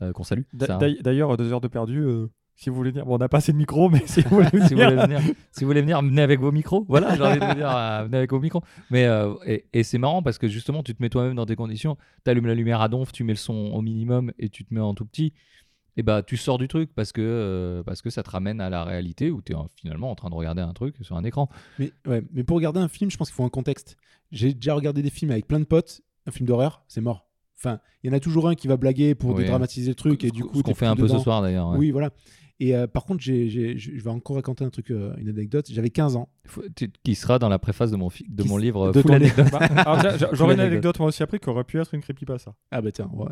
Euh, 0.03 0.13
Qu'on 0.13 0.25
salue. 0.25 0.43
D'ailleurs, 0.53 1.37
deux 1.39 1.53
heures 1.53 1.61
de 1.63 1.69
perdu, 1.69 2.01
euh, 2.01 2.29
si 2.57 2.71
vous 2.71 2.77
voulez 2.77 2.91
venir. 2.91 3.05
Bon, 3.07 3.15
on 3.15 3.19
n'a 3.19 3.29
pas 3.29 3.39
assez 3.39 3.53
de 3.53 3.57
micro, 3.57 3.89
mais 3.91 4.03
si 4.07 4.23
vous 4.23 4.37
voulez 4.37 4.49
venir. 4.49 4.67
si, 4.67 4.75
vous 4.75 4.81
voulez 4.81 4.97
venir, 4.97 5.21
si 5.53 5.61
vous 5.65 5.67
voulez 5.69 5.81
venir, 5.83 6.03
venez 6.03 6.23
avec 6.23 6.41
vos 6.41 6.51
micros. 6.53 6.85
Voilà, 6.89 7.15
j'ai 7.15 7.23
envie 7.23 7.39
de 7.39 7.45
vous 7.45 7.55
dire, 7.55 7.71
euh, 7.77 8.03
venez 8.05 8.17
avec 8.19 8.31
vos 8.31 8.41
micros. 8.41 8.63
Mais 8.91 9.05
euh, 9.05 9.35
et, 9.47 9.67
et 9.73 9.83
c'est 9.83 9.99
marrant 9.99 10.23
parce 10.23 10.39
que 10.39 10.49
justement, 10.49 10.83
tu 10.83 10.95
te 10.95 11.03
mets 11.03 11.09
toi-même 11.11 11.35
dans 11.37 11.47
tes 11.47 11.55
conditions. 11.57 11.97
Tu 12.25 12.31
allumes 12.31 12.47
la 12.47 12.55
lumière 12.55 12.81
à 12.81 12.89
donf, 12.89 13.13
tu 13.13 13.23
mets 13.25 13.33
le 13.35 13.39
son 13.39 13.55
au 13.73 13.83
minimum 13.83 14.33
et 14.39 14.49
tu 14.49 14.65
te 14.65 14.73
mets 14.75 14.81
en 14.81 14.95
tout 14.95 15.05
petit. 15.07 15.33
Et 15.99 16.03
bah, 16.03 16.23
tu 16.23 16.37
sors 16.37 16.59
du 16.59 16.69
truc 16.69 16.91
parce 16.95 17.11
que, 17.13 17.23
euh, 17.23 17.83
parce 17.83 18.03
que 18.03 18.11
ça 18.11 18.23
te 18.23 18.29
ramène 18.31 18.61
à 18.61 18.69
la 18.69 18.85
réalité 18.85 19.31
où 19.31 19.41
tu 19.41 19.53
es 19.53 19.57
finalement 19.77 20.11
en 20.11 20.15
train 20.15 20.29
de 20.29 20.35
regarder 20.35 20.61
un 20.61 20.75
truc 20.75 20.95
sur 21.01 21.17
un 21.17 21.25
écran. 21.25 21.49
Mais, 21.79 21.91
ouais, 22.07 22.23
mais 22.33 22.45
pour 22.45 22.57
regarder 22.57 22.81
un 22.81 22.89
film, 22.89 23.11
je 23.11 23.17
pense 23.17 23.29
qu'il 23.29 23.35
faut 23.37 23.45
un 23.45 23.49
contexte. 23.49 23.97
J'ai 24.31 24.53
déjà 24.53 24.75
regardé 24.75 25.03
des 25.03 25.09
films 25.11 25.31
avec 25.31 25.47
plein 25.47 25.59
de 25.61 25.65
potes. 25.65 26.03
Un 26.27 26.33
film 26.33 26.47
d'horreur, 26.47 26.85
c'est 26.89 27.01
mort. 27.01 27.27
Enfin, 27.59 27.81
il 28.03 28.11
y 28.11 28.13
en 28.13 28.17
a 28.17 28.21
toujours 28.21 28.47
un 28.49 28.55
qui 28.55 28.69
va 28.69 28.77
blaguer 28.77 29.15
pour 29.15 29.31
Oui. 29.31 29.45
dédramatiser 29.45 29.89
le 29.89 29.95
truc 29.95 30.23
et 30.25 30.29
Ce 30.29 30.33
du 30.35 30.43
qu'on- 30.43 30.49
coup, 30.51 30.59
ce 30.59 30.63
qu'on 30.65 30.75
fait 30.75 30.85
un 30.85 30.97
peu 30.97 31.09
ce 31.09 31.19
soir 31.19 31.41
d'ailleurs. 31.41 31.71
ouais. 31.71 31.79
Oui, 31.79 31.91
voilà. 31.93 32.11
Et 32.59 32.75
euh, 32.75 32.87
par 32.87 33.05
contre, 33.05 33.23
j'ai- 33.23 33.51
j'ai- 33.51 33.77
je 33.77 34.03
vais 34.03 34.09
encore 34.11 34.37
raconter 34.37 34.65
un 34.65 34.71
truc, 34.71 34.91
euh, 34.91 35.15
une 35.19 35.29
anecdote. 35.29 35.67
J'avais 35.71 35.91
15 35.91 36.17
ans. 36.17 36.31
Faut- 36.47 36.63
tu- 36.75 36.91
qui 37.03 37.15
sera 37.15 37.39
dans 37.39 37.51
la 37.51 37.59
préface 37.59 37.91
de 37.91 37.97
mon, 37.97 38.09
fi- 38.09 38.25
de 38.29 38.43
Qui 38.43 38.49
mon 38.49 38.57
s- 38.57 38.63
livre 38.65 38.93
de 38.93 39.01
Full 39.03 39.11
ton 39.11 39.15
Anecdote. 39.17 39.47
Bah, 39.53 39.59
alors, 39.59 40.01
J'aurais 40.35 40.55
une 40.55 40.61
anecdote 40.61 40.99
moi 40.99 41.09
aussi 41.09 41.23
après 41.23 41.39
qui 41.39 41.49
aurait 41.51 41.65
pu 41.65 41.79
être 41.79 41.93
une 41.95 42.01
creepypasta. 42.01 42.55
Ah 42.71 42.81
bah 42.81 42.91
tiens, 42.93 43.11
ouais. 43.13 43.27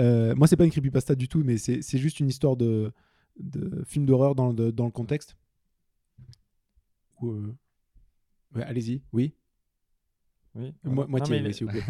Euh, 0.00 0.34
moi, 0.34 0.46
c'est 0.46 0.56
pas 0.56 0.64
une 0.64 0.70
creepypasta 0.70 1.14
du 1.14 1.28
tout, 1.28 1.42
mais 1.44 1.58
c'est 1.58 1.82
c'est 1.82 1.98
juste 1.98 2.18
une 2.20 2.28
histoire 2.28 2.56
de, 2.56 2.92
de 3.38 3.82
film 3.84 4.06
d'horreur 4.06 4.34
dans, 4.34 4.52
le- 4.52 4.72
dans 4.72 4.86
le 4.86 4.90
contexte. 4.90 5.36
Euh, 7.22 7.54
ouais, 8.54 8.62
Allez-y, 8.62 9.02
oui? 9.12 9.34
Oui. 10.54 10.72
Mo- 10.84 11.02
Non, 11.02 11.08
moitié, 11.08 11.40
mais 11.40 11.52
s'il 11.52 11.66
vous 11.70 11.72
plaît. 11.72 11.82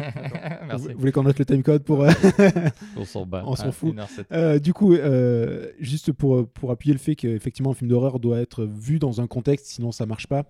Merci. 0.67 0.87
Vous 0.93 0.99
voulez 0.99 1.11
qu'on 1.11 1.23
note 1.23 1.37
le 1.37 1.45
timecode 1.45 1.83
pour... 1.83 2.03
euh, 2.03 2.11
On 2.95 3.03
s'en 3.05 3.25
bat. 3.25 3.43
On 3.45 3.55
s'en 3.55 3.67
Ah, 3.67 3.71
fout. 3.71 3.95
1h07. 3.95 4.25
Euh, 4.31 4.59
du 4.59 4.73
coup, 4.73 4.93
euh, 4.93 5.71
juste 5.79 6.11
pour, 6.13 6.47
pour 6.47 6.71
appuyer 6.71 6.93
le 6.93 6.99
fait 6.99 7.15
qu'effectivement 7.15 7.71
un 7.71 7.73
film 7.73 7.89
d'horreur 7.89 8.19
doit 8.19 8.39
être 8.39 8.63
vu 8.63 8.99
dans 8.99 9.19
un 9.19 9.27
contexte, 9.27 9.65
sinon 9.65 9.91
ça 9.91 10.05
marche 10.05 10.27
pas. 10.27 10.45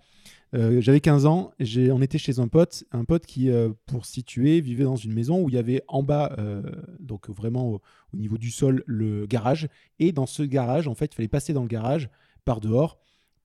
Euh, 0.54 0.80
J'avais 0.82 1.00
15 1.00 1.26
ans, 1.26 1.52
j'ai- 1.60 1.92
on 1.92 2.02
était 2.04 2.20
chez 2.20 2.40
un 2.40 2.48
pote, 2.48 2.84
un 2.92 3.04
pote 3.06 3.26
qui, 3.26 3.50
euh, 3.50 3.70
pour 3.88 4.06
situer, 4.06 4.62
vivait 4.62 4.84
dans 4.84 4.96
une 4.96 5.12
maison 5.14 5.42
où 5.42 5.50
il 5.50 5.56
y 5.56 5.58
avait 5.58 5.82
en 5.88 6.04
bas, 6.04 6.36
euh, 6.38 6.62
donc 7.00 7.30
vraiment 7.32 7.68
au, 7.72 7.82
au 8.14 8.18
niveau 8.18 8.38
du 8.38 8.52
sol, 8.52 8.84
le 8.86 9.26
garage. 9.26 9.68
Et 9.98 10.12
dans 10.12 10.28
ce 10.28 10.44
garage, 10.44 10.88
en 10.88 10.94
fait, 10.94 11.12
il 11.12 11.16
fallait 11.16 11.28
passer 11.28 11.54
dans 11.54 11.64
le 11.64 11.68
garage 11.68 12.10
par 12.46 12.62
dehors 12.62 13.00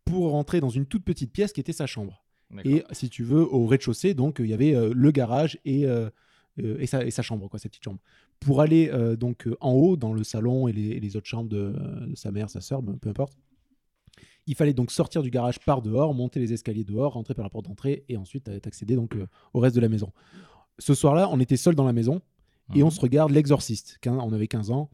pour 0.04 0.30
rentrer 0.32 0.60
dans 0.60 0.68
une 0.68 0.84
toute 0.84 1.04
petite 1.04 1.32
pièce 1.32 1.54
qui 1.54 1.60
était 1.60 1.72
sa 1.72 1.86
chambre. 1.86 2.22
Et 2.64 2.82
si 2.92 3.10
tu 3.10 3.24
veux, 3.24 3.42
au 3.42 3.66
rez-de-chaussée, 3.66 4.14
donc 4.14 4.38
il 4.38 4.46
y 4.46 4.54
avait 4.54 4.74
euh, 4.74 4.92
le 4.94 5.10
garage 5.10 5.58
et, 5.64 5.86
euh, 5.86 6.08
euh, 6.60 6.78
et, 6.78 6.86
sa, 6.86 7.04
et 7.04 7.10
sa 7.10 7.22
chambre, 7.22 7.48
quoi, 7.48 7.58
sa 7.58 7.68
petite 7.68 7.84
chambre. 7.84 8.00
Pour 8.40 8.60
aller 8.60 8.90
donc 9.18 9.48
en 9.60 9.72
haut, 9.72 9.96
dans 9.96 10.12
le 10.12 10.22
salon 10.22 10.68
et 10.68 10.72
les, 10.72 10.90
et 10.90 11.00
les 11.00 11.16
autres 11.16 11.26
chambres 11.26 11.48
de, 11.48 11.74
de 12.06 12.14
sa 12.14 12.30
mère, 12.30 12.48
sa 12.48 12.60
soeur, 12.60 12.82
peu 13.00 13.08
importe, 13.08 13.36
il 14.46 14.54
fallait 14.54 14.74
donc 14.74 14.92
sortir 14.92 15.22
du 15.22 15.30
garage 15.30 15.58
par 15.58 15.82
dehors, 15.82 16.14
monter 16.14 16.38
les 16.38 16.52
escaliers 16.52 16.84
dehors, 16.84 17.14
rentrer 17.14 17.34
par 17.34 17.42
la 17.42 17.50
porte 17.50 17.64
d'entrée 17.64 18.04
et 18.08 18.16
ensuite 18.16 18.48
accéder 18.64 18.94
donc 18.94 19.16
au 19.54 19.58
reste 19.58 19.74
de 19.74 19.80
la 19.80 19.88
maison. 19.88 20.12
Ce 20.78 20.94
soir-là, 20.94 21.28
on 21.32 21.40
était 21.40 21.56
seuls 21.56 21.74
dans 21.74 21.84
la 21.84 21.92
maison 21.92 22.22
et 22.76 22.84
on 22.84 22.90
se 22.90 23.00
regarde 23.00 23.32
L'Exorciste. 23.32 23.98
On 24.06 24.32
avait 24.32 24.46
15 24.46 24.70
ans. 24.70 24.88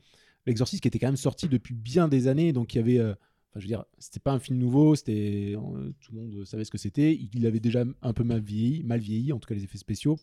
L'Exorciste 0.46 0.82
qui 0.82 0.88
était 0.88 0.98
quand 0.98 1.08
même 1.08 1.16
sorti 1.16 1.48
depuis 1.48 1.74
bien 1.74 2.08
des 2.08 2.28
années, 2.28 2.54
donc 2.54 2.74
il 2.74 2.78
y 2.78 2.80
avait. 2.80 3.14
Enfin, 3.54 3.60
je 3.60 3.66
veux 3.66 3.68
dire, 3.68 3.84
c'était 3.98 4.18
pas 4.18 4.32
un 4.32 4.40
film 4.40 4.58
nouveau, 4.58 4.96
c'était 4.96 5.54
euh, 5.54 5.92
tout 6.00 6.12
le 6.12 6.18
monde 6.20 6.44
savait 6.44 6.64
ce 6.64 6.72
que 6.72 6.78
c'était. 6.78 7.16
Il 7.32 7.46
avait 7.46 7.60
déjà 7.60 7.84
un 8.02 8.12
peu 8.12 8.24
mal 8.24 8.40
vieilli, 8.40 8.82
mal 8.82 8.98
vieilli, 8.98 9.32
en 9.32 9.38
tout 9.38 9.46
cas 9.46 9.54
les 9.54 9.62
effets 9.62 9.78
spéciaux. 9.78 10.16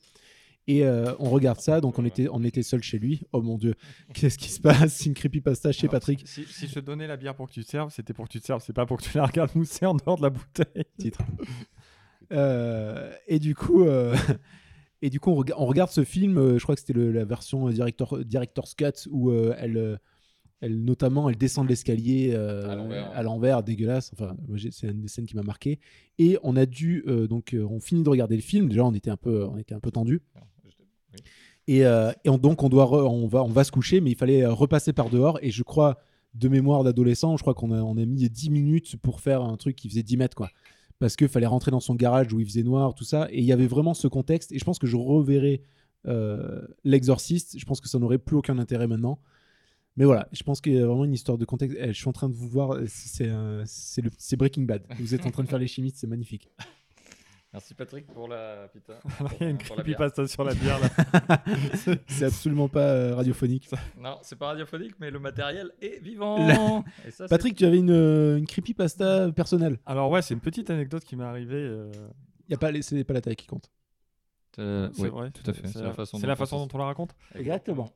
Et 0.67 0.83
euh, 0.85 1.13
on 1.17 1.29
regarde 1.29 1.61
ça, 1.61 1.79
donc 1.79 1.97
on 1.97 2.03
était, 2.03 2.27
on 2.29 2.43
était 2.43 2.61
seul 2.61 2.83
chez 2.83 2.99
lui. 2.99 3.21
Oh 3.31 3.41
mon 3.41 3.57
dieu, 3.57 3.75
qu'est-ce 4.13 4.37
qui 4.37 4.49
se 4.49 4.59
passe? 4.59 4.95
C'est 4.95 5.05
une 5.05 5.13
creepypasta 5.13 5.71
chez 5.71 5.87
Patrick. 5.87 6.23
Si, 6.27 6.43
si 6.43 6.67
je 6.67 6.73
te 6.73 6.79
donnais 6.81 7.07
la 7.07 7.15
bière 7.15 7.33
pour 7.33 7.47
que 7.47 7.53
tu 7.53 7.63
te 7.63 7.69
serves, 7.69 7.93
c'était 7.93 8.13
pour 8.13 8.27
que 8.27 8.33
tu 8.33 8.41
te 8.41 8.45
serves, 8.45 8.61
c'est 8.65 8.73
pas 8.73 8.85
pour 8.85 8.97
que 8.97 9.03
tu 9.03 9.15
la 9.17 9.25
regardes 9.25 9.55
mousser 9.55 9.85
en 9.85 9.95
dehors 9.95 10.17
de 10.17 10.23
la 10.23 10.29
bouteille. 10.29 10.83
titre. 10.99 11.21
Euh, 12.31 13.13
et 13.27 13.39
du 13.39 13.55
coup, 13.55 13.83
euh, 13.85 14.15
et 15.01 15.09
du 15.09 15.21
coup, 15.21 15.31
on, 15.31 15.35
rega- 15.35 15.55
on 15.57 15.65
regarde 15.65 15.89
ce 15.89 16.03
film. 16.03 16.57
je 16.57 16.63
crois 16.63 16.75
que 16.75 16.81
c'était 16.81 16.93
la 16.93 17.23
version 17.25 17.69
director, 17.69 18.19
director's 18.25 18.73
cut 18.75 19.07
où 19.09 19.31
elle, 19.31 19.99
notamment, 20.69 21.27
elle 21.29 21.37
descend 21.37 21.65
de 21.65 21.69
l'escalier 21.69 22.31
euh, 22.33 22.69
À 23.15 23.23
l'envers. 23.23 23.63
dégueulasse. 23.63 24.11
Enfin, 24.13 24.35
c'est 24.71 24.87
une 24.87 25.01
des 25.01 25.07
scènes 25.07 25.25
qui 25.25 25.35
m'a 25.35 25.41
marqué. 25.43 25.79
Et 26.19 26.37
on 26.43 26.55
a 26.55 26.65
dû 26.65 27.03
euh, 27.07 27.27
donc, 27.27 27.53
euh, 27.53 27.65
on 27.69 27.79
finit 27.79 28.03
de 28.03 28.09
regarder 28.09 28.35
le 28.35 28.41
film. 28.41 28.69
Déjà, 28.69 28.85
on 28.85 28.93
était 28.93 29.09
un 29.09 29.17
peu, 29.17 29.45
on 29.45 29.57
était 29.57 29.73
un 29.73 29.79
peu 29.79 29.91
tendu. 29.91 30.21
Et, 31.67 31.85
euh, 31.85 32.11
et 32.25 32.29
on- 32.29 32.37
donc 32.37 32.63
on 32.63 32.69
doit, 32.69 32.85
re- 32.85 33.07
on 33.07 33.27
va, 33.27 33.43
on 33.43 33.47
va 33.49 33.63
se 33.63 33.71
coucher, 33.71 34.01
mais 34.01 34.11
il 34.11 34.15
fallait 34.15 34.45
repasser 34.45 34.93
par 34.93 35.09
dehors. 35.09 35.39
Et 35.41 35.51
je 35.51 35.63
crois, 35.63 35.97
de 36.33 36.47
mémoire 36.47 36.83
d'adolescent, 36.83 37.37
je 37.37 37.43
crois 37.43 37.53
qu'on 37.53 37.71
a, 37.71 37.81
on 37.81 37.97
a 37.97 38.05
mis 38.05 38.29
10 38.29 38.49
minutes 38.49 38.95
pour 38.97 39.19
faire 39.19 39.41
un 39.41 39.57
truc 39.57 39.75
qui 39.75 39.89
faisait 39.89 40.03
10 40.03 40.17
mètres, 40.17 40.35
quoi. 40.35 40.49
Parce 40.99 41.15
qu'il 41.15 41.27
fallait 41.27 41.47
rentrer 41.47 41.71
dans 41.71 41.79
son 41.79 41.95
garage 41.95 42.31
où 42.33 42.39
il 42.39 42.45
faisait 42.45 42.63
noir, 42.63 42.93
tout 42.93 43.03
ça. 43.03 43.27
Et 43.31 43.39
il 43.39 43.45
y 43.45 43.51
avait 43.51 43.65
vraiment 43.67 43.93
ce 43.95 44.07
contexte. 44.07 44.51
Et 44.51 44.59
je 44.59 44.63
pense 44.63 44.77
que 44.79 44.85
je 44.87 44.95
reverrai 44.97 45.63
l'exorciste. 46.83 47.57
Je 47.57 47.65
pense 47.65 47.81
que 47.81 47.87
ça 47.89 47.99
n'aurait 47.99 48.17
plus 48.19 48.35
aucun 48.37 48.57
intérêt 48.59 48.87
maintenant. 48.87 49.19
Mais 49.97 50.05
voilà, 50.05 50.27
je 50.31 50.41
pense 50.43 50.61
qu'il 50.61 50.73
y 50.73 50.79
a 50.79 50.85
vraiment 50.85 51.05
une 51.05 51.13
histoire 51.13 51.37
de 51.37 51.45
contexte. 51.45 51.77
Eh, 51.79 51.87
je 51.87 51.93
suis 51.99 52.07
en 52.07 52.13
train 52.13 52.29
de 52.29 52.33
vous 52.33 52.47
voir, 52.47 52.71
euh, 52.71 52.85
c'est 52.87 53.27
un- 53.29 53.63
c'est 53.65 54.35
Breaking 54.37 54.63
Bad. 54.63 54.83
Vous 54.99 55.13
êtes 55.13 55.25
en 55.25 55.31
train 55.31 55.43
de 55.43 55.49
faire 55.49 55.59
les 55.59 55.67
chimistes, 55.67 55.97
c'est 55.97 56.07
magnifique. 56.07 56.49
Merci 57.53 57.73
Patrick 57.73 58.07
pour 58.07 58.29
la 58.29 58.69
putain. 58.71 58.93
Il 59.41 59.43
y 59.43 59.47
a 59.47 59.49
une 59.49 59.57
pour 59.57 59.75
la 59.75 59.83
bière. 59.83 59.97
creepypasta 59.97 60.25
sur 60.29 60.45
la 60.45 60.53
bière 60.53 60.79
là. 60.79 61.43
C'est 62.07 62.23
absolument 62.23 62.69
pas 62.69 62.87
euh, 62.93 63.15
radiophonique. 63.15 63.69
Non, 63.99 64.19
c'est 64.21 64.37
pas 64.37 64.47
radiophonique, 64.47 64.95
mais 65.01 65.11
le 65.11 65.19
matériel 65.19 65.69
est 65.81 66.01
vivant. 66.01 66.47
Et 67.05 67.11
ça, 67.11 67.27
Patrick, 67.27 67.57
tu 67.57 67.65
avais 67.65 67.77
une, 67.79 67.91
euh, 67.91 68.37
une 68.37 68.47
creepypasta 68.47 69.33
personnelle. 69.33 69.79
Alors 69.85 70.09
ouais, 70.09 70.21
c'est 70.21 70.33
une 70.33 70.39
petite 70.39 70.69
anecdote 70.69 71.03
qui 71.03 71.17
m'est 71.17 71.25
arrivée. 71.25 71.55
euh, 71.57 71.91
Y 72.47 72.53
a 72.53 72.57
pas, 72.57 72.71
les- 72.71 72.81
c'est 72.81 73.03
pas 73.03 73.13
la 73.13 73.21
taille 73.21 73.35
qui 73.35 73.47
compte. 73.47 73.69
Euh, 74.57 74.89
c'est 74.93 75.01
oui, 75.03 75.09
vrai. 75.09 75.31
tout 75.31 75.49
à 75.49 75.53
fait. 75.53 75.67
C'est 75.67 75.81
la 75.81 75.91
façon. 75.93 76.19
La 76.19 76.35
dont 76.35 76.67
on 76.73 76.77
la 76.77 76.85
raconte. 76.85 77.13
Exactement. 77.35 77.91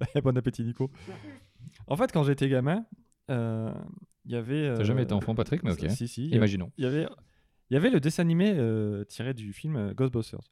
bon 0.22 0.36
appétit 0.36 0.64
Nico. 0.64 0.90
En 1.86 1.96
fait, 1.96 2.12
quand 2.12 2.22
j'étais 2.22 2.48
gamin, 2.48 2.84
euh, 3.30 3.72
il 4.24 4.32
y 4.32 4.36
avait. 4.36 4.74
T'as 4.74 4.82
euh, 4.82 4.84
jamais 4.84 5.02
été 5.02 5.12
enfant, 5.12 5.34
Patrick, 5.34 5.62
mais 5.62 5.72
ok. 5.72 5.90
Si 5.90 6.08
si. 6.08 6.28
Imaginons. 6.28 6.70
Il 6.76 6.84
y 6.84 6.86
avait, 6.86 7.06
y 7.70 7.76
avait 7.76 7.90
le 7.90 8.00
dessin 8.00 8.22
animé 8.22 8.52
euh, 8.56 9.04
tiré 9.04 9.34
du 9.34 9.52
film 9.52 9.76
euh, 9.76 9.94
Ghostbusters. 9.94 10.50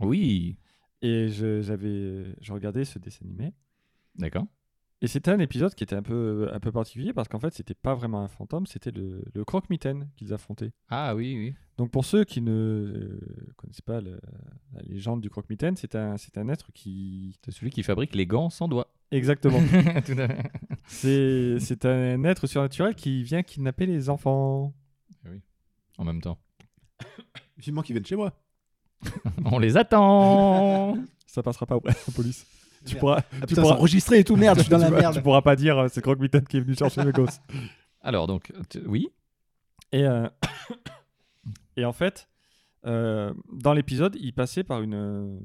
Oui. 0.00 0.56
Et 1.02 1.28
je, 1.28 1.60
j'avais, 1.60 2.34
je 2.40 2.52
regardais 2.52 2.84
ce 2.84 2.98
dessin 2.98 3.24
animé. 3.24 3.52
D'accord. 4.16 4.46
Et 5.04 5.06
c'était 5.06 5.30
un 5.30 5.38
épisode 5.38 5.74
qui 5.74 5.84
était 5.84 5.96
un 5.96 6.02
peu, 6.02 6.48
un 6.50 6.60
peu 6.60 6.72
particulier 6.72 7.12
parce 7.12 7.28
qu'en 7.28 7.38
fait, 7.38 7.52
c'était 7.52 7.74
pas 7.74 7.94
vraiment 7.94 8.22
un 8.22 8.28
fantôme, 8.28 8.64
c'était 8.64 8.90
le, 8.90 9.22
le 9.34 9.44
croque-mitaine 9.44 10.08
qu'ils 10.16 10.32
affrontaient. 10.32 10.72
Ah 10.88 11.14
oui, 11.14 11.34
oui. 11.36 11.54
Donc 11.76 11.90
pour 11.90 12.06
ceux 12.06 12.24
qui 12.24 12.40
ne 12.40 12.50
euh, 12.50 13.20
connaissent 13.56 13.82
pas 13.82 14.00
le- 14.00 14.18
la 14.72 14.80
légende 14.80 15.20
du 15.20 15.28
croque-mitaine, 15.28 15.76
c'est 15.76 15.94
un, 15.94 16.16
c'est 16.16 16.38
un 16.38 16.48
être 16.48 16.72
qui... 16.72 17.36
C'est 17.44 17.50
celui 17.50 17.70
qui 17.70 17.82
fabrique 17.82 18.14
les 18.14 18.26
gants 18.26 18.48
sans 18.48 18.66
doigts. 18.66 18.94
Exactement. 19.10 19.60
Tout 20.06 20.12
à 20.18 20.26
fait. 20.26 20.50
c'est, 20.86 21.60
c'est 21.60 21.84
un 21.84 22.24
être 22.24 22.46
surnaturel 22.46 22.94
qui 22.94 23.22
vient 23.24 23.42
kidnapper 23.42 23.84
les 23.84 24.08
enfants. 24.08 24.72
En 25.98 26.04
même 26.04 26.22
temps. 26.22 26.38
Vivement 27.58 27.82
qu'ils 27.82 27.94
viennent 27.94 28.06
chez 28.06 28.16
moi. 28.16 28.32
On 29.44 29.58
les 29.58 29.76
attend. 29.76 30.96
Ça 31.26 31.42
passera 31.42 31.66
pas 31.66 31.76
auprès 31.76 31.92
de 31.92 31.98
la 32.06 32.12
police. 32.14 32.46
Tu 32.84 32.94
Merde. 32.94 33.00
pourras, 33.00 33.22
Ah 33.42 33.46
tu, 33.46 33.54
pourras, 33.54 33.74
enregistré 33.76 34.18
et 34.18 34.24
tout, 34.24 34.36
merde, 34.36 34.58
je 34.58 34.62
suis 34.64 34.70
dans 34.70 34.78
la 34.78 34.90
merde. 34.90 35.14
tu 35.14 35.22
pourras 35.22 35.42
pas 35.42 35.56
dire 35.56 35.78
euh, 35.78 35.88
c'est 35.88 36.02
croque-mitaine 36.02 36.44
qui 36.46 36.58
est 36.58 36.60
venu 36.60 36.74
chercher 36.74 37.04
mes 37.04 37.12
gosses. 37.12 37.40
Alors 38.00 38.26
donc, 38.26 38.52
tu- 38.68 38.80
oui. 38.86 39.08
Et, 39.92 40.04
euh, 40.04 40.28
et 41.76 41.84
en 41.84 41.92
fait, 41.92 42.28
euh, 42.86 43.32
dans 43.52 43.72
l'épisode, 43.72 44.16
il 44.20 44.32
passait 44.34 44.64
par 44.64 44.82
une. 44.82 45.40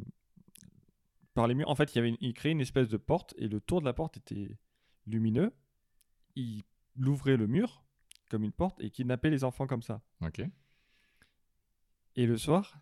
par 1.34 1.48
les 1.48 1.56
murs. 1.56 1.70
En 1.70 1.76
fait, 1.76 1.94
il, 1.94 1.98
y 1.98 2.00
avait 2.00 2.10
une- 2.10 2.18
il 2.20 2.34
créait 2.34 2.52
une 2.52 2.62
espèce 2.62 2.90
de 2.90 2.98
porte 2.98 3.34
et 3.38 3.48
le 3.48 3.60
tour 3.62 3.80
de 3.80 3.86
la 3.86 3.94
porte 3.94 4.18
était 4.18 4.58
lumineux. 5.08 5.52
Il 6.36 6.64
ouvrait 7.06 7.38
le 7.38 7.48
mur 7.48 7.84
comme 8.30 8.44
une 8.44 8.52
porte 8.52 8.80
et 8.82 8.90
kidnappait 8.90 9.30
les 9.30 9.44
enfants 9.44 9.66
comme 9.68 9.82
ça. 9.82 10.02
Ok. 10.22 10.42
Et 12.16 12.26
le 12.26 12.38
soir, 12.38 12.78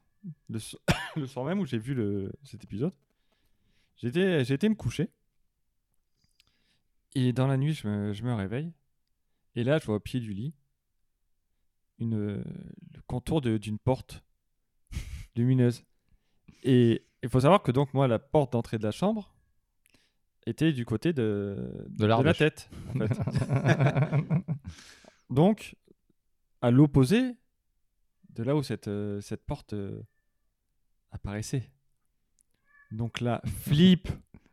le, 0.50 0.60
so- 0.60 0.80
le 1.16 1.28
soir 1.28 1.46
même 1.46 1.60
où 1.60 1.66
j'ai 1.66 1.78
vu 1.78 1.94
le, 1.94 2.32
cet 2.44 2.64
épisode, 2.64 2.94
j'étais, 3.98 4.42
été 4.42 4.70
me 4.70 4.76
coucher. 4.76 5.12
Et 7.16 7.34
dans 7.34 7.48
la 7.48 7.58
nuit, 7.58 7.74
je 7.74 7.88
me, 7.88 8.14
je 8.14 8.24
me 8.24 8.34
réveille. 8.34 8.72
Et 9.56 9.64
là, 9.64 9.80
je 9.80 9.86
vois 9.86 9.96
au 9.96 10.00
pied 10.00 10.20
du 10.20 10.34
lit 10.34 10.54
une, 12.00 12.44
le 12.94 13.02
contour 13.08 13.42
d'une 13.42 13.80
porte 13.80 14.24
lumineuse. 15.36 15.84
Et 16.64 17.06
il 17.24 17.30
faut 17.30 17.40
savoir 17.40 17.64
que 17.64 17.72
donc 17.72 17.94
moi, 17.94 18.08
la 18.08 18.20
porte 18.20 18.54
d'entrée 18.54 18.78
de 18.78 18.84
la 18.84 18.92
chambre 18.92 19.34
était 20.46 20.74
du 20.74 20.86
côté 20.86 21.14
de, 21.14 21.86
De 21.90 22.06
la 22.06 22.34
tête. 22.34 22.70
en 22.96 23.00
fait. 23.00 23.20
Donc, 25.30 25.76
à 26.62 26.72
l'opposé 26.72 27.36
de 28.30 28.44
là 28.44 28.56
où 28.56 28.64
cette, 28.64 28.88
euh, 28.88 29.20
cette 29.20 29.46
porte 29.46 29.74
euh, 29.74 30.02
apparaissait. 31.12 31.70
Donc 32.92 33.20
là, 33.22 33.42
flip, 33.46 34.08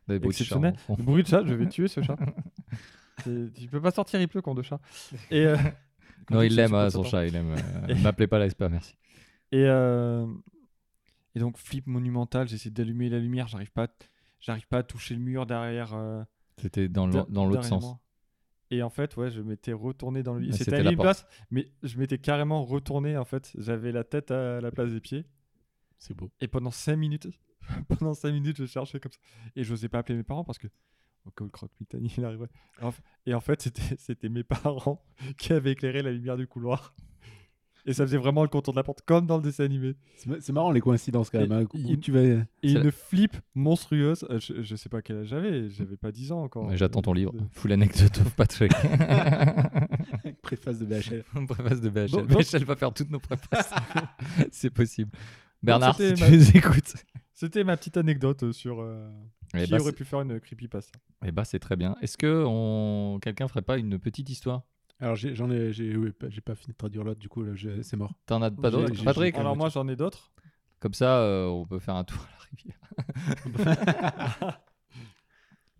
Des 0.07 0.19
bruits 0.19 0.29
de 0.29 0.33
chat, 0.43 0.43
exceptionnel. 0.43 0.75
bruit 0.89 1.23
de 1.23 1.27
chat, 1.27 1.43
je 1.45 1.53
vais 1.53 1.67
tuer 1.69 1.87
ce 1.87 2.01
chat. 2.01 2.17
Tu 3.23 3.67
peux 3.71 3.81
pas 3.81 3.91
sortir, 3.91 4.19
il 4.21 4.27
pleut 4.27 4.41
quand 4.41 4.53
de 4.55 4.61
chat. 4.61 4.79
Et, 5.31 5.45
euh, 5.45 5.57
Non, 6.31 6.41
il 6.41 6.55
l'aime, 6.55 6.73
hein, 6.73 6.89
son 6.89 7.03
chat, 7.03 7.25
il 7.25 7.35
aime. 7.35 7.55
euh, 7.89 7.95
M'appelez 8.03 8.27
pas 8.27 8.39
l'Espa, 8.39 8.67
merci. 8.67 8.95
Et, 9.51 9.63
euh, 9.65 10.27
et 11.33 11.39
donc, 11.39 11.57
flip 11.57 11.87
monumental, 11.87 12.47
j'essaie 12.47 12.69
d'allumer 12.71 13.09
la 13.09 13.19
lumière, 13.19 13.47
j'arrive 13.47 13.71
pas, 13.71 13.87
j'arrive 14.39 14.67
pas 14.67 14.79
à 14.79 14.83
toucher 14.83 15.13
le 15.15 15.21
mur 15.21 15.45
derrière. 15.45 15.93
euh, 15.93 16.23
C'était 16.57 16.89
dans 16.89 17.07
l'autre 17.07 17.63
sens. 17.63 17.83
moi. 17.83 17.99
Et 18.71 18.81
en 18.81 18.89
fait, 18.89 19.15
ouais, 19.15 19.29
je 19.29 19.41
m'étais 19.41 19.73
retourné 19.73 20.23
dans 20.23 20.33
le 20.33 20.41
lit. 20.41 20.49
Ah, 20.53 20.57
C'était 20.57 20.75
à 20.75 20.83
la 20.83 20.91
place, 20.93 21.25
mais 21.51 21.71
je 21.83 21.97
m'étais 21.99 22.17
carrément 22.17 22.65
retourné 22.65 23.15
en 23.15 23.23
fait. 23.25 23.51
J'avais 23.59 23.91
la 23.91 24.03
tête 24.03 24.31
à 24.31 24.59
la 24.59 24.71
place 24.71 24.91
des 24.91 24.99
pieds. 24.99 25.25
C'est 25.99 26.15
beau. 26.15 26.31
Et 26.41 26.47
pendant 26.47 26.71
5 26.71 26.95
minutes, 26.95 27.27
pendant 27.99 28.13
5 28.13 28.31
minutes, 28.31 28.57
je 28.57 28.65
cherchais 28.65 28.99
comme 28.99 29.11
ça. 29.11 29.19
Et 29.55 29.63
je 29.63 29.71
n'osais 29.71 29.89
pas 29.89 29.99
appeler 29.99 30.15
mes 30.17 30.23
parents 30.23 30.43
parce 30.43 30.57
que 30.57 30.67
au 31.25 31.31
cas 31.31 31.43
où 31.43 31.45
le 31.45 31.51
croque-mitaine 31.51 32.05
il 32.17 32.25
arriverait. 32.25 32.49
Et 33.25 33.33
en 33.33 33.39
fait, 33.41 33.61
c'était 33.61 33.95
c'était 33.97 34.29
mes 34.29 34.43
parents 34.43 35.03
qui 35.37 35.53
avaient 35.53 35.71
éclairé 35.71 36.01
la 36.01 36.11
lumière 36.11 36.37
du 36.37 36.47
couloir. 36.47 36.93
Et 37.87 37.93
ça 37.93 38.03
faisait 38.03 38.17
vraiment 38.17 38.41
le 38.41 38.47
contour 38.49 38.73
de 38.73 38.79
la 38.79 38.83
porte, 38.83 39.03
comme 39.05 39.27
dans 39.27 39.37
le 39.37 39.43
dessin 39.43 39.63
animé. 39.63 39.93
C'est 40.15 40.27
ma- 40.27 40.41
c'est 40.41 40.51
marrant 40.51 40.71
les 40.71 40.81
coïncidences 40.81 41.29
quand 41.29 41.37
Et- 41.39 41.47
même. 41.47 41.51
hein. 41.65 41.67
Où 41.71 41.77
il- 41.77 41.99
tu 41.99 42.11
vas... 42.11 42.21
Et 42.23 42.39
une 42.63 42.79
la- 42.79 42.91
flip 42.91 43.37
monstrueuse. 43.53 44.25
euh, 44.31 44.39
Je, 44.39 44.63
je 44.63 44.75
sais 44.75 44.89
pas 44.89 45.03
quel 45.03 45.17
âge 45.17 45.27
j'avais, 45.27 45.69
j'avais 45.69 45.95
pas 45.95 46.11
10 46.11 46.31
ans 46.31 46.41
encore. 46.41 46.75
J'attends 46.75 47.03
ton 47.03 47.13
livre. 47.13 47.31
De- 47.33 47.41
Full 47.51 47.71
anecdote 47.73 48.17
of 48.21 48.33
Patrick. 48.35 48.71
Préface 50.41 50.79
de 50.79 50.85
BHL. 50.85 51.23
préface 51.47 51.81
de 51.81 51.89
BHL. 51.89 52.09
Bon, 52.11 52.17
donc- 52.25 52.29
BHL 52.51 52.63
va 52.63 52.75
faire 52.75 52.93
toutes 52.93 53.11
nos 53.11 53.19
préfaces. 53.19 53.71
C'est 54.51 54.69
possible. 54.71 55.11
Bernard, 55.61 55.95
si 55.95 56.13
tu 56.13 56.21
ma- 56.23 56.29
nous 56.29 56.57
écoutes. 56.57 56.93
C'était 57.35 57.63
ma 57.65 57.75
petite 57.75 57.97
anecdote 57.97 58.43
euh, 58.43 58.53
sur 58.53 58.79
euh, 58.79 59.09
Eh 59.53 59.65
qui 59.65 59.71
bah, 59.71 59.79
aurait 59.81 59.91
pu 59.91 60.05
faire 60.05 60.21
une 60.21 60.39
creepypasta. 60.39 60.97
eh 61.25 61.33
bah, 61.33 61.43
c'est 61.43 61.59
très 61.59 61.75
bien. 61.75 61.97
Est-ce 62.01 62.17
que 62.17 62.45
on... 62.47 63.19
quelqu'un 63.21 63.49
ferait 63.49 63.61
pas 63.61 63.77
une 63.77 63.99
petite 63.99 64.29
histoire? 64.29 64.61
Alors 65.01 65.17
j'ai- 65.17 65.35
j'en 65.35 65.51
ai, 65.51 65.73
j'ai, 65.73 65.97
oui, 65.97 66.11
pas- 66.11 66.29
j'ai 66.29 66.39
pas 66.39 66.55
fini 66.55 66.71
de 66.71 66.77
traduire 66.77 67.03
l'autre, 67.03 67.19
du 67.19 67.27
coup 67.27 67.43
c'est 67.81 67.97
mort. 67.97 68.13
T'en 68.25 68.41
as 68.41 68.49
pas 68.49 68.71
d'autres 68.71 69.03
Patrick? 69.03 69.35
Alors 69.35 69.57
moi 69.57 69.67
j'en 69.67 69.85
ai 69.89 69.97
d'autres. 69.97 70.31
Comme 70.79 70.93
ça, 70.93 71.19
euh, 71.19 71.47
on 71.47 71.65
peut 71.65 71.79
faire 71.79 71.95
un 71.95 72.05
tour 72.05 72.21
à 72.21 72.29
la 72.31 72.37
rivière. 72.55 72.79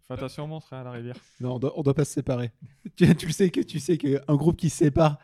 Fais 0.08 0.14
attention 0.14 0.47
monstre 0.47 0.74
hein, 0.74 0.82
à 0.82 0.84
la 0.84 0.91
rivière. 0.91 1.16
Non, 1.39 1.56
on 1.56 1.60
doit, 1.60 1.80
on 1.80 1.84
doit 1.84 1.93
pas 1.93 2.06
se 2.06 2.12
séparer. 2.14 2.51
tu, 2.97 3.32
sais 3.32 3.49
que 3.49 3.62
tu 3.62 3.80
sais 3.80 3.97
qu'un 3.97 4.36
groupe 4.36 4.58
qui 4.58 4.70
se 4.70 4.78
sépare, 4.78 5.18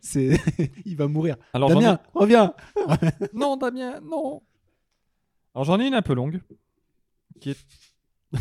c'est, 0.00 0.36
il 0.84 0.96
va 0.96 1.06
mourir. 1.06 1.36
Alors 1.54 1.68
Damien, 1.68 2.00
reviens. 2.12 2.52
Non, 3.32 3.56
Damien, 3.56 4.00
non. 4.00 4.42
Alors 5.56 5.64
j'en 5.64 5.80
ai 5.80 5.86
une 5.86 5.94
un 5.94 6.02
peu 6.02 6.12
longue. 6.14 6.40
Qui 7.40 7.50
est... 7.50 7.66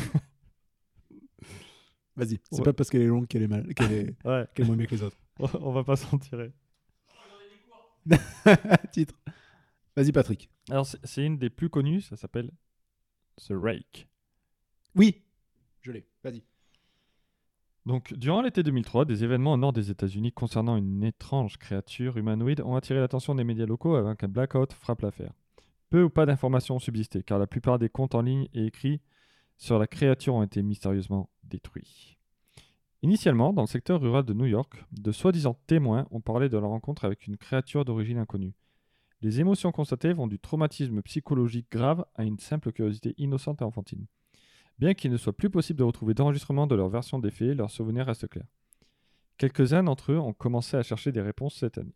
Vas-y. 2.18 2.39
C'est 2.51 2.57
Ouais. 2.59 2.63
pas 2.66 2.74
parce 2.74 2.89
qu'elle 2.89 3.01
est 3.03 3.07
longue 3.07 3.26
qu'elle 3.28 3.41
est 3.43 3.47
mal, 3.47 3.74
qu'elle 3.74 3.91
est, 3.93 4.16
Ouais, 4.26 4.45
qu'elle 4.53 4.66
est 4.66 4.68
moins 4.68 4.76
bien 4.78 4.86
que 4.86 4.95
les 4.95 5.01
autres. 5.03 5.18
on 5.39 5.72
va 5.72 5.84
pas 5.86 5.95
s'en 5.95 6.18
tirer. 6.18 6.51
Titre. 8.91 9.16
Vas-y 9.95 10.11
Patrick. 10.11 10.49
Alors 10.70 10.86
c'est 10.86 10.99
c'est 11.05 11.26
une 11.26 11.38
des 11.38 11.49
plus 11.49 11.70
connues, 11.70 12.01
ça 12.01 12.18
s'appelle 12.18 12.51
The 13.38 13.51
Rake. 13.53 14.07
Oui. 14.95 15.24
Je 15.82 15.91
l'ai. 15.93 16.05
Vas-y. 16.24 16.43
Donc, 17.86 18.13
durant 18.13 18.41
l'été 18.41 18.61
2003, 18.63 19.05
des 19.05 19.24
événements 19.24 19.53
au 19.53 19.57
nord 19.57 19.72
des 19.72 19.89
États-Unis 19.91 20.32
concernant 20.34 20.76
une 20.76 21.03
étrange 21.03 21.57
créature 21.59 22.18
humanoïde 22.18 22.59
ont 22.61 22.76
attiré 22.76 22.99
l'attention 22.99 23.36
des 23.36 23.43
médias 23.45 23.68
locaux 23.68 23.95
avant 23.95 24.16
qu'un 24.16 24.28
blackout 24.28 24.74
frappe 24.74 25.01
l'affaire. 25.01 25.34
Peu 25.90 26.04
ou 26.04 26.10
pas 26.10 26.26
d'informations 26.26 26.76
ont 26.76 26.80
subsisté, 26.80 27.24
car 27.24 27.40
la 27.40 27.48
plupart 27.48 27.80
des 27.80 27.90
comptes 27.90 28.16
en 28.16 28.22
ligne 28.22 28.48
et 28.54 28.66
écrits 28.66 29.02
sur 29.58 29.80
la 29.80 29.88
créature 29.88 30.36
ont 30.36 30.44
été 30.44 30.62
mystérieusement 30.64 31.30
détruits. 31.44 32.18
Initialement, 33.02 33.54
dans 33.54 33.62
le 33.62 33.68
secteur 33.68 34.02
rural 34.02 34.24
de 34.26 34.34
New 34.34 34.46
York, 34.46 34.84
de 34.92 35.12
soi-disant 35.12 35.60
témoins 35.68 36.08
ont 36.12 36.22
parlé 36.22 36.50
de 36.50 36.58
leur 36.58 36.70
rencontre 36.70 37.06
avec 37.06 37.28
une 37.28 37.38
créature 37.38 37.86
d'origine 37.86 38.18
inconnue. 38.18 38.56
Les 39.22 39.40
émotions 39.40 39.72
constatées 39.72 40.14
vont 40.14 40.28
du 40.28 40.40
traumatisme 40.40 41.02
psychologique 41.04 41.68
grave 41.72 42.06
à 42.16 42.24
une 42.24 42.40
simple 42.40 42.72
curiosité 42.72 43.14
innocente 43.18 43.62
et 43.62 43.66
enfantine. 43.66 44.08
Bien 44.78 44.94
qu'il 44.94 45.12
ne 45.12 45.18
soit 45.18 45.38
plus 45.38 45.50
possible 45.50 45.80
de 45.80 45.84
retrouver 45.84 46.14
d'enregistrement 46.14 46.68
de 46.68 46.76
leur 46.76 46.90
version 46.90 47.20
des 47.20 47.32
faits, 47.32 47.56
leurs 47.56 47.72
souvenirs 47.72 48.08
restent 48.08 48.28
clairs. 48.28 48.48
Quelques-uns 49.38 49.84
d'entre 49.84 50.12
eux 50.12 50.20
ont 50.20 50.34
commencé 50.34 50.76
à 50.76 50.84
chercher 50.84 51.12
des 51.12 51.22
réponses 51.22 51.56
cette 51.56 51.78
année. 51.78 51.96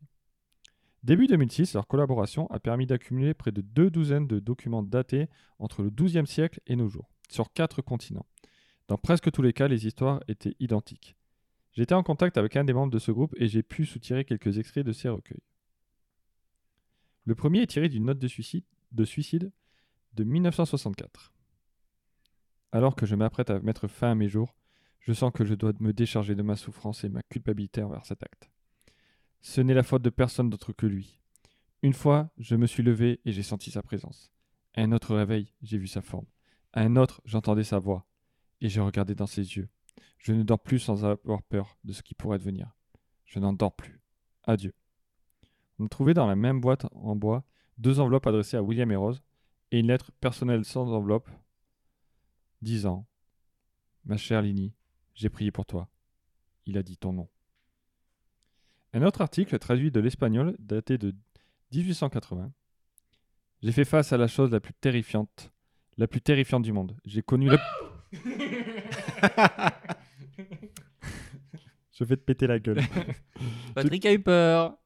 Début 1.03 1.27
2006, 1.27 1.75
leur 1.75 1.87
collaboration 1.87 2.47
a 2.47 2.59
permis 2.59 2.85
d'accumuler 2.85 3.33
près 3.33 3.51
de 3.51 3.61
deux 3.61 3.89
douzaines 3.89 4.27
de 4.27 4.39
documents 4.39 4.83
datés 4.83 5.27
entre 5.57 5.81
le 5.81 5.89
XIIe 5.89 6.27
siècle 6.27 6.59
et 6.67 6.75
nos 6.75 6.89
jours, 6.89 7.09
sur 7.29 7.53
quatre 7.53 7.81
continents. 7.81 8.25
Dans 8.89 8.97
presque 8.97 9.31
tous 9.31 9.41
les 9.41 9.53
cas, 9.53 9.67
les 9.67 9.87
histoires 9.87 10.21
étaient 10.27 10.55
identiques. 10.59 11.15
J'étais 11.71 11.95
en 11.95 12.03
contact 12.03 12.37
avec 12.37 12.57
un 12.57 12.65
des 12.65 12.73
membres 12.73 12.91
de 12.91 12.99
ce 12.99 13.11
groupe 13.11 13.33
et 13.37 13.47
j'ai 13.47 13.63
pu 13.63 13.85
soutirer 13.85 14.25
quelques 14.25 14.57
extraits 14.57 14.85
de 14.85 14.91
ces 14.91 15.07
recueils. 15.07 15.43
Le 17.23 17.35
premier 17.35 17.61
est 17.61 17.67
tiré 17.67 17.87
d'une 17.87 18.05
note 18.05 18.19
de 18.19 18.27
suicide, 18.27 18.65
de 18.91 19.05
suicide 19.05 19.51
de 20.13 20.23
1964. 20.23 21.31
Alors 22.71 22.95
que 22.95 23.05
je 23.05 23.15
m'apprête 23.15 23.49
à 23.49 23.59
mettre 23.59 23.87
fin 23.87 24.11
à 24.11 24.15
mes 24.15 24.27
jours, 24.27 24.55
je 24.99 25.13
sens 25.13 25.31
que 25.31 25.45
je 25.45 25.53
dois 25.53 25.71
me 25.79 25.93
décharger 25.93 26.35
de 26.35 26.41
ma 26.41 26.55
souffrance 26.55 27.03
et 27.03 27.09
ma 27.09 27.21
culpabilité 27.23 27.81
envers 27.83 28.05
cet 28.05 28.23
acte. 28.23 28.49
Ce 29.41 29.61
n'est 29.61 29.73
la 29.73 29.83
faute 29.83 30.01
de 30.01 30.09
personne 30.09 30.49
d'autre 30.49 30.73
que 30.73 30.85
lui. 30.85 31.19
Une 31.81 31.93
fois, 31.93 32.29
je 32.37 32.55
me 32.55 32.67
suis 32.67 32.83
levé 32.83 33.21
et 33.25 33.31
j'ai 33.31 33.43
senti 33.43 33.71
sa 33.71 33.81
présence. 33.81 34.31
À 34.75 34.81
un 34.81 34.91
autre 34.91 35.15
réveil, 35.15 35.53
j'ai 35.61 35.77
vu 35.77 35.87
sa 35.87 36.01
forme. 36.01 36.25
À 36.73 36.81
un 36.81 36.95
autre, 36.97 37.21
j'entendais 37.25 37.63
sa 37.63 37.79
voix. 37.79 38.05
Et 38.61 38.67
j'ai 38.67 38.81
regardé 38.81 39.15
dans 39.15 39.27
ses 39.27 39.55
yeux. 39.55 39.69
Je 40.17 40.33
ne 40.33 40.43
dors 40.43 40.59
plus 40.59 40.79
sans 40.79 41.05
avoir 41.05 41.41
peur 41.41 41.77
de 41.85 41.93
ce 41.93 42.03
qui 42.03 42.13
pourrait 42.13 42.37
devenir. 42.37 42.75
Je 43.25 43.39
n'en 43.39 43.53
dors 43.53 43.75
plus. 43.75 44.01
Adieu. 44.43 44.73
On 45.79 45.85
a 45.85 45.89
trouvé 45.89 46.13
dans 46.13 46.27
la 46.27 46.35
même 46.35 46.59
boîte 46.59 46.85
en 46.91 47.15
bois 47.15 47.45
deux 47.77 48.01
enveloppes 48.01 48.27
adressées 48.27 48.57
à 48.57 48.63
William 48.63 48.91
et 48.91 48.97
Rose 48.97 49.21
et 49.71 49.79
une 49.79 49.87
lettre 49.87 50.11
personnelle 50.19 50.65
sans 50.65 50.91
enveloppe 50.91 51.29
disant 52.61 53.07
Ma 54.03 54.17
chère 54.17 54.41
Lini, 54.41 54.73
j'ai 55.13 55.29
prié 55.29 55.51
pour 55.51 55.65
toi. 55.65 55.89
Il 56.65 56.77
a 56.77 56.83
dit 56.83 56.97
ton 56.97 57.13
nom. 57.13 57.29
Un 58.93 59.03
autre 59.03 59.21
article 59.21 59.57
traduit 59.59 59.91
de 59.91 59.99
l'espagnol 59.99 60.55
daté 60.59 60.97
de 60.97 61.13
1880. 61.73 62.51
J'ai 63.61 63.71
fait 63.71 63.85
face 63.85 64.13
à 64.13 64.17
la 64.17 64.27
chose 64.27 64.51
la 64.51 64.59
plus 64.59 64.73
terrifiante, 64.73 65.51
la 65.97 66.07
plus 66.07 66.21
terrifiante 66.21 66.63
du 66.63 66.71
monde. 66.71 66.97
J'ai 67.05 67.21
connu 67.21 67.49
le... 67.49 67.57
Je 71.91 72.05
vais 72.05 72.15
te 72.15 72.21
péter 72.21 72.47
la 72.47 72.59
gueule. 72.59 72.81
Patrick 73.75 74.05
a 74.05 74.13
eu 74.13 74.19
peur. 74.19 74.77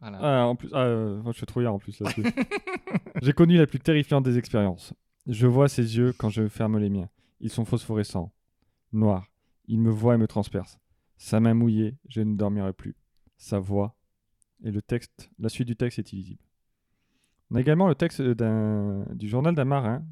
Voilà. 0.00 0.18
Ah, 0.20 0.46
en 0.46 0.56
plus, 0.56 0.70
ah, 0.72 0.84
euh, 0.84 1.22
moi, 1.22 1.32
je 1.32 1.36
suis 1.36 1.46
trouillard 1.46 1.74
en 1.74 1.78
plus 1.78 2.00
là-dessus. 2.00 2.24
J'ai 3.22 3.32
connu 3.34 3.58
la 3.58 3.66
plus 3.66 3.80
terrifiante 3.80 4.24
des 4.24 4.38
expériences. 4.38 4.94
Je 5.26 5.46
vois 5.46 5.68
ses 5.68 5.98
yeux 5.98 6.14
quand 6.16 6.30
je 6.30 6.48
ferme 6.48 6.78
les 6.78 6.88
miens. 6.88 7.10
Ils 7.40 7.50
sont 7.50 7.66
phosphorescents, 7.66 8.32
noirs. 8.92 9.30
Il 9.66 9.80
me 9.80 9.90
voit 9.90 10.14
et 10.14 10.18
me 10.18 10.26
transperce. 10.26 10.78
Sa 11.18 11.38
main 11.38 11.52
mouillée, 11.54 11.96
je 12.08 12.22
ne 12.22 12.34
dormirai 12.34 12.72
plus. 12.72 12.96
Sa 13.44 13.58
voix 13.58 13.94
et 14.64 14.70
le 14.70 14.80
texte, 14.80 15.28
la 15.38 15.50
suite 15.50 15.68
du 15.68 15.76
texte 15.76 15.98
est 15.98 16.14
illisible. 16.14 16.42
On 17.50 17.56
a 17.56 17.60
également 17.60 17.88
le 17.88 17.94
texte 17.94 18.22
du 18.22 19.28
journal 19.28 19.54
d'un 19.54 19.66
marin 19.66 20.02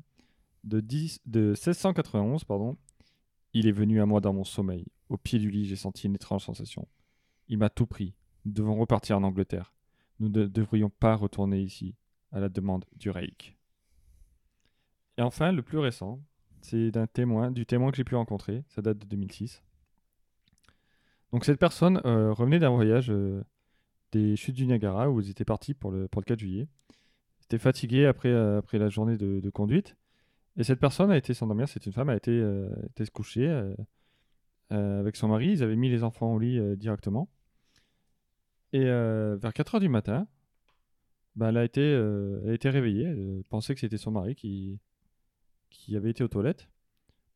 de, 0.65 0.81
10 0.81 1.23
de 1.25 1.55
1691. 1.57 2.45
Pardon. 2.45 2.77
Il 3.55 3.67
est 3.67 3.73
venu 3.73 4.03
à 4.03 4.07
moi 4.07 4.21
dans 4.21 4.35
mon 4.35 4.45
sommeil. 4.45 4.85
Au 5.09 5.17
pied 5.17 5.39
du 5.39 5.51
lit, 5.51 5.65
j'ai 5.65 5.77
senti 5.77 6.09
une 6.09 6.15
étrange 6.15 6.45
sensation. 6.45 6.87
Il 7.49 7.57
m'a 7.57 7.71
tout 7.71 7.87
pris. 7.87 8.13
Nous 8.45 8.53
devons 8.53 8.75
repartir 8.75 9.17
en 9.17 9.23
Angleterre. 9.23 9.73
Nous 10.21 10.29
ne 10.29 10.45
devrions 10.45 10.91
pas 10.91 11.15
retourner 11.15 11.63
ici, 11.63 11.95
à 12.33 12.39
la 12.39 12.51
demande 12.51 12.85
du 12.97 13.09
Reich. 13.09 13.57
Et 15.17 15.23
enfin, 15.23 15.53
le 15.53 15.63
plus 15.63 15.79
récent, 15.79 16.21
c'est 16.61 16.91
d'un 16.91 17.07
témoin, 17.07 17.51
du 17.51 17.65
témoin 17.65 17.93
que 17.93 17.97
j'ai 17.97 18.05
pu 18.05 18.15
rencontrer. 18.15 18.63
Ça 18.69 18.83
date 18.83 18.99
de 18.99 19.07
2006. 19.07 19.63
Donc 21.33 21.47
cette 21.47 21.59
personne 21.59 22.01
euh, 22.05 22.33
revenait 22.33 22.59
d'un 22.59 22.71
voyage 22.71 23.11
euh, 23.11 23.43
des 24.13 24.37
chutes 24.37 24.55
du 24.55 24.67
Niagara 24.67 25.11
où 25.11 25.21
ils 25.21 25.31
étaient 25.31 25.47
partis 25.47 25.73
pour 25.73 25.91
le, 25.91 26.07
pour 26.09 26.21
le 26.21 26.27
4 26.27 26.39
juillet. 26.39 26.69
Ils 27.41 27.45
étaient 27.45 27.59
fatigués 27.59 28.07
après, 28.07 28.29
euh, 28.29 28.59
après 28.59 28.79
la 28.79 28.91
journée 28.91 29.17
de, 29.17 29.51
conduite. 29.51 29.97
Et 30.57 30.65
cette 30.65 30.81
personne 30.81 31.11
a 31.11 31.17
été 31.17 31.33
s'endormir, 31.33 31.69
c'est 31.69 31.87
une 31.87 31.93
femme, 31.93 32.11
a 32.11 32.17
été, 32.17 32.37
été 32.91 33.07
se 33.07 33.11
coucher 33.11 33.49
avec 34.69 35.17
son 35.17 35.29
mari. 35.29 35.53
Ils 35.53 35.63
avaient 35.63 35.77
mis 35.77 35.89
les 35.89 36.05
enfants 36.05 36.35
au 36.35 36.39
lit 36.39 36.61
directement. 36.77 37.31
Et 38.75 38.85
vers 38.85 39.55
4 39.55 39.77
heures 39.77 39.81
du 39.81 39.89
matin, 39.89 40.29
bah, 41.37 41.49
elle, 41.49 41.57
a 41.57 41.65
été, 41.65 41.81
elle 41.81 42.51
a 42.51 42.53
été 42.53 42.69
réveillée. 42.69 43.05
Elle 43.05 43.45
pensait 43.49 43.73
que 43.73 43.81
c'était 43.81 43.97
son 43.97 44.11
mari 44.11 44.35
qui, 44.35 44.79
qui 45.71 45.97
avait 45.97 46.11
été 46.11 46.23
aux 46.23 46.29
toilettes. 46.29 46.69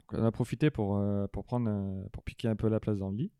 Donc, 0.00 0.18
elle 0.18 0.26
a 0.26 0.30
profité 0.30 0.70
pour, 0.70 1.02
pour, 1.32 1.44
prendre 1.44 2.06
pour 2.10 2.22
piquer 2.22 2.48
un 2.48 2.56
peu 2.56 2.68
la 2.68 2.80
place 2.80 2.98
dans 2.98 3.08
le 3.08 3.16
lit. 3.16 3.32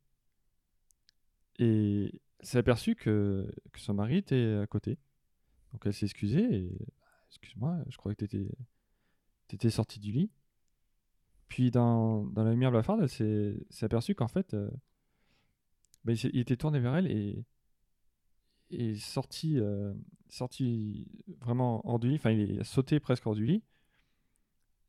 Et 1.59 2.21
s'est 2.41 2.59
aperçue 2.59 2.95
que, 2.95 3.51
que 3.73 3.81
son 3.81 3.95
mari 3.95 4.19
était 4.19 4.59
à 4.63 4.67
côté. 4.67 4.99
Donc 5.73 5.83
elle 5.87 5.95
s'est 5.95 6.07
excusée 6.07 6.43
et 6.55 6.79
excuse-moi, 7.31 7.79
je 7.89 7.97
croyais 7.97 8.15
que 8.15 8.25
tu 8.25 8.49
étais, 9.53 9.71
sorti 9.71 9.99
du 9.99 10.13
lit. 10.13 10.31
Puis 11.49 11.71
dans, 11.71 12.25
dans 12.25 12.45
la 12.45 12.51
lumière 12.51 12.71
blafarde, 12.71 13.03
elle 13.03 13.09
s'est 13.09 13.85
aperçue 13.85 14.15
qu'en 14.15 14.29
fait, 14.29 14.55
euh, 14.55 14.71
bah, 16.05 16.13
il, 16.13 16.31
il 16.33 16.41
était 16.41 16.57
tourné 16.57 16.81
vers 16.81 16.97
elle 16.97 17.11
et, 17.11 17.45
et 18.71 18.97
sorti, 18.97 19.59
euh, 19.59 19.93
sorti 20.29 21.09
vraiment 21.41 21.89
hors 21.89 21.99
du 21.99 22.09
lit. 22.09 22.17
Enfin, 22.17 22.33
il 22.33 22.61
a 22.61 22.65
sauté 22.65 23.01
presque 23.01 23.27
hors 23.27 23.35
du 23.35 23.47
lit. 23.47 23.63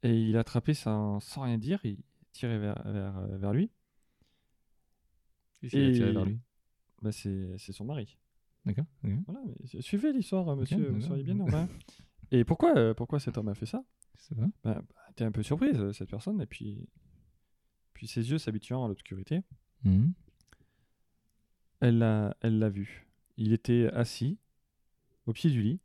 Et 0.03 0.13
il 0.13 0.37
a 0.37 0.41
attrapé 0.41 0.73
sans, 0.73 1.19
sans 1.19 1.41
rien 1.41 1.57
dire, 1.57 1.79
il 1.83 1.97
tirait 2.31 2.59
vers, 2.59 2.81
vers, 2.85 3.27
vers 3.37 3.53
lui. 3.53 3.71
A 5.63 5.91
tiré 5.91 6.09
Et- 6.09 6.13
vers 6.13 6.25
lui 6.25 6.39
Bah, 7.01 7.11
c'est 7.11 7.57
son 7.71 7.85
mari. 7.85 8.17
D'accord. 8.65 8.85
Voilà, 9.03 9.41
suivez 9.79 10.11
l'histoire, 10.13 10.49
euh, 10.49 10.55
monsieur, 10.55 10.77
vous 10.89 10.93
d'accord. 10.99 11.07
seriez 11.09 11.23
bien 11.23 11.35
normal. 11.35 11.69
Et 12.31 12.43
pourquoi, 12.43 12.75
euh, 12.77 12.93
pourquoi 12.93 13.19
cet 13.19 13.37
homme 13.37 13.47
a 13.47 13.55
fait 13.55 13.65
ça? 13.65 13.83
C'est 14.17 14.35
ça. 14.35 14.41
bah, 14.63 14.81
bah, 14.81 14.83
T'es 15.15 15.23
un 15.23 15.31
peu 15.31 15.43
surprise, 15.43 15.79
euh, 15.79 15.93
cette 15.93 16.09
personne, 16.09 16.41
et 16.41 16.45
puis, 16.45 16.89
puis 17.93 18.07
ses 18.07 18.29
yeux 18.29 18.37
s'habituant 18.37 18.83
à 18.83 18.87
l'obscurité, 18.87 19.41
Mhm. 19.83 20.13
elle 21.79 21.99
l'a 21.99 22.35
elle 22.41 22.67
vu. 22.69 23.07
Il 23.37 23.53
était 23.53 23.87
assis 23.93 24.37
au 25.27 25.33
pied 25.33 25.49
du 25.51 25.61
lit. 25.61 25.79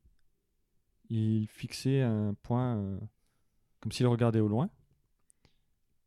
Il 1.10 1.46
fixait 1.48 2.00
un 2.00 2.34
point 2.42 2.76
euh, 2.78 2.98
comme 3.80 3.92
s'il 3.92 4.06
regardait 4.06 4.40
au 4.40 4.48
loin. 4.48 4.70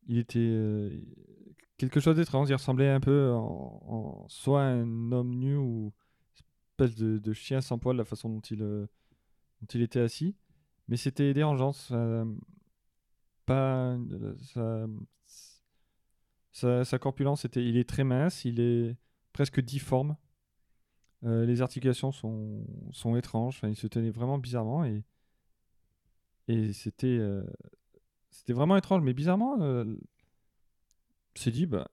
Il 0.07 0.17
était 0.17 0.39
euh, 0.39 0.99
quelque 1.77 1.99
chose 1.99 2.15
d'étrange. 2.15 2.49
Il 2.49 2.53
ressemblait 2.53 2.89
un 2.89 2.99
peu 2.99 3.31
en, 3.33 3.81
en- 3.87 4.27
soit 4.29 4.61
à 4.63 4.65
un 4.67 5.11
homme 5.11 5.35
nu 5.35 5.55
ou 5.57 5.93
espèce 6.71 6.95
de, 6.95 7.33
chien 7.33 7.61
sans 7.61 7.77
poil, 7.79 7.95
la 7.95 8.05
façon 8.05 8.29
dont 8.29 8.41
il, 8.41 8.61
euh, 8.61 8.87
dont 9.61 9.67
il 9.73 9.81
était 9.81 9.99
assis. 10.01 10.35
Mais 10.87 10.97
c'était 10.97 11.33
dérangeant. 11.33 11.73
ça- 11.73 12.25
pas 13.45 13.97
sa, 16.51 16.99
corpulence 16.99 17.45
était, 17.45 17.63
il 17.63 17.77
est 17.77 17.87
très 17.87 18.03
mince, 18.03 18.45
il 18.45 18.59
est 18.59 18.95
presque 19.33 19.59
difforme. 19.59 20.15
Euh, 21.23 21.45
les 21.45 21.61
articulations 21.61 22.11
sont, 22.11 22.65
sont 22.91 23.15
étranges. 23.15 23.59
Il 23.63 23.75
se 23.75 23.87
tenait 23.87 24.09
vraiment 24.11 24.37
bizarrement 24.37 24.85
et, 24.85 25.03
et 26.47 26.73
c'était 26.73 27.07
euh, 27.07 27.43
vraiment 28.47 28.77
étrange. 28.77 29.01
Mais 29.01 29.13
bizarrement, 29.13 29.57
s'est 31.41 31.51
dit, 31.51 31.65
bah, 31.65 31.89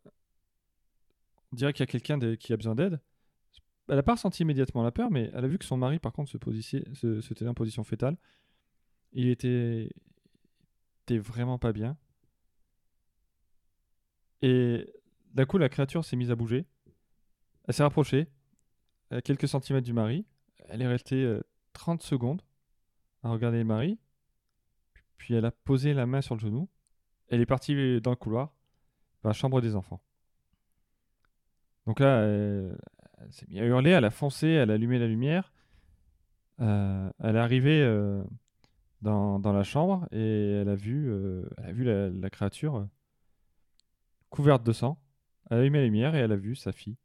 on 1.53 1.57
dirait 1.57 1.73
qu'il 1.73 1.81
y 1.81 1.83
a 1.83 1.87
quelqu'un 1.87 2.37
qui 2.37 2.53
a 2.53 2.57
besoin 2.57 2.75
d'aide. 2.75 3.01
Elle 3.89 3.97
n'a 3.97 4.03
pas 4.03 4.13
ressenti 4.15 4.43
immédiatement 4.43 4.83
la 4.83 4.93
peur, 4.93 5.11
mais 5.11 5.31
elle 5.35 5.45
a 5.45 5.49
vu 5.49 5.59
que 5.59 5.65
son 5.65 5.77
mari, 5.77 5.99
par 5.99 6.13
contre, 6.13 6.31
se, 6.31 6.39
position- 6.39 6.83
se, 6.95 7.21
se 7.21 7.35
tenait 7.35 7.51
en 7.51 7.55
position 7.55 7.85
fétale. 7.85 8.17
Il 9.13 9.29
était, 9.29 9.91
était 11.03 11.19
vraiment 11.19 11.59
pas 11.59 11.73
bien. 11.73 11.99
Et 14.41 14.89
d'un 15.35 15.45
coup, 15.45 15.59
la 15.59 15.69
créature 15.69 16.05
s'est 16.05 16.17
mise 16.17 16.31
à 16.31 16.37
bouger. 16.37 16.65
Elle 17.65 17.75
s'est 17.75 17.83
rapprochée 17.83 18.29
à 19.11 19.21
quelques 19.21 19.49
centimètres 19.49 19.85
du 19.87 19.93
mari. 19.93 20.27
Elle 20.69 20.83
est 20.83 20.89
restée 20.89 21.23
euh, 21.23 21.41
30 21.75 22.03
secondes 22.03 22.43
à 23.23 23.31
regarder 23.31 23.59
le 23.59 23.65
mari. 23.65 23.99
Puis 25.17 25.35
elle 25.35 25.45
a 25.45 25.51
posé 25.53 25.95
la 25.95 26.07
main 26.07 26.23
sur 26.23 26.35
le 26.35 26.41
genou. 26.41 26.69
Elle 27.29 27.41
est 27.41 27.47
partie 27.47 27.75
euh, 27.75 28.01
dans 28.01 28.11
le 28.11 28.17
couloir, 28.17 28.53
la 29.25 29.33
chambre 29.33 29.61
des 29.61 29.75
enfants. 29.75 30.01
Donc 31.87 32.01
là, 32.01 32.19
euh, 32.21 32.75
elle 33.21 33.33
s'est 33.33 33.47
mise 33.49 33.61
à 33.61 33.65
hurler, 33.65 33.91
elle 33.91 34.05
a 34.05 34.11
foncé, 34.11 34.49
elle 34.49 34.71
a 34.71 34.75
allumé 34.75 34.99
la 34.99 35.07
lumière. 35.07 35.53
Euh, 36.61 37.11
elle 37.19 37.37
est 37.37 37.41
arrivée 37.41 37.83
euh, 37.83 38.23
dans, 39.01 39.41
la 39.41 39.65
chambre 39.65 40.07
et 40.13 40.53
elle 40.53 40.69
a 40.69 40.77
vu, 40.77 41.11
la, 41.59 42.31
créature 42.31 42.87
couverte 44.31 44.65
de 44.65 44.73
sang. 44.73 44.99
Elle 45.51 45.59
a 45.59 45.61
allumé 45.61 45.79
la 45.79 45.85
lumière 45.85 46.15
et 46.15 46.19
elle 46.19 46.33
a 46.33 46.37
vu 46.37 46.55
sa 46.55 46.73
fille 46.73 46.97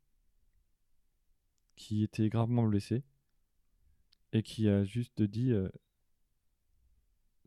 qui 1.76 2.03
était 2.03 2.30
gravement 2.30 2.64
blessée 2.64 3.03
et 4.34 4.41
qui 4.41 4.68
a 4.68 4.84
juste 4.84 5.22
dit 5.22 5.53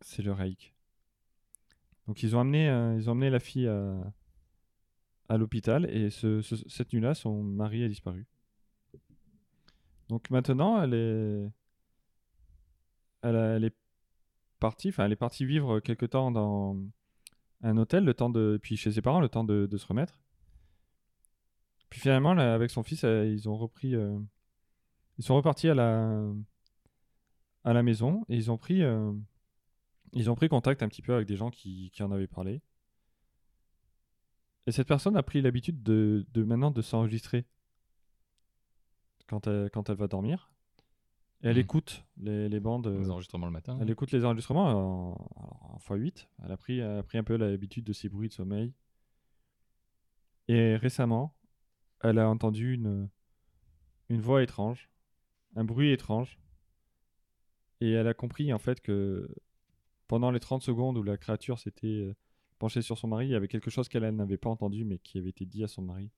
c'est 0.00 0.22
le 0.22 0.32
Reich. 0.32 0.74
Donc 2.06 2.22
ils 2.22 2.34
ont 2.34 2.40
amené 2.40 3.30
la 3.30 3.40
fille 3.40 3.68
à, 3.68 4.12
à 5.30 5.38
l'hôpital 5.38 5.88
et 5.88 6.10
ce- 6.10 6.42
ce- 6.42 6.68
cette 6.68 6.92
nuit-là, 6.92 7.14
son 7.14 7.42
mari 7.44 7.84
a 7.84 7.88
disparu. 7.88 8.26
Donc 10.08 10.28
maintenant, 10.28 10.82
elle 10.82 10.92
est, 10.92 11.52
elle, 13.22 13.64
est 13.64 13.76
partie, 14.58 14.88
enfin 14.88 15.04
elle 15.06 15.12
est 15.12 15.16
partie 15.16 15.46
vivre 15.46 15.78
quelque 15.78 16.04
temps 16.04 16.32
dans 16.32 16.76
un 17.62 17.76
hôtel, 17.76 18.04
le 18.04 18.12
temps 18.12 18.28
de, 18.28 18.58
puis 18.60 18.76
chez 18.76 18.90
ses 18.90 19.02
parents, 19.02 19.20
le 19.20 19.28
temps 19.28 19.44
de, 19.44 19.68
se 19.76 19.86
remettre. 19.86 20.18
Puis 21.90 22.00
finalement, 22.00 22.32
avec 22.32 22.70
son 22.70 22.82
fils, 22.82 23.04
euh, 23.04 23.24
ils 23.24 23.48
ont 23.48 23.56
repris, 23.56 23.94
euh, 23.94 24.18
ils 25.18 25.24
sont 25.24 25.36
repartis 25.36 25.68
à 25.68 25.74
la, 25.74 26.24
à 27.62 27.72
la 27.72 27.84
maison 27.84 28.24
et 28.28 28.36
ils 28.36 28.50
ont 28.50 28.58
pris, 28.58 28.82
euh, 28.82 29.12
ils 30.12 30.28
ont 30.28 30.34
pris 30.34 30.48
contact 30.48 30.82
un 30.82 30.88
petit 30.88 31.02
peu 31.02 31.14
avec 31.14 31.28
des 31.28 31.36
gens 31.36 31.50
qui 31.50 31.92
en 32.00 32.10
avaient 32.10 32.26
parlé. 32.26 32.62
Et 34.70 34.72
cette 34.72 34.86
personne 34.86 35.16
a 35.16 35.22
pris 35.24 35.42
l'habitude 35.42 35.82
de, 35.82 36.24
de 36.32 36.44
maintenant 36.44 36.70
de 36.70 36.80
s'enregistrer 36.80 37.44
quand 39.26 39.48
elle, 39.48 39.68
quand 39.72 39.90
elle 39.90 39.96
va 39.96 40.06
dormir. 40.06 40.52
Et 41.42 41.48
elle 41.48 41.56
Mhm. 41.56 41.60
écoute 41.62 42.04
les, 42.18 42.48
les 42.48 42.60
bandes. 42.60 42.86
euh, 42.86 42.96
Les 43.00 43.10
enregistrements 43.10 43.46
le 43.46 43.52
matin. 43.52 43.76
elle 43.80 43.90
écoute 43.90 44.12
les 44.12 44.24
enregistrements 44.24 44.68
en, 44.68 45.74
en 45.74 45.78
x8. 45.78 46.28
Elle 46.44 46.52
a 46.52 46.56
pris, 46.56 46.78
elle 46.78 46.98
a 46.98 47.02
pris 47.02 47.18
un 47.18 47.24
peu 47.24 47.34
l'habitude 47.36 47.84
de 47.84 47.92
ces 47.92 48.08
bruits 48.08 48.28
de 48.28 48.32
sommeil. 48.32 48.72
Et 50.46 50.76
récemment, 50.76 51.34
elle 52.04 52.20
a 52.20 52.28
entendu 52.28 52.74
une, 52.74 53.08
une 54.08 54.20
voix 54.20 54.40
étrange, 54.44 54.88
un 55.56 55.64
bruit 55.64 55.90
étrange. 55.90 56.38
Et 57.80 57.90
elle 57.90 58.06
a 58.06 58.14
compris 58.14 58.52
en 58.52 58.58
fait 58.60 58.80
que 58.80 59.28
pendant 60.06 60.30
les 60.30 60.38
30 60.40 60.62
secondes 60.62 60.96
où 60.96 61.02
la 61.02 61.16
créature 61.16 61.58
s'était 61.58 61.86
euh, 61.88 62.14
penchée 62.60 62.82
sur 62.82 62.96
son 62.98 63.08
mari, 63.08 63.26
il 63.26 63.30
y 63.30 63.34
avait 63.34 63.48
quelque 63.48 63.70
chose 63.70 63.88
qu'elle 63.88 64.04
elle 64.04 64.14
n'avait 64.14 64.36
pas 64.36 64.50
entendu 64.50 64.84
mais 64.84 64.98
qui 64.98 65.18
avait 65.18 65.30
été 65.30 65.46
dit 65.46 65.64
à 65.64 65.68
son 65.68 65.82
mari. 65.82 66.12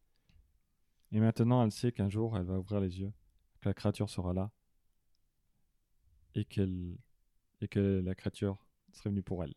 Et 1.12 1.20
maintenant, 1.20 1.64
elle 1.64 1.70
sait 1.70 1.92
qu'un 1.92 2.10
jour, 2.10 2.36
elle 2.36 2.44
va 2.44 2.58
ouvrir 2.58 2.80
les 2.80 3.00
yeux, 3.00 3.12
que 3.60 3.68
la 3.68 3.74
créature 3.74 4.10
sera 4.10 4.34
là 4.34 4.50
et 6.34 6.44
qu'elle 6.44 6.96
et 7.60 7.68
que 7.68 8.02
la 8.04 8.14
créature 8.14 8.58
serait 8.92 9.10
venue 9.10 9.22
pour 9.22 9.44
elle. 9.44 9.54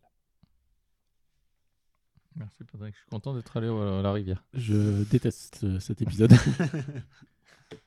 Merci 2.36 2.64
Patrick, 2.64 2.94
je 2.94 3.00
suis 3.00 3.08
content 3.08 3.34
d'être 3.34 3.56
allé 3.56 3.66
à 3.66 4.02
la 4.02 4.12
rivière. 4.12 4.44
Je 4.52 5.02
déteste 5.10 5.64
euh, 5.64 5.80
cet 5.80 6.00
épisode. 6.02 6.32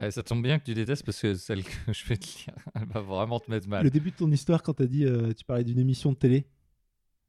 Eh, 0.02 0.12
ça 0.12 0.24
tombe 0.24 0.44
bien 0.44 0.60
que 0.60 0.66
tu 0.66 0.74
détestes 0.74 1.06
parce 1.06 1.22
que 1.22 1.36
celle 1.36 1.64
que 1.64 1.94
je 1.94 2.06
vais 2.06 2.18
te 2.18 2.26
lire, 2.26 2.54
elle 2.76 2.86
va 2.88 3.00
vraiment 3.00 3.40
te 3.40 3.50
mettre 3.50 3.70
mal. 3.70 3.86
Le 3.86 3.90
début 3.90 4.12
de 4.12 4.18
ton 4.18 4.30
histoire, 4.30 4.62
quand 4.62 4.74
t'as 4.74 4.88
dit, 4.88 5.06
euh, 5.06 5.32
tu 5.32 5.46
parlais 5.46 5.64
d'une 5.64 5.80
émission 5.80 6.12
de 6.12 6.18
télé. 6.18 6.50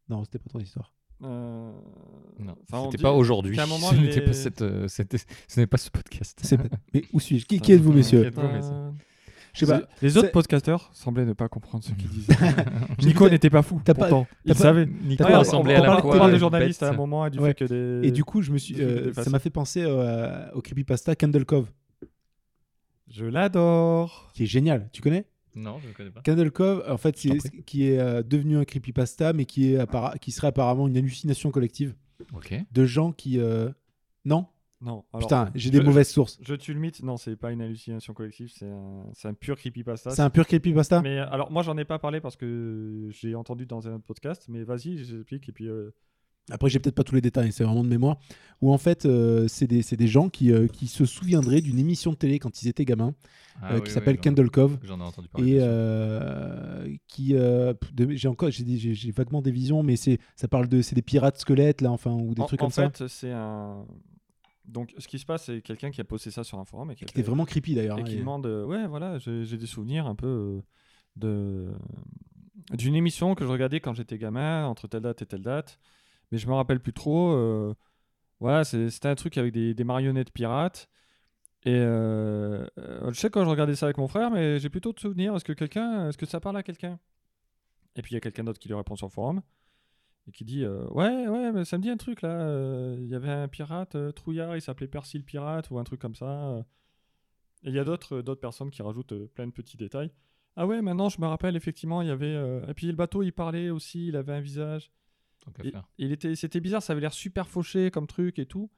Non, 0.08 0.24
c'était 0.24 0.40
pas 0.40 0.50
ton 0.50 0.58
histoire. 0.58 0.92
Euh, 1.22 1.70
Non, 2.38 2.54
c'était 2.90 3.02
pas 3.02 3.12
aujourd'hui. 3.12 3.56
Ce 3.58 3.94
n'était 3.94 4.20
les- 4.20 4.26
pas 4.26 4.32
cette, 4.32 4.62
euh, 4.62 4.88
c'était- 4.88 5.18
ce 5.48 5.60
n'est 5.60 5.66
pas 5.66 5.76
ce 5.76 5.90
podcast. 5.90 6.40
Pas- 6.56 6.62
Mais 6.94 7.02
où 7.12 7.20
suis-je? 7.20 7.44
Qui, 7.46 7.60
qui 7.60 7.72
êtes-vous, 7.72 7.92
messieurs? 7.92 8.30
Euh, 8.36 8.90
Je 9.52 9.66
sais 9.66 9.66
pas. 9.66 9.82
Les 10.00 10.16
autres 10.16 10.30
podcasteurs 10.30 10.90
semblaient 10.94 11.24
ne 11.26 11.32
pas 11.32 11.48
comprendre 11.48 11.84
ce 11.84 11.92
qu'ils 11.92 12.08
disaient. 12.08 12.34
Nico 13.02 13.28
n'était 13.28 13.50
pas 13.50 13.62
fou. 13.62 13.80
t'as 13.84 13.92
pas- 13.94 14.08
pourtant, 14.08 14.24
t'as 14.30 14.38
il 14.44 14.54
pas- 14.54 14.60
savait. 14.60 14.86
Nico 14.86 15.24
Ouais, 15.24 15.34
on- 15.34 15.38
ressemblait 15.40 15.74
on 15.74 15.78
à 15.78 15.80
la 15.82 15.86
parle- 15.88 15.98
on 15.98 16.02
fois 16.02 16.16
parle 16.18 16.30
de 16.30 16.32
bête. 16.34 16.40
journaliste 16.40 16.82
à 16.82 16.90
un 16.90 16.92
moment 16.96 17.26
et 17.26 17.30
du 17.30 17.38
Ouais. 17.38 17.48
fait 17.50 17.66
que 17.66 18.00
des. 18.00 18.08
Et 18.08 18.10
du 18.12 18.24
coup, 18.24 18.40
je 18.42 18.52
me 18.52 18.58
suis, 18.58 18.80
euh, 18.80 19.12
ça 19.12 19.28
m'a 19.28 19.38
fait 19.40 19.50
penser 19.50 19.82
euh, 19.84 20.50
au 20.54 20.62
creepypasta 20.62 21.14
Candle 21.16 21.44
Cove, 21.44 21.68
Je 23.08 23.24
l'adore. 23.26 24.30
qui 24.34 24.44
est 24.44 24.46
génial. 24.46 24.88
Tu 24.92 25.02
connais? 25.02 25.26
Non, 25.54 25.78
je 25.80 25.88
ne 25.88 25.92
connais 25.92 26.10
pas. 26.10 26.22
Candle 26.22 26.50
Cove, 26.50 26.84
en 26.88 26.96
fait, 26.96 27.20
Je 27.20 27.60
qui 27.62 27.88
est 27.88 27.98
euh, 27.98 28.22
devenu 28.22 28.56
un 28.56 28.64
creepypasta, 28.64 29.32
mais 29.32 29.44
qui 29.44 29.72
est 29.72 29.78
appara- 29.78 30.18
qui 30.18 30.30
serait 30.32 30.48
apparemment 30.48 30.86
une 30.88 30.96
hallucination 30.96 31.50
collective 31.50 31.94
Ok. 32.34 32.54
de 32.70 32.84
gens 32.84 33.12
qui. 33.12 33.38
euh, 33.38 33.70
Non, 34.24 34.46
Non. 34.82 35.04
alors, 35.12 35.26
putain, 35.26 35.50
j'ai 35.54 35.70
des 35.70 35.78
je- 35.78 35.82
mauvaises 35.82 36.08
sources. 36.10 36.38
Je 36.42 36.54
tue 36.54 36.74
le 36.74 36.80
mythe. 36.80 37.02
Non, 37.02 37.16
c'est 37.16 37.36
pas 37.36 37.52
une 37.52 37.62
hallucination 37.62 38.12
collective. 38.14 38.50
C'est 38.54 38.68
un, 38.70 39.04
c'est 39.14 39.28
un 39.28 39.34
pur 39.34 39.56
creepypasta. 39.56 40.10
C'est 40.10 40.22
un 40.22 40.30
pur 40.30 40.46
creepypasta? 40.46 41.00
Mais 41.02 41.18
euh, 41.18 41.30
alors, 41.30 41.50
moi, 41.50 41.62
j'en 41.62 41.76
ai 41.78 41.84
pas 41.84 41.98
parlé 41.98 42.20
parce 42.20 42.36
que 42.36 43.08
j'ai 43.10 43.34
entendu 43.34 43.66
dans 43.66 43.88
un 43.88 43.94
autre 43.94 44.04
podcast. 44.04 44.46
Mais 44.48 44.62
vas-y, 44.64 44.98
j'explique. 45.04 45.48
Et 45.48 45.52
puis. 45.52 45.68
euh, 45.68 45.90
Après, 46.50 46.68
j'ai 46.70 46.78
peut-être 46.80 46.94
pas 46.96 47.04
tous 47.04 47.14
les 47.14 47.20
détails, 47.20 47.52
c'est 47.52 47.62
vraiment 47.64 47.84
de 47.84 47.88
mémoire. 47.88 48.18
Où 48.60 48.72
en 48.72 48.78
fait, 48.78 49.06
euh, 49.06 49.46
c'est 49.48 49.66
des, 49.66 49.82
c'est 49.82 49.96
des 49.96 50.08
gens 50.08 50.28
qui, 50.28 50.52
euh, 50.52 50.66
qui 50.66 50.86
se 50.88 51.04
souviendraient 51.06 51.60
d'une 51.60 51.78
émission 51.78 52.10
de 52.10 52.16
télé 52.16 52.38
quand 52.38 52.62
ils 52.62 52.68
étaient 52.68 52.84
gamins, 52.84 53.14
Ah 53.62 53.72
euh, 53.72 53.74
oui, 53.76 53.82
qui 53.82 53.88
oui, 53.88 53.94
s'appelle 53.94 54.18
Candle 54.20 54.50
Cove. 54.50 54.78
J'en 54.82 54.98
ai 55.00 55.02
entendu 55.04 55.28
parler. 55.28 55.52
et 55.52 55.58
euh, 55.62 56.94
qui 57.06 57.34
euh, 57.36 57.72
de- 57.92 58.10
j'ai 58.10 58.28
encore 58.28 58.50
j'ai 58.50 58.64
des- 58.64 58.78
j'ai 58.78 58.94
j'ai 58.94 59.12
vaguement 59.12 59.42
des 59.42 59.50
visions 59.52 59.82
mais 59.82 59.96
c'est 59.96 60.18
ça 60.36 60.48
parle 60.48 60.66
de 60.68 60.82
c'est 60.82 60.94
des 60.94 61.02
pirates 61.02 61.38
squelettes 61.38 61.80
là 61.82 61.90
enfin 61.92 62.10
ou 62.12 62.34
des 62.34 62.42
en, 62.42 62.46
trucs 62.46 62.60
en 62.60 62.66
comme 62.66 62.72
ça 62.72 62.90
fait, 62.90 63.08
c'est 63.08 63.32
un. 63.32 63.86
Donc, 64.66 64.92
ce 64.98 65.08
qui 65.08 65.18
se 65.18 65.26
passe, 65.26 65.46
c'est 65.46 65.62
quelqu'un 65.62 65.90
qui 65.90 66.00
a 66.00 66.04
posté 66.04 66.30
ça 66.30 66.44
sur 66.44 66.58
un 66.58 66.64
forum 66.64 66.90
et 66.90 66.94
qui, 66.94 67.04
a 67.04 67.06
qui 67.06 67.12
était 67.12 67.22
fait- 67.22 67.26
vraiment 67.26 67.44
creepy 67.44 67.74
d'ailleurs 67.74 67.98
et 67.98 68.02
hein, 68.02 68.04
qui 68.04 68.14
et- 68.14 68.18
demande 68.18 68.46
euh, 68.46 68.64
ouais 68.66 68.86
voilà 68.88 69.18
j'ai 69.18 69.44
j'ai 69.44 69.56
des 69.56 69.66
souvenirs 69.66 70.06
un 70.06 70.14
peu 70.16 70.60
de 71.16 71.68
d'une 72.72 72.94
émission 72.94 73.34
que 73.34 73.44
je 73.44 73.50
regardais 73.50 73.80
quand 73.80 73.94
j'étais 73.94 74.18
gamin 74.18 74.66
entre 74.66 74.86
telle 74.86 75.02
date 75.02 75.22
et 75.22 75.26
telle 75.26 75.42
date 75.42 75.78
mais 76.30 76.38
je 76.38 76.46
me 76.46 76.54
rappelle 76.54 76.80
plus 76.80 76.92
trop 76.92 77.32
euh, 77.32 77.74
c'était 78.64 79.08
un 79.08 79.14
truc 79.14 79.36
avec 79.38 79.52
des, 79.52 79.84
marionnettes 79.84 80.32
pirates 80.32 80.88
et 81.64 81.74
euh, 81.74 82.64
je 83.08 83.12
sais 83.12 83.28
quand 83.28 83.44
je 83.44 83.50
regardais 83.50 83.74
ça 83.74 83.86
avec 83.86 83.98
mon 83.98 84.08
frère 84.08 84.30
mais 84.30 84.58
j'ai 84.58 84.70
plutôt 84.70 84.92
de 84.92 85.00
souvenirs 85.00 85.34
est-ce 85.36 85.44
que 85.44 85.52
quelqu'un 85.52 86.08
est-ce 86.08 86.16
que 86.16 86.26
ça 86.26 86.40
parle 86.40 86.56
à 86.56 86.62
quelqu'un? 86.62 86.98
Et 87.96 88.02
puis 88.02 88.12
il 88.12 88.14
y 88.14 88.16
a 88.16 88.20
quelqu'un 88.20 88.44
d'autre 88.44 88.58
qui 88.58 88.68
lui 88.68 88.74
répond 88.76 88.96
sur 88.96 89.06
le 89.06 89.12
forum 89.12 89.42
et 90.26 90.32
qui 90.32 90.44
dit 90.44 90.64
euh, 90.64 90.86
ouais 90.90 91.28
ouais 91.28 91.52
mais 91.52 91.64
ça 91.64 91.76
me 91.76 91.82
dit 91.82 91.90
un 91.90 91.98
truc 91.98 92.22
là 92.22 92.94
il 92.98 93.06
y 93.06 93.14
avait 93.14 93.30
un 93.30 93.48
pirate 93.48 93.96
trouillard 94.14 94.56
il 94.56 94.62
s'appelait 94.62 94.88
Percy 94.88 95.18
le 95.18 95.24
pirate 95.24 95.70
ou 95.70 95.78
un 95.78 95.84
truc 95.84 96.00
comme 96.00 96.14
ça. 96.14 96.64
Et 97.62 97.68
il 97.68 97.74
y 97.74 97.78
a 97.78 97.84
d'autres 97.84 98.22
d'autres 98.22 98.40
personnes 98.40 98.70
qui 98.70 98.80
rajoutent 98.80 99.26
plein 99.34 99.46
de 99.46 99.52
petits 99.52 99.76
détails. 99.76 100.10
Ah 100.56 100.66
ouais, 100.66 100.80
maintenant 100.80 101.10
je 101.10 101.20
me 101.20 101.26
rappelle 101.26 101.56
effectivement, 101.56 102.00
il 102.00 102.08
y 102.08 102.10
avait 102.10 102.34
et 102.68 102.74
puis 102.74 102.86
le 102.86 102.94
bateau 102.94 103.22
il 103.22 103.32
parlait 103.32 103.68
aussi, 103.68 104.06
il 104.06 104.16
avait 104.16 104.32
un 104.32 104.40
visage. 104.40 104.90
Tant 105.52 105.62
qu'à 105.62 105.68
Et- 105.68 105.72
faire. 105.72 105.88
il 105.98 106.12
était 106.12 106.34
c'était 106.34 106.60
bizarre, 106.60 106.82
ça 106.82 106.92
avait 106.92 107.00
l'air 107.02 107.12
super 107.12 107.48
fauché 107.48 107.90
comme 107.90 108.06
truc 108.06 108.38
et 108.38 108.46
tout. 108.46 108.70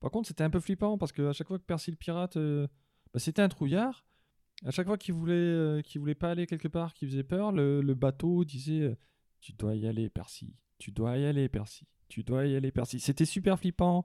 Par 0.00 0.10
contre, 0.10 0.28
c'était 0.28 0.44
un 0.44 0.50
peu 0.50 0.60
flippant 0.60 0.96
parce 0.98 1.12
que 1.12 1.22
à 1.28 1.32
chaque 1.32 1.48
fois 1.48 1.58
que 1.58 1.64
Percy 1.64 1.90
le 1.90 1.96
pirate 1.96 2.36
euh, 2.36 2.66
bah, 3.12 3.18
c'était 3.20 3.42
un 3.42 3.48
trouillard. 3.48 4.04
À 4.64 4.70
chaque 4.72 4.86
fois 4.86 4.98
qu'il 4.98 5.14
voulait 5.14 5.34
euh, 5.34 5.82
qu'il 5.82 6.00
voulait 6.00 6.14
pas 6.14 6.30
aller 6.30 6.46
quelque 6.46 6.68
part, 6.68 6.94
qu'il 6.94 7.08
faisait 7.08 7.22
peur, 7.24 7.52
le, 7.52 7.80
le 7.80 7.94
bateau 7.94 8.44
disait 8.44 8.80
euh, 8.82 8.96
tu 9.40 9.52
dois 9.52 9.74
y 9.76 9.86
aller 9.86 10.08
Percy, 10.10 10.54
tu 10.78 10.90
dois 10.92 11.16
y 11.16 11.24
aller 11.24 11.48
Percy, 11.48 11.86
tu 12.08 12.22
dois 12.24 12.46
y 12.46 12.56
aller 12.56 12.72
Percy. 12.72 12.98
C'était 13.00 13.24
super 13.24 13.58
flippant 13.58 14.04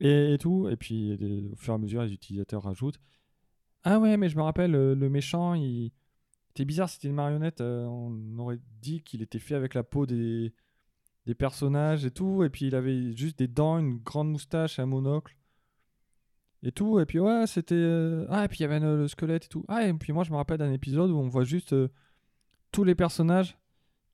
et, 0.00 0.34
et 0.34 0.38
tout 0.38 0.68
et 0.68 0.76
puis 0.76 1.12
au 1.52 1.56
fur 1.56 1.72
et 1.72 1.76
à 1.76 1.78
mesure 1.78 2.02
les 2.02 2.12
utilisateurs 2.12 2.62
rajoutent 2.62 3.00
ah 3.86 3.98
ouais, 3.98 4.16
mais 4.16 4.30
je 4.30 4.36
me 4.38 4.42
rappelle, 4.42 4.70
le 4.72 5.10
méchant, 5.10 5.52
il 5.52 5.92
était 6.52 6.64
bizarre, 6.64 6.88
c'était 6.88 7.08
une 7.08 7.14
marionnette. 7.14 7.60
euh, 7.60 7.84
on 7.84 8.38
aurait 8.38 8.58
dit 8.80 9.02
qu'il 9.02 9.20
était 9.20 9.38
fait 9.38 9.54
avec 9.54 9.74
la 9.74 9.82
peau 9.82 10.06
des... 10.06 10.54
des 11.26 11.34
personnages 11.34 12.04
et 12.04 12.10
tout. 12.10 12.44
Et 12.44 12.50
puis 12.50 12.66
il 12.66 12.74
avait 12.74 13.12
juste 13.16 13.38
des 13.38 13.48
dents, 13.48 13.78
une 13.78 13.98
grande 13.98 14.30
moustache, 14.30 14.78
un 14.78 14.86
monocle. 14.86 15.36
Et 16.62 16.72
tout. 16.72 16.98
Et 16.98 17.06
puis 17.06 17.18
ouais, 17.18 17.46
c'était. 17.46 17.74
euh, 17.74 18.26
Ah, 18.30 18.44
et 18.44 18.48
puis 18.48 18.58
il 18.58 18.62
y 18.62 18.64
avait 18.64 18.82
euh, 18.82 18.96
le 18.96 19.08
squelette 19.08 19.44
et 19.46 19.48
tout. 19.48 19.64
Ah, 19.68 19.86
et 19.86 19.92
puis 19.92 20.12
moi, 20.12 20.24
je 20.24 20.30
me 20.30 20.36
rappelle 20.36 20.58
d'un 20.58 20.72
épisode 20.72 21.10
où 21.10 21.16
on 21.18 21.28
voit 21.28 21.44
juste 21.44 21.74
euh, 21.74 21.88
tous 22.72 22.84
les 22.84 22.94
personnages 22.94 23.58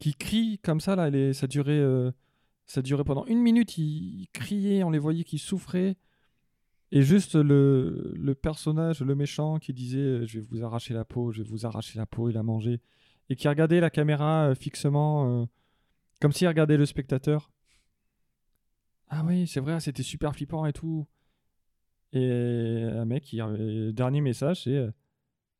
qui 0.00 0.14
crient 0.14 0.58
comme 0.58 0.80
ça. 0.80 0.96
Là, 0.96 1.10
les... 1.10 1.32
ça, 1.32 1.46
durait, 1.46 1.78
euh, 1.78 2.10
ça 2.66 2.82
durait 2.82 3.04
pendant 3.04 3.24
une 3.26 3.40
minute. 3.40 3.78
Ils... 3.78 4.22
ils 4.22 4.28
criaient, 4.32 4.82
on 4.82 4.90
les 4.90 4.98
voyait 4.98 5.22
qui 5.24 5.38
souffraient. 5.38 5.96
Et 6.92 7.02
juste 7.02 7.36
le, 7.36 8.12
le 8.16 8.34
personnage, 8.34 9.00
le 9.00 9.14
méchant 9.14 9.60
qui 9.60 9.72
disait 9.72 10.26
Je 10.26 10.40
vais 10.40 10.46
vous 10.50 10.64
arracher 10.64 10.92
la 10.92 11.04
peau, 11.04 11.30
je 11.30 11.42
vais 11.42 11.48
vous 11.48 11.64
arracher 11.64 12.00
la 12.00 12.06
peau, 12.06 12.30
il 12.30 12.36
a 12.36 12.42
mangé. 12.42 12.80
Et 13.28 13.36
qui 13.36 13.46
regardait 13.46 13.78
la 13.78 13.90
caméra 13.90 14.52
fixement, 14.56 15.46
comme 16.20 16.32
s'il 16.32 16.48
regardait 16.48 16.76
le 16.76 16.86
spectateur. 16.86 17.50
Ah 19.08 19.24
oui, 19.26 19.46
c'est 19.46 19.60
vrai, 19.60 19.80
c'était 19.80 20.02
super 20.02 20.34
flippant 20.34 20.66
et 20.66 20.72
tout. 20.72 21.06
Et 22.12 22.82
un 22.82 23.04
mec, 23.04 23.34
dernier 23.92 24.20
message, 24.20 24.64
c'est 24.64 24.76
euh, 24.76 24.90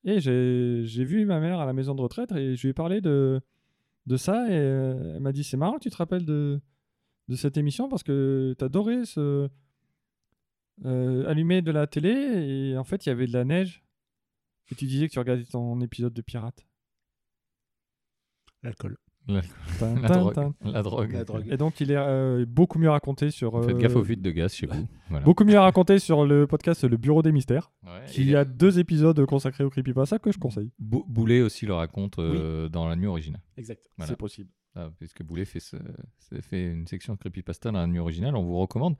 Eh, 0.04 0.20
j'ai 0.20 0.82
j'ai 0.84 1.04
vu 1.04 1.24
ma 1.24 1.40
mère 1.40 1.60
à 1.60 1.66
la 1.66 1.72
maison 1.72 1.94
de 1.94 2.00
retraite 2.02 2.32
et 2.32 2.56
je 2.56 2.62
lui 2.62 2.70
ai 2.70 2.72
parlé 2.74 3.00
de, 3.00 3.40
de 4.06 4.16
ça. 4.16 4.48
Et 4.48 4.52
euh, 4.58 5.14
elle 5.16 5.20
m'a 5.20 5.32
dit 5.32 5.44
C'est 5.44 5.56
marrant, 5.56 5.78
tu 5.78 5.90
te 5.90 5.96
rappelles 5.96 6.24
de, 6.24 6.60
de 7.28 7.36
cette 7.36 7.56
émission 7.56 7.88
parce 7.88 8.02
que 8.02 8.54
t'adorais 8.58 9.04
ce 9.04 9.48
euh, 10.84 11.26
allumer 11.28 11.62
de 11.62 11.70
la 11.72 11.86
télé 11.86 12.10
et 12.10 12.78
en 12.78 12.84
fait 12.84 13.06
il 13.06 13.10
y 13.10 13.12
avait 13.12 13.26
de 13.26 13.32
la 13.32 13.44
neige 13.44 13.82
et 14.70 14.74
tu 14.74 14.86
disais 14.86 15.08
que 15.08 15.12
tu 15.12 15.18
regardais 15.18 15.44
ton 15.44 15.80
épisode 15.80 16.14
de 16.14 16.22
pirate. 16.22 16.66
l'alcool 18.62 18.96
La, 19.30 20.08
drogue. 20.08 20.34
tin. 20.34 20.54
La 20.64 20.82
drogue. 20.82 21.12
La 21.12 21.24
drogue. 21.24 21.46
Et 21.50 21.56
donc, 21.56 21.80
il 21.80 21.90
est 21.90 21.96
euh, 21.96 22.44
beaucoup 22.46 22.78
mieux 22.78 22.90
raconté 22.90 23.30
sur. 23.30 23.62
Faites 23.64 23.74
euh, 23.74 23.78
gaffe 23.78 23.96
aux 23.96 24.04
fuites 24.04 24.22
de 24.22 24.30
gaz 24.30 24.52
chez 24.54 24.66
vous. 24.66 24.86
Voilà. 25.10 25.24
Beaucoup 25.24 25.44
mieux 25.44 25.58
raconté 25.58 25.98
sur 25.98 26.24
le 26.24 26.46
podcast 26.46 26.84
Le 26.84 26.96
Bureau 26.96 27.20
des 27.22 27.32
Mystères. 27.32 27.72
Ouais, 27.84 27.90
Il 28.16 28.30
y 28.30 28.36
a 28.36 28.44
deux 28.44 28.78
épisodes 28.78 29.26
consacrés 29.26 29.64
au 29.64 29.70
creepypasta 29.70 30.20
que 30.20 30.30
je 30.30 30.38
conseille. 30.38 30.70
Bou- 30.78 31.04
Boulet 31.08 31.40
aussi 31.42 31.66
le 31.66 31.74
raconte 31.74 32.20
euh, 32.20 32.68
dans 32.68 32.86
la 32.88 32.94
nuit 32.94 33.08
originale. 33.08 33.40
Exact. 33.56 33.80
Voilà. 33.96 34.08
C'est 34.10 34.16
possible. 34.16 34.50
Ah, 34.76 34.88
puisque 34.98 35.24
Boulet 35.24 35.44
fait, 35.44 35.58
ce- 35.58 35.76
fait 36.42 36.64
une 36.70 36.86
section 36.86 37.14
de 37.14 37.18
creepypasta 37.18 37.72
dans 37.72 37.80
la 37.80 37.88
nuit 37.88 37.98
originale, 37.98 38.36
on 38.36 38.44
vous 38.44 38.56
recommande, 38.58 38.94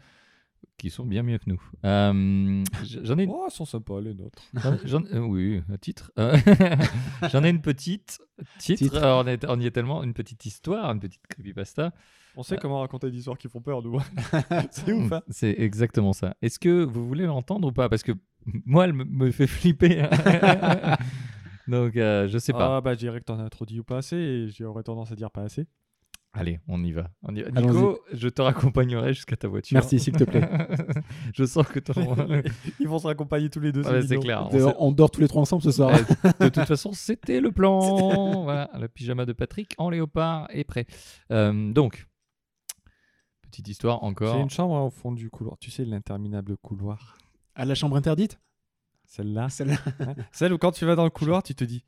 qui 0.79 0.89
sont 0.91 1.05
bien 1.05 1.23
mieux 1.23 1.39
que 1.39 1.45
nous. 1.49 1.63
Euh, 1.85 2.65
J'en 3.03 3.19
ai 3.19 3.25
une 3.25 3.31
Oh, 3.33 3.47
sont 3.51 3.65
sympas, 3.67 4.01
les 4.01 4.15
nôtres. 4.15 4.43
Euh, 5.13 5.19
oui, 5.21 5.63
un 5.71 5.77
titre. 5.77 6.11
Euh, 6.19 6.37
J'en 7.33 7.45
ai 7.45 7.51
une 7.51 7.61
petite. 7.61 8.19
Titre. 8.59 8.99
On, 9.03 9.27
est- 9.27 9.45
on 9.49 9.61
y 9.61 9.67
est 9.67 9.71
tellement. 9.71 10.03
Une 10.03 10.15
petite 10.15 10.45
histoire, 10.47 10.91
une 10.93 11.01
petite 11.01 11.21
creepypasta. 11.29 11.93
On 12.37 12.43
sait 12.43 12.57
comment 12.57 12.81
raconter 12.81 13.11
des 13.11 13.19
histoires 13.19 13.37
qui 13.37 13.49
font 13.49 13.61
peur, 13.61 13.83
nous. 13.83 14.01
c'est 14.71 14.93
ouf, 14.93 15.13
hein 15.13 15.23
C'est 15.29 15.55
exactement 15.59 16.13
ça. 16.13 16.37
Est-ce 16.41 16.59
que 16.59 16.85
vous 16.85 17.07
voulez 17.07 17.27
l'entendre 17.27 17.69
ou 17.69 17.73
pas? 17.73 17.89
Parce 17.89 18.03
que 18.03 18.13
moi, 18.65 18.85
elle 18.85 18.93
me, 18.93 19.05
me 19.05 19.31
fait 19.33 19.47
flipper. 19.49 20.09
Donc, 21.69 21.97
euh, 21.97 22.27
je 22.29 22.39
sais 22.39 22.53
pas. 22.53 22.77
Ah, 22.77 22.81
bah, 22.81 22.95
je 22.95 22.99
dirais 22.99 23.21
que 23.21 23.25
t'en 23.27 23.39
as 23.39 23.51
trop 23.51 23.65
dit 23.67 23.79
ou 23.81 23.85
pas 23.85 23.99
assez, 23.99 24.17
et 24.17 24.49
j'aurais 24.49 24.83
tendance 24.83 25.13
à 25.13 25.17
dire 25.17 25.31
pas 25.31 25.43
assez. 25.43 25.67
Allez, 26.33 26.61
on 26.69 26.83
y 26.85 26.93
va. 26.93 27.11
On 27.23 27.35
y 27.35 27.43
va. 27.43 27.49
Allons-y. 27.57 27.75
Nico, 27.75 28.01
je 28.13 28.29
te 28.29 28.41
raccompagnerai 28.41 29.15
jusqu'à 29.15 29.37
ta 29.37 29.49
voiture. 29.49 29.75
Merci, 29.75 29.99
s'il 29.99 30.15
te 30.15 30.23
plaît. 30.23 30.49
je 31.35 31.45
sens 31.45 31.67
que 31.67 31.81
ton... 31.81 31.93
Ils 32.81 32.87
vont 32.87 33.01
se 33.01 33.09
raccompagner 33.09 33.51
tous 33.51 33.59
les 33.59 33.73
deux. 33.73 33.83
Ouais, 33.83 34.03
c'est 34.03 34.19
clair. 34.19 34.49
On 34.79 34.93
dort 34.93 35.11
tous 35.11 35.21
les 35.21 35.29
trois 35.29 35.43
ensemble 35.43 35.63
ce 35.63 35.73
soir. 35.73 35.91
Ouais, 35.91 36.05
de 36.41 36.49
toute 36.49 36.67
façon, 36.67 36.93
c'était 36.93 37.41
le 37.41 37.51
plan. 37.51 38.43
voilà, 38.45 38.71
le 38.79 38.87
pyjama 38.87 39.27
de 39.27 39.33
Patrick 39.33 39.75
en 39.79 39.91
léopard 39.91 40.47
est 40.51 40.63
prêt. 40.63 40.87
Euh, 41.33 41.73
donc, 41.73 42.07
petite 43.43 43.67
histoire 43.67 43.99
J'ai 44.01 44.07
encore. 44.07 44.39
une 44.39 44.51
chambre 44.51 44.77
hein, 44.77 44.83
au 44.83 44.91
fond 44.91 45.11
du 45.11 45.31
couloir. 45.31 45.59
Tu 45.59 45.73
sais, 45.73 45.85
l'interminable 45.85 46.57
couloir. 46.59 47.19
À 47.57 47.65
la 47.65 47.75
chambre 47.75 47.97
interdite? 47.97 48.39
Celle-là. 49.05 49.49
Celle-là. 49.49 49.79
Celle 50.31 50.53
où 50.53 50.59
quand 50.59 50.71
tu 50.71 50.85
vas 50.85 50.95
dans 50.95 51.05
le 51.05 51.11
couloir, 51.11 51.43
tu 51.43 51.57
te 51.57 51.65
dis 51.65 51.85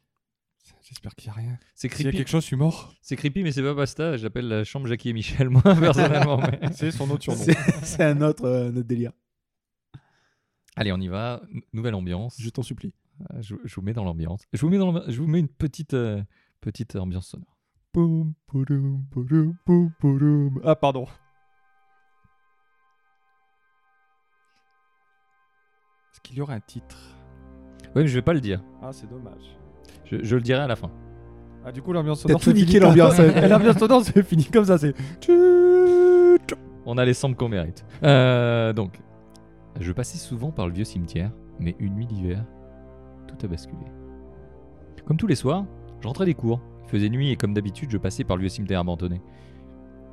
J'espère 0.80 1.14
qu'il 1.14 1.30
n'y 1.30 1.38
a 1.38 1.40
rien. 1.40 1.58
C'est 1.74 1.88
S'il 1.88 1.98
y 2.06 2.08
a 2.08 2.10
creepy, 2.10 2.16
quelque 2.18 2.28
chose, 2.30 2.42
je 2.42 2.46
suis 2.48 2.56
mort. 2.56 2.94
c'est 3.02 3.16
creepy, 3.16 3.42
mais 3.42 3.52
c'est 3.52 3.62
pas 3.62 3.74
basta. 3.74 4.16
J'appelle 4.16 4.48
la 4.48 4.64
chambre 4.64 4.86
Jackie 4.88 5.10
et 5.10 5.12
Michel, 5.12 5.48
moi, 5.48 5.62
personnellement. 5.80 6.38
mais- 6.38 6.60
C'est 6.72 6.90
son 6.90 7.08
autre 7.10 7.22
surnom. 7.22 7.44
C'est 7.82 8.02
un 8.02 8.20
autre, 8.22 8.44
euh, 8.44 8.68
un 8.70 8.76
autre 8.76 8.86
délire. 8.88 9.12
Allez, 10.76 10.90
on 10.92 10.98
y 10.98 11.08
va. 11.08 11.42
N- 11.54 11.60
Nouvelle 11.72 11.94
ambiance. 11.94 12.36
Je 12.40 12.48
t'en 12.50 12.62
supplie. 12.62 12.94
Euh, 13.32 13.42
Je, 13.42 13.54
je 13.64 13.74
vous 13.74 13.82
mets 13.82 13.92
dans 13.92 14.04
l'ambiance. 14.04 14.42
Je 14.52 14.60
vous 14.60 14.70
mets 14.70 14.78
dans 14.78 15.08
je 15.08 15.20
vous 15.20 15.26
mets 15.28 15.40
une 15.40 15.48
petite, 15.48 15.94
euh, 15.94 16.22
petite 16.60 16.96
ambiance 16.96 17.28
sonore. 17.28 17.58
Ah, 20.64 20.74
pardon. 20.76 21.04
Est-ce 26.12 26.20
qu'il 26.22 26.36
y 26.36 26.40
aurait 26.40 26.54
un 26.54 26.60
titre? 26.60 26.96
Oui, 27.94 28.02
mais 28.02 28.06
je 28.08 28.14
vais 28.14 28.22
pas 28.22 28.32
le 28.34 28.40
dire. 28.40 28.62
Ah, 28.82 28.92
c'est 28.92 29.08
dommage. 29.08 29.56
Je, 30.12 30.18
je 30.22 30.36
le 30.36 30.42
dirai 30.42 30.60
à 30.60 30.66
la 30.66 30.76
fin. 30.76 30.90
Ah, 31.64 31.72
du 31.72 31.80
coup, 31.82 31.92
l'ambiance 31.92 32.18
T'as 32.22 32.28
sonore. 32.28 32.40
tout 32.40 32.50
c'est 32.50 32.54
niqué 32.54 32.72
fini. 32.72 32.80
l'ambiance. 32.80 33.18
Et 33.18 33.48
l'ambiance 33.48 33.78
sonore, 33.78 34.02
c'est 34.04 34.22
fini 34.22 34.44
comme 34.44 34.64
ça. 34.64 34.78
C'est. 34.78 34.94
On 36.86 36.98
a 36.98 37.04
les 37.04 37.14
samples 37.14 37.36
qu'on 37.36 37.48
mérite. 37.48 37.84
Euh, 38.02 38.72
donc, 38.72 39.00
je 39.80 39.92
passais 39.92 40.18
souvent 40.18 40.50
par 40.50 40.66
le 40.66 40.72
vieux 40.72 40.84
cimetière, 40.84 41.30
mais 41.60 41.76
une 41.78 41.94
nuit 41.94 42.06
d'hiver, 42.06 42.44
tout 43.28 43.36
a 43.44 43.48
basculé. 43.48 43.78
Comme 45.06 45.16
tous 45.16 45.26
les 45.28 45.36
soirs, 45.36 45.64
je 46.00 46.06
rentrais 46.08 46.26
des 46.26 46.34
cours. 46.34 46.60
Il 46.84 46.90
faisait 46.90 47.08
nuit 47.08 47.30
et 47.30 47.36
comme 47.36 47.54
d'habitude, 47.54 47.90
je 47.90 47.98
passais 47.98 48.24
par 48.24 48.36
le 48.36 48.40
vieux 48.42 48.48
cimetière 48.50 48.80
abandonné. 48.80 49.22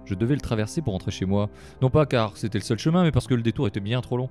Je 0.06 0.14
devais 0.16 0.36
le 0.36 0.42
traverser 0.42 0.82
pour 0.82 0.94
rentrer 0.94 1.12
chez 1.12 1.26
moi, 1.26 1.50
non 1.82 1.90
pas 1.90 2.06
car 2.06 2.38
c'était 2.38 2.58
le 2.58 2.64
seul 2.64 2.80
chemin, 2.80 3.04
mais 3.04 3.12
parce 3.12 3.28
que 3.28 3.34
le 3.36 3.42
détour 3.42 3.68
était 3.68 3.80
bien 3.80 4.00
trop 4.02 4.18
long 4.18 4.30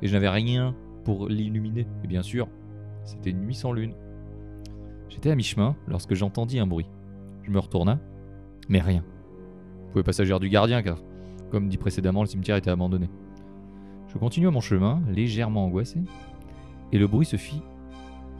et 0.00 0.08
je 0.08 0.12
n'avais 0.14 0.28
rien 0.28 0.74
pour 1.04 1.28
l'illuminer. 1.28 1.86
Et 2.04 2.06
bien 2.06 2.22
sûr, 2.22 2.48
c'était 3.04 3.30
une 3.30 3.40
nuit 3.40 3.54
sans 3.54 3.72
lune. 3.72 3.94
J'étais 5.08 5.30
à 5.30 5.34
mi-chemin 5.34 5.76
lorsque 5.86 6.14
j'entendis 6.14 6.58
un 6.58 6.66
bruit. 6.66 6.86
Je 7.42 7.50
me 7.50 7.58
retourna, 7.58 7.98
mais 8.68 8.80
rien. 8.80 9.04
Pas 10.04 10.12
s'agir 10.12 10.38
du 10.38 10.48
gardien 10.48 10.80
car 10.80 10.98
comme 11.50 11.68
dit 11.68 11.78
précédemment, 11.78 12.22
le 12.22 12.28
cimetière 12.28 12.56
était 12.56 12.70
abandonné. 12.70 13.08
Je 14.08 14.18
continua 14.18 14.50
mon 14.50 14.60
chemin, 14.60 15.02
légèrement 15.08 15.64
angoissé, 15.64 15.98
et 16.92 16.98
le 16.98 17.06
bruit 17.06 17.26
se 17.26 17.36
fit 17.36 17.62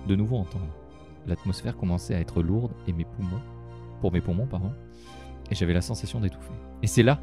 de 0.06 0.14
nouveau 0.14 0.36
entendre. 0.36 0.68
L'atmosphère 1.26 1.76
commençait 1.76 2.14
à 2.14 2.20
être 2.20 2.42
lourde 2.42 2.72
et 2.86 2.92
mes 2.92 3.04
poumons, 3.04 3.40
pour 4.00 4.12
mes 4.12 4.20
poumons, 4.20 4.48
et 5.50 5.54
j'avais 5.54 5.74
la 5.74 5.80
sensation 5.80 6.20
d'étouffer. 6.20 6.52
Et 6.82 6.86
c'est 6.86 7.02
là, 7.02 7.20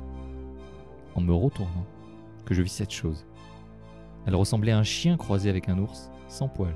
en 1.15 1.21
me 1.21 1.33
retournant, 1.33 1.85
que 2.45 2.53
je 2.53 2.61
vis 2.61 2.71
cette 2.71 2.91
chose. 2.91 3.25
Elle 4.25 4.35
ressemblait 4.35 4.71
à 4.71 4.79
un 4.79 4.83
chien 4.83 5.17
croisé 5.17 5.49
avec 5.49 5.69
un 5.69 5.77
ours, 5.77 6.11
sans 6.27 6.47
poils. 6.47 6.75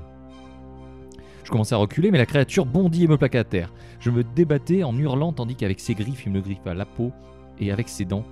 Je 1.50 1.52
commençais 1.52 1.74
à 1.74 1.78
reculer, 1.78 2.12
mais 2.12 2.18
la 2.18 2.26
créature 2.26 2.64
bondit 2.64 3.02
et 3.02 3.08
me 3.08 3.16
plaqua 3.16 3.40
à 3.40 3.44
terre. 3.44 3.72
Je 3.98 4.12
me 4.12 4.22
débattais 4.22 4.84
en 4.84 4.96
hurlant 4.96 5.32
tandis 5.32 5.56
qu'avec 5.56 5.80
ses 5.80 5.96
griffes, 5.96 6.24
il 6.24 6.30
me 6.30 6.40
griffa 6.40 6.74
la 6.74 6.84
peau, 6.84 7.10
et 7.58 7.72
avec 7.72 7.88
ses 7.88 8.04
dents, 8.04 8.22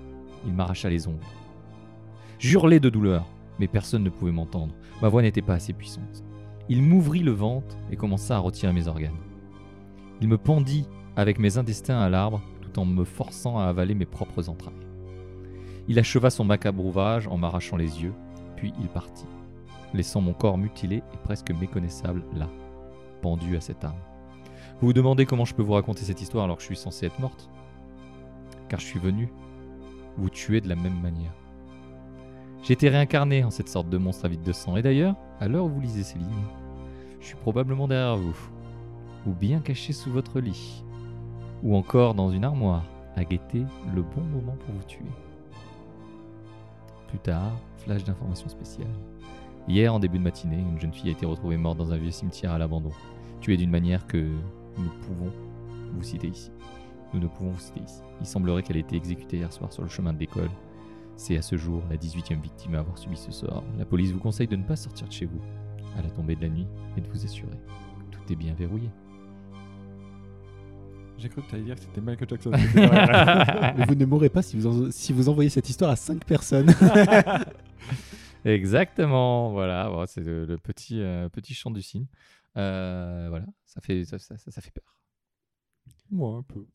il 0.46 0.52
m'arracha 0.52 0.88
les 0.88 1.08
ongles. 1.08 1.18
J'hurlais 2.38 2.78
de 2.78 2.88
douleur, 2.88 3.26
mais 3.58 3.66
personne 3.66 4.04
ne 4.04 4.08
pouvait 4.08 4.30
m'entendre. 4.30 4.72
Ma 5.02 5.08
voix 5.08 5.22
n'était 5.22 5.42
pas 5.42 5.54
assez 5.54 5.72
puissante. 5.72 6.22
Il 6.68 6.80
m'ouvrit 6.80 7.24
le 7.24 7.32
ventre 7.32 7.76
et 7.90 7.96
commença 7.96 8.36
à 8.36 8.38
retirer 8.38 8.72
mes 8.72 8.86
organes. 8.86 9.18
Il 10.20 10.28
me 10.28 10.38
pendit 10.38 10.86
avec 11.16 11.40
mes 11.40 11.58
intestins 11.58 11.98
à 11.98 12.08
l'arbre 12.08 12.40
tout 12.60 12.78
en 12.78 12.84
me 12.84 13.02
forçant 13.02 13.58
à 13.58 13.64
avaler 13.64 13.96
mes 13.96 14.06
propres 14.06 14.48
entrailles. 14.48 14.86
Il 15.88 15.98
acheva 15.98 16.30
son 16.30 16.44
macabre 16.44 16.84
ouvrage 16.84 17.26
en 17.26 17.36
m'arrachant 17.36 17.78
les 17.78 18.00
yeux, 18.00 18.14
puis 18.54 18.72
il 18.80 18.86
partit, 18.86 19.26
laissant 19.92 20.20
mon 20.20 20.34
corps 20.34 20.56
mutilé 20.56 20.98
et 20.98 21.18
presque 21.24 21.50
méconnaissable 21.50 22.22
là, 22.36 22.48
pendu 23.20 23.56
à 23.56 23.60
cet 23.60 23.84
arbre. 23.84 23.98
Vous 24.80 24.88
vous 24.88 24.92
demandez 24.92 25.26
comment 25.26 25.44
je 25.44 25.54
peux 25.54 25.62
vous 25.62 25.72
raconter 25.72 26.02
cette 26.02 26.20
histoire 26.20 26.44
alors 26.44 26.56
que 26.56 26.62
je 26.62 26.68
suis 26.68 26.76
censé 26.76 27.06
être 27.06 27.18
morte 27.18 27.48
Car 28.68 28.80
je 28.80 28.86
suis 28.86 29.00
venu 29.00 29.28
vous 30.16 30.30
tuer 30.30 30.60
de 30.60 30.68
la 30.68 30.76
même 30.76 31.00
manière. 31.00 31.32
J'ai 32.62 32.72
été 32.72 32.88
réincarné 32.88 33.44
en 33.44 33.50
cette 33.50 33.68
sorte 33.68 33.88
de 33.88 33.98
monstre 33.98 34.24
avide 34.24 34.42
de 34.42 34.52
sang, 34.52 34.76
et 34.76 34.82
d'ailleurs, 34.82 35.14
à 35.40 35.48
l'heure 35.48 35.64
où 35.64 35.68
vous 35.68 35.80
lisez 35.80 36.02
ces 36.02 36.18
lignes, 36.18 36.28
je 37.20 37.26
suis 37.26 37.36
probablement 37.36 37.88
derrière 37.88 38.16
vous, 38.16 38.36
ou 39.26 39.32
bien 39.32 39.60
caché 39.60 39.92
sous 39.92 40.10
votre 40.10 40.40
lit, 40.40 40.84
ou 41.62 41.76
encore 41.76 42.14
dans 42.14 42.30
une 42.30 42.44
armoire, 42.44 42.84
à 43.16 43.24
guetter 43.24 43.64
le 43.94 44.02
bon 44.02 44.22
moment 44.22 44.56
pour 44.64 44.74
vous 44.74 44.84
tuer. 44.86 45.04
Plus 47.08 47.18
tard, 47.18 47.52
flash 47.78 48.04
d'informations 48.04 48.48
spéciales. 48.48 48.86
Hier, 49.68 49.92
en 49.92 49.98
début 49.98 50.18
de 50.18 50.22
matinée, 50.24 50.58
une 50.58 50.80
jeune 50.80 50.92
fille 50.92 51.10
a 51.10 51.12
été 51.12 51.26
retrouvée 51.26 51.56
morte 51.56 51.76
dans 51.78 51.92
un 51.92 51.98
vieux 51.98 52.10
cimetière 52.10 52.52
à 52.52 52.58
l'abandon, 52.58 52.90
tuée 53.40 53.56
d'une 53.56 53.70
manière 53.70 54.06
que 54.06 54.16
nous 54.78 54.90
pouvons 55.02 55.30
vous 55.94 56.02
citer 56.02 56.28
ici. 56.28 56.50
Nous 57.12 57.20
ne 57.20 57.26
pouvons 57.26 57.50
vous 57.50 57.60
citer 57.60 57.80
ici. 57.80 58.00
Il 58.20 58.26
semblerait 58.26 58.62
qu'elle 58.62 58.76
ait 58.78 58.80
été 58.80 58.96
exécutée 58.96 59.38
hier 59.38 59.52
soir 59.52 59.72
sur 59.72 59.82
le 59.82 59.88
chemin 59.88 60.12
de 60.12 60.18
l'école. 60.18 60.50
C'est 61.16 61.36
à 61.36 61.42
ce 61.42 61.56
jour 61.56 61.82
la 61.90 61.96
18e 61.96 62.40
victime 62.40 62.76
à 62.76 62.78
avoir 62.78 62.96
subi 62.96 63.16
ce 63.16 63.30
sort. 63.32 63.64
La 63.78 63.84
police 63.84 64.12
vous 64.12 64.20
conseille 64.20 64.46
de 64.46 64.56
ne 64.56 64.62
pas 64.62 64.76
sortir 64.76 65.06
de 65.08 65.12
chez 65.12 65.26
vous 65.26 65.40
à 65.98 66.02
la 66.02 66.10
tombée 66.10 66.36
de 66.36 66.42
la 66.42 66.48
nuit 66.48 66.66
et 66.96 67.00
de 67.00 67.08
vous 67.08 67.24
assurer 67.24 67.50
que 68.10 68.16
tout 68.16 68.32
est 68.32 68.36
bien 68.36 68.54
verrouillé? 68.54 68.88
J'ai 71.18 71.28
cru 71.28 71.42
que 71.42 71.48
tu 71.48 71.54
allais 71.56 71.64
dire 71.64 71.74
que 71.74 71.80
c'était 71.80 72.00
Michael 72.00 72.28
Jackson. 72.28 72.50
Mais 73.76 73.84
vous 73.86 73.96
ne 73.96 74.04
mourrez 74.06 74.28
pas 74.28 74.40
si 74.42 74.56
vous, 74.56 74.66
en- 74.68 74.90
si 74.92 75.12
vous 75.12 75.28
envoyez 75.28 75.50
cette 75.50 75.68
histoire 75.68 75.90
à 75.90 75.96
5 75.96 76.24
personnes. 76.24 76.72
Exactement, 78.48 79.50
voilà, 79.52 79.88
voilà, 79.88 80.06
c'est 80.06 80.20
le, 80.22 80.46
le 80.46 80.58
petit, 80.58 81.00
euh, 81.00 81.28
petit 81.28 81.54
chant 81.54 81.70
du 81.70 81.82
cygne. 81.82 82.06
Euh, 82.56 83.26
voilà, 83.28 83.46
ça 83.66 83.80
fait, 83.80 84.04
ça, 84.04 84.18
ça- 84.18 84.36
ça- 84.38 84.50
ça 84.50 84.60
fait 84.60 84.70
peur. 84.70 84.98
Moi, 86.10 86.36
un 86.38 86.42
peu. 86.42 86.66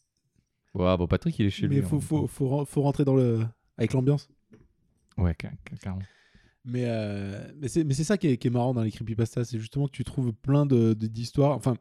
Ouais, 0.73 0.97
bon, 0.97 1.07
Patrick, 1.07 1.37
il 1.39 1.45
est 1.45 1.49
chez 1.49 1.67
Mais 1.67 1.77
lui. 1.77 1.81
faut, 1.83 1.97
en 1.97 1.99
faut, 1.99 2.27
faut, 2.27 2.65
faut 2.65 2.81
rentrer 2.81 3.05
dans 3.05 3.15
le... 3.15 3.45
avec 3.77 3.93
l'ambiance. 3.93 4.29
Ouais, 5.17 5.35
car- 5.35 5.51
car- 5.65 5.79
carrément. 5.79 6.03
Mais, 6.65 6.85
euh, 6.87 7.51
mais 7.57 7.67
c'est 7.67 7.83
mais 7.83 7.93
c'est 7.93 8.05
ça 8.05 8.17
qui 8.17 8.27
est, 8.27 8.37
qui 8.37 8.47
est 8.47 8.51
marrant 8.51 8.73
dans 8.73 8.83
les 8.83 8.91
creepypastas, 8.91 9.43
c'est 9.45 9.59
justement 9.59 9.87
que 9.87 9.91
tu 9.91 10.03
trouves 10.05 10.31
plein 10.33 10.65
de- 10.65 10.93
de- 10.93 11.07
d'histoires. 11.07 11.57
Enfin, 11.57 11.75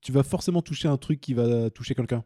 tu 0.00 0.12
vas 0.12 0.22
forcément 0.22 0.62
toucher 0.62 0.86
un 0.88 0.96
truc 0.96 1.20
qui 1.20 1.34
va 1.34 1.70
toucher 1.70 1.94
quelqu'un. 1.94 2.24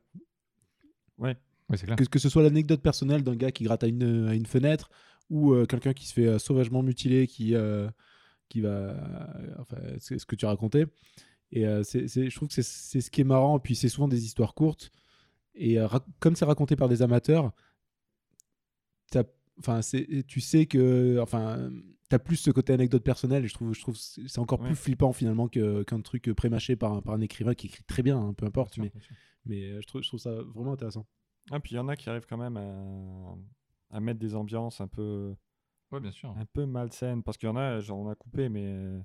Ouais, 1.19 1.37
c'est 1.75 1.87
clair. 1.87 1.97
Que, 1.97 2.05
que 2.05 2.19
ce 2.19 2.29
soit 2.29 2.43
l'anecdote 2.43 2.83
personnelle 2.83 3.23
d'un 3.23 3.37
gars 3.37 3.51
qui 3.53 3.65
gratte 3.65 3.85
à 3.85 3.87
une, 3.87 4.29
à 4.29 4.35
une 4.35 4.47
fenêtre 4.47 4.91
ou 5.31 5.52
euh, 5.55 5.65
quelqu'un 5.66 5.93
qui 5.94 6.07
se 6.07 6.12
fait 6.12 6.27
euh, 6.27 6.39
sauvagement 6.39 6.82
mutiler, 6.82 7.27
qui, 7.27 7.55
euh, 7.55 7.89
qui 8.51 8.61
va. 8.61 8.94
enfin, 9.59 9.78
c'est 9.98 10.19
ce 10.19 10.27
que 10.27 10.36
tu 10.36 10.44
racontais. 10.47 10.86
Et 11.52 11.65
c'est 11.85 12.07
c'est- 12.09 12.28
je 12.31 12.36
trouve 12.36 12.48
que 12.48 12.55
c'est- 12.55 12.62
c'est 12.62 13.01
ce 13.01 13.11
qui 13.11 13.23
est 13.23 13.24
marrant. 13.24 13.57
Et 13.59 13.61
puis 13.61 13.74
c'est 13.74 13.89
souvent 13.89 14.07
des 14.09 14.24
histoires 14.24 14.55
courtes. 14.55 14.90
Et 15.55 15.77
rac- 15.78 16.05
comme 16.20 16.36
c'est 16.36 16.44
raconté 16.44 16.77
par 16.77 16.89
des 16.89 17.02
amateurs, 17.02 17.52
t'as- 19.11 19.24
c'est- 19.82 20.27
tu 20.27 20.40
sais 20.40 20.66
que. 20.66 21.19
Enfin. 21.20 21.70
T'as 22.09 22.19
plus 22.19 22.35
ce 22.39 22.51
côté 22.51 22.73
anecdote 22.73 23.05
personnelle 23.05 23.44
et 23.44 23.47
je 23.47 23.55
trouve, 23.55 23.73
je 23.73 23.81
trouve 23.81 23.94
que 23.94 24.01
c'est 24.01 24.39
encore 24.40 24.59
Ouais. 24.61 24.66
plus 24.66 24.74
flippant 24.74 25.12
finalement 25.12 25.47
que- 25.47 25.85
qu'un 25.85 26.01
truc 26.01 26.32
prémâché 26.32 26.74
par 26.74 26.94
un, 26.94 27.02
par 27.02 27.15
un 27.15 27.20
écrivain 27.20 27.55
qui 27.55 27.69
écrit 27.69 27.85
très 27.85 28.02
bien, 28.02 28.19
hein, 28.19 28.35
peu 28.35 28.47
importe. 28.47 28.78
Mais, 28.78 28.90
Mais 29.44 29.81
je 29.81 29.86
trouve, 29.86 30.02
je 30.02 30.09
trouve 30.09 30.19
ça 30.19 30.32
vraiment 30.52 30.73
intéressant. 30.73 31.07
Ah, 31.52 31.61
puis 31.61 31.70
il 31.74 31.77
y 31.77 31.78
en 31.78 31.86
a 31.86 31.94
qui 31.94 32.11
arrivent 32.11 32.27
quand 32.28 32.36
même 32.36 32.57
à, 32.57 33.36
à 33.91 34.01
mettre 34.01 34.19
des 34.21 34.35
ambiances 34.35 34.81
un 34.81 34.89
peu, 34.89 35.35
Ouais, 35.93 36.01
bien 36.01 36.11
sûr. 36.12 36.31
un 36.37 36.45
peu 36.47 36.67
malsaines. 36.67 37.23
Parce 37.23 37.37
qu'il 37.37 37.49
y 37.49 37.53
en 37.53 37.57
a, 37.57 37.81
genre, 37.81 37.99
on 37.99 38.09
a 38.11 38.15
coupé, 38.15 38.49
mais. 38.49 39.03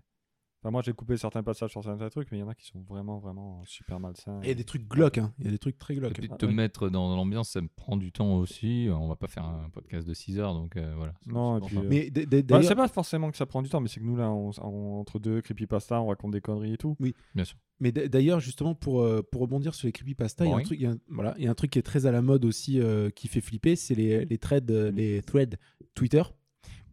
Enfin, 0.66 0.72
moi, 0.72 0.82
j'ai 0.84 0.94
coupé 0.94 1.16
certains 1.16 1.44
passages 1.44 1.70
sur 1.70 1.84
certains 1.84 2.10
trucs, 2.10 2.32
mais 2.32 2.40
il 2.40 2.42
y 2.42 2.44
en 2.44 2.48
a 2.50 2.56
qui 2.56 2.66
sont 2.66 2.82
vraiment, 2.90 3.20
vraiment 3.20 3.62
super 3.66 4.00
malsains. 4.00 4.40
Et 4.42 4.46
il 4.46 4.48
y 4.48 4.52
a 4.52 4.56
des 4.56 4.64
trucs 4.64 4.88
glauques, 4.88 5.20
hein. 5.20 5.32
Il 5.38 5.46
y 5.46 5.48
a 5.48 5.52
des 5.52 5.60
trucs 5.60 5.78
très 5.78 5.94
Et 5.94 5.98
glauques. 5.98 6.14
puis 6.14 6.26
hein. 6.28 6.34
de 6.34 6.38
te 6.38 6.48
oui. 6.48 6.56
mettre 6.56 6.90
dans 6.90 7.16
l'ambiance, 7.16 7.50
ça 7.50 7.62
me 7.62 7.68
prend 7.68 7.98
du 7.98 8.12
temps 8.12 8.38
aussi. 8.38 8.88
On 8.92 9.08
va 9.08 9.16
pas 9.16 9.28
faire 9.28 9.46
un 9.46 9.70
podcast 9.70 10.08
de 10.08 10.14
6 10.16 10.40
heures, 10.40 10.56
donc 10.56 10.76
euh, 10.76 10.92
voilà. 10.98 11.14
C'est- 11.22 11.32
Non, 11.32 11.60
c'est 11.60 11.66
et 11.66 11.68
puis, 11.68 11.78
euh, 11.78 11.82
Mais 11.88 12.10
d- 12.10 12.26
Bah, 12.26 12.42
d'ailleurs, 12.42 12.64
c'est 12.64 12.74
pas 12.76 12.88
forcément 12.88 13.30
que 13.30 13.38
ça 13.38 13.46
prend 13.46 13.62
du 13.62 13.70
temps, 13.70 13.80
mais 13.80 13.90
c'est 13.90 14.00
que 14.00 14.06
nous, 14.06 14.16
là, 14.16 14.32
on- 14.32 14.50
on- 14.64 15.00
entre 15.00 15.20
deux 15.20 15.40
creepypasta, 15.44 16.02
on 16.02 16.08
raconte 16.08 16.32
des 16.32 16.42
conneries 16.42 16.74
et 16.74 16.78
tout. 16.78 16.98
Bien 17.36 17.44
sûr. 17.46 17.60
Mais 17.80 17.92
d'ailleurs, 17.92 18.40
justement, 18.40 18.74
pour, 18.74 19.02
euh, 19.04 19.22
pour 19.22 19.42
rebondir 19.42 19.76
sur 19.76 19.86
les 19.86 19.92
creepypasta, 19.92 20.46
il 20.46 20.48
y 20.48 20.52
a 20.52 20.56
un 20.56 20.58
Oui. 20.58 20.64
truc- 20.64 20.80
il 20.80 20.84
y 20.84 20.88
a 20.88 20.92
un- 20.94 20.98
voilà, 21.10 21.36
il 21.38 21.44
y 21.44 21.48
a 21.48 21.52
un 21.52 21.56
truc 21.56 21.70
qui 21.70 21.78
est 21.78 21.84
très 21.84 22.08
à 22.08 22.12
la 22.12 22.24
mode 22.24 22.44
aussi, 22.44 22.80
euh, 22.82 23.12
qui 23.12 23.28
fait 23.28 23.42
flipper, 23.42 23.76
c'est 23.76 23.94
les, 23.94 24.26
les, 24.26 24.38
threads, 24.40 24.72
euh, 24.72 24.90
les 24.90 25.22
threads 25.22 25.58
Twitter, 25.94 26.24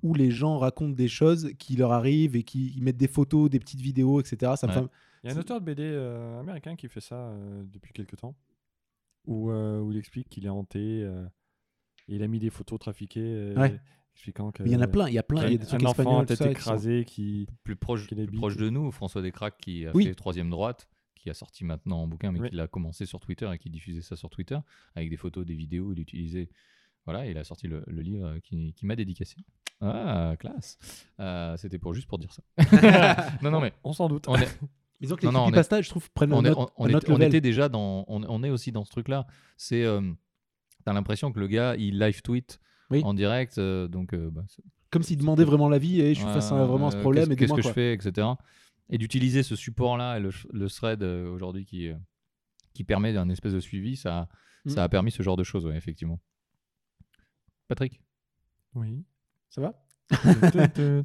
où 0.03 0.15
les 0.15 0.31
gens 0.31 0.59
racontent 0.59 0.95
des 0.95 1.09
choses 1.09 1.53
qui 1.59 1.77
leur 1.77 1.93
arrivent 1.93 2.35
et 2.37 2.43
qui 2.43 2.73
ils 2.77 2.83
mettent 2.83 2.97
des 2.97 3.09
photos, 3.09 3.49
des 3.51 3.59
petites 3.61 3.81
vidéos, 3.81 4.21
etc. 4.21 4.53
Ça 4.57 4.67
me 4.67 4.73
Ouais. 4.73 4.81
fait- 4.81 4.87
Il 5.25 5.31
y 5.31 5.33
a 5.33 5.37
un 5.37 5.39
auteur 5.41 5.61
de 5.61 5.65
BD 5.65 5.83
euh, 5.85 6.41
américain 6.41 6.75
qui 6.75 6.89
fait 6.89 7.01
ça 7.01 7.15
euh, 7.29 7.63
depuis 7.73 7.93
quelques 7.93 8.17
temps, 8.17 8.35
où, 9.27 9.51
euh, 9.51 9.81
où 9.81 9.93
il 9.93 9.99
explique 9.99 10.29
qu'il 10.29 10.45
est 10.47 10.49
hanté, 10.49 10.81
euh, 11.05 11.25
et 12.09 12.17
il 12.17 12.23
a 12.25 12.27
mis 12.29 12.41
des 12.41 12.51
photos 12.51 12.81
trafiquées, 12.81 13.21
euh, 13.23 13.55
Ouais. 13.57 13.81
expliquant 14.15 14.51
que. 14.51 14.65
Il 14.65 14.73
y 14.73 14.77
en 14.77 14.81
a 14.81 14.89
plein, 14.89 15.09
il 15.09 15.15
y 15.15 15.19
a 15.19 15.23
plein, 15.23 15.47
il 15.47 15.53
y 15.53 15.55
a 15.55 15.59
des 15.59 15.65
Un 15.65 15.79
trucs 15.79 15.85
enfant 15.87 16.25
peut-être 16.25 16.39
ça, 16.39 16.53
qui 16.55 16.61
sont- 16.63 17.05
qui. 17.07 17.47
Plus 17.63 17.77
proche, 17.77 18.09
Qu'il 18.09 18.27
plus 18.27 18.37
proche 18.37 18.57
de 18.57 18.69
nous, 18.69 18.91
François 18.91 19.23
Descraques 19.23 19.59
qui 19.59 19.87
a 19.87 19.93
Oui. 19.95 20.07
fait 20.07 20.15
Troisième 20.17 20.51
Droite, 20.51 20.89
qui 21.15 21.31
a 21.31 21.35
sorti 21.35 21.65
maintenant 21.65 22.03
en 22.03 22.09
bouquin, 22.09 22.33
mais 22.33 22.41
Oui. 22.41 22.51
qui 22.51 22.57
l'a 22.57 22.67
commencé 22.67 23.07
sur 23.07 23.21
Twitter 23.21 23.49
et 23.55 23.59
qui 23.59 23.71
diffusait 23.71 24.03
ça 24.03 24.17
sur 24.17 24.29
Twitter, 24.29 24.59
avec 24.97 25.09
des 25.09 25.17
photos, 25.17 25.47
des 25.47 25.55
vidéos, 25.55 25.93
il 25.93 26.01
utilisait. 26.01 26.49
Voilà, 27.05 27.29
il 27.29 27.39
a 27.39 27.45
sorti 27.45 27.69
le, 27.69 27.85
le 27.87 28.03
livre 28.03 28.39
qui, 28.43 28.73
qui 28.75 28.87
m'a 28.87 28.97
dédicacé. 28.97 29.37
Ah, 29.85 30.37
classe. 30.39 30.79
Euh, 31.21 31.57
C'était 31.57 31.79
pour 31.79 31.93
juste 31.93 32.07
pour 32.09 32.19
dire 32.19 32.33
ça. 32.33 32.43
non, 33.43 33.51
non, 33.51 33.61
mais 33.61 33.73
On 33.85 33.93
s'en 33.93 34.09
doute. 34.09 34.27
on 34.29 34.37
est, 34.37 34.49
Disons 35.01 35.17
que 35.17 35.27
les 35.27 35.33
Non, 35.33 35.51
est- 35.53 35.83
je 35.83 35.89
trouve, 35.91 36.09
prennent 36.13 36.33
on, 36.33 36.39
un 36.39 36.45
est- 36.45 36.51
autre, 36.51 36.73
on- 36.77 36.85
on 36.85 36.87
un 36.87 36.91
est- 36.91 36.95
autre 36.95 37.09
on 37.11 37.15
level. 37.15 37.27
était 37.29 37.41
déjà 37.41 37.69
dans, 37.69 38.05
on, 38.07 38.23
on 38.23 38.43
est 38.45 38.51
aussi 38.51 38.71
dans 38.71 38.85
ce 38.85 38.91
truc-là. 38.93 39.27
C'est, 39.57 39.83
euh, 39.83 40.01
t'as 40.85 40.93
l'impression 40.93 41.33
que 41.33 41.41
le 41.41 41.49
gars, 41.49 41.75
il 41.77 41.99
live 41.99 42.23
tweet 42.23 42.61
Oui. 42.91 43.03
en 43.05 43.13
direct, 43.13 43.59
euh, 43.59 43.89
donc 43.89 44.15
euh, 44.15 44.31
bah, 44.31 44.45
Comme 44.91 45.03
s'il 45.03 45.19
demandait 45.19 45.43
vraiment 45.45 45.69
l'avis 45.69 46.01
et 46.01 46.15
je 46.15 46.21
suis 46.21 46.27
Ouais, 46.29 46.33
face 46.35 46.53
à 46.53 46.65
vraiment 46.65 46.87
à 46.89 46.91
ce 46.93 46.99
problème 46.99 47.25
qu'est-ce- 47.25 47.33
et 47.33 47.37
Qu'est-ce 47.37 47.47
dis-moi 47.47 47.57
que 47.59 47.63
quoi. 47.63 47.71
je 47.71 47.75
fais, 47.75 47.93
etc. 47.95 48.29
Et 48.91 48.99
d'utiliser 48.99 49.43
ce 49.43 49.57
support-là, 49.57 50.19
et 50.19 50.21
le, 50.21 50.31
le 50.53 50.71
thread 50.71 51.03
euh, 51.03 51.29
aujourd'hui 51.33 51.65
qui, 51.65 51.89
euh, 51.89 51.95
qui 52.75 52.85
permet 52.85 53.13
d'un 53.13 53.29
espèce 53.31 53.55
de 53.55 53.61
suivi, 53.61 53.97
ça, 53.97 54.29
Mm. 54.65 54.71
ça 54.71 54.85
a 54.85 54.89
permis 54.89 55.11
ce 55.11 55.25
genre 55.25 55.37
de 55.37 55.43
choses, 55.43 55.67
ouais, 55.67 55.77
effectivement. 55.77 56.21
Patrick? 57.67 58.01
Oui. 58.75 59.05
Ça 59.55 59.61
va? 59.61 59.75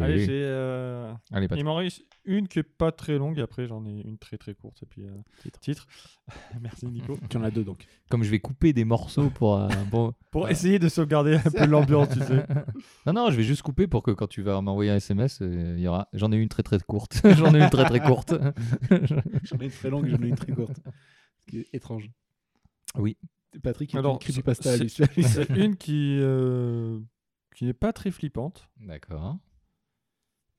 Allez, 0.00 0.16
Oui. 0.18 0.24
j'ai. 0.26 0.42
euh, 0.44 1.12
Allez, 1.32 1.48
Il 1.56 1.64
m'en 1.64 1.76
reste 1.76 2.02
une 2.26 2.46
qui 2.46 2.58
est 2.58 2.62
pas 2.62 2.92
très 2.92 3.16
longue, 3.16 3.38
et 3.38 3.40
après 3.42 3.66
j'en 3.66 3.86
ai 3.86 4.02
une 4.02 4.18
très 4.18 4.36
très 4.36 4.54
courte. 4.54 4.82
Et 4.82 4.86
puis, 4.86 5.06
euh, 5.06 5.10
Titre. 5.42 5.58
titre. 5.60 5.86
Merci 6.60 6.86
Nico. 6.88 7.16
Tu 7.30 7.38
en 7.38 7.42
as 7.42 7.50
deux 7.50 7.64
donc. 7.64 7.86
Comme 8.10 8.22
je 8.22 8.30
vais 8.30 8.38
couper 8.38 8.74
des 8.74 8.84
morceaux 8.84 9.30
pour. 9.30 9.56
euh, 9.56 9.68
pour- 10.30 10.48
essayer 10.50 10.78
de 10.78 10.88
sauvegarder 10.90 11.36
un 11.36 11.50
peu 11.50 11.64
l'ambiance, 11.66 12.10
tu 12.10 12.20
sais. 12.20 12.46
Non, 13.06 13.14
non, 13.14 13.30
je 13.30 13.36
vais 13.36 13.44
juste 13.44 13.62
couper 13.62 13.86
pour 13.86 14.02
que 14.02 14.10
quand 14.10 14.26
tu 14.26 14.42
vas 14.42 14.60
m'envoyer 14.60 14.90
un 14.90 14.96
SMS, 14.96 15.40
euh, 15.40 15.74
il 15.78 15.80
y 15.82 15.88
aura. 15.88 16.08
J'en 16.12 16.30
ai 16.32 16.36
une 16.36 16.48
très 16.50 16.62
très 16.62 16.78
courte. 16.80 17.22
J'en 17.24 17.54
ai 17.54 17.62
une 17.62 17.70
très 17.70 17.84
très 17.86 18.00
courte. 18.00 18.34
J'en 18.90 19.58
ai 19.58 19.64
une 19.64 19.70
très 19.70 19.88
longue 19.90 20.06
j'en 20.06 20.22
ai 20.22 20.28
une 20.28 20.36
très 20.36 20.52
courte. 20.52 20.76
Ce 21.40 21.46
qui 21.46 21.60
est 21.60 21.68
étrange. 21.72 22.10
Oui. 22.96 23.16
Patrick, 23.62 23.92
il 23.94 23.98
Alors, 23.98 24.14
une 24.14 24.18
creepypasta 24.18 24.70
à 24.70 24.76
c'est- 24.76 25.14
lui. 25.16 25.22
C'est 25.24 25.48
une 25.48 25.76
qui, 25.76 26.18
euh, 26.20 26.98
qui 27.58 27.64
n'est 27.64 27.74
pas 27.74 27.92
très 27.92 28.12
flippante. 28.12 28.70
D'accord. 28.76 29.36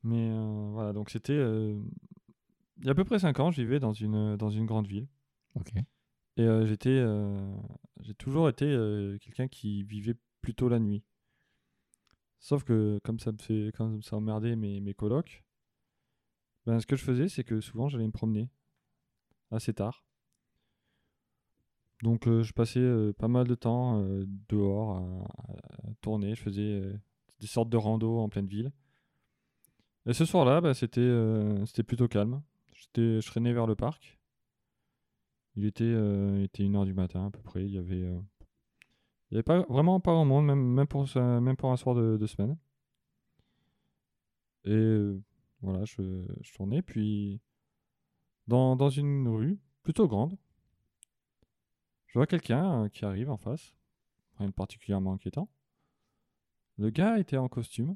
Mais 0.04 0.32
euh, 0.32 0.70
voilà, 0.74 0.92
donc 0.92 1.10
c'était. 1.10 1.32
euh, 1.32 1.82
il 2.80 2.86
y 2.86 2.90
a 2.90 2.92
à 2.92 2.94
peu 2.94 3.06
près 3.06 3.20
5 3.20 3.40
ans, 3.40 3.52
je 3.52 3.62
vivais 3.62 3.80
dans 3.80 3.94
une, 3.94 4.36
dans 4.36 4.50
une 4.50 4.66
grande 4.66 4.86
ville. 4.86 5.08
Ok. 5.56 5.72
Et 6.36 6.42
euh, 6.42 6.66
j'étais, 6.66 7.02
j'ai 8.02 8.14
toujours 8.16 8.50
été 8.50 8.66
quelqu'un 9.22 9.48
qui 9.48 9.84
vivait 9.84 10.18
plutôt 10.42 10.68
la 10.68 10.80
nuit. 10.80 11.06
Sauf 12.40 12.66
que 12.66 13.00
comme 13.06 13.20
ça 13.20 13.32
me 13.32 13.38
fait, 13.38 13.72
comme 13.78 14.02
ça 14.02 14.18
emmerdait 14.18 14.58
mes, 14.58 14.82
mes 14.82 14.94
colocs, 14.94 15.46
ben, 16.66 16.82
ce 16.82 16.86
que 16.86 16.98
je 16.98 17.04
faisais, 17.06 17.30
c'est 17.30 17.46
que 17.46 17.62
souvent 17.62 17.88
j'allais 17.88 18.08
me 18.08 18.12
promener 18.12 18.50
assez 19.52 19.74
tard. 19.74 20.04
Donc 22.04 22.28
euh, 22.28 22.44
je 22.44 22.54
passais 22.54 22.80
euh, 22.80 23.14
pas 23.14 23.28
mal 23.28 23.48
de 23.48 23.56
temps 23.56 24.02
euh, 24.02 24.26
dehors 24.48 24.98
à, 24.98 25.28
tourner. 26.02 26.36
Je 26.36 26.42
faisais 26.42 26.82
des 27.40 27.48
sortes 27.48 27.70
de 27.70 27.78
rando 27.78 28.20
en 28.20 28.30
pleine 28.30 28.48
ville. 28.48 28.72
Et 30.06 30.14
ce 30.14 30.26
soir-là, 30.26 30.62
ben, 30.62 30.74
c'était 30.74 31.84
plutôt 31.86 32.08
calme. 32.08 32.42
Je 32.96 33.26
traînais 33.28 33.54
vers 33.54 33.68
le 33.68 33.76
parc. 33.76 34.18
Il 35.56 35.66
était, 35.66 35.84
euh, 35.84 36.38
il 36.40 36.44
était 36.44 36.64
1h 36.64 36.86
du 36.86 36.94
matin 36.94 37.28
à 37.28 37.32
peu 37.32 37.42
près. 37.42 37.66
Il 37.66 37.72
y 37.72 37.78
avait, 37.78 38.08
avait 39.32 39.44
pas, 39.44 39.62
vraiment 39.70 40.00
pas 40.00 40.14
grand 40.14 40.26
monde, 40.26 40.46
même, 40.46 40.64
même, 40.64 40.88
pour, 40.88 41.06
même 41.16 41.58
pour 41.58 41.72
un 41.72 41.78
soir 41.78 41.96
de, 41.96 42.18
de 42.18 42.26
semaine. 42.28 42.58
Et 44.64 45.20
voilà, 45.62 45.84
je, 45.86 46.26
je 46.42 46.54
tournais. 46.54 46.82
Puis, 46.82 47.42
dans, 48.48 48.76
dans 48.76 48.90
une 48.90 49.28
rue 49.28 49.60
plutôt 49.84 50.08
grande, 50.08 50.38
je 52.10 52.14
vois 52.20 52.28
quelqu'un 52.28 52.84
euh, 52.86 52.90
qui 52.90 53.06
arrive 53.06 53.30
en 53.30 53.38
face, 53.38 53.76
rien 54.38 54.48
de 54.50 54.54
particulièrement 54.54 55.14
inquiétant. 55.14 55.50
Le 56.78 56.90
gars 56.90 57.20
était 57.20 57.38
en 57.38 57.48
costume. 57.48 57.96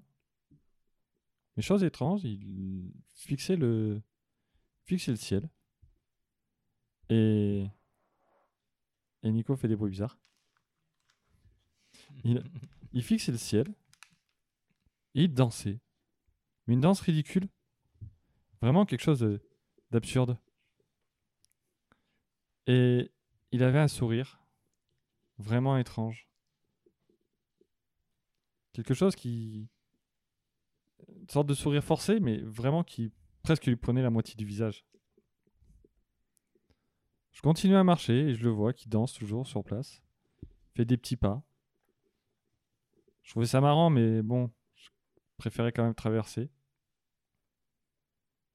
Mais 1.55 1.63
chose 1.63 1.83
étrange, 1.83 2.23
il 2.23 2.91
fixait 3.13 3.55
le, 3.55 4.01
fixait 4.85 5.11
le 5.11 5.17
ciel. 5.17 5.49
Et, 7.09 7.65
et 9.23 9.31
Nico 9.31 9.55
fait 9.55 9.67
des 9.67 9.75
bruits 9.75 9.91
bizarres. 9.91 10.19
Il, 12.23 12.43
il 12.93 13.03
fixait 13.03 13.31
le 13.31 13.37
ciel. 13.37 13.67
Et 15.15 15.23
il 15.23 15.33
dansait. 15.33 15.79
Mais 16.67 16.73
une 16.75 16.81
danse 16.81 17.01
ridicule. 17.01 17.47
Vraiment 18.61 18.85
quelque 18.85 19.01
chose 19.01 19.19
de- 19.19 19.41
d'absurde. 19.91 20.37
Et 22.67 23.11
il 23.53 23.61
avait 23.63 23.79
un 23.79 23.87
sourire 23.87 24.41
vraiment 25.37 25.77
étrange. 25.77 26.27
Quelque 28.73 28.95
chose 28.95 29.15
qui. 29.15 29.69
Une 31.07 31.29
sorte 31.29 31.47
de 31.47 31.53
sourire 31.53 31.83
forcé, 31.83 32.19
mais 32.19 32.39
vraiment 32.39 32.83
qui 32.83 33.13
presque 33.43 33.67
lui 33.67 33.75
prenait 33.75 34.01
la 34.01 34.09
moitié 34.09 34.35
du 34.35 34.45
visage. 34.45 34.85
Je 37.31 37.41
continue 37.41 37.75
à 37.75 37.83
marcher 37.83 38.29
et 38.29 38.33
je 38.33 38.43
le 38.43 38.49
vois 38.49 38.73
qui 38.73 38.89
danse 38.89 39.13
toujours 39.13 39.45
sur 39.45 39.63
place. 39.63 40.01
Fait 40.75 40.85
des 40.85 40.97
petits 40.97 41.17
pas. 41.17 41.43
Je 43.21 43.31
trouvais 43.31 43.45
ça 43.45 43.61
marrant, 43.61 43.91
mais 43.91 44.23
bon, 44.23 44.49
je 44.75 44.89
préférais 45.37 45.71
quand 45.71 45.83
même 45.83 45.95
traverser. 45.95 46.49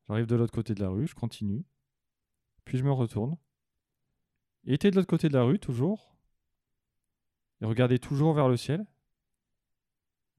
J'arrive 0.08 0.26
de 0.26 0.34
l'autre 0.34 0.54
côté 0.54 0.74
de 0.74 0.80
la 0.80 0.88
rue, 0.88 1.06
je 1.06 1.14
continue. 1.14 1.64
Puis 2.64 2.78
je 2.78 2.84
me 2.84 2.92
retourne. 2.92 3.36
Il 4.64 4.72
était 4.72 4.90
de 4.90 4.96
l'autre 4.96 5.08
côté 5.08 5.28
de 5.28 5.34
la 5.34 5.44
rue, 5.44 5.58
toujours. 5.58 6.16
Il 7.60 7.66
regardait 7.66 7.98
toujours 7.98 8.34
vers 8.34 8.48
le 8.48 8.56
ciel. 8.56 8.86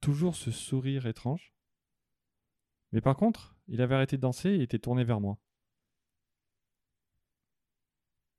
Toujours 0.01 0.35
ce 0.35 0.51
sourire 0.51 1.05
étrange. 1.05 1.53
Mais 2.91 3.01
par 3.01 3.15
contre, 3.15 3.55
il 3.67 3.81
avait 3.81 3.95
arrêté 3.95 4.17
de 4.17 4.21
danser 4.21 4.49
et 4.49 4.61
était 4.63 4.79
tourné 4.79 5.03
vers 5.03 5.19
moi. 5.19 5.37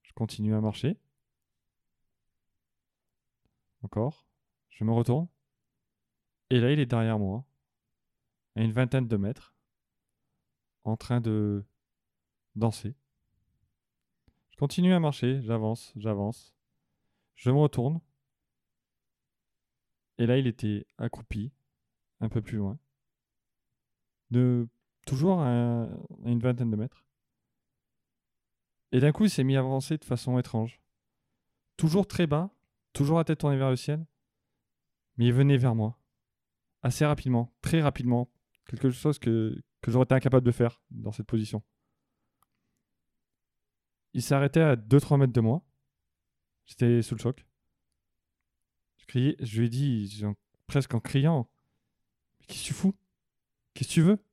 Je 0.03 0.13
continue 0.13 0.55
à 0.55 0.61
marcher. 0.61 0.99
Encore. 3.83 4.27
Je 4.71 4.85
me 4.85 4.93
retourne. 4.93 5.29
Et 6.51 6.59
là, 6.59 6.73
il 6.73 6.81
est 6.81 6.87
derrière 6.87 7.19
moi, 7.19 7.45
à 8.57 8.63
une 8.63 8.73
vingtaine 8.73 9.07
de 9.07 9.17
mètres, 9.17 9.55
en 10.85 10.97
train 10.97 11.21
de 11.21 11.65
danser. 12.57 12.97
Continue 14.61 14.93
à 14.93 15.01
marcher, 15.01 15.41
j'avance, 15.41 15.91
j'avance. 15.97 16.55
Je 17.35 17.51
me 17.51 17.57
retourne. 17.57 17.99
Et 20.19 20.27
là, 20.27 20.37
il 20.37 20.47
était 20.47 20.87
accroupi, 20.99 21.51
un 22.21 22.29
peu 22.29 22.43
plus 22.43 22.59
loin. 22.59 22.79
De 24.31 24.69
toujours 25.07 25.41
à, 25.41 25.85
à 25.85 25.89
une 26.27 26.41
vingtaine 26.41 26.71
de 26.71 26.77
mètres. 26.77 27.07
Et 28.93 29.01
d'un 29.01 29.13
coup, 29.13 29.25
il 29.25 29.31
s'est 29.31 29.45
mis 29.45 29.57
à 29.57 29.61
avancer 29.61 29.97
de 29.97 30.05
façon 30.05 30.39
étrange. 30.39 30.79
Toujours 31.79 32.07
très 32.07 32.27
bas, 32.27 32.51
toujours 32.93 33.17
la 33.17 33.25
tête 33.25 33.39
tournée 33.39 33.57
vers 33.57 33.71
le 33.71 33.77
ciel. 33.77 34.05
Mais 35.17 35.25
il 35.25 35.33
venait 35.33 35.57
vers 35.57 35.75
moi. 35.75 35.99
Assez 36.83 37.07
rapidement, 37.07 37.51
très 37.63 37.81
rapidement. 37.81 38.31
Quelque 38.67 38.91
chose 38.91 39.19
que 39.19 39.59
j'aurais 39.87 40.05
été 40.05 40.15
incapable 40.15 40.45
de 40.45 40.53
faire 40.53 40.83
dans 40.91 41.13
cette 41.13 41.27
position. 41.27 41.63
Il 44.13 44.23
s'est 44.23 44.35
arrêté 44.35 44.61
à 44.61 44.77
2-3 44.77 45.19
mètres 45.19 45.33
de 45.33 45.41
moi. 45.41 45.65
J'étais 46.67 47.03
sous 47.03 47.15
le 47.15 47.21
choc. 47.21 47.47
Je 48.99 49.07
criais, 49.07 49.37
je 49.41 49.59
lui 49.61 49.67
ai 49.67 49.69
dit, 49.69 50.23
presque 50.67 50.95
en 50.95 51.01
criant 51.01 51.51
Mais 52.41 52.47
Qu'est-ce 52.47 52.63
que 52.63 52.67
tu 52.67 52.75
fous? 52.75 52.95
Qu'est-ce 53.75 53.89
que 53.89 53.95
tu 53.95 54.03
veux? 54.03 54.25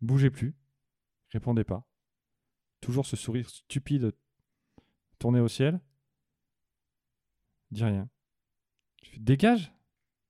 Bougeait 0.00 0.30
plus. 0.30 0.54
Répondait 1.30 1.64
pas. 1.64 1.86
Toujours 2.80 3.06
ce 3.06 3.16
sourire 3.16 3.48
stupide 3.48 4.12
tourné 5.18 5.40
au 5.40 5.48
ciel. 5.48 5.80
Dis 7.70 7.84
rien. 7.84 8.10
Je 9.02 9.10
fais 9.10 9.18
Dégage 9.20 9.72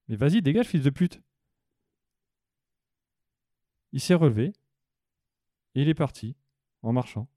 Mais 0.08 0.16
vas-y, 0.16 0.42
dégage, 0.42 0.66
fils 0.66 0.82
de 0.82 0.90
pute 0.90 1.20
Il 3.92 4.00
s'est 4.00 4.14
relevé. 4.14 4.52
Et 5.74 5.82
il 5.82 5.88
est 5.88 5.94
parti, 5.94 6.36
en 6.82 6.92
marchant. 6.92 7.31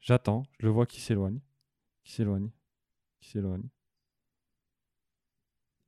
J'attends, 0.00 0.44
je 0.58 0.66
le 0.66 0.72
vois 0.72 0.86
qui 0.86 1.00
s'éloigne, 1.00 1.40
qui 2.04 2.12
s'éloigne, 2.12 2.50
qui 3.20 3.30
s'éloigne. 3.30 3.68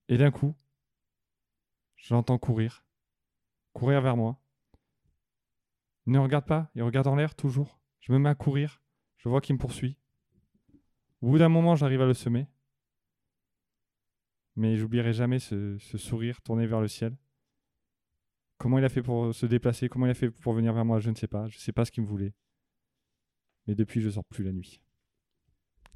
Et 0.09 0.19
d'un 0.19 0.31
coup, 0.31 0.55
je 1.97 2.13
l'entends 2.13 2.39
courir, 2.39 2.85
courir 3.73 4.01
vers 4.01 4.17
moi. 4.17 4.43
Il 6.07 6.13
ne 6.13 6.19
regarde 6.19 6.47
pas, 6.47 6.71
il 6.75 6.83
regarde 6.83 7.07
en 7.07 7.15
l'air 7.15 7.35
toujours. 7.35 7.81
Je 8.01 8.13
me 8.13 8.19
mets 8.19 8.29
à 8.29 8.35
courir, 8.35 8.83
je 9.19 9.29
vois 9.29 9.41
qu'il 9.41 9.55
me 9.55 9.61
poursuit. 9.61 9.97
Au 11.21 11.29
bout 11.29 11.39
d'un 11.39 11.49
moment, 11.49 11.77
j'arrive 11.77 12.01
à 12.01 12.07
le 12.07 12.15
semer. 12.15 12.49
Mais 14.57 14.77
j'oublierai 14.77 15.13
jamais 15.13 15.39
ce, 15.39 15.79
ce 15.79 15.99
sourire 15.99 16.41
tourné 16.43 16.67
vers 16.67 16.81
le 16.81 16.89
ciel. 16.89 17.17
Comment 18.59 18.79
il 18.79 18.85
a 18.85 18.89
fait 18.89 19.03
pour 19.03 19.35
se 19.35 19.47
déplacer, 19.47 19.89
comment 19.89 20.07
il 20.07 20.11
a 20.11 20.15
fait 20.15 20.31
pour 20.31 20.53
venir 20.53 20.73
vers 20.73 20.85
moi, 20.85 20.99
je 20.99 21.11
ne 21.11 21.15
sais 21.15 21.29
pas. 21.29 21.49
Je 21.49 21.57
ne 21.57 21.61
sais 21.61 21.73
pas 21.73 21.85
ce 21.85 21.91
qu'il 21.91 22.03
me 22.03 22.09
voulait. 22.09 22.35
Mais 23.71 23.77
depuis, 23.77 24.01
je 24.01 24.11
sors 24.11 24.25
plus 24.25 24.43
la 24.43 24.51
nuit. 24.51 24.81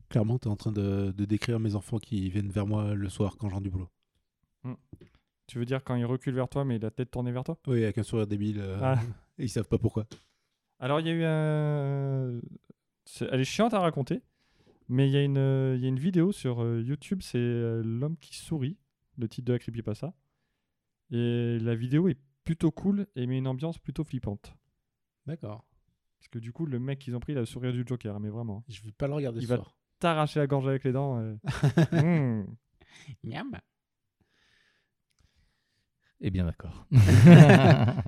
Clairement, 0.09 0.39
tu 0.39 0.47
es 0.47 0.51
en 0.51 0.55
train 0.55 0.71
de, 0.71 1.11
de 1.11 1.25
décrire 1.25 1.59
mes 1.59 1.75
enfants 1.75 1.99
qui 1.99 2.31
viennent 2.31 2.53
vers 2.53 2.69
moi 2.69 2.95
le 2.95 3.09
soir 3.09 3.37
quand 3.37 3.49
je 3.49 3.55
rentre 3.55 3.65
du 3.65 3.71
boulot. 3.71 3.89
Tu 5.49 5.59
veux 5.59 5.65
dire 5.65 5.83
quand 5.83 5.97
il 5.97 6.05
recule 6.05 6.35
vers 6.37 6.49
toi, 6.49 6.65
mais 6.65 6.79
la 6.79 6.93
tête 6.93 7.11
tournée 7.11 7.33
vers 7.33 7.43
toi? 7.43 7.59
Oui, 7.67 7.83
avec 7.83 7.99
un 7.99 8.05
sourire 8.05 8.29
débile. 8.29 8.61
euh, 8.61 8.79
Ah. 8.81 9.01
Et 9.39 9.45
ils 9.47 9.49
savent 9.49 9.67
pas 9.67 9.79
pourquoi. 9.79 10.07
Alors, 10.79 11.01
il 11.01 11.07
y 11.09 11.11
a 11.11 11.15
eu 11.15 11.25
un. 11.25 12.41
c'est- 13.05 13.27
Elle 13.33 13.41
est 13.41 13.45
chiante 13.45 13.75
à 13.75 13.81
raconter, 13.81 14.23
mais 14.89 15.09
il 15.09 15.13
y, 15.13 15.17
a 15.17 15.25
une, 15.25 15.37
euh, 15.37 15.75
il 15.77 15.83
y 15.83 15.87
a 15.87 15.89
une 15.89 15.99
vidéo 15.99 16.31
sur 16.31 16.63
euh, 16.63 16.81
YouTube, 16.81 17.23
c'est 17.23 17.39
euh, 17.39 17.83
L'homme 17.85 18.17
qui 18.19 18.37
sourit, 18.37 18.77
le 19.19 19.29
titre 19.29 19.47
de 19.49 19.53
la 19.55 19.59
creepypasta. 19.59 20.15
Et 21.11 21.59
la 21.61 21.75
vidéo 21.75 22.07
est 22.07 22.19
plutôt 22.45 22.71
cool 22.71 23.09
et 23.17 23.27
met 23.27 23.39
une 23.39 23.49
ambiance 23.49 23.79
plutôt 23.79 24.05
flippante. 24.05 24.55
D'accord. 25.27 25.65
Parce 26.25 26.31
que 26.33 26.39
du 26.39 26.53
coup, 26.53 26.65
le 26.65 26.79
mec 26.81 26.99
qu'ils 27.01 27.15
ont 27.15 27.21
pris, 27.21 27.33
il 27.33 27.37
a 27.37 27.41
le 27.41 27.47
sourire 27.47 27.73
du 27.73 27.85
Joker, 27.87 28.19
mais 28.19 28.31
vraiment. 28.31 28.65
Je 28.69 28.81
vais 28.83 28.93
pas 28.93 29.07
le 29.07 29.13
regarder 29.13 29.41
Il 29.41 29.43
ce 29.45 29.49
va- 29.49 29.57
soir. 29.57 29.77
T'arracher 30.01 30.41
la 30.41 30.47
gorge 30.47 30.67
avec 30.67 30.83
les 30.85 30.93
dents. 30.93 31.19
euh. 31.21 31.37
Mmh. 31.93 32.47
Miam. 33.25 33.51
Eh 36.21 36.31
bien, 36.31 36.47
d'accord. 36.47 36.87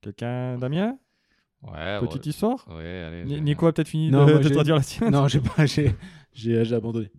Quelqu'un, 0.00 0.58
Damien? 0.58 0.98
Ouais, 1.62 1.98
Petite 2.00 2.26
histoire? 2.26 2.64
Ouais, 2.68 3.02
allez. 3.02 3.24
Ni- 3.24 3.40
Nico 3.40 3.66
a 3.66 3.72
peut-être 3.72 3.88
fini 3.88 4.10
Non, 4.10 4.24
de, 4.26 4.32
moi, 4.34 4.42
de 4.42 4.48
j'ai- 4.48 4.54
traduire 4.54 4.76
la 4.76 4.82
sienne. 4.82 5.10
non, 5.10 5.26
j'ai 5.26 5.40
pas, 5.40 5.66
j'ai, 5.66 5.94
j'ai, 6.32 6.64
j'ai 6.64 6.74
abandonné. 6.76 7.10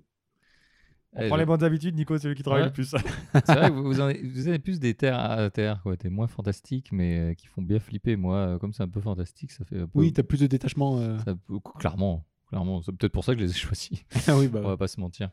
On 1.13 1.21
Eh, 1.21 1.27
prend 1.27 1.35
je- 1.37 1.39
les 1.41 1.45
bonnes 1.45 1.63
habitudes, 1.63 1.95
Nico, 1.95 2.17
c'est 2.17 2.27
lui 2.27 2.35
qui 2.35 2.43
travaille 2.43 2.63
Ouais. 2.63 2.67
le 2.67 2.73
plus. 2.73 2.85
C'est 3.45 3.55
vrai 3.55 3.69
que 3.69 3.73
vous, 3.73 3.83
vous 3.85 4.01
en 4.01 4.05
avez, 4.05 4.21
vous 4.21 4.47
avez 4.47 4.59
plus 4.59 4.79
des 4.79 4.93
terres 4.93 5.17
à 5.19 5.49
terre, 5.49 5.81
quoi. 5.81 5.95
T'es 5.97 6.09
moins 6.09 6.27
fantastique, 6.27 6.91
mais 6.91 7.17
euh, 7.17 7.33
qui 7.33 7.47
font 7.47 7.61
bien 7.61 7.79
flipper. 7.79 8.15
Moi, 8.17 8.35
euh, 8.35 8.57
comme 8.59 8.73
c'est 8.73 8.83
un 8.83 8.89
peu 8.89 9.01
fantastique, 9.01 9.51
ça 9.51 9.63
fait 9.65 9.77
un 9.79 9.85
peu. 9.87 9.91
Oui, 9.99 10.11
t'as 10.13 10.23
plus 10.23 10.39
de 10.41 10.47
détachement. 10.47 10.99
euh. 10.99 11.17
ça 11.19 11.33
clairement, 11.79 12.25
clairement. 12.49 12.81
C'est 12.81 12.91
peut-être 12.91 13.13
pour 13.13 13.23
ça 13.23 13.33
que 13.33 13.39
je 13.39 13.45
les 13.45 13.51
ai 13.51 13.55
choisis. 13.55 14.03
ah 14.27 14.37
oui, 14.37 14.47
bah. 14.47 14.59
On 14.63 14.67
va 14.67 14.77
pas 14.77 14.87
se 14.87 14.99
mentir. 14.99 15.29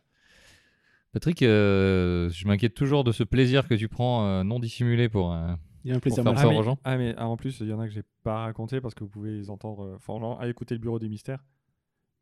Patrick, 1.12 1.42
euh, 1.42 2.28
je 2.30 2.46
m'inquiète 2.48 2.74
toujours 2.74 3.04
de 3.04 3.12
ce 3.12 3.22
plaisir 3.22 3.68
que 3.68 3.74
tu 3.74 3.88
prends 3.88 4.26
euh, 4.26 4.42
non 4.42 4.58
dissimulé 4.58 5.08
pour. 5.08 5.32
euh, 5.32 5.54
Il 5.84 5.90
y 5.90 5.92
a 5.92 5.96
un 5.96 6.00
plaisir 6.00 6.24
faire 6.24 6.34
peur 6.34 6.50
mais, 6.50 6.76
ah, 6.84 6.96
mais 6.96 7.14
ah, 7.18 7.28
en 7.28 7.36
plus, 7.36 7.58
il 7.60 7.68
y 7.68 7.72
en 7.72 7.78
a 7.78 7.86
que 7.86 7.92
j'ai 7.92 8.02
pas 8.24 8.38
raconté 8.44 8.80
parce 8.80 8.94
que 8.94 9.04
vous 9.04 9.10
pouvez 9.10 9.30
les 9.32 9.50
entendre 9.50 9.84
euh, 9.84 10.18
genre, 10.18 10.40
à 10.40 10.48
écouter 10.48 10.74
le 10.74 10.80
bureau 10.80 10.98
des 10.98 11.08
mystères. 11.08 11.44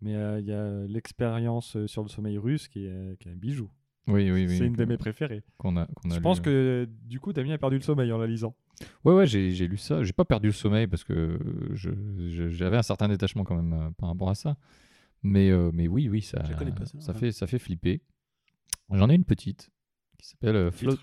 Mais 0.02 0.14
euh, 0.16 0.40
il 0.40 0.46
y 0.46 0.52
a 0.52 0.84
l'expérience 0.86 1.76
euh, 1.76 1.86
sur 1.86 2.02
le 2.02 2.08
sommeil 2.08 2.36
russe 2.36 2.68
qui 2.68 2.84
est, 2.86 3.18
qui 3.20 3.28
est 3.28 3.32
un 3.32 3.36
bijou. 3.36 3.70
Oui, 4.08 4.30
oui, 4.32 4.46
oui. 4.48 4.58
c'est 4.58 4.66
une 4.66 4.74
de 4.74 4.84
mes 4.84 4.96
préférées. 4.96 5.44
qu'on 5.58 5.76
a, 5.76 5.86
qu'on 5.86 6.10
a 6.10 6.14
Je 6.14 6.18
lu, 6.18 6.22
pense 6.22 6.40
euh. 6.40 6.42
que 6.42 6.88
du 7.04 7.20
coup, 7.20 7.32
Damien 7.32 7.54
a 7.54 7.58
perdu 7.58 7.76
le 7.76 7.82
sommeil 7.82 8.10
en 8.12 8.18
la 8.18 8.26
lisant. 8.26 8.56
Ouais, 9.04 9.14
ouais, 9.14 9.26
j'ai 9.28 9.52
j'ai 9.52 9.68
lu 9.68 9.76
ça. 9.76 10.02
J'ai 10.02 10.12
pas 10.12 10.24
perdu 10.24 10.48
le 10.48 10.52
sommeil 10.52 10.88
parce 10.88 11.04
que 11.04 11.38
je- 11.74 11.90
je- 12.30 12.48
j'avais 12.48 12.76
un 12.76 12.82
certain 12.82 13.08
détachement 13.08 13.44
quand 13.44 13.54
même 13.54 13.72
euh, 13.72 13.90
par 13.96 14.08
rapport 14.08 14.28
à 14.28 14.34
ça. 14.34 14.56
Mais, 15.22 15.50
euh, 15.50 15.70
mais 15.72 15.86
oui, 15.86 16.08
oui, 16.08 16.20
ça, 16.20 16.42
Je 16.50 16.54
connais 16.56 16.72
pas 16.72 16.84
ça, 16.84 17.12
ouais. 17.12 17.18
fait, 17.18 17.30
ça 17.30 17.46
fait 17.46 17.60
flipper. 17.60 18.02
J'en 18.90 19.08
ai 19.08 19.14
une 19.14 19.24
petite 19.24 19.70
qui 20.18 20.26
s'appelle 20.26 20.56
euh, 20.56 20.70
Flo- 20.72 20.98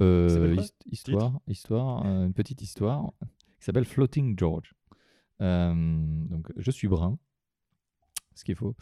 Euh, 0.00 0.56
hist- 0.58 0.82
histoire, 0.90 1.38
histoire, 1.46 2.06
euh, 2.06 2.24
une 2.26 2.32
petite 2.32 2.62
histoire 2.62 3.12
qui 3.58 3.64
s'appelle 3.66 3.84
Floating 3.84 4.36
George. 4.38 4.72
Euh, 5.42 5.74
donc, 6.28 6.50
je 6.56 6.70
suis 6.70 6.88
brun, 6.88 7.18
ce 8.34 8.44
qui 8.44 8.52
est 8.52 8.56
faux. 8.56 8.74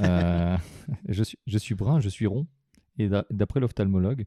Euh, 0.00 0.56
je, 1.08 1.58
suis, 1.58 1.74
brun, 1.74 2.00
je 2.00 2.08
suis 2.08 2.26
rond. 2.26 2.46
Et 2.98 3.08
d'a- 3.08 3.26
d'après 3.30 3.60
l'ophtalmologue 3.60 4.26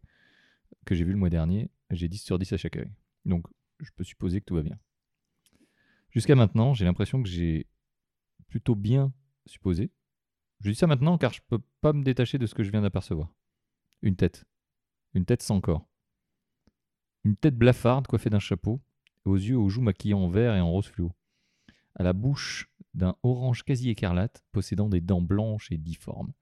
que 0.86 0.96
j'ai 0.96 1.04
vu 1.04 1.12
le 1.12 1.18
mois 1.18 1.30
dernier, 1.30 1.70
j'ai 1.90 2.08
10 2.08 2.20
sur 2.20 2.40
10 2.40 2.54
à 2.54 2.58
chaque 2.58 2.78
œil. 2.78 2.92
Donc, 3.26 3.46
je 3.80 3.90
peux 3.96 4.04
supposer 4.04 4.40
que 4.40 4.46
tout 4.46 4.56
va 4.56 4.64
bien. 4.64 4.80
Jusqu'à 6.10 6.36
maintenant, 6.36 6.74
j'ai 6.74 6.86
l'impression 6.86 7.22
que 7.22 7.30
j'ai 7.30 7.68
plutôt 8.48 8.76
bien 8.76 9.14
supposé. 9.46 9.92
Je 10.60 10.70
dis 10.70 10.76
ça 10.76 10.88
maintenant 10.88 11.18
car 11.18 11.34
je 11.34 11.42
peux 11.48 11.60
pas 11.82 11.94
me 11.94 12.04
détacher 12.04 12.38
de 12.38 12.46
ce 12.46 12.54
que 12.54 12.64
je 12.64 12.72
viens 12.72 12.82
d'apercevoir. 12.82 13.34
Une 14.02 14.16
tête. 14.16 14.46
Une 15.14 15.26
tête 15.26 15.42
sans 15.42 15.62
corps. 15.62 15.88
Une 17.24 17.36
tête 17.36 17.56
blafarde 17.56 18.08
coiffée 18.08 18.30
d'un 18.30 18.40
chapeau, 18.40 18.82
aux 19.26 19.36
yeux 19.36 19.58
aux 19.58 19.70
joues 19.70 19.82
maquillés 19.82 20.14
en 20.14 20.28
vert 20.28 20.56
et 20.56 20.60
en 20.60 20.70
rose 20.72 20.88
fluo. 20.88 21.12
À 21.96 22.04
la 22.04 22.14
bouche 22.14 22.71
d'un 22.94 23.16
orange 23.24 23.64
quasi 23.64 23.90
écarlate, 23.90 24.44
possédant 24.52 24.90
des 24.90 25.02
dents 25.02 25.22
blanches 25.22 25.72
et 25.72 25.78
difformes. 25.78 26.34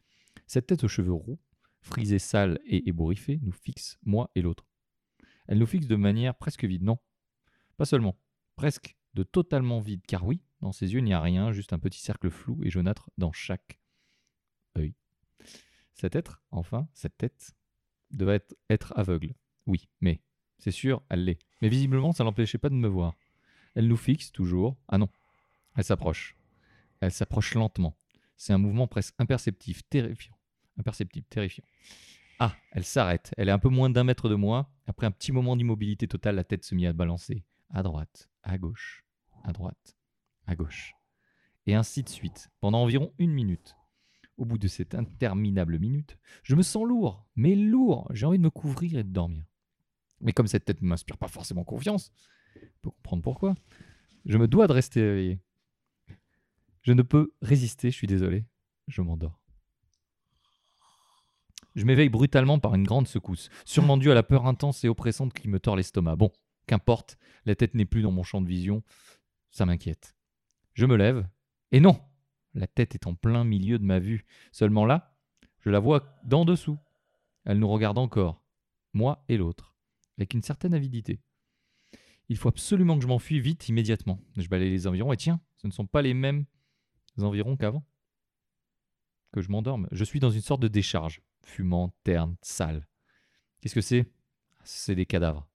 Cette 0.47 0.67
tête 0.67 0.83
aux 0.83 0.87
cheveux 0.87 1.13
roux, 1.13 1.39
frisée 1.81 2.19
sale 2.19 2.59
et 2.65 2.87
ébouriffée, 2.89 3.39
nous 3.41 3.51
fixe, 3.51 3.97
moi 4.03 4.31
et 4.35 4.41
l'autre. 4.41 4.65
Elle 5.47 5.59
nous 5.59 5.65
fixe 5.65 5.87
de 5.87 5.95
manière 5.95 6.35
presque 6.35 6.65
vide, 6.65 6.83
non? 6.83 6.97
Pas 7.77 7.85
seulement, 7.85 8.19
presque 8.55 8.97
de 9.13 9.23
totalement 9.23 9.79
vide, 9.79 10.05
car 10.07 10.25
oui, 10.25 10.41
dans 10.61 10.71
ses 10.71 10.93
yeux 10.93 10.99
il 10.99 11.05
n'y 11.05 11.13
a 11.13 11.21
rien, 11.21 11.51
juste 11.51 11.73
un 11.73 11.79
petit 11.79 12.01
cercle 12.01 12.29
flou 12.29 12.63
et 12.63 12.69
jaunâtre 12.69 13.09
dans 13.17 13.31
chaque 13.31 13.79
œil. 14.77 14.95
Cet 15.93 16.15
être, 16.15 16.41
enfin, 16.51 16.87
cette 16.93 17.17
tête, 17.17 17.55
devait 18.11 18.41
être, 18.69 18.93
aveugle. 18.95 19.33
Oui, 19.65 19.87
mais, 20.01 20.21
c'est 20.57 20.71
sûr, 20.71 21.03
elle 21.09 21.25
l'est. 21.25 21.39
Mais 21.61 21.69
visiblement, 21.69 22.11
ça 22.11 22.23
l'empêchait 22.23 22.57
pas 22.57 22.69
de 22.69 22.75
me 22.75 22.87
voir. 22.87 23.15
Elle 23.75 23.87
nous 23.87 23.97
fixe 23.97 24.31
toujours. 24.31 24.77
Ah 24.87 24.97
non, 24.97 25.09
elle 25.75 25.83
s'approche. 25.83 26.35
Elle 27.01 27.11
s'approche 27.11 27.53
lentement. 27.55 27.97
C'est 28.37 28.53
un 28.53 28.57
mouvement 28.57 28.87
presque 28.87 29.15
imperceptible, 29.19 29.79
terrifiant. 29.89 30.35
Imperceptible, 30.77 31.27
terrifiant. 31.29 31.65
Ah, 32.39 32.55
elle 32.71 32.85
s'arrête. 32.85 33.33
Elle 33.37 33.49
est 33.49 33.53
un 33.53 33.59
peu 33.59 33.69
moins 33.69 33.89
d'un 33.89 34.05
mètre 34.05 34.29
de 34.29 34.35
moi. 34.35 34.71
Après 34.87 35.05
un 35.05 35.11
petit 35.11 35.31
moment 35.31 35.57
d'immobilité 35.57 36.07
totale, 36.07 36.35
la 36.35 36.45
tête 36.45 36.63
se 36.63 36.73
mit 36.73 36.87
à 36.87 36.93
balancer. 36.93 37.43
À 37.69 37.83
droite, 37.83 38.29
à 38.43 38.57
gauche, 38.57 39.03
à 39.43 39.51
droite, 39.51 39.97
à 40.47 40.55
gauche. 40.55 40.95
Et 41.67 41.75
ainsi 41.75 42.01
de 42.01 42.09
suite, 42.09 42.49
pendant 42.61 42.81
environ 42.81 43.13
une 43.19 43.31
minute. 43.31 43.75
Au 44.37 44.45
bout 44.45 44.57
de 44.57 44.69
cette 44.69 44.95
interminable 44.95 45.77
minute, 45.79 46.17
je 46.43 46.55
me 46.55 46.63
sens 46.63 46.87
lourd, 46.87 47.27
mais 47.35 47.55
lourd. 47.55 48.09
J'ai 48.13 48.25
envie 48.25 48.37
de 48.37 48.43
me 48.43 48.49
couvrir 48.49 48.99
et 48.99 49.03
de 49.03 49.11
dormir. 49.11 49.43
Mais 50.21 50.31
comme 50.31 50.47
cette 50.47 50.65
tête 50.65 50.81
ne 50.81 50.87
m'inspire 50.87 51.17
pas 51.17 51.27
forcément 51.27 51.65
confiance, 51.65 52.11
on 52.55 52.79
peut 52.81 52.89
comprendre 52.91 53.21
pourquoi, 53.21 53.55
je 54.25 54.37
me 54.37 54.47
dois 54.47 54.67
de 54.67 54.73
rester. 54.73 55.39
Je 56.81 56.93
ne 56.93 57.01
peux 57.01 57.33
résister, 57.41 57.91
je 57.91 57.95
suis 57.95 58.07
désolé. 58.07 58.45
Je 58.87 59.01
m'endors. 59.01 59.39
Je 61.75 61.85
m'éveille 61.85 62.09
brutalement 62.09 62.59
par 62.59 62.75
une 62.75 62.83
grande 62.83 63.07
secousse, 63.07 63.49
sûrement 63.63 63.97
due 63.97 64.11
à 64.11 64.15
la 64.15 64.23
peur 64.23 64.47
intense 64.47 64.83
et 64.83 64.89
oppressante 64.89 65.33
qui 65.33 65.47
me 65.47 65.59
tord 65.59 65.75
l'estomac. 65.75 66.15
Bon, 66.15 66.31
qu'importe, 66.67 67.17
la 67.45 67.55
tête 67.55 67.75
n'est 67.75 67.85
plus 67.85 68.01
dans 68.01 68.11
mon 68.11 68.23
champ 68.23 68.41
de 68.41 68.47
vision, 68.47 68.83
ça 69.51 69.65
m'inquiète. 69.65 70.15
Je 70.73 70.85
me 70.85 70.95
lève, 70.95 71.27
et 71.71 71.79
non 71.79 72.01
La 72.53 72.67
tête 72.67 72.95
est 72.95 73.07
en 73.07 73.13
plein 73.13 73.43
milieu 73.43 73.77
de 73.77 73.85
ma 73.85 73.99
vue. 73.99 74.25
Seulement 74.51 74.85
là, 74.85 75.15
je 75.59 75.69
la 75.69 75.79
vois 75.79 76.19
d'en 76.23 76.43
dessous. 76.43 76.79
Elle 77.45 77.59
nous 77.59 77.67
regarde 77.67 77.97
encore, 77.97 78.43
moi 78.93 79.23
et 79.29 79.37
l'autre, 79.37 79.75
avec 80.17 80.33
une 80.33 80.43
certaine 80.43 80.73
avidité. 80.73 81.21
Il 82.29 82.37
faut 82.37 82.49
absolument 82.49 82.95
que 82.95 83.03
je 83.03 83.07
m'enfuis 83.07 83.39
vite, 83.39 83.69
immédiatement. 83.69 84.19
Je 84.37 84.47
balaye 84.47 84.69
les 84.69 84.87
environs, 84.87 85.13
et 85.13 85.17
tiens, 85.17 85.39
ce 85.57 85.67
ne 85.67 85.71
sont 85.71 85.87
pas 85.87 86.01
les 86.01 86.13
mêmes 86.13 86.45
environs 87.17 87.57
qu'avant. 87.57 87.85
Que 89.31 89.41
je 89.41 89.51
m'endorme. 89.51 89.87
Je 89.91 90.03
suis 90.03 90.19
dans 90.19 90.31
une 90.31 90.41
sorte 90.41 90.61
de 90.61 90.67
décharge, 90.67 91.21
fumante, 91.43 91.93
terne, 92.03 92.35
sale. 92.41 92.87
Qu'est-ce 93.61 93.75
que 93.75 93.81
c'est? 93.81 94.05
C'est 94.63 94.95
des 94.95 95.05
cadavres. 95.05 95.47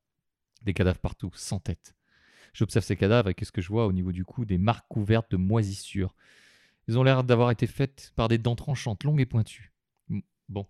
Des 0.62 0.74
cadavres 0.74 1.00
partout, 1.00 1.30
sans 1.34 1.58
tête. 1.58 1.94
J'observe 2.52 2.84
ces 2.84 2.96
cadavres 2.96 3.30
et 3.30 3.34
qu'est-ce 3.34 3.52
que 3.52 3.60
je 3.60 3.68
vois 3.68 3.86
au 3.86 3.92
niveau 3.92 4.12
du 4.12 4.24
cou? 4.24 4.44
Des 4.44 4.58
marques 4.58 4.86
couvertes 4.88 5.30
de 5.30 5.36
moisissures. 5.36 6.14
Ils 6.86 6.98
ont 6.98 7.02
l'air 7.02 7.24
d'avoir 7.24 7.50
été 7.50 7.66
faites 7.66 8.12
par 8.14 8.28
des 8.28 8.38
dents 8.38 8.54
tranchantes, 8.54 9.04
longues 9.04 9.20
et 9.20 9.26
pointues. 9.26 9.72
Bon. 10.48 10.66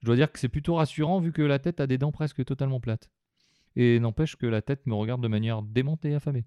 Je 0.00 0.06
dois 0.06 0.16
dire 0.16 0.30
que 0.30 0.38
c'est 0.38 0.48
plutôt 0.48 0.74
rassurant 0.74 1.20
vu 1.20 1.32
que 1.32 1.42
la 1.42 1.58
tête 1.58 1.80
a 1.80 1.86
des 1.86 1.98
dents 1.98 2.12
presque 2.12 2.44
totalement 2.44 2.80
plates. 2.80 3.10
Et 3.74 4.00
n'empêche 4.00 4.36
que 4.36 4.46
la 4.46 4.62
tête 4.62 4.86
me 4.86 4.94
regarde 4.94 5.22
de 5.22 5.28
manière 5.28 5.62
démentée 5.62 6.10
et 6.10 6.14
affamée. 6.14 6.44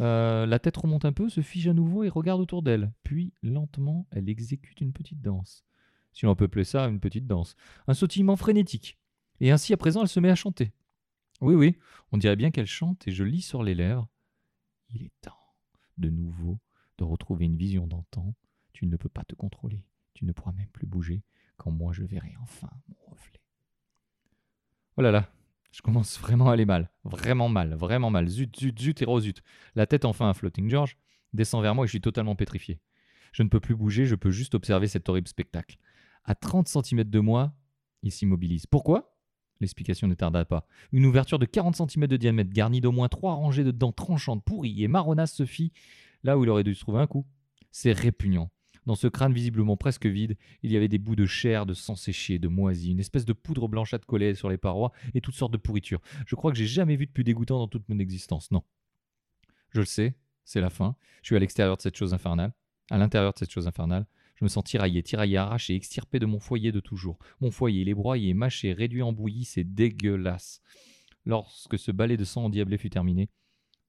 Euh, 0.00 0.46
la 0.46 0.58
tête 0.58 0.76
remonte 0.76 1.04
un 1.04 1.12
peu, 1.12 1.28
se 1.28 1.40
fige 1.40 1.68
à 1.68 1.74
nouveau 1.74 2.04
et 2.04 2.08
regarde 2.08 2.40
autour 2.40 2.62
d'elle. 2.62 2.92
Puis, 3.02 3.32
lentement, 3.42 4.06
elle 4.10 4.28
exécute 4.28 4.80
une 4.80 4.92
petite 4.92 5.20
danse. 5.20 5.64
Si 6.12 6.26
l'on 6.26 6.34
peut 6.34 6.44
appeler 6.44 6.64
ça 6.64 6.88
une 6.88 7.00
petite 7.00 7.26
danse. 7.26 7.56
Un 7.86 7.94
sautillement 7.94 8.36
frénétique. 8.36 8.98
Et 9.40 9.50
ainsi, 9.50 9.72
à 9.72 9.76
présent, 9.76 10.02
elle 10.02 10.08
se 10.08 10.20
met 10.20 10.30
à 10.30 10.34
chanter. 10.34 10.72
Oui, 11.40 11.54
oui, 11.54 11.78
on 12.10 12.18
dirait 12.18 12.36
bien 12.36 12.50
qu'elle 12.50 12.66
chante 12.66 13.06
et 13.06 13.12
je 13.12 13.22
lis 13.22 13.42
sur 13.42 13.62
les 13.62 13.74
lèvres. 13.74 14.08
Il 14.90 15.02
est 15.02 15.12
temps, 15.20 15.38
de 15.96 16.10
nouveau, 16.10 16.58
de 16.98 17.04
retrouver 17.04 17.44
une 17.44 17.56
vision 17.56 17.86
d'antan. 17.86 18.34
Tu 18.72 18.86
ne 18.86 18.96
peux 18.96 19.08
pas 19.08 19.24
te 19.24 19.34
contrôler. 19.34 19.84
Tu 20.14 20.24
ne 20.24 20.32
pourras 20.32 20.52
même 20.52 20.68
plus 20.68 20.86
bouger 20.86 21.22
quand 21.56 21.70
moi 21.70 21.92
je 21.92 22.02
verrai 22.02 22.34
enfin 22.42 22.70
mon 22.88 23.10
reflet. 23.10 23.40
Oh 24.96 25.02
là 25.02 25.12
là, 25.12 25.30
je 25.70 25.82
commence 25.82 26.18
vraiment 26.18 26.48
à 26.48 26.54
aller 26.54 26.64
mal. 26.64 26.90
Vraiment 27.04 27.48
mal, 27.48 27.74
vraiment 27.74 28.10
mal. 28.10 28.28
Zut, 28.28 28.58
zut, 28.58 28.78
zut 28.78 29.02
et. 29.02 29.06
La 29.74 29.86
tête 29.86 30.04
enfin 30.04 30.30
à 30.30 30.34
Floating 30.34 30.68
George 30.68 30.96
descend 31.32 31.62
vers 31.62 31.74
moi 31.74 31.84
et 31.84 31.88
je 31.88 31.92
suis 31.92 32.00
totalement 32.00 32.36
pétrifié. 32.36 32.80
Je 33.32 33.42
ne 33.42 33.48
peux 33.48 33.60
plus 33.60 33.76
bouger, 33.76 34.06
je 34.06 34.14
peux 34.14 34.30
juste 34.30 34.54
observer 34.54 34.88
cet 34.88 35.08
horrible 35.08 35.28
spectacle. 35.28 35.76
À 36.24 36.34
30 36.34 36.68
cm 36.68 37.04
de 37.04 37.20
moi, 37.20 37.54
il 38.02 38.12
s'immobilise. 38.12 38.66
Pourquoi? 38.66 39.14
L'explication 39.60 40.06
ne 40.06 40.14
tarda 40.14 40.44
pas. 40.44 40.66
Une 40.92 41.04
ouverture 41.04 41.38
de 41.38 41.44
40 41.44 41.76
cm 41.76 42.06
de 42.06 42.16
diamètre, 42.16 42.50
garnie 42.50 42.80
d'au 42.80 42.92
moins 42.92 43.08
trois 43.08 43.34
rangées 43.34 43.64
de 43.64 43.70
dents 43.70 43.92
tranchantes, 43.92 44.44
pourries 44.44 44.82
et 44.82 44.88
marronnasses 44.88 45.34
se 45.34 45.44
fit 45.44 45.72
là 46.22 46.38
où 46.38 46.44
il 46.44 46.50
aurait 46.50 46.64
dû 46.64 46.74
se 46.74 46.80
trouver 46.80 47.00
un 47.00 47.06
coup. 47.06 47.26
C'est 47.70 47.92
répugnant. 47.92 48.50
Dans 48.86 48.94
ce 48.94 49.06
crâne 49.06 49.32
visiblement 49.32 49.76
presque 49.76 50.06
vide, 50.06 50.36
il 50.62 50.72
y 50.72 50.76
avait 50.76 50.88
des 50.88 50.98
bouts 50.98 51.16
de 51.16 51.26
chair, 51.26 51.66
de 51.66 51.74
sang 51.74 51.96
séché, 51.96 52.38
de 52.38 52.48
moisi, 52.48 52.92
une 52.92 53.00
espèce 53.00 53.24
de 53.24 53.32
poudre 53.32 53.68
blanchâtre 53.68 54.06
collée 54.06 54.34
sur 54.34 54.48
les 54.48 54.58
parois 54.58 54.92
et 55.14 55.20
toutes 55.20 55.34
sortes 55.34 55.52
de 55.52 55.58
pourritures. 55.58 56.00
Je 56.26 56.34
crois 56.34 56.50
que 56.50 56.58
j'ai 56.58 56.66
jamais 56.66 56.96
vu 56.96 57.06
de 57.06 57.12
plus 57.12 57.24
dégoûtant 57.24 57.58
dans 57.58 57.68
toute 57.68 57.88
mon 57.88 57.98
existence. 57.98 58.50
Non. 58.50 58.62
Je 59.70 59.80
le 59.80 59.86
sais, 59.86 60.16
c'est 60.44 60.60
la 60.60 60.70
fin. 60.70 60.96
Je 61.22 61.28
suis 61.28 61.36
à 61.36 61.38
l'extérieur 61.38 61.76
de 61.76 61.82
cette 61.82 61.96
chose 61.96 62.14
infernale, 62.14 62.52
à 62.90 62.98
l'intérieur 62.98 63.32
de 63.32 63.38
cette 63.38 63.50
chose 63.50 63.66
infernale. 63.66 64.06
Je 64.36 64.44
me 64.44 64.48
sens 64.48 64.64
tiraillé, 64.64 65.02
tiraillé, 65.02 65.36
arraché, 65.36 65.74
extirpé 65.74 66.20
de 66.20 66.26
mon 66.26 66.38
foyer 66.38 66.70
de 66.70 66.80
toujours. 66.80 67.18
Mon 67.40 67.50
foyer, 67.50 67.82
il 67.82 67.88
est 67.88 67.94
broyé, 67.94 68.34
mâché, 68.34 68.72
réduit 68.72 69.02
en 69.02 69.12
bouillie, 69.12 69.44
c'est 69.44 69.64
dégueulasse. 69.64 70.62
Lorsque 71.24 71.78
ce 71.78 71.90
balai 71.90 72.16
de 72.16 72.24
sang 72.24 72.44
endiablé 72.44 72.78
fut 72.78 72.88
terminé, 72.88 73.28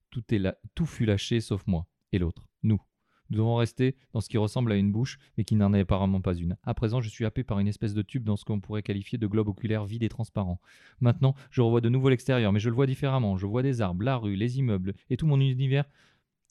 tout, 0.10 0.24
est 0.34 0.42
tout 0.74 0.88
fut 0.88 1.06
lâché 1.06 1.40
sauf 1.40 1.66
moi 1.68 1.88
et 2.12 2.18
l'autre, 2.18 2.48
nous. 2.64 2.82
Nous 3.30 3.38
devons 3.38 3.56
rester 3.56 3.96
dans 4.14 4.22
ce 4.22 4.30
qui 4.30 4.38
ressemble 4.38 4.72
à 4.72 4.76
une 4.76 4.92
bouche, 4.92 5.20
mais 5.38 5.44
qui 5.44 5.56
n'en 5.56 5.74
est 5.74 5.82
apparemment 5.82 6.22
pas 6.22 6.34
une. 6.34 6.58
À 6.64 6.74
présent, 6.74 7.02
je 7.02 7.10
suis 7.10 7.26
happé 7.26 7.44
par 7.44 7.60
une 7.60 7.68
espèce 7.68 7.94
de 7.94 8.02
tube 8.02 8.24
dans 8.24 8.36
ce 8.36 8.46
qu'on 8.46 8.60
pourrait 8.60 8.82
qualifier 8.82 9.18
de 9.18 9.28
globe 9.28 9.50
oculaire 9.50 9.86
vide 9.86 10.04
et 10.04 10.10
transparent. 10.10 10.60
Maintenant, 11.00 11.36
je 11.52 11.62
revois 11.62 11.82
de 11.82 11.90
nouveau 11.90 12.10
l'extérieur, 12.10 12.52
mais 12.52 12.60
je 12.60 12.70
le 12.70 12.76
vois 12.76 12.88
différemment. 12.88 13.38
Je 13.38 13.46
vois 13.46 13.62
des 13.62 13.82
arbres, 13.82 14.04
la 14.04 14.18
rue, 14.18 14.36
les 14.36 14.58
immeubles 14.58 14.94
et 15.10 15.18
tout 15.18 15.28
mon 15.28 15.40
univers 15.40 15.86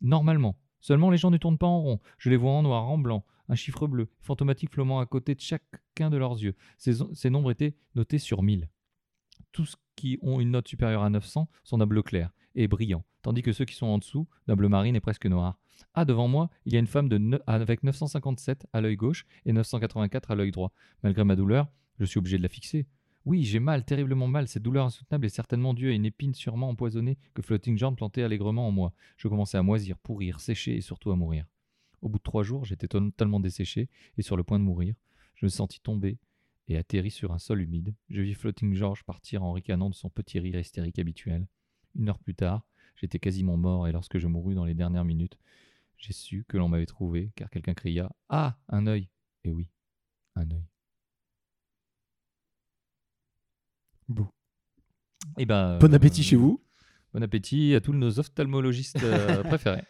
normalement. 0.00 0.56
Seulement, 0.80 1.10
les 1.10 1.18
gens 1.18 1.30
ne 1.30 1.36
tournent 1.36 1.58
pas 1.58 1.66
en 1.66 1.80
rond. 1.80 2.00
Je 2.18 2.30
les 2.30 2.36
vois 2.36 2.52
en 2.52 2.62
noir, 2.62 2.88
en 2.88 2.98
blanc, 2.98 3.24
un 3.48 3.54
chiffre 3.54 3.86
bleu, 3.86 4.08
fantomatique 4.20 4.72
flottant 4.72 5.00
à 5.00 5.06
côté 5.06 5.34
de 5.34 5.40
chacun 5.40 6.10
de 6.10 6.16
leurs 6.16 6.40
yeux. 6.40 6.54
Ces, 6.76 7.30
nombres 7.30 7.50
étaient 7.50 7.74
notés 7.94 8.18
sur 8.18 8.42
1000. 8.42 8.68
Tous 9.52 9.76
qui 9.96 10.18
ont 10.22 10.40
une 10.40 10.52
note 10.52 10.68
supérieure 10.68 11.02
à 11.02 11.10
900 11.10 11.48
sont 11.64 11.78
d'un 11.78 11.86
bleu 11.86 12.02
clair 12.02 12.30
et 12.54 12.68
brillant, 12.68 13.04
tandis 13.22 13.42
que 13.42 13.52
ceux 13.52 13.64
qui 13.64 13.74
sont 13.74 13.86
en 13.86 13.98
dessous, 13.98 14.28
d'un 14.46 14.56
bleu 14.56 14.68
marine 14.68 14.96
et 14.96 15.00
presque 15.00 15.26
noir. 15.26 15.58
Ah, 15.94 16.04
devant 16.04 16.28
moi, 16.28 16.50
il 16.64 16.72
y 16.72 16.76
a 16.76 16.78
une 16.78 16.86
femme 16.86 17.08
de 17.08 17.40
avec 17.46 17.82
957 17.82 18.66
à 18.72 18.80
l'œil 18.80 18.96
gauche 18.96 19.26
et 19.46 19.52
984 19.52 20.30
à 20.30 20.34
l'œil 20.34 20.50
droit. 20.50 20.72
Malgré 21.02 21.24
ma 21.24 21.36
douleur, 21.36 21.68
je 21.98 22.04
suis 22.04 22.18
obligé 22.18 22.36
de 22.36 22.42
la 22.42 22.48
fixer. 22.48 22.86
Oui, 23.24 23.42
j'ai 23.44 23.60
mal, 23.60 23.84
terriblement 23.84 24.26
mal. 24.26 24.48
Cette 24.48 24.62
douleur 24.62 24.86
insoutenable 24.86 25.26
est 25.26 25.30
certainement 25.30 25.74
due 25.74 25.90
à 25.90 25.94
une 25.94 26.06
épine 26.06 26.34
sûrement 26.34 26.70
empoisonnée 26.70 27.18
que 27.34 27.42
Floating 27.42 27.76
John 27.76 27.94
plantait 27.94 28.22
allègrement 28.22 28.66
en 28.66 28.70
moi. 28.70 28.94
Je 29.16 29.28
commençais 29.28 29.58
à 29.58 29.62
moisir, 29.62 29.98
pourrir, 29.98 30.40
sécher 30.40 30.76
et 30.76 30.80
surtout 30.80 31.10
à 31.10 31.16
mourir. 31.16 31.44
Au 32.00 32.08
bout 32.08 32.18
de 32.18 32.22
trois 32.22 32.42
jours, 32.42 32.64
j'étais 32.64 32.88
totalement 32.88 33.40
desséché 33.40 33.88
et 34.16 34.22
sur 34.22 34.36
le 34.36 34.44
point 34.44 34.58
de 34.58 34.64
mourir. 34.64 34.94
Je 35.34 35.46
me 35.46 35.50
sentis 35.50 35.80
tomber 35.80 36.18
et 36.68 36.76
atterri 36.76 37.10
sur 37.10 37.32
un 37.32 37.38
sol 37.38 37.60
humide. 37.60 37.94
Je 38.08 38.22
vis 38.22 38.34
Floating 38.34 38.74
George 38.74 39.04
partir 39.04 39.42
en 39.42 39.52
ricanant 39.52 39.90
de 39.90 39.94
son 39.94 40.10
petit 40.10 40.38
rire 40.38 40.58
hystérique 40.58 40.98
habituel. 40.98 41.46
Une 41.96 42.08
heure 42.08 42.18
plus 42.18 42.34
tard, 42.34 42.66
j'étais 42.96 43.18
quasiment 43.18 43.56
mort 43.56 43.88
et 43.88 43.92
lorsque 43.92 44.18
je 44.18 44.26
mourus 44.26 44.54
dans 44.54 44.64
les 44.64 44.74
dernières 44.74 45.04
minutes, 45.04 45.38
j'ai 45.98 46.12
su 46.12 46.44
que 46.48 46.56
l'on 46.56 46.68
m'avait 46.68 46.86
trouvé 46.86 47.32
car 47.36 47.50
quelqu'un 47.50 47.74
cria 47.74 48.10
Ah, 48.28 48.56
un 48.68 48.86
œil 48.86 49.08
Et 49.44 49.50
oui, 49.50 49.68
un 50.36 50.50
œil. 50.50 50.64
Bon. 54.08 54.28
Et 55.36 55.44
ben, 55.46 55.78
Bon 55.78 55.92
appétit 55.92 56.22
chez 56.22 56.36
vous. 56.36 56.64
Bon 57.12 57.22
appétit 57.22 57.74
à 57.74 57.80
tous 57.80 57.92
nos 57.92 58.18
ophtalmologistes 58.18 59.02
euh, 59.02 59.42
préférés. 59.44 59.82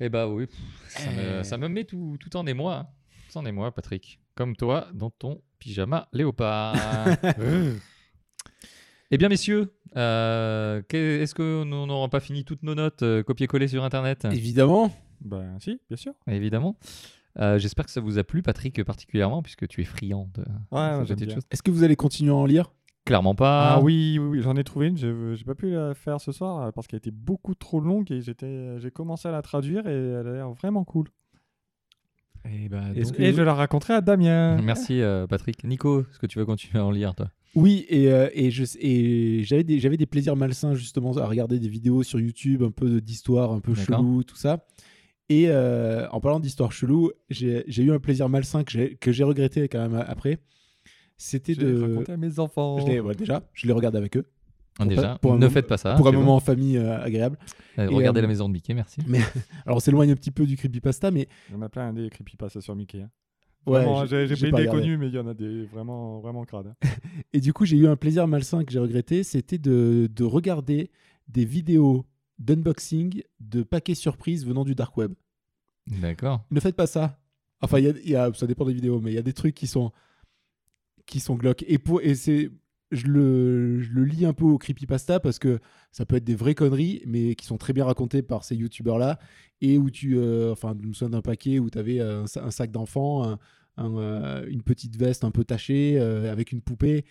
Eh 0.00 0.08
bah 0.08 0.28
oui, 0.28 0.46
pff, 0.46 0.58
ça, 0.88 1.10
me, 1.10 1.40
Eh. 1.40 1.44
ça 1.44 1.58
me 1.58 1.68
met 1.68 1.84
tout, 1.84 2.16
tout 2.20 2.36
en 2.36 2.46
émoi. 2.46 2.76
hein. 2.76 2.88
Tout 3.30 3.38
en 3.38 3.46
émoi, 3.46 3.72
Patrick. 3.74 4.20
Comme 4.34 4.54
toi 4.54 4.88
dans 4.92 5.10
ton 5.10 5.42
pyjama 5.58 6.08
léopard. 6.12 6.74
eh 9.10 9.18
bien, 9.18 9.28
messieurs, 9.28 9.72
euh, 9.96 10.82
est-ce 10.92 11.34
que 11.34 11.64
nous 11.64 11.86
n'aurons 11.86 12.08
pas 12.08 12.20
fini 12.20 12.44
toutes 12.44 12.62
nos 12.62 12.74
notes 12.74 13.02
euh, 13.02 13.22
copier-coller 13.22 13.68
sur 13.68 13.84
Internet? 13.84 14.26
Évidemment. 14.32 14.92
Ben 15.20 15.56
si, 15.60 15.80
bien 15.88 15.96
sûr. 15.96 16.12
Évidemment. 16.26 16.76
Euh, 17.38 17.58
J'espère 17.58 17.84
que 17.84 17.90
ça 17.90 18.00
vous 18.00 18.18
a 18.18 18.24
plu, 18.24 18.42
Patrick, 18.42 18.82
particulièrement, 18.84 19.42
puisque 19.42 19.68
tu 19.68 19.80
es 19.80 19.84
friand 19.84 20.28
de 20.34 20.42
Ouais, 20.70 21.06
chose. 21.06 21.44
Est-ce 21.50 21.62
que 21.62 21.70
vous 21.70 21.82
allez 21.84 21.96
continuer 21.96 22.30
à 22.32 22.34
en 22.34 22.46
lire? 22.46 22.72
Clairement 23.04 23.34
pas. 23.34 23.74
Ah 23.74 23.80
oui, 23.80 24.18
oui, 24.20 24.26
oui, 24.38 24.42
j'en 24.42 24.56
ai 24.56 24.64
trouvé 24.64 24.88
une. 24.88 24.96
J'ai 24.96 25.44
pas 25.44 25.54
pu 25.54 25.70
la 25.70 25.94
faire 25.94 26.20
ce 26.20 26.32
soir 26.32 26.60
euh, 26.62 26.72
parce 26.72 26.86
qu'elle 26.88 26.96
était 26.98 27.10
beaucoup 27.12 27.54
trop 27.54 27.78
longue 27.78 28.10
et 28.10 28.20
j'étais, 28.20 28.80
j'ai 28.80 28.90
commencé 28.90 29.28
à 29.28 29.30
la 29.30 29.42
traduire 29.42 29.86
et 29.86 29.92
elle 29.94 30.26
a 30.26 30.32
l'air 30.32 30.50
vraiment 30.50 30.82
cool. 30.84 31.08
Eh 32.48 32.68
ben, 32.68 32.92
donc- 32.94 33.12
que- 33.12 33.22
Et 33.22 33.32
je 33.32 33.42
la 33.42 33.54
raconterai 33.54 33.94
à 33.94 34.00
Damien. 34.00 34.60
Merci, 34.62 35.00
euh, 35.02 35.26
Patrick. 35.26 35.62
Nico, 35.64 36.00
est-ce 36.02 36.18
que 36.18 36.26
tu 36.26 36.38
veux 36.38 36.46
continuer 36.46 36.78
à 36.80 36.84
en 36.84 36.90
lire, 36.90 37.14
toi? 37.14 37.28
Oui, 37.56 37.86
et, 37.88 38.12
euh, 38.12 38.28
et, 38.34 38.50
j'avais 38.50 39.64
des, 39.64 39.80
j'avais 39.80 39.96
des 39.96 40.06
plaisirs 40.06 40.36
malsains 40.36 40.74
justement 40.74 41.16
à 41.16 41.26
regarder 41.26 41.58
des 41.58 41.68
vidéos 41.68 42.02
sur 42.02 42.20
YouTube, 42.20 42.62
un 42.62 42.70
peu 42.70 43.00
d'histoire, 43.00 43.50
un 43.52 43.60
peu 43.60 43.74
chelou, 43.74 44.22
tout 44.22 44.36
ça. 44.36 44.66
Et 45.28 45.46
euh, 45.48 46.08
en 46.10 46.20
parlant 46.20 46.38
d'histoire 46.38 46.70
chelou, 46.70 47.10
j'ai 47.30 47.64
eu 47.82 47.90
un 47.92 47.98
plaisir 47.98 48.28
malsain 48.28 48.62
que 48.62 48.70
j'ai 48.70 48.94
que 48.96 49.10
j'ai 49.10 49.24
regretté 49.24 49.68
quand 49.68 49.80
même 49.88 50.04
après. 50.06 50.38
C'était 51.16 51.54
de. 51.54 51.80
raconté 51.82 52.12
à 52.12 52.16
mes 52.16 52.38
enfants. 52.38 52.78
Je 52.86 53.00
ouais, 53.00 53.14
déjà, 53.14 53.42
je 53.54 53.66
les 53.66 53.72
regarde 53.72 53.96
avec 53.96 54.16
eux. 54.16 54.26
Pour 54.76 54.86
Déjà, 54.86 55.02
pas- 55.02 55.18
pour 55.18 55.32
un 55.32 55.38
ne 55.38 55.48
faites 55.48 55.66
pas 55.66 55.78
ça. 55.78 55.94
pour 55.94 56.06
un 56.08 56.12
moment 56.12 56.36
en 56.36 56.40
famille 56.40 56.76
euh, 56.76 57.02
agréable. 57.02 57.38
Euh, 57.78 57.88
et, 57.88 57.94
regardez 57.94 58.18
euh, 58.18 58.22
la 58.22 58.28
maison 58.28 58.46
de 58.46 58.52
Mickey, 58.52 58.74
merci. 58.74 59.00
Alors 59.64 59.78
on 59.78 59.80
s'éloigne 59.80 60.10
un 60.10 60.16
petit 60.16 60.30
peu 60.30 60.44
du 60.44 60.56
creepypasta, 60.56 61.10
mais 61.10 61.28
Il 61.48 61.54
y 61.54 61.58
en 61.58 61.62
a 61.62 61.70
plein 61.70 61.94
des 61.94 62.10
creepypasta 62.10 62.60
sur 62.60 62.76
Mickey. 62.76 63.00
hein. 63.00 63.10
Ouais, 63.72 64.06
j'ai- 64.06 64.34
idée 64.34 64.46
regardé. 64.56 64.80
connue, 64.80 64.96
mais 64.96 65.08
il 65.08 65.14
y 65.14 65.18
en 65.18 65.26
a 65.26 65.34
des 65.34 65.64
vraiment, 65.66 66.20
vraiment 66.20 66.44
crades. 66.44 66.68
hein. 66.68 66.76
Et 67.32 67.40
du 67.40 67.52
coup, 67.52 67.64
j'ai 67.64 67.76
eu 67.76 67.86
un 67.86 67.96
plaisir 67.96 68.26
malsain 68.28 68.64
que 68.64 68.72
j'ai 68.72 68.78
regretté, 68.78 69.22
c'était 69.24 69.58
de, 69.58 70.08
de 70.14 70.24
regarder 70.24 70.90
des 71.28 71.44
vidéos 71.44 72.04
d'unboxing 72.38 73.22
de 73.40 73.62
paquets 73.62 73.94
surprises 73.94 74.46
venant 74.46 74.64
du 74.64 74.74
dark 74.74 74.96
web. 74.96 75.12
D'accord. 75.86 76.44
Ne 76.50 76.60
faites 76.60 76.76
pas 76.76 76.86
ça. 76.86 77.18
Enfin, 77.60 77.78
il 77.78 77.84
y 77.84 77.88
a- 77.88 78.00
y 78.04 78.14
a, 78.16 78.32
ça 78.34 78.46
dépend 78.46 78.64
des 78.66 78.74
vidéos, 78.74 79.00
mais 79.00 79.10
il 79.12 79.14
y 79.14 79.18
a 79.18 79.22
des 79.22 79.32
trucs 79.32 79.54
qui 79.54 79.66
sont 79.66 79.90
qui 81.06 81.20
sont 81.20 81.36
glauques. 81.36 81.64
Et 81.68 81.78
pour 81.78 82.00
et 82.02 82.14
c'est 82.14 82.50
je 82.92 83.06
le, 83.06 83.80
je 83.80 83.90
le 83.92 84.04
lis 84.04 84.24
un 84.26 84.32
peu 84.32 84.44
au 84.44 84.58
creepypasta 84.58 85.18
parce 85.20 85.38
que 85.38 85.58
ça 85.92 86.06
peut 86.06 86.16
être 86.16 86.24
des 86.24 86.36
vraies 86.36 86.54
conneries, 86.54 87.02
mais 87.06 87.34
qui 87.34 87.44
sont 87.46 87.56
très 87.58 87.72
bien 87.72 87.84
racontées 87.84 88.22
par 88.22 88.44
ces 88.44 88.54
youtubeurs 88.56 88.98
là. 88.98 89.18
Et 89.60 89.78
où 89.78 89.90
tu, 89.90 90.16
euh, 90.18 90.52
enfin, 90.52 90.76
je 90.80 90.86
me 90.86 90.92
souviens 90.92 91.10
d'un 91.10 91.22
paquet 91.22 91.58
où 91.58 91.70
tu 91.70 91.78
avais 91.78 92.00
un, 92.00 92.26
sa- 92.26 92.44
un 92.44 92.50
sac 92.50 92.70
d'enfant, 92.70 93.24
un- 93.24 93.38
un, 93.78 93.96
euh, 93.98 94.46
une 94.48 94.62
petite 94.62 94.96
veste 94.96 95.24
un 95.24 95.30
peu 95.30 95.44
tachée 95.44 95.96
euh, 95.98 96.30
avec 96.30 96.52
une 96.52 96.60
poupée. 96.62 97.04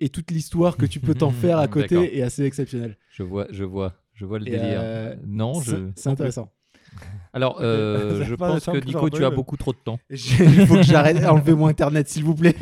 Et 0.00 0.08
toute 0.08 0.30
l'histoire 0.30 0.76
que 0.76 0.86
tu 0.86 0.98
peux 1.00 1.14
t'en 1.14 1.30
faire 1.30 1.58
à 1.58 1.68
côté 1.68 2.18
est 2.18 2.22
assez 2.22 2.44
exceptionnelle. 2.44 2.96
Je 3.10 3.22
vois, 3.22 3.46
je 3.50 3.62
vois, 3.64 3.94
je 4.14 4.24
vois 4.24 4.38
le 4.38 4.46
Et, 4.48 4.50
délire. 4.50 4.78
euh, 4.82 5.14
non, 5.26 5.60
je. 5.60 5.90
C'est- 5.96 6.08
intéressant. 6.10 6.50
Alors, 7.32 7.58
euh, 7.60 8.22
je 8.24 8.34
pense 8.34 8.64
que 8.64 8.84
Nico, 8.84 9.10
tu 9.10 9.24
as 9.24 9.30
beaucoup 9.30 9.56
trop 9.56 9.72
de 9.72 9.78
temps. 9.78 9.98
Il 10.10 10.66
faut 10.66 10.74
que 10.76 10.82
j'arrête. 10.82 11.24
Enlevez-moi 11.24 11.68
Internet, 11.70 12.08
s'il 12.08 12.24
vous 12.24 12.34
plaît. 12.34 12.54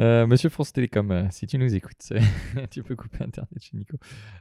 Euh, 0.00 0.26
Monsieur 0.28 0.48
France 0.48 0.72
Télécom, 0.72 1.10
euh, 1.10 1.26
si 1.30 1.46
tu 1.48 1.58
nous 1.58 1.74
écoutes, 1.74 2.12
tu 2.70 2.82
peux 2.84 2.94
couper 2.94 3.24
Internet 3.24 3.60
chez 3.60 3.76
Nico. 3.76 3.96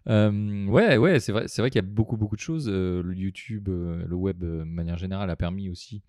Euh, 0.08 0.66
ouais, 0.68 0.98
ouais, 0.98 1.20
c'est 1.20 1.32
vrai, 1.32 1.48
c'est 1.48 1.62
vrai 1.64 1.72
qu'il 1.72 1.80
y 1.82 1.86
a 1.86 1.88
beaucoup, 1.88 2.16
beaucoup 2.16 2.36
de 2.36 2.42
choses. 2.42 2.70
Euh, 2.70 3.02
le 3.02 3.16
YouTube, 3.16 3.68
euh, 3.70 4.06
le 4.06 4.16
web, 4.16 4.44
euh, 4.44 4.60
de 4.60 4.64
manière 4.66 4.98
générale, 4.98 5.30
a 5.32 5.36
permis 5.36 5.70
aussi 5.70 6.04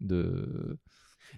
de, 0.00 0.78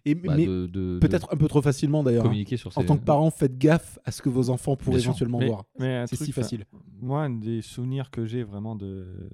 Et, 0.04 0.16
bah, 0.16 0.34
mais 0.36 0.46
de- 0.46 0.66
de- 0.66 0.94
de 0.94 0.98
peut-être 1.00 1.32
un 1.32 1.36
peu 1.36 1.46
trop 1.46 1.62
facilement 1.62 2.02
d'ailleurs. 2.02 2.22
hein. 2.24 2.28
communiquer 2.28 2.56
sur 2.56 2.72
ces. 2.72 2.80
En 2.80 2.84
tant 2.84 2.96
que 2.98 3.04
parent, 3.04 3.30
faites 3.30 3.56
gaffe 3.56 4.00
à 4.04 4.10
ce 4.10 4.20
que 4.20 4.28
vos 4.30 4.50
enfants 4.50 4.74
pourraient 4.74 4.96
Bien 4.96 5.04
éventuellement 5.10 5.38
Mais, 5.38 5.46
voir. 5.46 5.64
C'est 5.78 6.16
truc, 6.16 6.26
si 6.26 6.32
facile. 6.32 6.64
Moi, 7.00 7.22
un 7.22 7.30
des 7.30 7.62
souvenirs 7.62 8.10
que 8.10 8.26
j'ai 8.26 8.42
vraiment 8.42 8.74
de, 8.74 9.28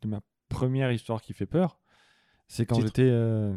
de 0.00 0.08
ma 0.08 0.20
première 0.48 0.92
histoire 0.92 1.20
qui 1.20 1.34
fait 1.34 1.44
peur, 1.46 1.78
c'est 2.46 2.64
quand 2.64 2.76
Titre. 2.76 2.86
j'étais. 2.86 3.10
euh, 3.10 3.52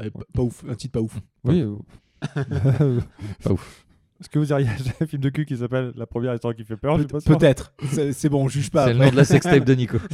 Ouais, 0.00 0.10
pas, 0.10 0.20
pas 0.32 0.42
ouf, 0.42 0.64
un 0.68 0.74
titre 0.74 0.92
pas 0.92 1.00
ouf. 1.00 1.20
Oui. 1.44 1.60
euh, 1.60 1.76
Pas 3.42 3.52
ouf. 3.52 3.86
Est-ce 4.20 4.28
que 4.28 4.38
vous 4.38 4.52
auriez 4.52 4.66
un 5.00 5.06
film 5.06 5.22
de 5.22 5.30
cul 5.30 5.46
qui 5.46 5.56
s'appelle 5.56 5.92
La 5.96 6.06
première 6.06 6.34
histoire 6.34 6.54
qui 6.54 6.64
fait 6.64 6.76
peur 6.76 6.98
sûr. 6.98 7.06
Peut-être. 7.38 7.72
C'est 7.86 8.12
c'est 8.12 8.28
bon, 8.28 8.44
on 8.44 8.48
juge 8.48 8.70
pas. 8.70 8.84
C'est 8.86 8.92
le 8.92 8.98
nom 9.04 9.10
de 9.10 9.16
la 9.16 9.24
sextape 9.24 9.64
de 9.64 9.74
Nico. 9.74 9.96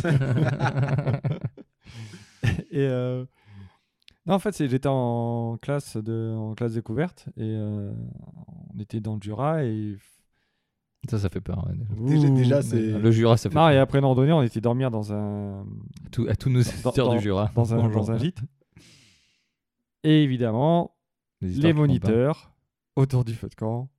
Et 2.71 2.87
euh, 2.87 3.25
non, 4.27 4.35
en 4.35 4.39
fait, 4.39 4.53
c'est- 4.55 4.69
j'étais 4.69 4.89
en 4.89 5.57
classe 5.61 5.97
de 5.97 6.35
en 6.37 6.55
classe 6.55 6.75
découverte 6.75 7.27
et 7.37 7.43
euh, 7.43 7.93
on 8.75 8.79
était 8.81 9.01
dans 9.01 9.15
le 9.15 9.21
Jura 9.23 9.65
et 9.65 9.97
Ça, 11.09 11.19
ça 11.19 11.29
fait 11.29 11.41
peur. 11.41 11.67
ouais, 11.67 11.75
déjà. 11.75 11.95
Déjà, 12.21 12.29
Ouh. 12.29 12.37
déjà, 12.37 12.63
c'est. 12.63 12.81
Le 12.99 13.11
Jura, 13.11 13.37
ça 13.37 13.49
fait 13.51 13.55
Non, 13.57 13.69
et 13.69 13.73
peur. 13.75 13.83
après 13.83 13.99
une 13.99 14.05
randonnée, 14.05 14.33
on 14.33 14.43
était 14.43 14.61
dormir 14.61 14.91
dans 14.91 15.13
un 15.13 15.61
À 15.63 16.09
tous- 16.13 16.29
à 16.29 16.37
tous 16.37 16.51
nos 16.51 16.61
auditeurs 16.61 16.93
dans- 17.09 17.15
du 17.15 17.21
Jura. 17.21 17.51
dans 17.55 17.75
un, 17.75 17.89
dans 17.89 18.11
un 18.11 18.19
gîte. 18.19 18.39
Et 20.07 20.23
évidemment, 20.23 20.95
les 21.41 21.73
moniteurs 21.73 22.53
autour 22.95 23.24
du 23.24 23.35
feu 23.35 23.49
de 23.49 23.55
camp 23.55 23.91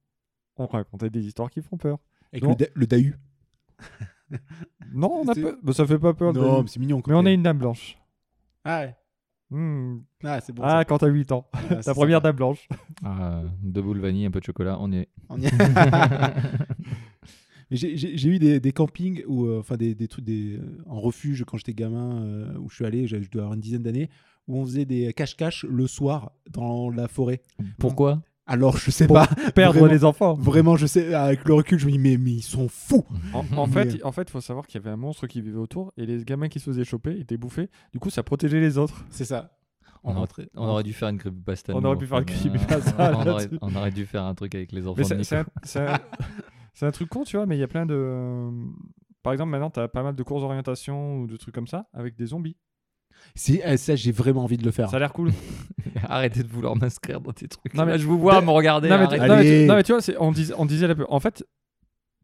on 0.59 0.65
racontait 0.65 1.11
des 1.11 1.27
histoires 1.27 1.51
qui 1.51 1.61
font 1.61 1.77
peur. 1.77 1.99
Avec 2.33 2.43
Non. 2.43 2.49
le, 2.51 2.55
da- 2.55 2.65
le 2.73 2.87
Dahu. 2.87 3.15
Non, 4.93 5.21
on 5.23 5.27
a 5.29 5.33
bah, 5.63 5.73
ça 5.73 5.85
fait 5.85 5.99
pas 5.99 6.13
peur. 6.13 6.33
Non, 6.33 6.61
mais 6.63 6.67
c'est 6.67 6.79
mignon. 6.79 7.01
mais 7.07 7.13
on 7.13 7.25
est 7.25 7.33
une 7.33 7.43
dame 7.43 7.59
blanche. 7.59 7.97
Ah 8.63 8.81
ouais. 8.81 8.95
Hmm. 9.49 9.99
Ah, 10.23 10.41
c'est 10.41 10.51
bon. 10.53 10.63
ah, 10.65 10.83
quand 10.85 10.97
t'as 10.97 11.07
8 11.07 11.31
ans. 11.31 11.47
ça. 11.53 11.59
Ah, 11.71 11.75
Ta 11.83 11.93
première 11.93 12.21
dame 12.21 12.35
blanche. 12.35 12.67
Ah, 13.05 13.43
deux 13.61 13.81
boules 13.81 13.99
vanille, 13.99 14.25
un 14.25 14.31
peu 14.31 14.39
de 14.39 14.45
chocolat, 14.45 14.77
on 14.79 14.91
y 14.91 14.97
est. 14.97 15.09
On 15.29 15.39
y 15.39 15.45
est. 15.45 15.51
J'ai 17.69 18.29
eu 18.29 18.39
des, 18.39 18.59
des 18.61 18.71
campings 18.71 19.23
ou 19.27 19.45
euh, 19.45 19.59
enfin 19.59 19.75
des, 19.75 19.93
des 19.93 20.07
trucs 20.07 20.23
des, 20.23 20.55
euh, 20.57 20.81
en 20.85 21.01
refuge 21.01 21.43
quand 21.45 21.57
j'étais 21.57 21.73
gamin 21.73 22.21
euh, 22.21 22.57
où 22.59 22.69
je 22.69 22.75
suis 22.75 22.85
allé, 22.85 23.07
j'avais- 23.07 23.23
je 23.23 23.29
dois 23.29 23.41
avoir 23.43 23.55
une 23.55 23.59
dizaine 23.61 23.83
d'années, 23.83 24.09
où 24.47 24.57
on 24.59 24.65
faisait 24.65 24.85
des 24.85 25.13
cache-cache 25.13 25.65
le 25.65 25.87
soir 25.87 26.31
dans 26.51 26.89
la 26.89 27.07
forêt. 27.07 27.41
Pourquoi? 27.79 28.21
Alors 28.49 28.77
je 28.77 28.91
sais 28.91 29.07
Pour 29.07 29.17
pas, 29.17 29.27
Perdre 29.55 29.79
Vraiment. 29.79 29.93
les 29.93 30.05
enfants. 30.05 30.33
vraiment 30.35 30.77
je 30.77 30.85
sais, 30.85 31.13
avec 31.13 31.43
le 31.45 31.53
recul 31.53 31.77
je 31.79 31.85
me 31.85 31.91
dis 31.91 31.99
mais, 31.99 32.15
mais 32.17 32.31
ils 32.31 32.41
sont 32.41 32.69
fous. 32.69 33.05
En, 33.33 33.43
en 33.57 33.67
Mais- 33.67 33.73
fait, 33.89 34.03
en 34.05 34.11
fait, 34.13 34.29
faut 34.29 34.39
savoir 34.39 34.65
qu'il 34.67 34.79
y 34.79 34.83
avait 34.83 34.91
un 34.93 34.95
monstre 34.97 35.27
qui 35.27 35.41
vivait 35.41 35.57
autour 35.57 35.91
et 35.97 36.05
les 36.05 36.23
gamins 36.23 36.47
qui 36.47 36.59
se 36.61 36.69
faisaient 36.69 36.85
choper 36.85 37.19
étaient 37.19 37.35
bouffés. 37.37 37.69
Du 37.91 37.99
coup, 37.99 38.09
ça 38.09 38.23
protégeait 38.23 38.61
les 38.61 38.77
autres. 38.77 39.05
C'est 39.09 39.25
ça. 39.25 39.57
on, 40.03 40.11
aurait, 40.11 40.19
rentrait- 40.21 40.49
on 40.55 40.65
aurait 40.65 40.83
dû 40.83 40.93
faire 40.93 41.09
une 41.09 41.17
creepypasta. 41.17 41.75
On 41.75 41.83
aurait 41.83 41.97
pu 41.97 42.07
faire 42.07 42.19
une 42.19 42.25
creepypasta 42.25 42.95
on, 43.11 43.15
aurait, 43.15 43.25
là-dessus. 43.25 43.57
on 43.61 43.75
aurait 43.75 43.91
dû 43.91 44.05
faire 44.05 44.23
un 44.23 44.33
truc 44.33 44.55
avec 44.55 44.71
les 44.71 44.87
enfants. 44.87 45.03
C'est 46.73 46.85
un, 46.85 46.91
truc 46.91 47.09
con, 47.09 47.23
tu 47.25 47.35
vois, 47.37 47.45
mais 47.47 47.57
il 47.57 47.59
y 47.59 47.63
a 47.63 47.67
plein 47.67 47.85
de. 47.85 47.95
euh, 47.97 48.51
Par 49.23 49.33
exemple, 49.33 49.49
maintenant, 49.51 49.71
tu 49.71 49.79
as 49.81 49.87
pas 49.89 50.03
mal 50.03 50.15
de 50.15 50.23
courses 50.23 50.41
d'orientation 50.43 51.17
ou 51.21 51.27
de 51.27 51.35
trucs 51.35 51.53
comme 51.55 51.67
ça 51.67 51.87
avec 51.91 52.15
des 52.15 52.27
zombies. 52.27 52.55
C'est 53.35 53.61
eh, 53.63 53.77
ça 53.77 53.95
j'ai 53.95 54.11
vraiment 54.11 54.43
envie 54.43 54.57
de 54.57 54.63
le 54.65 54.71
faire. 54.71 54.89
Ça 54.89 54.97
a 54.97 54.99
l'air 54.99 55.13
cool. 55.13 55.31
Arrêtez 56.09 56.43
de 56.43 56.47
vouloir 56.47 56.75
m'inscrire 56.75 57.21
dans 57.21 57.31
tes 57.33 57.47
trucs. 57.47 57.73
Non, 57.73 57.85
mais- 57.85 57.91
Là, 57.93 57.97
je 57.97 58.07
vous 58.07 58.17
vois 58.19 58.41
me 58.41 58.49
regarder. 58.49 58.89
non, 58.89 58.97
mais, 58.97 59.03
arrêtez. 59.05 59.27
non, 59.27 59.35
mais 59.37 59.43
tu, 59.43 59.47
Allez. 59.49 59.65
non, 59.65 59.75
mais 59.75 59.83
tu 59.83 59.91
vois, 59.91 60.01
c'est- 60.01 60.17
on, 60.19 60.31
dis- 60.31 60.51
on 60.57 60.65
disait 60.65 60.87
la 60.87 60.95
peu. 60.95 61.05
En 61.09 61.19
fait, 61.19 61.43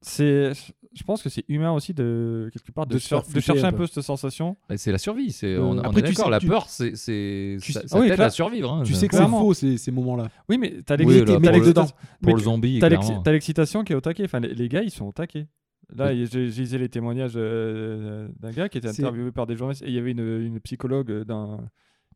c'est. 0.02 0.52
Je 0.96 1.04
pense 1.04 1.24
que 1.24 1.30
c'est 1.30 1.44
humain 1.48 1.72
aussi 1.72 1.92
de 1.96 2.52
quelque 2.54 2.72
part 2.72 2.86
de, 2.86 2.94
De 2.94 3.00
se 3.00 3.08
faire 3.08 3.18
cher- 3.20 3.26
de 3.26 3.32
flipper 3.32 3.42
chercher 3.46 3.64
un 3.64 3.70
un 3.70 3.72
peu. 3.72 3.78
peu 3.80 3.88
cette 3.88 4.04
sensation. 4.04 4.58
Bah, 4.70 4.78
c'est 4.78 4.92
la 4.92 5.00
survie. 5.00 5.32
C'est, 5.32 5.48
Euh, 5.56 5.62
on, 5.64 5.78
on 5.78 5.80
après, 5.80 6.02
est 6.02 6.04
tu 6.04 6.10
d'accord. 6.10 6.26
sais- 6.26 6.30
la 6.32 6.40
tu- 6.40 6.48
peur, 6.48 6.66
c'est, 6.70 6.96
c'est, 6.96 7.58
tu 7.60 7.72
ça, 7.72 7.82
sais- 7.82 7.88
ça 7.88 8.00
oui, 8.00 8.08
t'aide 8.10 8.16
clair- 8.18 8.28
à 8.28 8.30
survivre. 8.30 8.72
hein. 8.72 8.84
Tu 8.86 8.94
sais 8.94 9.08
que 9.08 9.14
c'est 9.16 9.18
Clairement. 9.18 9.40
faux 9.42 9.56
ces, 9.56 9.78
ces 9.78 9.90
moments-là. 9.90 10.28
Oui, 10.50 10.60
mais 10.60 10.84
t'as 10.86 10.96
Oui, 10.98 11.06
l'excitation. 11.06 11.34
là, 11.34 11.40
mais 11.40 11.48
t'as 11.48 11.52
les 11.54 11.58
pour, 11.60 11.66
le, 11.66 11.74
dedans. 11.74 11.82
l'excitation- 11.82 11.96
pour 12.22 12.28
mais 12.28 12.34
le 12.34 12.40
zombie, 12.44 12.80
T'as 12.80 12.90
l'exci- 12.90 13.06
clairement. 13.08 13.24
t'as 13.24 13.32
l'excitation 13.32 13.84
qui 13.84 13.94
est 13.94 13.96
au 13.96 14.02
taquet. 14.02 14.26
Enfin, 14.26 14.40
les, 14.40 14.54
les 14.54 14.70
gars, 14.70 14.84
ils 14.84 14.92
sont 14.92 15.06
au 15.06 15.12
taquet. 15.12 15.48
Là, 15.90 16.08
Oui. 16.12 16.26
j'ai 16.26 16.46
lisé 16.46 16.78
les 16.78 16.90
témoignages 16.90 17.34
euh, 17.36 18.28
d'un 18.40 18.52
gars 18.52 18.70
qui 18.70 18.78
était 18.78 18.88
interviewé 19.06 19.32
par 19.32 19.46
des 19.48 19.56
journalistes. 19.58 19.84
Et 19.84 19.88
il 19.88 19.94
y 19.94 20.00
avait 20.00 20.12
une, 20.12 20.42
une 20.42 20.60
psychologue 20.62 21.26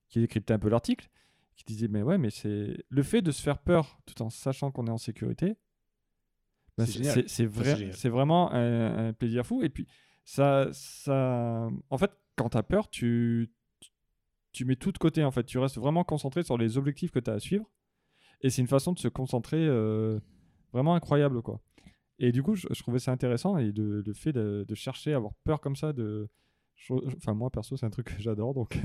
qui 0.09 0.19
décryptait 0.19 0.53
un 0.53 0.59
peu 0.59 0.69
l'article, 0.69 1.09
qui 1.55 1.63
disait 1.65 1.87
Mais 1.87 2.01
ouais, 2.01 2.17
mais 2.17 2.29
c'est 2.29 2.77
le 2.89 3.03
fait 3.03 3.21
de 3.21 3.31
se 3.31 3.41
faire 3.41 3.57
peur 3.59 3.99
tout 4.05 4.21
en 4.21 4.29
sachant 4.29 4.71
qu'on 4.71 4.87
est 4.87 4.91
en 4.91 4.97
sécurité. 4.97 5.57
bah, 6.77 6.85
C'est 6.85 7.45
vrai, 7.45 7.91
vraiment 8.09 8.51
un, 8.53 9.07
un 9.09 9.13
plaisir 9.13 9.45
fou. 9.45 9.61
Et 9.63 9.69
puis, 9.69 9.85
ça, 10.23 10.69
ça, 10.71 11.69
en 11.89 11.97
fait, 11.97 12.11
quand 12.35 12.49
tu 12.49 12.57
as 12.57 12.63
peur, 12.63 12.89
tu, 12.89 13.51
tu 14.53 14.65
mets 14.65 14.75
tout 14.75 14.91
de 14.91 14.97
côté. 14.97 15.23
En 15.23 15.31
fait, 15.31 15.43
tu 15.43 15.57
restes 15.59 15.77
vraiment 15.77 16.03
concentré 16.03 16.43
sur 16.43 16.57
les 16.57 16.77
objectifs 16.77 17.11
que 17.11 17.19
tu 17.19 17.29
as 17.29 17.33
à 17.33 17.39
suivre. 17.39 17.69
Et 18.41 18.49
c'est 18.49 18.61
une 18.61 18.67
façon 18.67 18.93
de 18.93 18.99
se 18.99 19.07
concentrer 19.07 19.65
euh, 19.67 20.19
vraiment 20.71 20.95
incroyable, 20.95 21.41
quoi. 21.41 21.59
Et 22.19 22.31
du 22.31 22.41
coup, 22.43 22.55
je, 22.55 22.67
je 22.71 22.81
trouvais 22.81 22.99
ça 22.99 23.11
intéressant 23.11 23.57
et 23.57 23.71
le, 23.71 24.01
le 24.01 24.13
fait 24.13 24.33
de, 24.33 24.65
de 24.67 24.75
chercher 24.75 25.13
à 25.13 25.17
avoir 25.17 25.33
peur 25.43 25.59
comme 25.61 25.75
ça 25.75 25.93
de. 25.93 26.27
Enfin, 27.17 27.33
moi 27.33 27.49
perso, 27.49 27.75
c'est 27.75 27.85
un 27.87 27.89
truc 27.89 28.15
que 28.15 28.21
j'adore 28.21 28.53
donc. 28.53 28.79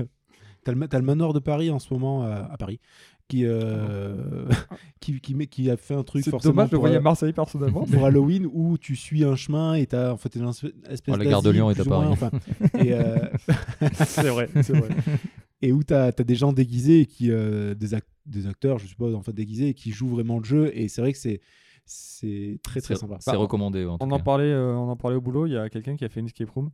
T'as 0.63 0.71
le, 0.71 0.79
le 0.79 1.01
manoir 1.01 1.31
de 1.33 1.39
Paris 1.39 1.69
en 1.69 1.77
ce 1.77 1.93
moment 1.93 2.23
euh, 2.25 2.41
à 2.49 2.57
Paris 2.57 2.79
qui, 3.27 3.45
euh, 3.45 4.47
qui, 4.99 5.19
qui, 5.21 5.35
met- 5.35 5.45
qui 5.47 5.69
a 5.69 5.77
fait 5.77 5.93
un 5.93 6.03
truc 6.03 6.23
C'est 6.23 6.31
forcément 6.31 6.53
dommage 6.55 6.69
de 6.71 6.75
pour, 6.75 6.81
voyer 6.81 6.95
euh, 6.95 6.99
à 6.99 7.01
Marseille 7.03 7.33
personnellement. 7.33 7.85
pour 7.85 8.05
Halloween 8.05 8.47
où 8.51 8.77
tu 8.79 8.95
suis 8.95 9.23
un 9.23 9.35
chemin 9.35 9.75
et 9.75 9.85
t'as 9.85 10.11
en 10.11 10.17
fait 10.17 10.33
une 10.35 10.47
espèce 10.49 10.71
Oh, 11.07 11.15
la 11.17 11.25
gare 11.25 11.41
de 11.43 11.51
Lyon 11.51 11.69
est 11.69 11.79
à 11.79 11.85
Paris. 11.85 12.07
enfin, 12.09 12.31
euh, 12.79 13.29
c'est 14.05 14.29
vrai, 14.29 14.49
c'est 14.63 14.73
vrai. 14.75 14.89
et 15.61 15.71
où 15.71 15.83
t'as 15.83 16.07
as 16.07 16.11
des 16.23 16.35
gens 16.35 16.51
déguisés 16.53 17.05
qui 17.05 17.29
euh, 17.31 17.75
des, 17.75 17.93
ac- 17.93 18.01
des 18.25 18.47
acteurs 18.47 18.79
je 18.79 18.87
suppose 18.87 19.13
en 19.15 19.21
fait 19.21 19.33
déguisés 19.33 19.69
et 19.69 19.73
qui 19.75 19.91
jouent 19.91 20.09
vraiment 20.09 20.39
le 20.39 20.45
jeu 20.45 20.71
et 20.77 20.87
c'est 20.87 21.01
vrai 21.01 21.13
que 21.13 21.19
c'est 21.19 21.41
c'est 21.85 22.59
très 22.63 22.81
très 22.81 22.95
sympa 22.95 23.17
C'est 23.19 23.35
recommandé. 23.35 23.85
En 23.85 23.97
tout 23.97 24.05
On 24.05 24.11
en 24.11 24.19
parlait, 24.19 24.45
euh, 24.51 24.75
on 24.75 24.89
en 24.89 24.95
parlait 24.95 25.17
au 25.17 25.21
boulot. 25.21 25.45
Il 25.47 25.53
y 25.53 25.57
a 25.57 25.69
quelqu'un 25.69 25.95
qui 25.95 26.05
a 26.05 26.09
fait 26.09 26.19
une 26.19 26.27
escape 26.27 26.49
room 26.49 26.69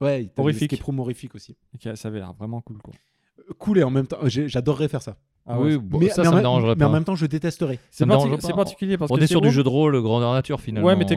ouais 0.00 0.30
Horrifique. 0.36 0.72
escape 0.72 0.84
rooms 0.86 0.98
horrifiques 1.00 1.34
aussi 1.34 1.56
et 1.74 1.78
qui 1.78 1.88
a- 1.88 1.96
ça 1.96 2.08
avait 2.08 2.18
l'air 2.18 2.32
vraiment 2.34 2.60
cool 2.60 2.78
quoi. 2.82 2.92
Euh, 3.38 3.52
cool 3.58 3.78
et 3.78 3.82
en 3.82 3.90
même 3.90 4.06
temps 4.06 4.18
j'adorerais 4.24 4.88
faire 4.88 5.00
ça 5.02 5.16
Ah 5.46 5.58
oui, 5.60 5.72
ouais, 5.72 5.78
bon, 5.78 5.98
mais, 6.00 6.08
ça, 6.08 6.22
mais 6.22 6.24
ça 6.24 6.28
en 6.28 6.32
me 6.32 6.36
même- 6.36 6.42
dérangerait 6.42 6.74
mais 6.76 6.84
en 6.84 6.88
pas. 6.88 6.92
même 6.94 7.04
temps 7.04 7.14
je 7.14 7.24
détesterais 7.26 7.78
c'est 7.90 8.04
parti- 8.06 8.52
pas. 8.52 8.56
particulier 8.56 8.98
parce 8.98 9.10
On 9.10 9.16
que 9.16 9.20
est 9.22 9.26
sur 9.26 9.40
du 9.40 9.50
jeu 9.50 9.62
de 9.62 9.68
rôle 9.68 10.00
grandeur 10.02 10.32
nature 10.34 10.56
room- 10.58 10.64
finalement. 10.64 10.86
Ouais, 10.88 10.96
mais 10.96 11.04
sur, 11.04 11.10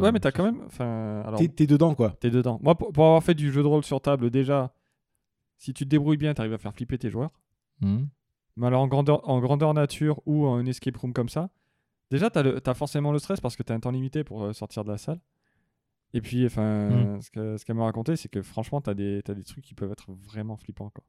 ouais, 0.00 0.12
t'as 0.20 0.30
quand 0.32 0.44
même. 0.44 0.60
Enfin, 0.66 1.22
alors. 1.26 1.38
T'es- 1.38 1.66
dedans 1.66 1.94
quoi 1.94 2.14
T'es 2.20 2.30
dedans. 2.30 2.58
Moi, 2.62 2.74
pour, 2.74 2.92
pour 2.92 3.04
avoir 3.06 3.22
fait 3.22 3.34
du 3.34 3.50
jeu 3.52 3.62
de 3.62 3.66
rôle 3.68 3.84
sur 3.84 4.00
table, 4.00 4.30
déjà, 4.30 4.72
si 5.58 5.72
tu 5.72 5.84
te 5.84 5.88
débrouilles 5.88 6.16
bien, 6.16 6.34
t'arrives 6.34 6.52
à 6.54 6.58
faire 6.58 6.72
flipper 6.74 6.98
tes 6.98 7.08
joueurs. 7.10 7.30
Hmm. 7.80 8.06
Mais 8.56 8.66
alors 8.66 8.82
en 8.82 8.88
grandeur, 8.88 9.26
en 9.28 9.38
grandeur 9.40 9.72
nature 9.74 10.20
ou 10.26 10.46
en 10.46 10.66
escape 10.66 10.96
room 10.96 11.12
comme 11.12 11.28
ça, 11.28 11.48
déjà, 12.10 12.30
t'as, 12.30 12.42
le- 12.42 12.60
t'as 12.60 12.74
forcément 12.74 13.12
le 13.12 13.18
stress 13.18 13.40
parce 13.40 13.56
que 13.56 13.62
t'as 13.62 13.74
un 13.74 13.80
temps 13.80 13.90
limité 13.90 14.24
pour 14.24 14.44
euh, 14.44 14.52
sortir 14.52 14.84
de 14.84 14.90
la 14.90 14.98
salle. 14.98 15.20
Et 16.14 16.20
puis, 16.22 16.46
enfin, 16.46 16.88
Mm. 16.88 17.20
ce, 17.20 17.30
que, 17.30 17.56
ce 17.58 17.64
qu'elle 17.64 17.76
m'a 17.76 17.84
raconté, 17.84 18.16
c'est 18.16 18.28
que 18.30 18.40
franchement, 18.42 18.80
t'as 18.80 18.94
des, 18.94 19.20
t'as 19.24 19.34
des 19.34 19.44
trucs 19.44 19.64
qui 19.64 19.74
peuvent 19.74 19.92
être 19.92 20.06
vraiment 20.26 20.56
flippants. 20.56 20.90
Quoi. 20.90 21.04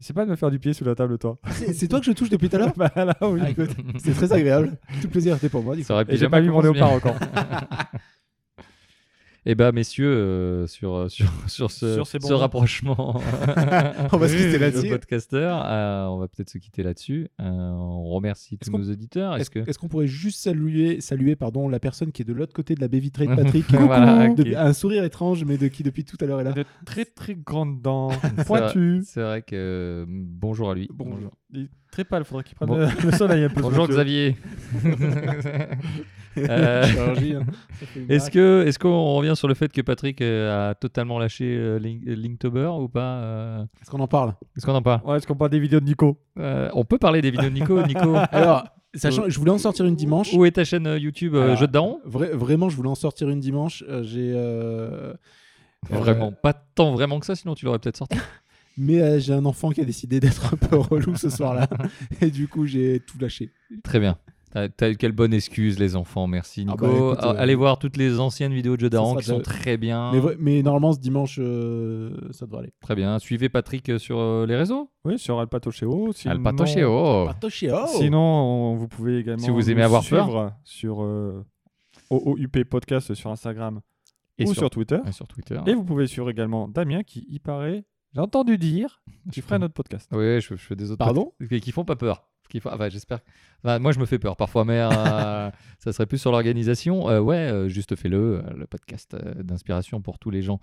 C'est 0.00 0.14
pas 0.14 0.24
de 0.24 0.30
me 0.30 0.36
faire 0.36 0.50
du 0.50 0.58
pied 0.58 0.72
sous 0.72 0.84
la 0.84 0.94
table, 0.94 1.18
toi. 1.18 1.38
c'est 1.74 1.86
toi 1.86 2.00
que 2.00 2.06
je 2.06 2.12
touche 2.12 2.30
depuis 2.30 2.48
tout 2.48 2.56
à 2.56 2.60
l'heure 2.60 2.72
bah 2.76 2.90
là, 2.96 3.14
oui. 3.22 3.40
Ah, 3.42 3.50
écoute, 3.50 3.70
c'est 3.98 4.14
très 4.14 4.32
agréable 4.32 4.78
tout 5.02 5.08
plaisir 5.08 5.34
c'était 5.36 5.48
pour 5.50 5.62
moi 5.62 5.76
du 5.76 5.82
coup. 5.82 5.86
Ça 5.88 5.94
aurait 5.94 6.04
Et 6.04 6.06
pu 6.06 6.16
j'ai 6.16 6.28
pas 6.28 6.40
vu 6.40 6.50
mon 6.50 6.60
léopard 6.62 6.92
encore. 6.92 7.14
Eh 9.44 9.56
ben, 9.56 9.72
messieurs, 9.72 10.06
euh, 10.08 10.66
sur, 10.68 11.10
sur, 11.10 11.26
sur 11.48 11.70
ce, 11.72 11.94
Sur 11.94 12.06
ce 12.06 12.18
mots. 12.18 12.36
rapprochement 12.36 13.20
on 14.12 14.16
va 14.16 14.28
se 14.28 14.36
quitter 14.36 14.52
de 14.52 14.58
là-dessus 14.58 14.88
podcasteur, 14.88 15.62
euh, 15.66 16.06
on 16.06 16.18
va 16.18 16.28
peut-être 16.28 16.48
se 16.50 16.58
quitter 16.58 16.84
là-dessus. 16.84 17.28
Euh, 17.40 17.44
on 17.44 18.04
remercie 18.04 18.56
tous 18.58 18.70
nos 18.70 18.88
auditeurs. 18.88 19.34
Est-ce 19.34 19.42
Est-ce 19.42 19.50
que 19.50 19.68
est-ce 19.70 19.78
qu'on 19.80 19.88
pourrait 19.88 20.06
juste 20.06 20.38
saluer, 20.40 21.00
saluer 21.00 21.34
pardon, 21.34 21.68
la 21.68 21.80
personne 21.80 22.12
qui 22.12 22.22
est 22.22 22.24
de 22.24 22.32
l'autre 22.32 22.52
côté 22.52 22.76
de 22.76 22.80
la 22.80 22.86
baie 22.86 23.00
vitrée 23.00 23.26
de 23.26 23.34
Patrick? 23.34 23.64
Voilà, 23.74 24.28
De- 24.32 24.54
Un 24.54 24.72
sourire 24.72 25.02
étrange, 25.02 25.44
mais 25.44 25.58
de 25.58 25.66
qui 25.66 25.82
depuis 25.82 26.04
tout 26.04 26.16
à 26.20 26.26
l'heure 26.26 26.40
est 26.40 26.44
là. 26.44 26.52
de 26.52 26.64
très 26.86 27.04
très 27.04 27.34
grandes 27.34 27.82
dents, 27.82 28.10
C'est 28.36 28.46
pointues. 28.46 29.02
C'est 29.04 29.22
vrai 29.22 29.42
que 29.42 29.56
euh, 29.56 30.04
bonjour 30.08 30.70
à 30.70 30.74
lui. 30.76 30.88
Bonjour. 30.92 31.32
Très 31.92 32.02
pâle, 32.04 32.24
faudrait 32.24 32.42
qu'il 32.42 32.56
prenne 32.56 32.68
Bon. 32.68 32.76
le, 32.78 32.86
le 33.04 33.12
soleil 33.12 33.44
un 33.44 33.48
peu. 33.50 33.60
Bonjour 33.62 33.82
monsieur. 33.86 33.94
Xavier. 33.94 34.36
Euh, 36.38 36.82
hein. 36.86 37.42
Est-ce 38.08 38.30
que 38.30 38.64
est-ce 38.66 38.78
qu'on 38.78 39.16
revient 39.16 39.36
sur 39.36 39.48
le 39.48 39.52
fait 39.54 39.70
que 39.70 39.82
Patrick 39.82 40.22
euh, 40.22 40.70
a 40.70 40.74
totalement 40.74 41.18
lâché 41.18 41.44
euh, 41.44 41.78
Link- 41.78 42.00
Linktober 42.06 42.68
ou 42.80 42.88
pas 42.88 43.16
euh, 43.18 43.62
Est-ce 43.82 43.90
qu'on 43.90 44.00
en 44.00 44.08
parle? 44.08 44.32
Est-ce 44.56 44.64
qu'on 44.64 44.74
en 44.74 44.80
parle? 44.80 45.02
Ouais, 45.04 45.18
est-ce 45.18 45.26
qu'on 45.26 45.34
parle 45.36 45.50
des 45.50 45.60
vidéos 45.60 45.80
de 45.80 45.84
Nico? 45.84 46.18
Euh, 46.38 46.70
On 46.72 46.86
peut 46.86 46.96
parler 46.96 47.20
des 47.20 47.30
vidéos 47.30 47.50
de 47.50 47.54
Nico. 47.54 47.82
Nico, 47.86 48.16
Alors, 48.30 48.64
sachant, 48.94 49.28
je 49.28 49.38
voulais 49.38 49.50
en 49.50 49.58
sortir 49.58 49.84
une 49.84 49.94
dimanche. 49.94 50.32
où 50.32 50.46
est 50.46 50.52
ta 50.52 50.64
chaîne 50.64 50.86
euh, 50.86 50.98
YouTube 50.98 51.34
euh, 51.34 51.42
Alors, 51.44 51.56
Jeux 51.56 51.66
de 51.66 51.72
Daron? 51.72 52.00
Vra- 52.08 52.32
vraiment, 52.34 52.70
je 52.70 52.76
voulais 52.76 52.88
en 52.88 52.94
sortir 52.94 53.28
une 53.28 53.40
dimanche. 53.40 53.84
Euh, 53.86 54.02
J'ai 54.02 54.32
euh, 54.34 55.12
euh, 55.12 55.14
Vraiment, 55.90 56.32
pas 56.32 56.54
tant 56.54 56.92
vraiment 56.94 57.20
que 57.20 57.26
ça, 57.26 57.34
sinon 57.36 57.54
tu 57.54 57.66
l'aurais 57.66 57.78
peut-être 57.78 57.98
sorti. 57.98 58.16
mais 58.76 59.00
euh, 59.00 59.18
j'ai 59.18 59.32
un 59.32 59.44
enfant 59.44 59.70
qui 59.70 59.80
a 59.80 59.84
décidé 59.84 60.20
d'être 60.20 60.54
un 60.54 60.56
peu 60.56 60.76
relou 60.76 61.16
ce 61.16 61.30
soir-là, 61.30 61.68
et 62.20 62.30
du 62.30 62.48
coup 62.48 62.66
j'ai 62.66 63.00
tout 63.00 63.18
lâché. 63.18 63.50
Très 63.82 64.00
bien. 64.00 64.16
T'as 64.76 64.92
quelle 64.92 65.12
bonne 65.12 65.32
excuse, 65.32 65.78
les 65.78 65.96
enfants. 65.96 66.26
Merci, 66.26 66.66
Ah 66.68 66.72
Nico. 66.72 66.86
bah, 66.86 66.92
écoute, 66.94 67.18
Ah, 67.22 67.30
euh, 67.30 67.34
Allez 67.38 67.54
voir 67.54 67.78
toutes 67.78 67.96
les 67.96 68.20
anciennes 68.20 68.52
vidéos 68.52 68.76
de 68.76 68.82
Jeux 68.82 68.90
sera 68.90 69.16
qui 69.16 69.24
sont 69.24 69.40
très 69.40 69.78
bien. 69.78 70.12
Mais, 70.38 70.62
normalement 70.62 70.92
ce 70.92 70.98
dimanche, 71.00 71.38
euh, 71.40 72.14
ça 72.32 72.44
devrait 72.44 72.58
aller. 72.64 72.72
Très 72.82 72.94
bien. 72.94 73.18
Suivez 73.18 73.48
Patrick 73.48 73.98
sur 73.98 74.18
euh, 74.18 74.44
les 74.44 74.54
réseaux. 74.54 74.90
Oui, 75.06 75.18
sur 75.18 75.40
Alpatocheo. 75.40 76.12
Sinon... 76.12 76.34
Alpatocheo. 76.34 77.26
Patocheo 77.28 77.86
Sinon, 77.86 78.18
on- 78.20 78.74
vous 78.76 78.88
pouvez 78.88 79.20
également 79.20 79.42
Si 79.42 79.50
vous 79.50 79.70
aimez 79.70 79.84
avoir 79.84 80.06
peur. 80.06 80.26
suivre 80.26 80.52
sur 80.64 81.02
euh, 81.02 81.42
OOUP 82.10 82.64
Podcast 82.64 83.14
sur 83.14 83.30
Instagram 83.30 83.80
Et 84.38 84.44
ou 84.44 84.48
sur, 84.48 84.56
sur 84.56 84.68
Twitter. 84.70 84.98
et 85.06 85.12
sur 85.12 85.26
Twitter. 85.26 85.58
Et 85.66 85.72
vous 85.74 85.84
pouvez 85.84 86.06
suivre 86.06 86.28
également 86.28 86.68
Damien 86.68 87.02
qui 87.04 87.24
y 87.30 87.38
paraît, 87.38 87.84
j'ai 88.14 88.20
entendu 88.20 88.58
dire, 88.58 89.02
qui 89.30 89.40
ferait 89.40 89.58
notre 89.58 89.74
podcast. 89.74 90.08
Oui, 90.12 90.40
je, 90.40 90.54
je 90.54 90.56
fais 90.56 90.76
des 90.76 90.90
autres 90.90 90.98
Pardon 90.98 91.32
podcasts 91.38 91.50
qui, 91.50 91.60
qui 91.60 91.72
font 91.72 91.84
pas 91.84 91.96
peur. 91.96 92.28
Qui 92.48 92.60
font... 92.60 92.70
Enfin, 92.72 92.88
j'espère. 92.88 93.20
Enfin, 93.64 93.78
moi, 93.78 93.92
je 93.92 93.98
me 93.98 94.04
fais 94.06 94.18
peur 94.18 94.36
parfois, 94.36 94.64
mais 94.64 94.80
euh, 94.80 95.50
ça 95.78 95.92
serait 95.92 96.06
plus 96.06 96.18
sur 96.18 96.32
l'organisation. 96.32 97.08
Euh, 97.08 97.20
ouais, 97.20 97.36
euh, 97.36 97.68
juste 97.68 97.96
fais-le, 97.96 98.38
euh, 98.38 98.42
le 98.54 98.66
podcast 98.66 99.14
euh, 99.14 99.42
d'inspiration 99.42 100.00
pour 100.02 100.18
tous 100.18 100.30
les 100.30 100.42
gens 100.42 100.60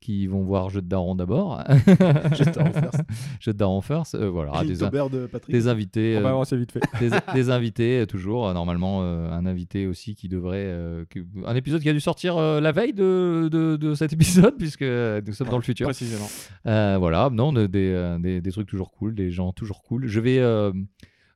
qui 0.00 0.26
vont 0.26 0.42
voir 0.42 0.70
Jeu 0.70 0.82
de 0.82 0.86
Daron 0.88 1.14
d'abord. 1.14 1.62
Jeu 1.68 2.44
de 2.44 2.50
Daron 2.52 2.72
first. 2.72 3.00
Jeu 3.40 3.52
de 3.52 3.58
Daron 3.58 3.80
first. 3.80 4.14
euh, 4.14 4.28
voilà, 4.30 4.62
des, 4.64 4.82
in- 4.82 4.86
Inktober 4.86 5.06
de 5.10 5.26
Patrick. 5.26 5.52
des 5.54 5.68
invités. 5.68 6.20
C'est 6.44 6.56
vite 6.56 6.72
fait. 6.72 6.80
des, 7.00 7.10
des 7.34 7.50
invités 7.50 8.00
euh, 8.00 8.06
toujours 8.06 8.52
normalement 8.54 9.00
euh, 9.02 9.30
un 9.30 9.46
invité 9.46 9.86
aussi 9.86 10.14
qui 10.14 10.28
devrait 10.28 10.64
euh, 10.66 11.04
un 11.46 11.54
épisode 11.56 11.80
qui 11.82 11.88
a 11.88 11.92
dû 11.92 12.00
sortir 12.00 12.36
euh, 12.36 12.60
la 12.60 12.72
veille 12.72 12.92
de, 12.92 13.48
de, 13.50 13.76
de 13.76 13.94
cet 13.94 14.12
épisode 14.12 14.54
puisque 14.58 14.82
nous 14.82 15.32
sommes 15.32 15.48
dans 15.48 15.56
le 15.56 15.62
futur 15.62 15.86
Précisément. 15.86 16.28
Euh, 16.66 16.96
voilà 16.98 17.30
non 17.32 17.52
de- 17.52 17.66
des, 17.66 18.16
des, 18.20 18.40
des 18.40 18.50
trucs 18.52 18.68
toujours 18.68 18.90
cool 18.92 19.14
des 19.14 19.30
gens 19.30 19.52
toujours 19.52 19.82
cool 19.82 20.06
je 20.06 20.20
vais 20.20 20.40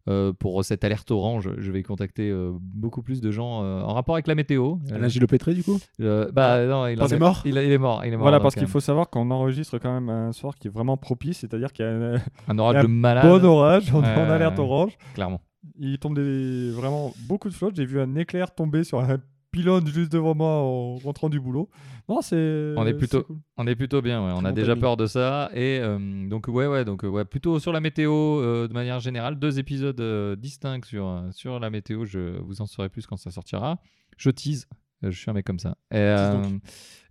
euh, 0.08 0.32
pour 0.32 0.64
cette 0.64 0.84
alerte 0.84 1.10
orange, 1.10 1.50
je 1.58 1.72
vais 1.72 1.82
contacter 1.82 2.30
euh, 2.30 2.52
beaucoup 2.60 3.02
plus 3.02 3.20
de 3.20 3.30
gens 3.30 3.62
euh, 3.62 3.82
en 3.82 3.94
rapport 3.94 4.14
avec 4.14 4.26
la 4.26 4.34
météo. 4.34 4.76
Alain 4.92 5.08
Gilopétré, 5.08 5.54
du 5.54 5.62
coup 5.62 5.78
euh, 6.00 6.30
bah 6.32 6.64
non, 6.66 6.86
il, 6.86 7.00
est 7.00 7.18
mort 7.18 7.42
il, 7.44 7.52
il 7.52 7.58
est 7.72 7.78
mort. 7.78 8.04
Il 8.04 8.12
est 8.12 8.16
mort. 8.16 8.22
Voilà, 8.22 8.40
parce 8.40 8.54
qu'il 8.54 8.66
faut 8.66 8.80
savoir 8.80 9.10
qu'on 9.10 9.30
enregistre 9.30 9.78
quand 9.78 9.92
même 9.92 10.08
un 10.08 10.32
soir 10.32 10.54
qui 10.56 10.68
est 10.68 10.70
vraiment 10.70 10.96
propice, 10.96 11.38
c'est-à-dire 11.38 11.72
qu'il 11.72 11.84
y 11.84 11.88
a 11.88 11.92
un 11.92 12.20
un 12.48 12.58
orage 12.58 12.82
de 12.82 12.88
malade. 12.88 13.26
bon 13.26 13.44
orage, 13.44 13.92
on 13.94 14.02
est 14.02 14.16
en 14.16 14.30
alerte 14.30 14.58
orange. 14.58 14.96
Clairement. 15.14 15.40
Il 15.78 15.98
tombe 15.98 16.14
des... 16.14 16.70
vraiment 16.70 17.12
beaucoup 17.28 17.48
de 17.48 17.54
flottes. 17.54 17.76
J'ai 17.76 17.84
vu 17.84 18.00
un 18.00 18.14
éclair 18.14 18.54
tomber 18.54 18.84
sur 18.84 19.00
un 19.00 19.18
pylône 19.50 19.86
juste 19.86 20.12
devant 20.12 20.34
moi 20.34 20.48
en 20.48 20.96
rentrant 20.96 21.28
du 21.28 21.40
boulot. 21.40 21.68
Non, 22.08 22.20
c'est. 22.22 22.74
On 22.76 22.86
est 22.86 22.94
plutôt- 22.94 23.22
cool. 23.22 23.36
On 23.56 23.66
est 23.66 23.76
plutôt 23.76 24.02
bien, 24.02 24.24
ouais. 24.24 24.32
on 24.34 24.44
a 24.44 24.52
déjà 24.52 24.74
peur 24.76 24.96
de 24.96 25.06
ça. 25.06 25.50
Et 25.54 25.78
euh, 25.80 26.28
donc, 26.28 26.48
ouais, 26.48 26.66
ouais, 26.66 26.84
donc, 26.84 27.04
euh, 27.04 27.08
ouais, 27.08 27.24
plutôt 27.24 27.58
sur 27.58 27.72
la 27.72 27.80
météo 27.80 28.12
euh, 28.40 28.68
de 28.68 28.72
manière 28.72 29.00
générale. 29.00 29.38
Deux 29.38 29.58
épisodes 29.58 30.00
euh, 30.00 30.34
distincts 30.36 30.84
sur, 30.86 31.22
sur 31.32 31.60
la 31.60 31.70
météo. 31.70 32.04
Je 32.04 32.38
vous 32.40 32.60
en 32.62 32.66
saurai 32.66 32.88
plus 32.88 33.06
quand 33.06 33.16
ça 33.16 33.30
sortira. 33.30 33.78
Je 34.16 34.30
tease. 34.30 34.68
Je 35.02 35.10
suis 35.10 35.30
un 35.30 35.34
mec 35.34 35.46
comme 35.46 35.58
ça. 35.58 35.76
Et, 35.92 36.14
donc. 36.32 36.60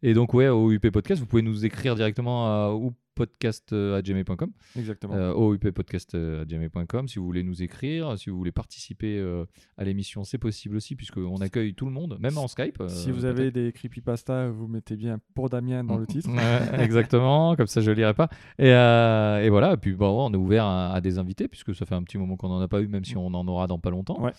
et 0.04 0.14
donc, 0.14 0.34
ouais, 0.36 0.48
au 0.48 0.72
UP 0.72 0.90
Podcast, 0.92 1.20
vous 1.20 1.26
pouvez 1.28 1.42
nous 1.42 1.66
écrire 1.66 1.96
directement 1.96 2.46
à 2.48 2.72
oupodcast.gmail.com. 3.20 4.52
Exactement. 4.78 5.14
Euh, 5.16 5.34
uppodcast.gmail.com 5.34 7.08
si 7.08 7.20
vous 7.20 7.26
voulez 7.26 7.44
nous 7.44 7.64
écrire, 7.64 8.18
si 8.18 8.30
vous 8.30 8.38
voulez 8.38 8.52
participer 8.52 9.18
euh, 9.18 9.46
à 9.78 9.84
l'émission, 9.84 10.24
c'est 10.24 10.38
possible 10.38 10.76
aussi 10.76 10.96
puisqu'on 10.96 11.38
accueille 11.38 11.74
tout 11.74 11.86
le 11.86 11.92
monde, 11.92 12.18
même 12.20 12.38
en 12.38 12.48
Skype. 12.48 12.82
si 12.88 13.10
euh, 13.10 13.14
vous 13.14 13.26
avez 13.26 13.52
des 13.52 13.72
creepypasta, 13.72 14.50
vous 14.50 14.68
mettez 14.68 14.96
bien 14.96 15.20
pour 15.36 15.50
Damien 15.50 15.84
dans 15.84 15.98
le 15.98 16.08
titre. 16.08 16.30
Ouais, 16.40 16.84
exactement, 16.84 17.56
comme 17.56 17.68
ça 17.68 17.82
je 17.82 17.92
lirai 17.92 18.14
pas. 18.14 18.30
Et, 18.60 18.72
euh, 18.72 19.44
et 19.44 19.50
voilà, 19.50 19.74
et 19.74 19.78
puis 19.78 19.94
bon, 19.94 20.28
on 20.28 20.34
est 20.34 20.38
ouvert 20.38 20.64
à, 20.66 20.94
à 20.94 21.02
des 21.02 21.18
invités, 21.18 21.48
puisque 21.48 21.76
ça 21.76 21.86
fait 21.86 21.96
un 21.96 22.04
petit 22.04 22.18
moment 22.18 22.38
qu'on 22.38 22.50
n'en 22.50 22.62
a 22.62 22.68
pas 22.68 22.82
eu, 22.82 22.88
même 22.88 23.04
si 23.04 23.18
on 23.18 23.26
en 23.28 23.48
aura 23.48 23.68
dans 23.68 23.80
pas 23.80 23.90
longtemps. 23.90 24.22
Ouais. 24.22 24.32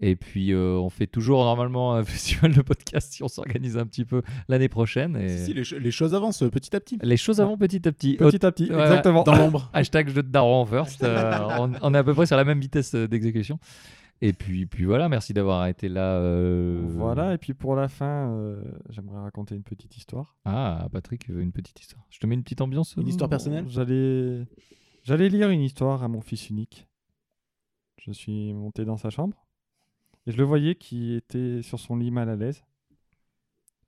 Et 0.00 0.14
puis 0.14 0.52
euh, 0.52 0.74
on 0.76 0.90
fait 0.90 1.06
toujours 1.06 1.42
normalement 1.44 1.94
un 1.94 2.04
festival 2.04 2.52
de 2.54 2.60
podcast 2.62 3.12
si 3.12 3.22
on 3.22 3.28
s'organise 3.28 3.78
un 3.78 3.86
petit 3.86 4.04
peu 4.04 4.22
l'année 4.48 4.68
prochaine. 4.68 5.16
Et... 5.16 5.28
Si, 5.38 5.44
si, 5.46 5.54
les, 5.54 5.64
ch- 5.64 5.80
les 5.80 5.90
choses 5.90 6.14
avancent 6.14 6.42
euh, 6.42 6.50
petit 6.50 6.76
à 6.76 6.80
petit. 6.80 6.98
Les 7.02 7.16
choses 7.16 7.40
avant 7.40 7.56
petit 7.56 7.88
à 7.88 7.92
petit. 7.92 8.16
Petit 8.16 8.44
à 8.44 8.52
petit, 8.52 8.70
Ouais, 8.70 8.82
exactement. 8.82 9.22
Dans 9.22 9.34
l'ombre. 9.38 9.70
Hashtag 9.72 10.08
jeu 10.10 10.22
de 10.22 10.28
daron 10.28 10.66
first. 10.66 11.02
Euh, 11.02 11.48
on, 11.58 11.72
on 11.80 11.94
est 11.94 11.98
à 11.98 12.04
peu 12.04 12.12
près 12.14 12.26
sur 12.26 12.36
la 12.36 12.44
même 12.44 12.60
vitesse 12.60 12.94
d'exécution. 12.94 13.58
Et 14.22 14.32
puis, 14.32 14.64
puis 14.64 14.84
voilà, 14.86 15.08
merci 15.10 15.34
d'avoir 15.34 15.66
été 15.66 15.88
là. 15.90 16.14
euh, 16.16 16.80
Voilà, 16.86 17.34
et 17.34 17.38
puis 17.38 17.52
pour 17.52 17.76
la 17.76 17.86
fin, 17.88 18.30
euh, 18.32 18.62
j'aimerais 18.88 19.20
raconter 19.20 19.54
une 19.54 19.62
petite 19.62 19.94
histoire. 19.96 20.36
Ah, 20.46 20.88
Patrick 20.90 21.28
veut 21.30 21.42
une 21.42 21.52
petite 21.52 21.78
histoire. 21.80 22.02
Je 22.10 22.18
te 22.18 22.26
mets 22.26 22.34
une 22.34 22.42
petite 22.42 22.62
ambiance. 22.62 22.94
Une 22.96 23.08
histoire 23.08 23.28
personnelle? 23.28 23.66
J'allais, 23.68 24.46
j'allais 25.04 25.28
lire 25.28 25.50
une 25.50 25.60
histoire 25.60 26.02
à 26.02 26.08
mon 26.08 26.22
fils 26.22 26.48
unique. 26.48 26.86
Je 27.98 28.12
suis 28.12 28.54
monté 28.54 28.84
dans 28.86 28.96
sa 28.96 29.10
chambre 29.10 29.45
et 30.26 30.32
je 30.32 30.36
le 30.36 30.44
voyais 30.44 30.74
qui 30.74 31.14
était 31.14 31.62
sur 31.62 31.78
son 31.78 31.96
lit 31.96 32.10
mal 32.10 32.28
à 32.28 32.36
l'aise. 32.36 32.64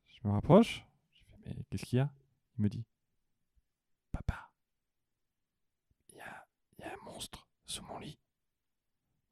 Je 0.09 0.27
me 0.29 0.33
rapproche. 0.33 0.85
Je 1.13 1.21
fais 1.21 1.37
mais 1.47 1.65
qu'est-ce 1.71 1.85
qu'il 1.85 1.99
y 1.99 2.01
a? 2.01 2.11
Il 2.59 2.63
me 2.63 2.69
dit 2.69 2.85
papa, 4.13 4.51
il 6.11 6.17
y 6.17 6.21
a, 6.21 6.47
il 6.79 6.85
y 6.85 6.89
a 6.89 6.93
un 6.93 7.05
monstre 7.05 7.47
sous 7.67 7.85
mon 7.85 7.99
lit. 7.99 8.19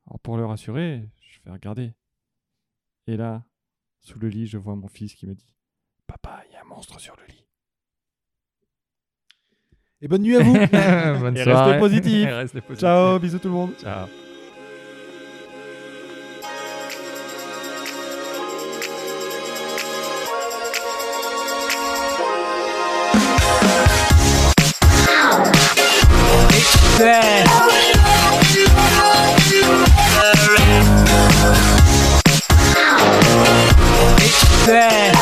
Alors 0.07 0.21
pour 0.21 0.37
le 0.37 0.45
rassurer, 0.47 1.09
je 1.21 1.39
fais 1.41 1.51
regarder. 1.51 1.95
Et 3.09 3.17
là, 3.17 3.45
sous 4.01 4.19
le 4.19 4.29
lit, 4.29 4.47
je 4.47 4.59
vois 4.59 4.77
mon 4.77 4.89
fils 4.89 5.15
qui 5.15 5.27
me 5.27 5.35
dit 5.35 5.55
papa, 6.07 6.43
il 6.49 6.53
y 6.53 6.57
a 6.57 6.61
un 6.61 6.65
monstre 6.65 7.01
sur 7.01 7.17
le 7.17 7.27
lit. 7.27 7.45
Et 10.03 10.09
bonne 10.09 10.23
nuit 10.23 10.37
à 10.37 10.43
vous. 10.43 10.53
Bonne 11.21 11.37
Et 11.39 11.43
soirée. 11.43 11.79
restez 11.79 12.61
positifs. 12.61 12.79
Ciao, 12.79 13.19
bisous 13.19 13.39
tout 13.39 13.49
le 13.49 13.55
monde. 13.55 13.75
Ciao. 13.79 14.07
said. 26.97 27.47
Said. 34.65 35.17